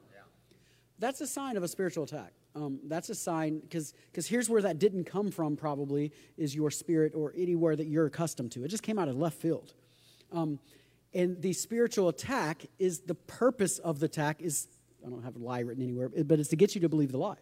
That's 0.97 1.21
a 1.21 1.27
sign 1.27 1.55
of 1.55 1.61
a 1.61 1.67
spiritual 1.67 2.05
attack. 2.05 2.33
Um, 2.55 2.79
that's 2.87 3.09
a 3.09 3.15
sign 3.15 3.59
because 3.59 3.93
because 4.11 4.25
here's 4.25 4.49
where 4.49 4.63
that 4.63 4.79
didn't 4.79 5.03
come 5.03 5.29
from. 5.29 5.55
Probably 5.55 6.11
is 6.35 6.55
your 6.55 6.71
spirit 6.71 7.13
or 7.13 7.33
anywhere 7.37 7.75
that 7.75 7.85
you're 7.85 8.07
accustomed 8.07 8.51
to. 8.53 8.63
It 8.63 8.69
just 8.69 8.81
came 8.81 8.97
out 8.97 9.07
of 9.07 9.17
left 9.17 9.39
field. 9.39 9.75
Um, 10.31 10.57
and 11.13 11.39
the 11.39 11.53
spiritual 11.53 12.09
attack 12.09 12.65
is 12.79 13.01
the 13.01 13.15
purpose 13.15 13.77
of 13.77 13.99
the 13.99 14.07
attack 14.07 14.41
is 14.41 14.67
I 15.05 15.11
don't 15.11 15.21
have 15.21 15.35
a 15.35 15.39
lie 15.39 15.59
written 15.59 15.83
anywhere, 15.83 16.09
but 16.09 16.39
it's 16.39 16.49
to 16.49 16.55
get 16.55 16.73
you 16.73 16.81
to 16.81 16.89
believe 16.89 17.11
the 17.11 17.19
lie. 17.19 17.37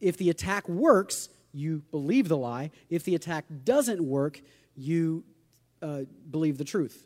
If 0.00 0.16
the 0.16 0.30
attack 0.30 0.68
works, 0.68 1.28
you 1.52 1.82
believe 1.90 2.28
the 2.28 2.36
lie. 2.36 2.70
If 2.90 3.04
the 3.04 3.14
attack 3.14 3.44
doesn't 3.64 4.02
work, 4.02 4.40
you 4.76 5.24
uh, 5.80 6.02
believe 6.30 6.58
the 6.58 6.64
truth. 6.64 7.04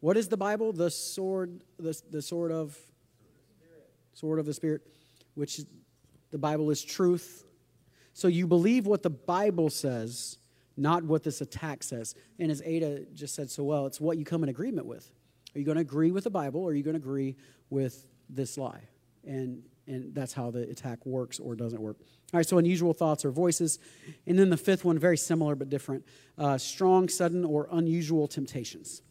What 0.00 0.16
is 0.16 0.28
the 0.28 0.36
Bible? 0.36 0.72
The 0.72 0.90
sword, 0.90 1.60
the, 1.78 2.00
the 2.10 2.22
sword 2.22 2.52
of 2.52 2.78
sword 4.14 4.38
of 4.38 4.46
the 4.46 4.54
Spirit, 4.54 4.82
which 5.34 5.60
the 6.30 6.38
Bible 6.38 6.70
is 6.70 6.82
truth. 6.82 7.44
So 8.14 8.28
you 8.28 8.46
believe 8.46 8.86
what 8.86 9.02
the 9.02 9.10
Bible 9.10 9.68
says, 9.68 10.38
not 10.76 11.04
what 11.04 11.22
this 11.22 11.42
attack 11.42 11.82
says. 11.82 12.14
And 12.38 12.50
as 12.50 12.62
Ada 12.64 13.06
just 13.14 13.34
said 13.34 13.50
so 13.50 13.64
well, 13.64 13.86
it's 13.86 14.00
what 14.00 14.16
you 14.16 14.24
come 14.24 14.42
in 14.42 14.48
agreement 14.48 14.86
with. 14.86 15.10
Are 15.54 15.58
you 15.58 15.64
going 15.64 15.76
to 15.76 15.82
agree 15.82 16.10
with 16.10 16.24
the 16.24 16.30
Bible 16.30 16.62
or 16.62 16.70
are 16.70 16.74
you 16.74 16.82
going 16.82 16.94
to 16.94 17.00
agree 17.00 17.36
with 17.68 18.06
this 18.30 18.56
lie? 18.56 18.88
And 19.24 19.62
and 19.86 20.14
that's 20.14 20.32
how 20.32 20.50
the 20.50 20.62
attack 20.62 21.04
works 21.06 21.38
or 21.38 21.54
doesn't 21.54 21.80
work. 21.80 21.96
All 22.32 22.38
right, 22.38 22.46
so 22.46 22.58
unusual 22.58 22.92
thoughts 22.92 23.24
or 23.24 23.30
voices. 23.30 23.78
And 24.26 24.38
then 24.38 24.50
the 24.50 24.56
fifth 24.56 24.84
one, 24.84 24.98
very 24.98 25.16
similar 25.16 25.54
but 25.54 25.70
different 25.70 26.04
uh, 26.38 26.58
strong, 26.58 27.08
sudden, 27.08 27.44
or 27.44 27.68
unusual 27.70 28.26
temptations. 28.26 29.02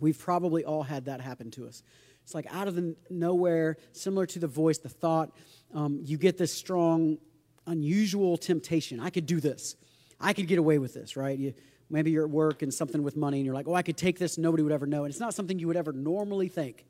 We've 0.00 0.18
probably 0.18 0.64
all 0.64 0.82
had 0.82 1.06
that 1.06 1.20
happen 1.20 1.50
to 1.52 1.66
us. 1.66 1.82
It's 2.24 2.34
like 2.34 2.46
out 2.52 2.68
of 2.68 2.74
the 2.74 2.96
nowhere, 3.08 3.76
similar 3.92 4.26
to 4.26 4.38
the 4.38 4.48
voice, 4.48 4.78
the 4.78 4.88
thought, 4.88 5.30
um, 5.72 6.00
you 6.02 6.18
get 6.18 6.38
this 6.38 6.52
strong, 6.52 7.18
unusual 7.66 8.36
temptation. 8.36 8.98
I 8.98 9.10
could 9.10 9.26
do 9.26 9.40
this. 9.40 9.76
I 10.20 10.32
could 10.32 10.48
get 10.48 10.58
away 10.58 10.78
with 10.78 10.94
this, 10.94 11.16
right? 11.16 11.38
You, 11.38 11.54
maybe 11.88 12.10
you're 12.10 12.24
at 12.24 12.30
work 12.30 12.62
and 12.62 12.72
something 12.72 13.02
with 13.02 13.16
money, 13.16 13.38
and 13.38 13.46
you're 13.46 13.54
like, 13.54 13.68
oh, 13.68 13.74
I 13.74 13.82
could 13.82 13.96
take 13.96 14.18
this, 14.18 14.38
nobody 14.38 14.62
would 14.62 14.72
ever 14.72 14.86
know. 14.86 15.04
And 15.04 15.10
it's 15.10 15.20
not 15.20 15.34
something 15.34 15.58
you 15.58 15.66
would 15.68 15.76
ever 15.76 15.92
normally 15.92 16.48
think. 16.48 16.84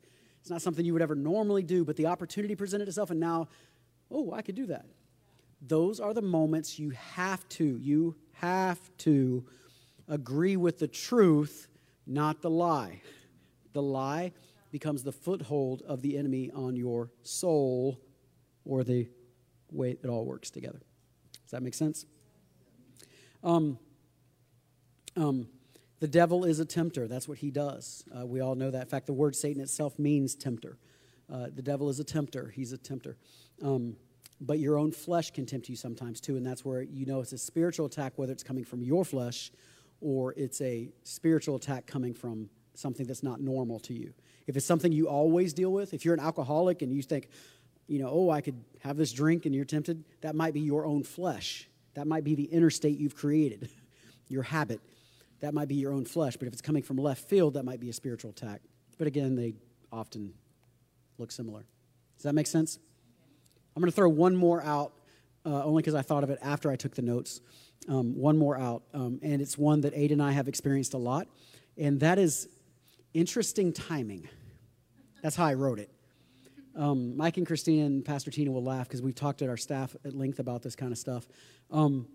It's 0.47 0.51
not 0.53 0.61
something 0.61 0.85
you 0.85 0.93
would 0.93 1.01
ever 1.01 1.13
normally 1.13 1.61
do, 1.61 1.83
but 1.83 1.97
the 1.97 2.05
opportunity 2.05 2.55
presented 2.55 2.87
itself, 2.87 3.11
and 3.11 3.19
now, 3.19 3.49
oh, 4.09 4.31
I 4.31 4.41
could 4.41 4.55
do 4.55 4.65
that. 4.67 4.85
Those 5.61 5.99
are 5.99 6.13
the 6.13 6.21
moments 6.21 6.79
you 6.79 6.91
have 6.91 7.45
to, 7.49 7.65
you 7.65 8.15
have 8.35 8.79
to 8.99 9.45
agree 10.07 10.55
with 10.55 10.79
the 10.79 10.87
truth, 10.87 11.67
not 12.05 12.41
the 12.41 12.49
lie. 12.49 13.01
The 13.73 13.81
lie 13.81 14.31
becomes 14.71 15.03
the 15.03 15.11
foothold 15.11 15.81
of 15.81 16.01
the 16.01 16.17
enemy 16.17 16.49
on 16.55 16.77
your 16.77 17.11
soul 17.23 17.99
or 18.63 18.85
the 18.85 19.09
way 19.69 19.97
it 20.01 20.05
all 20.05 20.23
works 20.23 20.49
together. 20.49 20.79
Does 21.43 21.51
that 21.51 21.61
make 21.61 21.73
sense? 21.73 22.05
Um, 23.43 23.77
um, 25.17 25.49
the 25.99 26.07
devil 26.07 26.45
is 26.45 26.59
a 26.59 26.65
tempter. 26.65 27.07
That's 27.07 27.27
what 27.27 27.39
he 27.39 27.49
does. 27.49 28.03
Uh, 28.15 28.25
we 28.25 28.39
all 28.39 28.55
know 28.55 28.69
that. 28.71 28.83
In 28.83 28.87
fact, 28.87 29.07
the 29.07 29.13
word 29.13 29.35
Satan 29.35 29.61
itself 29.61 29.97
means 29.97 30.35
tempter. 30.35 30.77
Uh, 31.31 31.47
the 31.53 31.61
devil 31.61 31.89
is 31.89 31.99
a 31.99 32.03
tempter. 32.03 32.51
He's 32.55 32.71
a 32.71 32.77
tempter. 32.77 33.17
Um, 33.63 33.95
but 34.39 34.59
your 34.59 34.77
own 34.77 34.91
flesh 34.91 35.31
can 35.31 35.45
tempt 35.45 35.67
you 35.67 35.75
sometimes 35.75 36.21
too, 36.21 36.37
and 36.37 36.45
that's 36.45 36.63
where 36.63 36.83
you 36.83 37.07
know 37.07 37.21
it's 37.21 37.33
a 37.33 37.37
spiritual 37.37 37.87
attack, 37.87 38.13
whether 38.17 38.31
it's 38.31 38.43
coming 38.43 38.63
from 38.63 38.83
your 38.83 39.03
flesh 39.03 39.51
or 39.99 40.35
it's 40.37 40.61
a 40.61 40.89
spiritual 41.03 41.55
attack 41.55 41.87
coming 41.87 42.13
from 42.13 42.49
something 42.75 43.07
that's 43.07 43.23
not 43.23 43.41
normal 43.41 43.79
to 43.79 43.93
you. 43.93 44.13
If 44.45 44.55
it's 44.55 44.65
something 44.65 44.91
you 44.91 45.09
always 45.09 45.53
deal 45.53 45.71
with, 45.73 45.95
if 45.95 46.05
you're 46.05 46.13
an 46.13 46.19
alcoholic 46.19 46.83
and 46.83 46.93
you 46.93 47.01
think, 47.01 47.29
you 47.87 47.97
know, 47.97 48.09
oh, 48.11 48.29
I 48.29 48.41
could 48.41 48.63
have 48.81 48.95
this 48.95 49.11
drink 49.11 49.47
and 49.47 49.55
you're 49.55 49.65
tempted, 49.65 50.03
that 50.21 50.35
might 50.35 50.53
be 50.53 50.59
your 50.59 50.85
own 50.85 51.01
flesh. 51.01 51.67
That 51.95 52.05
might 52.05 52.23
be 52.23 52.35
the 52.35 52.43
interstate 52.43 52.99
you've 52.99 53.15
created, 53.15 53.69
your 54.27 54.43
habit 54.43 54.81
that 55.39 55.53
might 55.53 55.67
be 55.67 55.75
your 55.75 55.93
own 55.93 56.05
flesh. 56.05 56.35
But 56.37 56.47
if 56.47 56.53
it's 56.53 56.61
coming 56.61 56.83
from 56.83 56.97
left 56.97 57.27
field, 57.29 57.53
that 57.55 57.63
might 57.63 57.79
be 57.79 57.89
a 57.89 57.93
spiritual 57.93 58.31
attack. 58.31 58.61
But 58.97 59.07
again, 59.07 59.35
they 59.35 59.53
often 59.91 60.33
look 61.17 61.31
similar. 61.31 61.65
Does 62.15 62.23
that 62.23 62.33
make 62.33 62.47
sense? 62.47 62.79
I'm 63.75 63.81
going 63.81 63.91
to 63.91 63.95
throw 63.95 64.09
one 64.09 64.35
more 64.35 64.63
out, 64.63 64.93
uh, 65.45 65.63
only 65.63 65.81
because 65.81 65.93
I 65.95 66.01
thought 66.01 66.23
of 66.23 66.29
it 66.31 66.39
after 66.41 66.71
I 66.71 66.75
took 66.75 66.95
the 66.95 67.03
notes. 67.03 67.41
um, 67.87 68.15
one 68.15 68.37
more 68.37 68.57
out, 68.57 68.83
um, 68.93 69.19
and 69.21 69.41
it's 69.41 69.57
one 69.57 69.81
that 69.81 69.93
Ada 69.95 70.13
and 70.13 70.23
I 70.23 70.31
have 70.31 70.47
experienced 70.47 70.93
a 70.93 70.97
lot, 70.97 71.27
and 71.77 71.99
that 71.99 72.19
is 72.19 72.49
interesting 73.13 73.71
timing. 73.71 74.27
That's 75.21 75.35
how 75.35 75.45
I 75.45 75.53
wrote 75.53 75.79
it. 75.79 75.89
Um, 76.75 77.17
Mike 77.17 77.37
and 77.37 77.47
Christina 77.47 77.85
and 77.85 78.05
Pastor 78.05 78.29
Tina 78.29 78.51
will 78.51 78.63
laugh 78.63 78.87
because 78.87 79.01
we've 79.01 79.15
talked 79.15 79.39
to 79.39 79.47
our 79.47 79.57
staff 79.57 79.95
at 80.05 80.13
length 80.13 80.39
about 80.39 80.61
this 80.61 80.75
kind 80.75 80.91
of 80.91 80.97
stuff. 80.97 81.27
Um, 81.71 82.07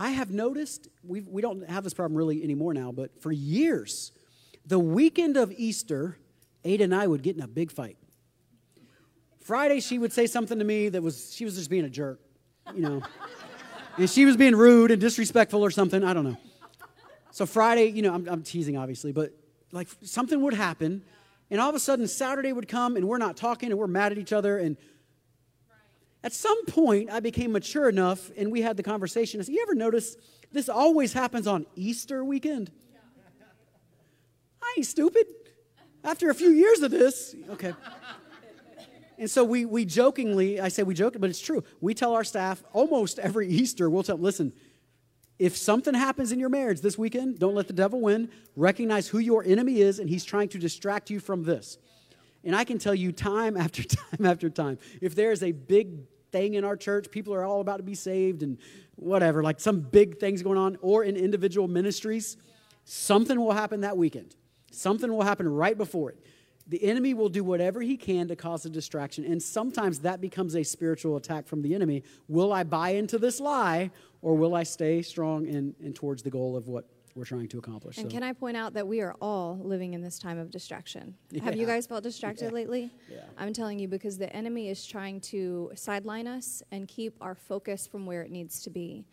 I 0.00 0.12
have 0.12 0.30
noticed, 0.30 0.88
we 1.04 1.20
we 1.20 1.42
don't 1.42 1.68
have 1.68 1.84
this 1.84 1.92
problem 1.92 2.16
really 2.16 2.42
anymore 2.42 2.72
now, 2.72 2.90
but 2.90 3.20
for 3.20 3.30
years, 3.30 4.12
the 4.64 4.78
weekend 4.78 5.36
of 5.36 5.52
Easter, 5.52 6.16
Ada 6.64 6.84
and 6.84 6.94
I 6.94 7.06
would 7.06 7.22
get 7.22 7.36
in 7.36 7.42
a 7.42 7.46
big 7.46 7.70
fight. 7.70 7.98
Friday, 9.42 9.78
she 9.80 9.98
would 9.98 10.14
say 10.14 10.26
something 10.26 10.58
to 10.58 10.64
me 10.64 10.88
that 10.88 11.02
was, 11.02 11.34
she 11.34 11.44
was 11.44 11.56
just 11.56 11.68
being 11.68 11.84
a 11.84 11.90
jerk, 11.90 12.18
you 12.74 12.80
know. 12.80 13.02
and 13.98 14.08
she 14.08 14.24
was 14.24 14.38
being 14.38 14.56
rude 14.56 14.90
and 14.90 15.02
disrespectful 15.02 15.62
or 15.62 15.70
something, 15.70 16.02
I 16.02 16.14
don't 16.14 16.24
know. 16.24 16.38
So 17.30 17.44
Friday, 17.44 17.88
you 17.90 18.00
know, 18.00 18.14
I'm, 18.14 18.26
I'm 18.26 18.42
teasing 18.42 18.78
obviously, 18.78 19.12
but 19.12 19.34
like 19.70 19.88
something 20.00 20.40
would 20.40 20.54
happen, 20.54 21.02
and 21.50 21.60
all 21.60 21.68
of 21.68 21.74
a 21.74 21.80
sudden 21.80 22.08
Saturday 22.08 22.54
would 22.54 22.68
come 22.68 22.96
and 22.96 23.06
we're 23.06 23.18
not 23.18 23.36
talking 23.36 23.70
and 23.70 23.78
we're 23.78 23.86
mad 23.86 24.12
at 24.12 24.18
each 24.18 24.32
other. 24.32 24.56
And 24.56 24.78
at 26.22 26.32
some 26.32 26.66
point, 26.66 27.10
I 27.10 27.20
became 27.20 27.52
mature 27.52 27.88
enough 27.88 28.30
and 28.36 28.52
we 28.52 28.60
had 28.60 28.76
the 28.76 28.82
conversation. 28.82 29.40
I 29.40 29.44
said, 29.44 29.54
You 29.54 29.62
ever 29.62 29.74
notice 29.74 30.16
this 30.52 30.68
always 30.68 31.12
happens 31.12 31.46
on 31.46 31.66
Easter 31.76 32.24
weekend? 32.24 32.70
I 34.62 34.74
ain't 34.76 34.86
stupid. 34.86 35.26
After 36.04 36.30
a 36.30 36.34
few 36.34 36.50
years 36.50 36.80
of 36.80 36.90
this, 36.90 37.34
okay. 37.50 37.74
And 39.18 39.30
so 39.30 39.44
we, 39.44 39.66
we 39.66 39.84
jokingly, 39.84 40.60
I 40.60 40.68
say 40.68 40.82
we 40.82 40.94
joke, 40.94 41.14
but 41.18 41.28
it's 41.28 41.40
true. 41.40 41.62
We 41.80 41.92
tell 41.92 42.14
our 42.14 42.24
staff 42.24 42.62
almost 42.72 43.18
every 43.18 43.48
Easter, 43.48 43.90
we'll 43.90 44.02
tell, 44.02 44.16
listen, 44.16 44.52
if 45.38 45.56
something 45.56 45.94
happens 45.94 46.32
in 46.32 46.38
your 46.38 46.48
marriage 46.48 46.80
this 46.80 46.96
weekend, 46.98 47.38
don't 47.38 47.54
let 47.54 47.66
the 47.66 47.72
devil 47.72 48.00
win. 48.00 48.30
Recognize 48.56 49.08
who 49.08 49.18
your 49.18 49.44
enemy 49.44 49.80
is, 49.80 49.98
and 49.98 50.08
he's 50.08 50.24
trying 50.24 50.48
to 50.50 50.58
distract 50.58 51.10
you 51.10 51.20
from 51.20 51.44
this. 51.44 51.78
And 52.44 52.56
I 52.56 52.64
can 52.64 52.78
tell 52.78 52.94
you 52.94 53.12
time 53.12 53.56
after 53.56 53.82
time 53.84 54.24
after 54.24 54.48
time, 54.48 54.78
if 55.00 55.14
there 55.14 55.32
is 55.32 55.42
a 55.42 55.52
big 55.52 56.09
thing 56.30 56.54
in 56.54 56.64
our 56.64 56.76
church, 56.76 57.10
people 57.10 57.34
are 57.34 57.44
all 57.44 57.60
about 57.60 57.78
to 57.78 57.82
be 57.82 57.94
saved 57.94 58.42
and 58.42 58.58
whatever, 58.96 59.42
like 59.42 59.60
some 59.60 59.80
big 59.80 60.18
things 60.18 60.42
going 60.42 60.58
on, 60.58 60.76
or 60.82 61.04
in 61.04 61.16
individual 61.16 61.68
ministries, 61.68 62.36
something 62.84 63.40
will 63.40 63.52
happen 63.52 63.80
that 63.80 63.96
weekend. 63.96 64.36
Something 64.70 65.12
will 65.12 65.22
happen 65.22 65.48
right 65.48 65.76
before 65.76 66.10
it. 66.10 66.18
The 66.66 66.84
enemy 66.84 67.14
will 67.14 67.28
do 67.28 67.42
whatever 67.42 67.80
he 67.80 67.96
can 67.96 68.28
to 68.28 68.36
cause 68.36 68.64
a 68.64 68.70
distraction, 68.70 69.24
and 69.24 69.42
sometimes 69.42 70.00
that 70.00 70.20
becomes 70.20 70.54
a 70.54 70.62
spiritual 70.62 71.16
attack 71.16 71.48
from 71.48 71.62
the 71.62 71.74
enemy. 71.74 72.04
Will 72.28 72.52
I 72.52 72.62
buy 72.62 72.90
into 72.90 73.18
this 73.18 73.40
lie, 73.40 73.90
or 74.22 74.36
will 74.36 74.54
I 74.54 74.62
stay 74.62 75.02
strong 75.02 75.48
and, 75.48 75.74
and 75.82 75.96
towards 75.96 76.22
the 76.22 76.30
goal 76.30 76.56
of 76.56 76.68
what 76.68 76.86
we're 77.14 77.24
trying 77.24 77.48
to 77.48 77.58
accomplish? 77.58 77.98
And 77.98 78.06
So- 78.06 78.14
can 78.14 78.22
I 78.22 78.32
point 78.32 78.56
out 78.56 78.74
that 78.74 78.86
we 78.86 79.00
are 79.00 79.14
all 79.20 79.58
living 79.62 79.94
in 79.94 80.02
this 80.02 80.18
time 80.18 80.38
of 80.38 80.50
distraction? 80.50 81.16
Have 81.42 81.56
you 81.56 81.66
guys 81.66 81.86
felt 81.86 82.02
distracted 82.02 82.46
Yeah. 82.46 82.50
lately? 82.50 82.90
Yeah. 83.10 83.24
I'm 83.36 83.52
telling 83.52 83.78
you 83.78 83.88
because 83.88 84.18
the 84.18 84.34
enemy 84.34 84.68
is 84.68 84.84
trying 84.86 85.20
to 85.22 85.72
sideline 85.74 86.26
us 86.26 86.62
and 86.70 86.86
keep 86.88 87.16
our 87.20 87.34
focus 87.34 87.86
from 87.86 88.06
where 88.06 88.22
it 88.22 88.30
needs 88.30 88.62
to 88.62 88.70
be. 88.70 89.04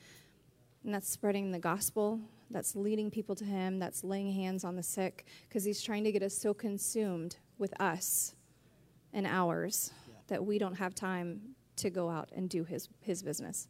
And 0.83 0.93
that's 0.93 1.09
spreading 1.09 1.51
the 1.51 1.59
gospel, 1.59 2.21
that's 2.49 2.75
leading 2.75 3.11
people 3.11 3.35
to 3.35 3.43
him, 3.45 3.79
that's 3.79 4.03
laying 4.03 4.31
hands 4.31 4.63
on 4.63 4.75
the 4.75 4.83
sick, 4.83 5.25
because 5.49 5.63
he's 5.63 5.81
trying 5.81 6.03
to 6.05 6.11
get 6.11 6.23
us 6.23 6.33
so 6.37 6.53
consumed 6.53 7.37
with 7.57 7.73
us 7.81 8.35
and 9.11 9.25
ours 9.27 9.91
that 10.27 10.45
we 10.45 10.57
don't 10.57 10.75
have 10.75 10.93
time 10.95 11.55
to 11.77 11.89
go 11.89 12.09
out 12.09 12.29
and 12.33 12.49
do 12.49 12.63
his, 12.63 12.89
his 13.01 13.21
business. 13.23 13.67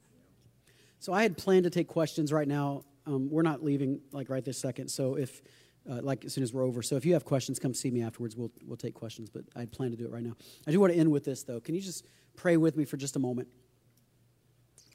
So 0.99 1.13
I 1.13 1.21
had 1.23 1.37
planned 1.37 1.63
to 1.63 1.69
take 1.69 1.87
questions 1.87 2.31
right 2.33 2.47
now. 2.47 2.83
Um, 3.07 3.29
we're 3.29 3.41
not 3.41 3.63
leaving 3.63 4.01
like 4.11 4.29
right 4.29 4.43
this 4.43 4.57
second. 4.57 4.89
So 4.89 5.15
if, 5.15 5.41
uh, 5.89 6.01
like 6.01 6.25
as 6.25 6.33
soon 6.33 6.43
as 6.43 6.53
we're 6.53 6.63
over, 6.63 6.81
so 6.81 6.97
if 6.97 7.05
you 7.05 7.13
have 7.13 7.23
questions, 7.23 7.57
come 7.57 7.73
see 7.73 7.89
me 7.89 8.03
afterwards. 8.03 8.35
We'll 8.35 8.51
we'll 8.65 8.77
take 8.77 8.93
questions. 8.93 9.29
But 9.29 9.45
I 9.55 9.65
planned 9.65 9.93
to 9.93 9.97
do 9.97 10.05
it 10.05 10.11
right 10.11 10.23
now. 10.23 10.35
I 10.67 10.71
do 10.71 10.79
want 10.79 10.93
to 10.93 10.99
end 10.99 11.09
with 11.09 11.23
this 11.23 11.43
though. 11.43 11.61
Can 11.61 11.73
you 11.73 11.81
just 11.81 12.05
pray 12.35 12.57
with 12.57 12.75
me 12.75 12.83
for 12.85 12.97
just 12.97 13.15
a 13.15 13.19
moment? 13.19 13.47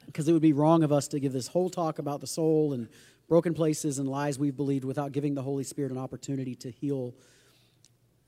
Because 0.06 0.28
it 0.28 0.32
would 0.32 0.42
be 0.42 0.52
wrong 0.52 0.82
of 0.82 0.92
us 0.92 1.08
to 1.08 1.20
give 1.20 1.32
this 1.32 1.46
whole 1.46 1.70
talk 1.70 1.98
about 1.98 2.20
the 2.20 2.26
soul 2.26 2.74
and 2.74 2.88
broken 3.28 3.54
places 3.54 3.98
and 3.98 4.08
lies 4.08 4.38
we've 4.38 4.56
believed 4.56 4.84
without 4.84 5.12
giving 5.12 5.34
the 5.34 5.42
Holy 5.42 5.64
Spirit 5.64 5.90
an 5.90 5.98
opportunity 5.98 6.54
to 6.56 6.70
heal 6.70 7.14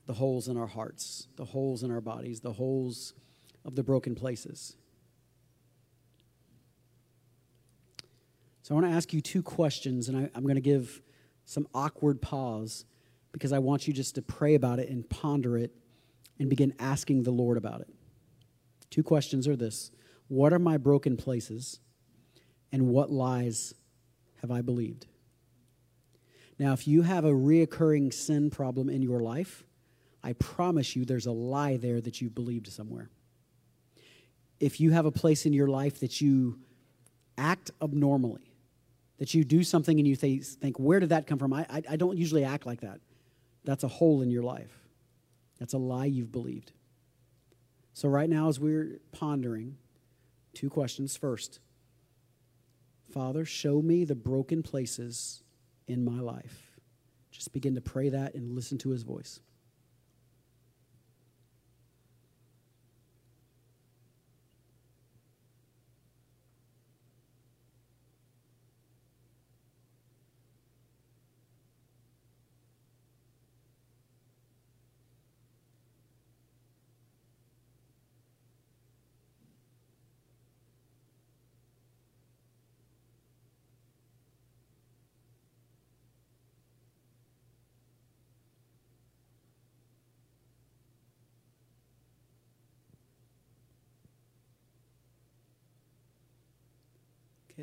the 0.07 0.13
holes 0.13 0.47
in 0.47 0.57
our 0.57 0.67
hearts, 0.67 1.27
the 1.35 1.45
holes 1.45 1.83
in 1.83 1.91
our 1.91 2.01
bodies, 2.01 2.39
the 2.39 2.53
holes 2.53 3.13
of 3.63 3.75
the 3.75 3.83
broken 3.83 4.15
places. 4.15 4.75
So 8.65 8.73
I 8.73 8.81
want 8.81 8.91
to 8.91 8.97
ask 8.97 9.13
you 9.13 9.21
two 9.21 9.43
questions, 9.43 10.09
and 10.09 10.17
I, 10.17 10.29
I'm 10.33 10.41
going 10.41 10.55
to 10.55 10.59
give 10.59 10.99
some 11.45 11.67
awkward 11.75 12.19
pause 12.19 12.85
because 13.31 13.53
I 13.53 13.59
want 13.59 13.87
you 13.87 13.93
just 13.93 14.15
to 14.15 14.23
pray 14.23 14.55
about 14.55 14.79
it 14.79 14.89
and 14.89 15.07
ponder 15.07 15.55
it 15.55 15.71
and 16.39 16.49
begin 16.49 16.73
asking 16.79 17.21
the 17.21 17.31
Lord 17.31 17.57
about 17.57 17.81
it. 17.81 17.89
Two 18.89 19.03
questions 19.03 19.47
are 19.47 19.55
this 19.55 19.91
What 20.29 20.51
are 20.51 20.57
my 20.57 20.77
broken 20.77 21.15
places, 21.15 21.79
and 22.71 22.87
what 22.87 23.11
lies 23.11 23.75
have 24.41 24.49
I 24.49 24.63
believed? 24.63 25.05
Now, 26.57 26.73
if 26.73 26.87
you 26.87 27.03
have 27.03 27.23
a 27.23 27.33
reoccurring 27.33 28.11
sin 28.11 28.49
problem 28.49 28.89
in 28.89 29.03
your 29.03 29.19
life, 29.19 29.63
I 30.23 30.33
promise 30.33 30.95
you 30.95 31.05
there's 31.05 31.27
a 31.27 31.31
lie 31.31 31.77
there 31.77 32.01
that 32.01 32.19
you 32.19 32.31
believed 32.31 32.65
somewhere. 32.69 33.11
If 34.59 34.79
you 34.79 34.89
have 34.89 35.05
a 35.05 35.11
place 35.11 35.45
in 35.45 35.53
your 35.53 35.67
life 35.67 35.99
that 35.99 36.19
you 36.19 36.57
act 37.37 37.69
abnormally, 37.79 38.54
that 39.17 39.33
you 39.33 39.43
do 39.43 39.63
something 39.63 39.97
and 39.99 40.07
you 40.07 40.15
th- 40.15 40.43
think, 40.43 40.77
where 40.77 40.99
did 40.99 41.09
that 41.09 41.27
come 41.27 41.39
from? 41.39 41.53
I, 41.53 41.65
I, 41.69 41.81
I 41.91 41.95
don't 41.95 42.17
usually 42.17 42.43
act 42.43 42.65
like 42.65 42.81
that. 42.81 42.99
That's 43.63 43.83
a 43.83 43.87
hole 43.87 44.21
in 44.21 44.29
your 44.29 44.43
life. 44.43 44.77
That's 45.59 45.73
a 45.73 45.77
lie 45.77 46.05
you've 46.05 46.31
believed. 46.31 46.71
So, 47.93 48.09
right 48.09 48.29
now, 48.29 48.49
as 48.49 48.59
we're 48.59 48.99
pondering, 49.13 49.77
two 50.53 50.69
questions. 50.69 51.15
First, 51.15 51.59
Father, 53.11 53.45
show 53.45 53.81
me 53.81 54.03
the 54.03 54.15
broken 54.15 54.61
places 54.61 55.43
in 55.87 56.03
my 56.03 56.19
life. 56.19 56.79
Just 57.31 57.53
begin 57.53 57.75
to 57.75 57.81
pray 57.81 58.09
that 58.09 58.33
and 58.33 58.53
listen 58.53 58.77
to 58.79 58.89
his 58.89 59.03
voice. 59.03 59.39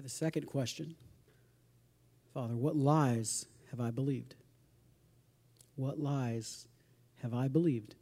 Okay, 0.03 0.09
the 0.09 0.11
second 0.11 0.47
question 0.47 0.95
Father, 2.35 2.57
what 2.57 2.77
lies 2.77 3.47
have 3.71 3.81
I 3.81 3.91
believed? 3.91 4.35
What 5.77 6.01
lies 6.01 6.67
have 7.23 7.35
I 7.35 7.49
believed? 7.49 7.95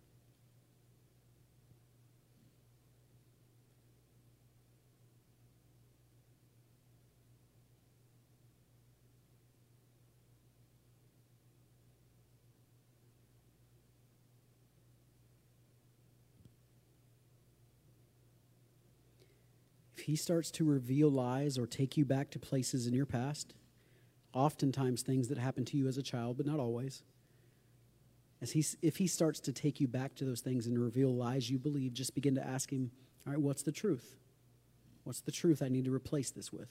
He 20.01 20.16
starts 20.16 20.51
to 20.52 20.64
reveal 20.64 21.10
lies 21.10 21.59
or 21.59 21.66
take 21.66 21.97
you 21.97 22.05
back 22.05 22.31
to 22.31 22.39
places 22.39 22.86
in 22.86 22.94
your 22.94 23.06
past, 23.06 23.55
oftentimes 24.32 25.02
things 25.02 25.28
that 25.28 25.39
happened 25.39 25.66
to 25.68 25.77
you 25.77 25.89
as 25.89 25.98
a 25.98 26.02
child, 26.02 26.36
but 26.36 26.47
not 26.47 26.60
always, 26.60 27.02
as 28.43 28.52
he, 28.52 28.64
if 28.82 28.97
he 28.97 29.06
starts 29.06 29.40
to 29.40 29.52
take 29.52 29.81
you 29.81 29.89
back 29.89 30.14
to 30.16 30.24
those 30.24 30.40
things 30.40 30.66
and 30.66 30.78
reveal 30.78 31.14
lies 31.14 31.51
you 31.51 31.59
believe, 31.59 31.93
just 31.93 32.14
begin 32.14 32.35
to 32.36 32.47
ask 32.47 32.70
him, 32.70 32.90
all 33.27 33.32
right, 33.32 33.40
what's 33.40 33.62
the 33.62 33.72
truth? 33.72 34.16
What's 35.05 35.20
the 35.20 35.32
truth 35.32 35.62
I 35.62 35.68
need 35.68 35.85
to 35.85 35.93
replace 35.93 36.31
this 36.31 36.52
with? 36.52 36.68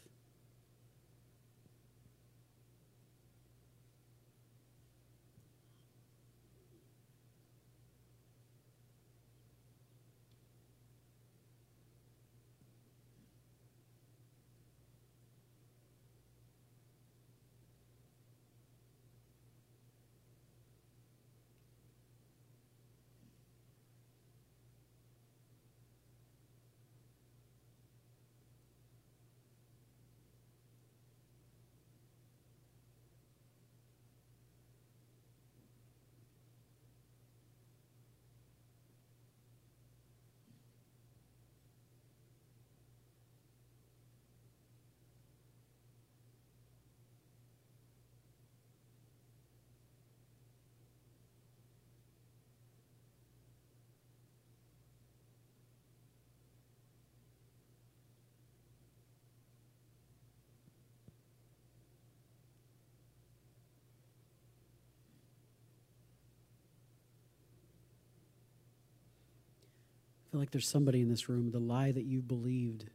I 70.29 70.31
feel 70.31 70.39
like 70.39 70.51
there's 70.51 70.67
somebody 70.67 71.01
in 71.01 71.09
this 71.09 71.27
room, 71.27 71.49
the 71.49 71.59
lie 71.59 71.91
that 71.91 72.03
you 72.03 72.21
believed 72.21 72.85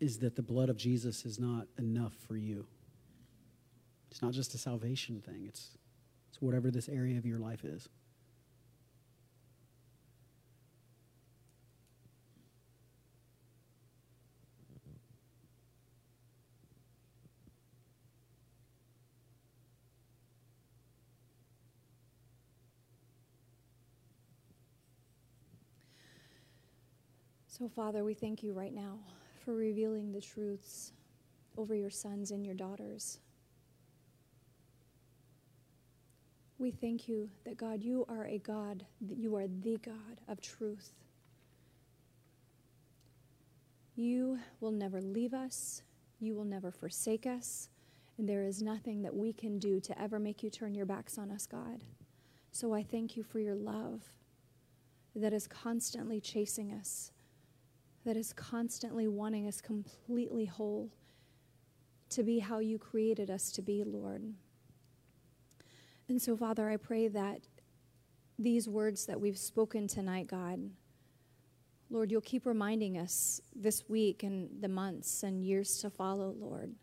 is 0.00 0.20
that 0.20 0.34
the 0.34 0.42
blood 0.42 0.70
of 0.70 0.78
Jesus 0.78 1.26
is 1.26 1.38
not 1.38 1.66
enough 1.78 2.14
for 2.26 2.38
you. 2.38 2.66
It's 4.10 4.22
not 4.22 4.32
just 4.32 4.54
a 4.54 4.58
salvation 4.58 5.20
thing, 5.20 5.44
it's, 5.46 5.76
it's 6.30 6.40
whatever 6.40 6.70
this 6.70 6.88
area 6.88 7.18
of 7.18 7.26
your 7.26 7.38
life 7.38 7.66
is. 7.66 7.90
So, 27.60 27.68
Father, 27.68 28.04
we 28.04 28.14
thank 28.14 28.42
you 28.42 28.54
right 28.54 28.74
now 28.74 28.96
for 29.44 29.54
revealing 29.54 30.12
the 30.12 30.20
truths 30.22 30.94
over 31.58 31.74
your 31.74 31.90
sons 31.90 32.30
and 32.30 32.42
your 32.46 32.54
daughters. 32.54 33.18
We 36.56 36.70
thank 36.70 37.06
you 37.06 37.28
that, 37.44 37.58
God, 37.58 37.82
you 37.82 38.06
are 38.08 38.24
a 38.24 38.38
God, 38.38 38.86
that 39.02 39.18
you 39.18 39.36
are 39.36 39.46
the 39.46 39.76
God 39.76 40.22
of 40.26 40.40
truth. 40.40 40.94
You 43.94 44.38
will 44.60 44.70
never 44.70 45.02
leave 45.02 45.34
us, 45.34 45.82
you 46.18 46.34
will 46.34 46.44
never 46.44 46.70
forsake 46.70 47.26
us, 47.26 47.68
and 48.16 48.26
there 48.26 48.42
is 48.42 48.62
nothing 48.62 49.02
that 49.02 49.14
we 49.14 49.34
can 49.34 49.58
do 49.58 49.80
to 49.80 50.00
ever 50.00 50.18
make 50.18 50.42
you 50.42 50.48
turn 50.48 50.74
your 50.74 50.86
backs 50.86 51.18
on 51.18 51.30
us, 51.30 51.44
God. 51.44 51.84
So 52.52 52.72
I 52.72 52.82
thank 52.82 53.18
you 53.18 53.22
for 53.22 53.38
your 53.38 53.54
love 53.54 54.00
that 55.14 55.34
is 55.34 55.46
constantly 55.46 56.22
chasing 56.22 56.72
us 56.72 57.12
that 58.04 58.16
is 58.16 58.32
constantly 58.32 59.08
wanting 59.08 59.46
us 59.46 59.60
completely 59.60 60.46
whole 60.46 60.90
to 62.10 62.22
be 62.22 62.38
how 62.38 62.58
you 62.58 62.78
created 62.78 63.30
us 63.30 63.52
to 63.52 63.62
be, 63.62 63.84
Lord. 63.84 64.22
And 66.08 66.20
so, 66.20 66.36
Father, 66.36 66.68
I 66.68 66.76
pray 66.76 67.08
that 67.08 67.46
these 68.38 68.68
words 68.68 69.06
that 69.06 69.20
we've 69.20 69.38
spoken 69.38 69.86
tonight, 69.86 70.26
God, 70.26 70.58
Lord, 71.88 72.10
you'll 72.10 72.20
keep 72.20 72.46
reminding 72.46 72.98
us 72.98 73.40
this 73.54 73.88
week 73.88 74.22
and 74.22 74.48
the 74.60 74.68
months 74.68 75.22
and 75.22 75.44
years 75.44 75.78
to 75.78 75.90
follow, 75.90 76.34
Lord, 76.38 76.74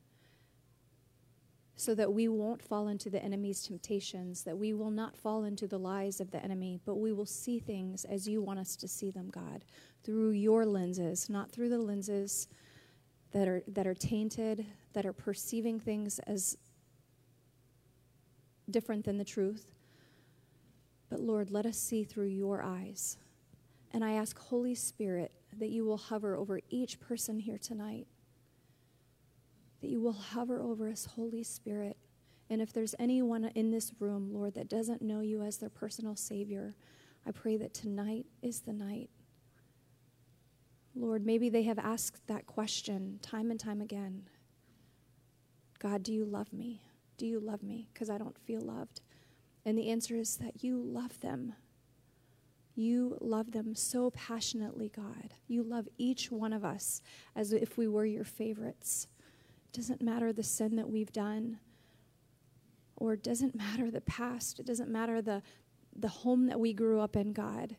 so 1.76 1.95
that 1.95 2.14
we 2.14 2.27
won't 2.27 2.61
fall 2.61 2.88
into 2.88 3.10
the 3.10 3.23
enemy's 3.23 3.64
temptations, 3.64 4.44
that 4.44 4.57
we 4.57 4.73
will 4.73 4.91
not 4.91 5.18
fall 5.18 5.44
into 5.44 5.68
the 5.68 5.80
lies 5.80 6.19
of 6.19 6.31
the 6.31 6.44
enemy, 6.44 6.80
but 6.85 6.95
we 6.95 7.11
will 7.11 7.26
see 7.26 7.60
things 7.60 8.06
as 8.06 8.27
you 8.27 8.41
want 8.41 8.60
us 8.60 8.76
to 8.77 8.88
see 8.88 9.11
them, 9.11 9.30
God 9.30 9.65
through 10.07 10.29
your 10.29 10.65
lenses, 10.65 11.29
not 11.29 11.51
through 11.51 11.67
the 11.67 11.77
lenses 11.77 12.47
that 13.34 13.45
are, 13.45 13.61
that 13.67 13.85
are 13.85 13.93
tainted, 13.93 14.65
that 14.93 15.05
are 15.05 15.11
perceiving 15.11 15.81
things 15.81 16.17
as 16.19 16.57
different 18.71 19.03
than 19.03 19.17
the 19.17 19.25
truth. 19.25 19.67
But 21.09 21.19
Lord, 21.19 21.51
let 21.51 21.65
us 21.65 21.77
see 21.77 22.05
through 22.05 22.27
your 22.27 22.63
eyes. 22.63 23.17
And 23.91 24.01
I 24.01 24.13
ask, 24.13 24.39
Holy 24.39 24.75
Spirit, 24.75 25.34
that 25.59 25.71
you 25.71 25.84
will 25.84 25.97
hover 25.97 26.38
over 26.38 26.61
each 26.69 27.01
person 27.01 27.39
here 27.39 27.57
tonight. 27.57 28.07
That 29.81 29.89
you 29.89 29.99
will 29.99 30.13
hover 30.13 30.61
over 30.61 30.88
us, 30.88 31.03
Holy 31.03 31.43
Spirit. 31.43 31.97
And 32.49 32.61
if 32.61 32.71
there's 32.71 32.95
anyone 32.97 33.51
in 33.55 33.71
this 33.71 33.91
room, 33.99 34.29
Lord, 34.34 34.53
that 34.53 34.69
doesn't 34.69 35.01
know 35.01 35.19
you 35.19 35.41
as 35.41 35.57
their 35.57 35.69
personal 35.69 36.15
Savior, 36.15 36.75
I 37.25 37.31
pray 37.31 37.57
that 37.57 37.73
tonight 37.73 38.25
is 38.41 38.61
the 38.61 38.71
night 38.71 39.09
Lord, 40.99 41.26
maybe 41.26 41.49
they 41.49 41.64
have 41.64 41.80
asked 41.80 42.28
that 42.28 42.48
question 42.48 43.19
time 43.22 43.52
and 43.52 43.60
time 43.60 43.82
again 43.82 44.30
God, 45.80 46.02
do 46.02 46.11
you 46.11 46.26
love 46.26 46.52
me? 46.52 46.82
Do 47.18 47.28
you 47.28 47.40
love 47.40 47.61
me? 47.61 47.88
Because 47.94 48.10
I 48.10 48.18
don't 48.18 48.38
feel 48.38 48.61
loved. 48.61 49.02
And 49.64 49.78
the 49.78 49.90
answer 49.90 50.15
is 50.15 50.38
that 50.38 50.64
you 50.64 50.82
love 50.82 51.19
them. 51.19 51.53
You 52.74 53.18
love 53.22 53.52
them 53.52 53.76
so 53.76 54.11
passionately, 54.11 54.90
God. 54.95 55.34
You 55.48 55.64
love 55.64 55.88
each 55.98 56.32
one 56.32 56.53
of 56.53 56.65
us 56.65 57.02
as 57.36 57.53
if 57.53 57.78
we 57.78 57.88
were 57.88 58.06
your 58.06 58.24
favorites. 58.24 59.07
It 59.65 59.78
doesn't 59.78 60.02
matter 60.02 60.34
the 60.34 60.44
sin 60.44 60.76
that 60.78 60.90
we've 60.90 61.11
done, 61.11 61.60
or 62.95 63.14
it 63.14 63.24
doesn't 63.24 63.56
matter 63.56 63.91
the 63.91 64.02
past. 64.02 64.60
It 64.60 64.65
doesn't 64.65 64.90
matter 64.90 65.22
the, 65.22 65.44
the 65.95 66.07
home 66.07 66.48
that 66.48 66.60
we 66.60 66.74
grew 66.74 66.99
up 66.99 67.15
in, 67.15 67.34
God. 67.34 67.76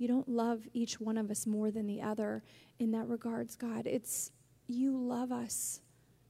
You 0.00 0.08
don't 0.08 0.30
love 0.30 0.66
each 0.72 0.98
one 0.98 1.18
of 1.18 1.30
us 1.30 1.46
more 1.46 1.70
than 1.70 1.86
the 1.86 2.00
other 2.00 2.42
in 2.78 2.90
that 2.92 3.06
regards, 3.06 3.54
God. 3.54 3.86
It's 3.86 4.32
you 4.66 4.96
love 4.96 5.30
us, 5.30 5.82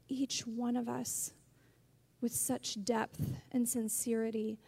each 0.08 0.40
one 0.44 0.74
of 0.74 0.88
us, 0.88 1.34
with 2.20 2.32
such 2.32 2.82
depth 2.82 3.20
and 3.52 3.68
sincerity. 3.68 4.58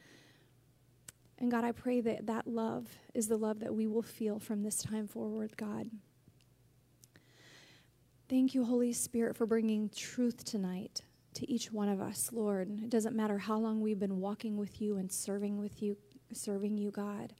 And 1.36 1.50
God, 1.50 1.64
I 1.64 1.72
pray 1.72 2.00
that 2.00 2.26
that 2.26 2.46
love 2.46 2.86
is 3.12 3.26
the 3.26 3.36
love 3.36 3.58
that 3.58 3.74
we 3.74 3.88
will 3.88 4.02
feel 4.02 4.38
from 4.38 4.62
this 4.62 4.80
time 4.84 5.08
forward, 5.08 5.56
God. 5.56 5.90
Thank 8.28 8.54
you, 8.54 8.64
Holy 8.64 8.92
Spirit, 8.92 9.34
for 9.36 9.46
bringing 9.46 9.88
truth 9.88 10.44
tonight 10.44 11.02
to 11.34 11.50
each 11.50 11.72
one 11.72 11.88
of 11.88 12.00
us, 12.00 12.30
Lord. 12.32 12.70
It 12.80 12.90
doesn't 12.90 13.16
matter 13.16 13.38
how 13.38 13.58
long 13.58 13.80
we've 13.80 13.98
been 13.98 14.20
walking 14.20 14.56
with 14.56 14.80
you 14.80 14.98
and 14.98 15.10
serving 15.10 15.58
with 15.58 15.82
you, 15.82 15.96
serving 16.32 16.78
you, 16.78 16.92
God. 16.92 17.34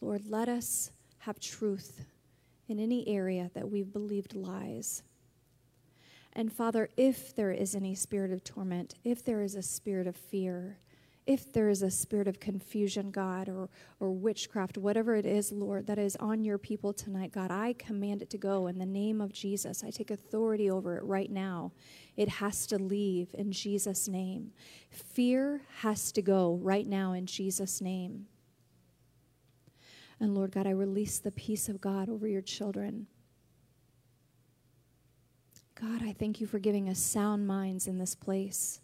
Lord, 0.00 0.28
let 0.28 0.48
us 0.48 0.90
have 1.18 1.40
truth 1.40 2.04
in 2.68 2.78
any 2.78 3.06
area 3.08 3.50
that 3.54 3.70
we've 3.70 3.92
believed 3.92 4.34
lies. 4.34 5.02
And 6.32 6.52
Father, 6.52 6.90
if 6.96 7.34
there 7.34 7.50
is 7.50 7.74
any 7.74 7.94
spirit 7.94 8.30
of 8.30 8.44
torment, 8.44 8.94
if 9.04 9.24
there 9.24 9.42
is 9.42 9.54
a 9.54 9.62
spirit 9.62 10.06
of 10.06 10.16
fear, 10.16 10.78
if 11.26 11.52
there 11.52 11.68
is 11.68 11.82
a 11.82 11.90
spirit 11.90 12.28
of 12.28 12.38
confusion, 12.38 13.10
God, 13.10 13.48
or, 13.48 13.68
or 13.98 14.12
witchcraft, 14.12 14.78
whatever 14.78 15.16
it 15.16 15.26
is, 15.26 15.50
Lord, 15.50 15.86
that 15.88 15.98
is 15.98 16.14
on 16.16 16.44
your 16.44 16.58
people 16.58 16.92
tonight, 16.92 17.32
God, 17.32 17.50
I 17.50 17.72
command 17.72 18.22
it 18.22 18.30
to 18.30 18.38
go 18.38 18.68
in 18.68 18.78
the 18.78 18.86
name 18.86 19.20
of 19.20 19.32
Jesus. 19.32 19.82
I 19.82 19.90
take 19.90 20.10
authority 20.10 20.70
over 20.70 20.96
it 20.98 21.04
right 21.04 21.30
now. 21.30 21.72
It 22.16 22.28
has 22.28 22.66
to 22.68 22.78
leave 22.78 23.28
in 23.34 23.50
Jesus' 23.50 24.06
name. 24.06 24.52
Fear 24.90 25.62
has 25.78 26.12
to 26.12 26.22
go 26.22 26.60
right 26.62 26.86
now 26.86 27.12
in 27.12 27.26
Jesus' 27.26 27.80
name. 27.80 28.26
And 30.18 30.34
Lord 30.34 30.52
God, 30.52 30.66
I 30.66 30.70
release 30.70 31.18
the 31.18 31.30
peace 31.30 31.68
of 31.68 31.80
God 31.80 32.08
over 32.08 32.26
your 32.26 32.42
children. 32.42 33.06
God, 35.80 36.02
I 36.02 36.12
thank 36.12 36.40
you 36.40 36.46
for 36.46 36.58
giving 36.58 36.88
us 36.88 36.98
sound 36.98 37.46
minds 37.46 37.86
in 37.86 37.98
this 37.98 38.14
place. 38.14 38.80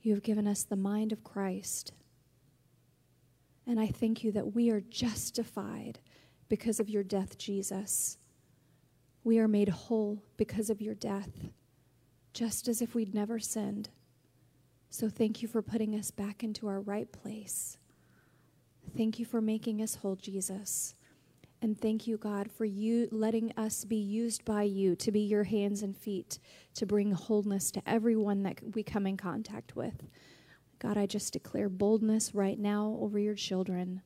You 0.00 0.14
have 0.14 0.22
given 0.22 0.46
us 0.46 0.62
the 0.62 0.76
mind 0.76 1.12
of 1.12 1.22
Christ. 1.22 1.92
And 3.66 3.78
I 3.78 3.88
thank 3.88 4.24
you 4.24 4.32
that 4.32 4.54
we 4.54 4.70
are 4.70 4.80
justified 4.80 5.98
because 6.48 6.80
of 6.80 6.88
your 6.88 7.02
death, 7.02 7.36
Jesus. 7.36 8.16
We 9.22 9.38
are 9.38 9.48
made 9.48 9.68
whole 9.68 10.22
because 10.38 10.70
of 10.70 10.80
your 10.80 10.94
death, 10.94 11.50
just 12.32 12.66
as 12.66 12.80
if 12.80 12.94
we'd 12.94 13.14
never 13.14 13.38
sinned. 13.38 13.90
So 14.88 15.10
thank 15.10 15.42
you 15.42 15.46
for 15.46 15.60
putting 15.60 15.94
us 15.94 16.10
back 16.10 16.42
into 16.42 16.66
our 16.66 16.80
right 16.80 17.10
place. 17.12 17.76
Thank 18.96 19.18
you 19.18 19.24
for 19.24 19.40
making 19.40 19.82
us 19.82 19.96
whole, 19.96 20.16
Jesus. 20.16 20.94
And 21.62 21.78
thank 21.78 22.06
you, 22.06 22.16
God, 22.16 22.50
for 22.50 22.64
you 22.64 23.08
letting 23.12 23.52
us 23.56 23.84
be 23.84 23.96
used 23.96 24.44
by 24.44 24.62
you 24.62 24.96
to 24.96 25.12
be 25.12 25.20
your 25.20 25.44
hands 25.44 25.82
and 25.82 25.96
feet 25.96 26.38
to 26.74 26.86
bring 26.86 27.12
wholeness 27.12 27.70
to 27.72 27.82
everyone 27.86 28.42
that 28.44 28.74
we 28.74 28.82
come 28.82 29.06
in 29.06 29.16
contact 29.16 29.76
with. 29.76 30.08
God, 30.78 30.96
I 30.96 31.04
just 31.04 31.34
declare 31.34 31.68
boldness 31.68 32.34
right 32.34 32.58
now 32.58 32.96
over 33.00 33.18
your 33.18 33.34
children. 33.34 34.00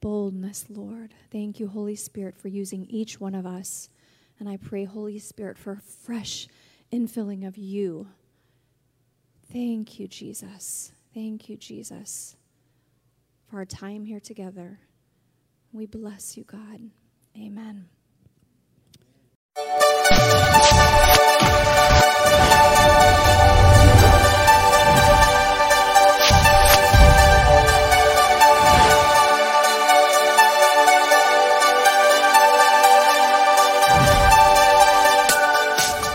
Boldness, 0.00 0.66
Lord. 0.68 1.14
Thank 1.30 1.60
you, 1.60 1.68
Holy 1.68 1.96
Spirit, 1.96 2.36
for 2.36 2.48
using 2.48 2.84
each 2.86 3.20
one 3.20 3.34
of 3.34 3.46
us. 3.46 3.88
And 4.40 4.48
I 4.48 4.56
pray, 4.56 4.84
Holy 4.84 5.18
Spirit, 5.20 5.56
for 5.56 5.72
a 5.72 5.80
fresh 5.80 6.48
infilling 6.92 7.46
of 7.46 7.56
you. 7.56 8.08
Thank 9.52 10.00
you, 10.00 10.08
Jesus. 10.08 10.92
Thank 11.14 11.48
you, 11.48 11.56
Jesus 11.56 12.36
for 13.48 13.56
our 13.56 13.64
time 13.64 14.04
here 14.04 14.20
together. 14.20 14.80
We 15.72 15.86
bless 15.86 16.36
you, 16.36 16.44
God. 16.44 16.90
Amen. 17.36 17.88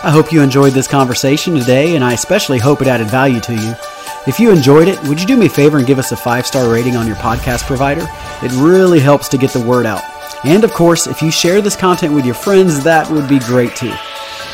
I 0.02 0.10
hope 0.10 0.30
you 0.30 0.42
enjoyed 0.42 0.74
this 0.74 0.86
conversation 0.86 1.54
today, 1.54 1.96
and 1.96 2.04
I 2.04 2.12
especially 2.12 2.58
hope 2.58 2.82
it 2.82 2.88
added 2.88 3.08
value 3.08 3.40
to 3.40 3.54
you. 3.54 3.93
If 4.26 4.40
you 4.40 4.50
enjoyed 4.50 4.88
it, 4.88 5.02
would 5.02 5.20
you 5.20 5.26
do 5.26 5.36
me 5.36 5.46
a 5.46 5.50
favor 5.50 5.76
and 5.76 5.86
give 5.86 5.98
us 5.98 6.10
a 6.10 6.16
five 6.16 6.46
star 6.46 6.72
rating 6.72 6.96
on 6.96 7.06
your 7.06 7.16
podcast 7.16 7.66
provider? 7.66 8.06
It 8.42 8.52
really 8.52 8.98
helps 8.98 9.28
to 9.28 9.38
get 9.38 9.50
the 9.50 9.60
word 9.60 9.84
out. 9.84 10.02
And 10.44 10.64
of 10.64 10.72
course, 10.72 11.06
if 11.06 11.20
you 11.20 11.30
share 11.30 11.60
this 11.60 11.76
content 11.76 12.14
with 12.14 12.24
your 12.24 12.34
friends, 12.34 12.82
that 12.84 13.10
would 13.10 13.28
be 13.28 13.38
great 13.38 13.76
too. 13.76 13.94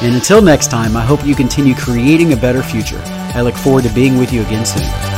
And 0.03 0.15
until 0.15 0.43
next 0.43 0.73
time, 0.73 0.97
I 0.97 1.03
hope 1.03 1.25
you 1.25 1.37
continue 1.37 1.75
creating 1.75 2.33
a 2.33 2.37
better 2.37 2.63
future. 2.63 3.01
I 3.07 3.43
look 3.43 3.55
forward 3.55 3.85
to 3.85 3.95
being 3.95 4.19
with 4.19 4.33
you 4.33 4.43
again 4.43 4.67
soon. 4.67 5.10